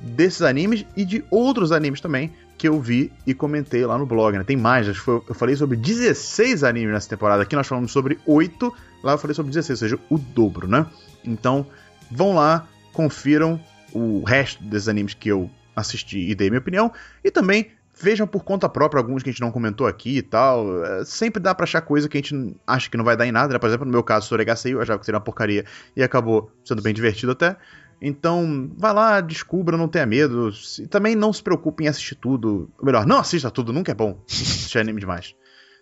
desses 0.00 0.42
animes 0.42 0.86
e 0.96 1.04
de 1.04 1.24
outros 1.30 1.72
animes 1.72 2.00
também 2.00 2.32
que 2.56 2.68
eu 2.68 2.80
vi 2.80 3.12
e 3.26 3.34
comentei 3.34 3.84
lá 3.84 3.98
no 3.98 4.06
blog, 4.06 4.36
né? 4.36 4.44
Tem 4.44 4.56
mais, 4.56 4.88
acho 4.88 4.98
que 4.98 5.04
foi- 5.04 5.22
eu 5.28 5.34
falei 5.34 5.56
sobre 5.56 5.76
16 5.76 6.64
animes 6.64 6.92
nessa 6.92 7.08
temporada. 7.08 7.42
Aqui 7.42 7.54
nós 7.56 7.66
falamos 7.66 7.92
sobre 7.92 8.18
8, 8.26 8.72
lá 9.02 9.12
eu 9.12 9.18
falei 9.18 9.34
sobre 9.34 9.50
16, 9.50 9.82
ou 9.82 9.88
seja, 9.88 9.98
o 10.10 10.18
dobro, 10.18 10.66
né? 10.68 10.86
Então, 11.24 11.66
vão 12.10 12.34
lá, 12.34 12.66
confiram 12.92 13.60
o 13.92 14.22
resto 14.24 14.62
desses 14.64 14.88
animes 14.88 15.14
que 15.14 15.28
eu 15.28 15.50
assisti 15.74 16.30
e 16.30 16.34
dei 16.34 16.50
minha 16.50 16.60
opinião 16.60 16.92
e 17.22 17.30
também 17.30 17.70
vejam 18.00 18.26
por 18.26 18.44
conta 18.44 18.68
própria 18.68 19.00
alguns 19.00 19.22
que 19.22 19.28
a 19.28 19.32
gente 19.32 19.40
não 19.40 19.50
comentou 19.50 19.86
aqui 19.86 20.18
e 20.18 20.22
tal. 20.22 20.84
É, 20.84 21.04
sempre 21.04 21.42
dá 21.42 21.54
pra 21.54 21.64
achar 21.64 21.80
coisa 21.80 22.08
que 22.08 22.16
a 22.16 22.20
gente 22.20 22.56
acha 22.66 22.88
que 22.88 22.96
não 22.96 23.04
vai 23.04 23.16
dar 23.16 23.26
em 23.26 23.32
nada, 23.32 23.52
né? 23.52 23.58
Por 23.58 23.66
exemplo, 23.66 23.84
no 23.84 23.92
meu 23.92 24.02
caso, 24.02 24.28
Soregasei, 24.28 24.74
eu 24.74 24.80
achava 24.80 24.98
que 24.98 25.04
seria 25.04 25.16
uma 25.16 25.24
porcaria 25.24 25.64
e 25.96 26.02
acabou 26.02 26.50
sendo 26.64 26.82
bem 26.82 26.94
divertido 26.94 27.32
até. 27.32 27.56
Então, 28.00 28.70
vai 28.76 28.94
lá, 28.94 29.20
descubra, 29.20 29.76
não 29.76 29.88
tenha 29.88 30.06
medo. 30.06 30.52
E 30.78 30.86
também 30.86 31.16
não 31.16 31.32
se 31.32 31.42
preocupe 31.42 31.84
em 31.84 31.88
assistir 31.88 32.14
tudo. 32.14 32.70
Ou 32.78 32.86
melhor, 32.86 33.04
não 33.04 33.18
assista 33.18 33.50
tudo, 33.50 33.72
nunca 33.72 33.90
é 33.90 33.94
bom 33.94 34.22
assistir 34.30 34.78
anime 34.78 35.00
demais, 35.00 35.34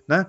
né? 0.09 0.27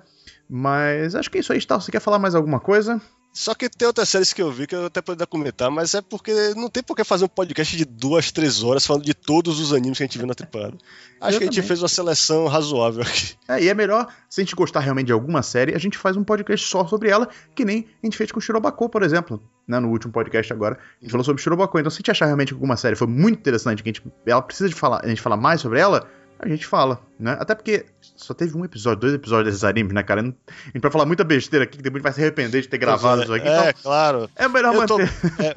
Mas 0.48 1.14
acho 1.14 1.30
que 1.30 1.38
é 1.38 1.40
isso 1.40 1.52
aí, 1.52 1.58
Stal. 1.58 1.80
Você 1.80 1.90
quer 1.90 2.00
falar 2.00 2.18
mais 2.18 2.34
alguma 2.34 2.60
coisa? 2.60 3.00
Só 3.32 3.54
que 3.54 3.68
tem 3.68 3.86
outras 3.86 4.08
séries 4.08 4.32
que 4.32 4.42
eu 4.42 4.50
vi 4.50 4.66
que 4.66 4.74
eu 4.74 4.86
até 4.86 5.00
poderia 5.00 5.26
comentar, 5.26 5.70
mas 5.70 5.94
é 5.94 6.00
porque 6.02 6.32
não 6.56 6.68
tem 6.68 6.82
por 6.82 6.96
que 6.96 7.04
fazer 7.04 7.24
um 7.24 7.28
podcast 7.28 7.76
de 7.76 7.84
duas, 7.84 8.32
três 8.32 8.62
horas 8.62 8.84
falando 8.84 9.04
de 9.04 9.14
todos 9.14 9.60
os 9.60 9.72
animes 9.72 9.98
que 9.98 10.04
a 10.04 10.06
gente 10.06 10.18
viu 10.18 10.26
na 10.26 10.34
temporada. 10.34 10.76
Acho 11.20 11.38
que 11.38 11.44
a 11.44 11.46
gente 11.46 11.62
fez 11.62 11.80
uma 11.80 11.88
seleção 11.88 12.46
razoável 12.46 13.02
aqui. 13.02 13.36
É, 13.48 13.62
e 13.62 13.68
é 13.68 13.74
melhor, 13.74 14.12
se 14.28 14.40
a 14.40 14.44
gente 14.44 14.56
gostar 14.56 14.80
realmente 14.80 15.06
de 15.06 15.12
alguma 15.12 15.42
série, 15.42 15.74
a 15.74 15.78
gente 15.78 15.96
faz 15.96 16.16
um 16.16 16.24
podcast 16.24 16.66
só 16.66 16.86
sobre 16.86 17.10
ela, 17.10 17.28
que 17.54 17.64
nem 17.64 17.86
a 18.02 18.06
gente 18.06 18.16
fez 18.16 18.32
com 18.32 18.40
Shirobako, 18.40 18.88
por 18.88 19.02
exemplo, 19.02 19.40
né, 19.66 19.78
no 19.78 19.88
último 19.88 20.12
podcast 20.12 20.52
agora. 20.52 20.78
A 21.00 21.04
gente 21.04 21.10
falou 21.10 21.24
sobre 21.24 21.42
Shirobako. 21.42 21.78
Então, 21.78 21.90
se 21.90 21.96
a 21.96 21.98
gente 21.98 22.10
achar 22.10 22.26
realmente 22.26 22.48
que 22.48 22.54
alguma 22.54 22.76
série 22.76 22.96
foi 22.96 23.06
muito 23.06 23.38
interessante, 23.38 23.82
que 23.82 23.88
a 23.88 23.92
gente, 23.92 24.02
ela 24.26 24.42
precisa 24.42 24.68
de 24.68 24.74
falar, 24.74 25.00
a 25.04 25.08
gente 25.08 25.20
falar 25.20 25.36
mais 25.36 25.60
sobre 25.60 25.78
ela, 25.78 26.08
a 26.38 26.48
gente 26.48 26.66
fala, 26.66 27.00
né? 27.18 27.36
Até 27.40 27.54
porque 27.54 27.86
só 28.00 28.32
teve 28.34 28.56
um 28.56 28.64
episódio, 28.64 29.00
dois 29.00 29.14
episódios 29.14 29.46
desses 29.52 29.64
animes, 29.64 29.92
né, 29.92 30.02
cara? 30.02 30.20
A 30.20 30.24
gente 30.24 30.80
vai 30.80 30.90
falar 30.90 31.06
muita 31.06 31.24
besteira 31.24 31.64
aqui, 31.64 31.76
que 31.78 31.82
depois 31.82 31.96
a 31.96 31.98
gente 31.98 32.04
vai 32.04 32.12
se 32.12 32.20
arrepender 32.22 32.62
de 32.62 32.68
ter 32.68 32.78
gravado 32.78 33.22
isso 33.22 33.34
aqui. 33.34 33.48
É, 33.48 33.70
Então, 33.70 33.82
claro. 33.82 34.30
é 34.36 34.48
melhor 34.48 34.74
Eu 34.74 34.86
tô- 34.86 34.98
manter. 34.98 35.12
é, 35.40 35.54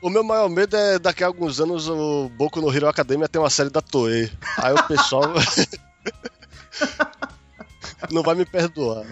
o 0.00 0.10
meu 0.10 0.24
maior 0.24 0.48
medo 0.48 0.76
é 0.76 0.98
daqui 0.98 1.22
a 1.22 1.26
alguns 1.26 1.60
anos 1.60 1.88
o 1.88 2.28
Boku 2.36 2.60
no 2.60 2.74
Hero 2.74 2.88
Academia 2.88 3.28
ter 3.28 3.38
uma 3.38 3.50
série 3.50 3.70
da 3.70 3.80
Toei. 3.80 4.30
Aí 4.58 4.72
o 4.74 4.82
pessoal 4.84 5.22
não 8.10 8.22
vai 8.22 8.34
me 8.34 8.44
perdoar. 8.44 9.04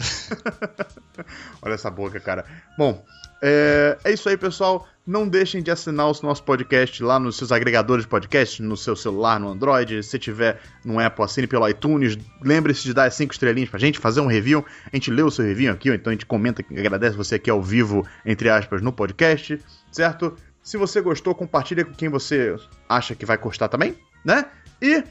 Olha 1.62 1.74
essa 1.74 1.90
boca, 1.90 2.18
cara. 2.20 2.44
Bom, 2.76 3.04
é, 3.42 3.98
é 4.04 4.12
isso 4.12 4.28
aí, 4.28 4.36
pessoal. 4.36 4.86
Não 5.10 5.26
deixem 5.26 5.60
de 5.60 5.72
assinar 5.72 6.06
o 6.06 6.12
nosso 6.22 6.44
podcast 6.44 7.02
lá 7.02 7.18
nos 7.18 7.36
seus 7.36 7.50
agregadores 7.50 8.04
de 8.04 8.08
podcast, 8.08 8.62
no 8.62 8.76
seu 8.76 8.94
celular, 8.94 9.40
no 9.40 9.48
Android. 9.48 10.04
Se 10.04 10.20
tiver 10.20 10.60
no 10.84 11.00
Apple, 11.00 11.24
assine 11.24 11.48
pelo 11.48 11.68
iTunes. 11.68 12.16
Lembre-se 12.40 12.84
de 12.84 12.94
dar 12.94 13.10
cinco 13.10 13.32
estrelinhas 13.32 13.68
pra 13.68 13.80
gente, 13.80 13.98
fazer 13.98 14.20
um 14.20 14.28
review. 14.28 14.64
A 14.86 14.94
gente 14.94 15.10
lê 15.10 15.20
o 15.20 15.28
seu 15.28 15.44
review 15.44 15.72
aqui, 15.72 15.90
ou 15.90 15.96
então 15.96 16.12
a 16.12 16.14
gente 16.14 16.24
comenta, 16.24 16.64
agradece 16.70 17.16
você 17.16 17.34
aqui 17.34 17.50
ao 17.50 17.60
vivo, 17.60 18.06
entre 18.24 18.48
aspas, 18.48 18.80
no 18.82 18.92
podcast, 18.92 19.60
certo? 19.90 20.36
Se 20.62 20.76
você 20.76 21.00
gostou, 21.00 21.34
compartilha 21.34 21.84
com 21.84 21.92
quem 21.92 22.08
você 22.08 22.54
acha 22.88 23.12
que 23.12 23.26
vai 23.26 23.36
gostar 23.36 23.66
também, 23.66 23.96
né? 24.24 24.44
E 24.80 25.02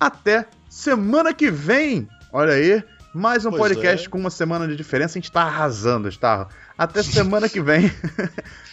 até 0.00 0.48
semana 0.68 1.32
que 1.32 1.48
vem! 1.48 2.08
Olha 2.32 2.54
aí, 2.54 2.82
mais 3.14 3.46
um 3.46 3.50
Pois 3.50 3.62
podcast 3.62 4.06
é. 4.06 4.10
com 4.10 4.18
uma 4.18 4.30
semana 4.30 4.66
de 4.66 4.74
diferença. 4.76 5.16
A 5.18 5.20
gente 5.20 5.30
tá 5.30 5.42
arrasando, 5.42 6.10
tá? 6.16 6.48
Até 6.76 7.02
semana 7.04 7.48
que 7.48 7.60
vem. 7.60 7.90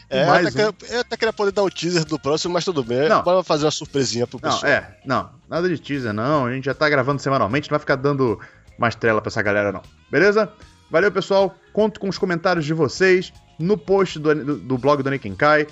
É, 0.10 0.26
mais 0.28 0.48
até 0.48 0.70
um. 0.70 0.74
que- 0.74 0.92
eu 0.94 1.00
até 1.02 1.16
queria 1.16 1.32
poder 1.34 1.52
dar 1.52 1.64
o 1.64 1.70
teaser 1.70 2.04
do 2.06 2.20
próximo, 2.20 2.54
mas 2.54 2.66
tudo 2.66 2.84
bem. 2.84 3.08
Não. 3.08 3.22
Bora 3.24 3.44
fazer 3.44 3.66
uma 3.66 3.72
surpresinha 3.72 4.26
pro 4.26 4.40
Não, 4.42 4.50
pessoal. 4.52 4.72
é, 4.72 4.98
não, 5.06 5.30
nada 5.50 5.70
de 5.70 5.78
teaser, 5.80 6.12
não. 6.14 6.46
A 6.48 6.52
gente 6.54 6.66
já 6.66 6.74
tá 6.74 6.90
gravando 6.90 7.22
semanalmente, 7.22 7.70
não 7.70 7.76
vai 7.76 7.80
ficar 7.80 7.96
dando 7.96 8.40
mais 8.78 8.96
trela 8.96 9.22
pra 9.22 9.30
essa 9.30 9.42
galera, 9.42 9.72
não. 9.72 9.82
Beleza? 10.10 10.52
Valeu, 10.90 11.12
pessoal. 11.12 11.56
Conto 11.72 12.00
com 12.00 12.10
os 12.10 12.18
comentários 12.18 12.66
de 12.66 12.74
vocês 12.74 13.32
no 13.60 13.78
post 13.78 14.18
do, 14.20 14.34
do, 14.34 14.58
do 14.58 14.78
blog 14.78 15.04
do 15.04 15.10
Nikenkai, 15.12 15.68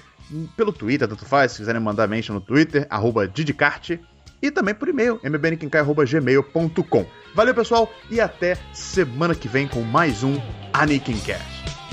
pelo 0.55 0.71
Twitter, 0.71 1.07
tanto 1.07 1.25
faz, 1.25 1.53
se 1.53 1.57
quiserem 1.57 1.81
mandar 1.81 2.07
mention 2.07 2.35
no 2.35 2.39
Twitter, 2.41 2.85
arroba 2.87 3.27
Didicart, 3.27 3.97
e 4.41 4.49
também 4.51 4.73
por 4.73 4.87
e-mail, 4.87 5.19
mbnikenkai.gmail.com. 5.23 7.05
Valeu, 7.35 7.53
pessoal, 7.53 7.91
e 8.09 8.19
até 8.19 8.57
semana 8.73 9.35
que 9.35 9.47
vem 9.47 9.67
com 9.67 9.81
mais 9.81 10.23
um 10.23 10.39
Anikincast. 10.73 11.45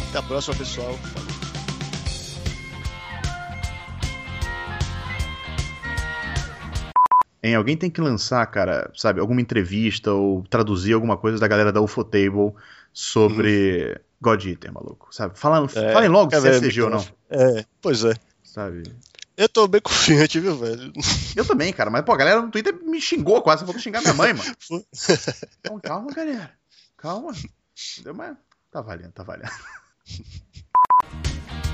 Até 0.08 0.18
a 0.18 0.22
próxima, 0.22 0.54
pessoal. 0.56 0.96
Hein, 7.42 7.54
alguém 7.54 7.76
tem 7.76 7.88
que 7.88 8.00
lançar, 8.00 8.44
cara, 8.46 8.90
sabe, 8.94 9.20
alguma 9.20 9.40
entrevista 9.40 10.12
ou 10.12 10.42
traduzir 10.50 10.94
alguma 10.94 11.16
coisa 11.16 11.38
da 11.38 11.46
galera 11.46 11.70
da 11.70 11.80
Ufotable 11.80 12.52
sobre 12.92 14.00
God 14.20 14.44
Eater, 14.44 14.72
maluco, 14.72 15.08
sabe? 15.14 15.34
É, 15.34 15.92
falem 15.92 16.08
logo 16.08 16.34
se 16.34 16.48
é 16.48 16.60
CG 16.60 16.82
ou 16.82 16.90
não, 16.90 17.06
É, 17.30 17.64
pois 17.80 18.04
é. 18.04 18.14
sabe? 18.42 18.82
Eu 19.36 19.48
tô 19.48 19.68
bem 19.68 19.80
confiante, 19.80 20.40
viu, 20.40 20.56
velho? 20.56 20.92
Eu 21.36 21.44
também, 21.44 21.72
cara, 21.72 21.90
mas, 21.90 22.02
pô, 22.04 22.12
a 22.12 22.16
galera 22.16 22.40
no 22.40 22.50
Twitter 22.50 22.74
me 22.82 23.00
xingou 23.00 23.42
quase, 23.42 23.64
faltou 23.64 23.80
xingar 23.80 24.00
minha 24.00 24.14
mãe, 24.14 24.32
mano. 24.32 24.56
Então 25.60 25.78
calma, 25.80 26.10
galera, 26.12 26.52
calma. 26.96 27.32
Entendeu? 27.92 28.14
Mas 28.14 28.36
tá 28.70 28.80
valendo, 28.80 29.12
tá 29.12 29.22
valendo. 29.22 29.50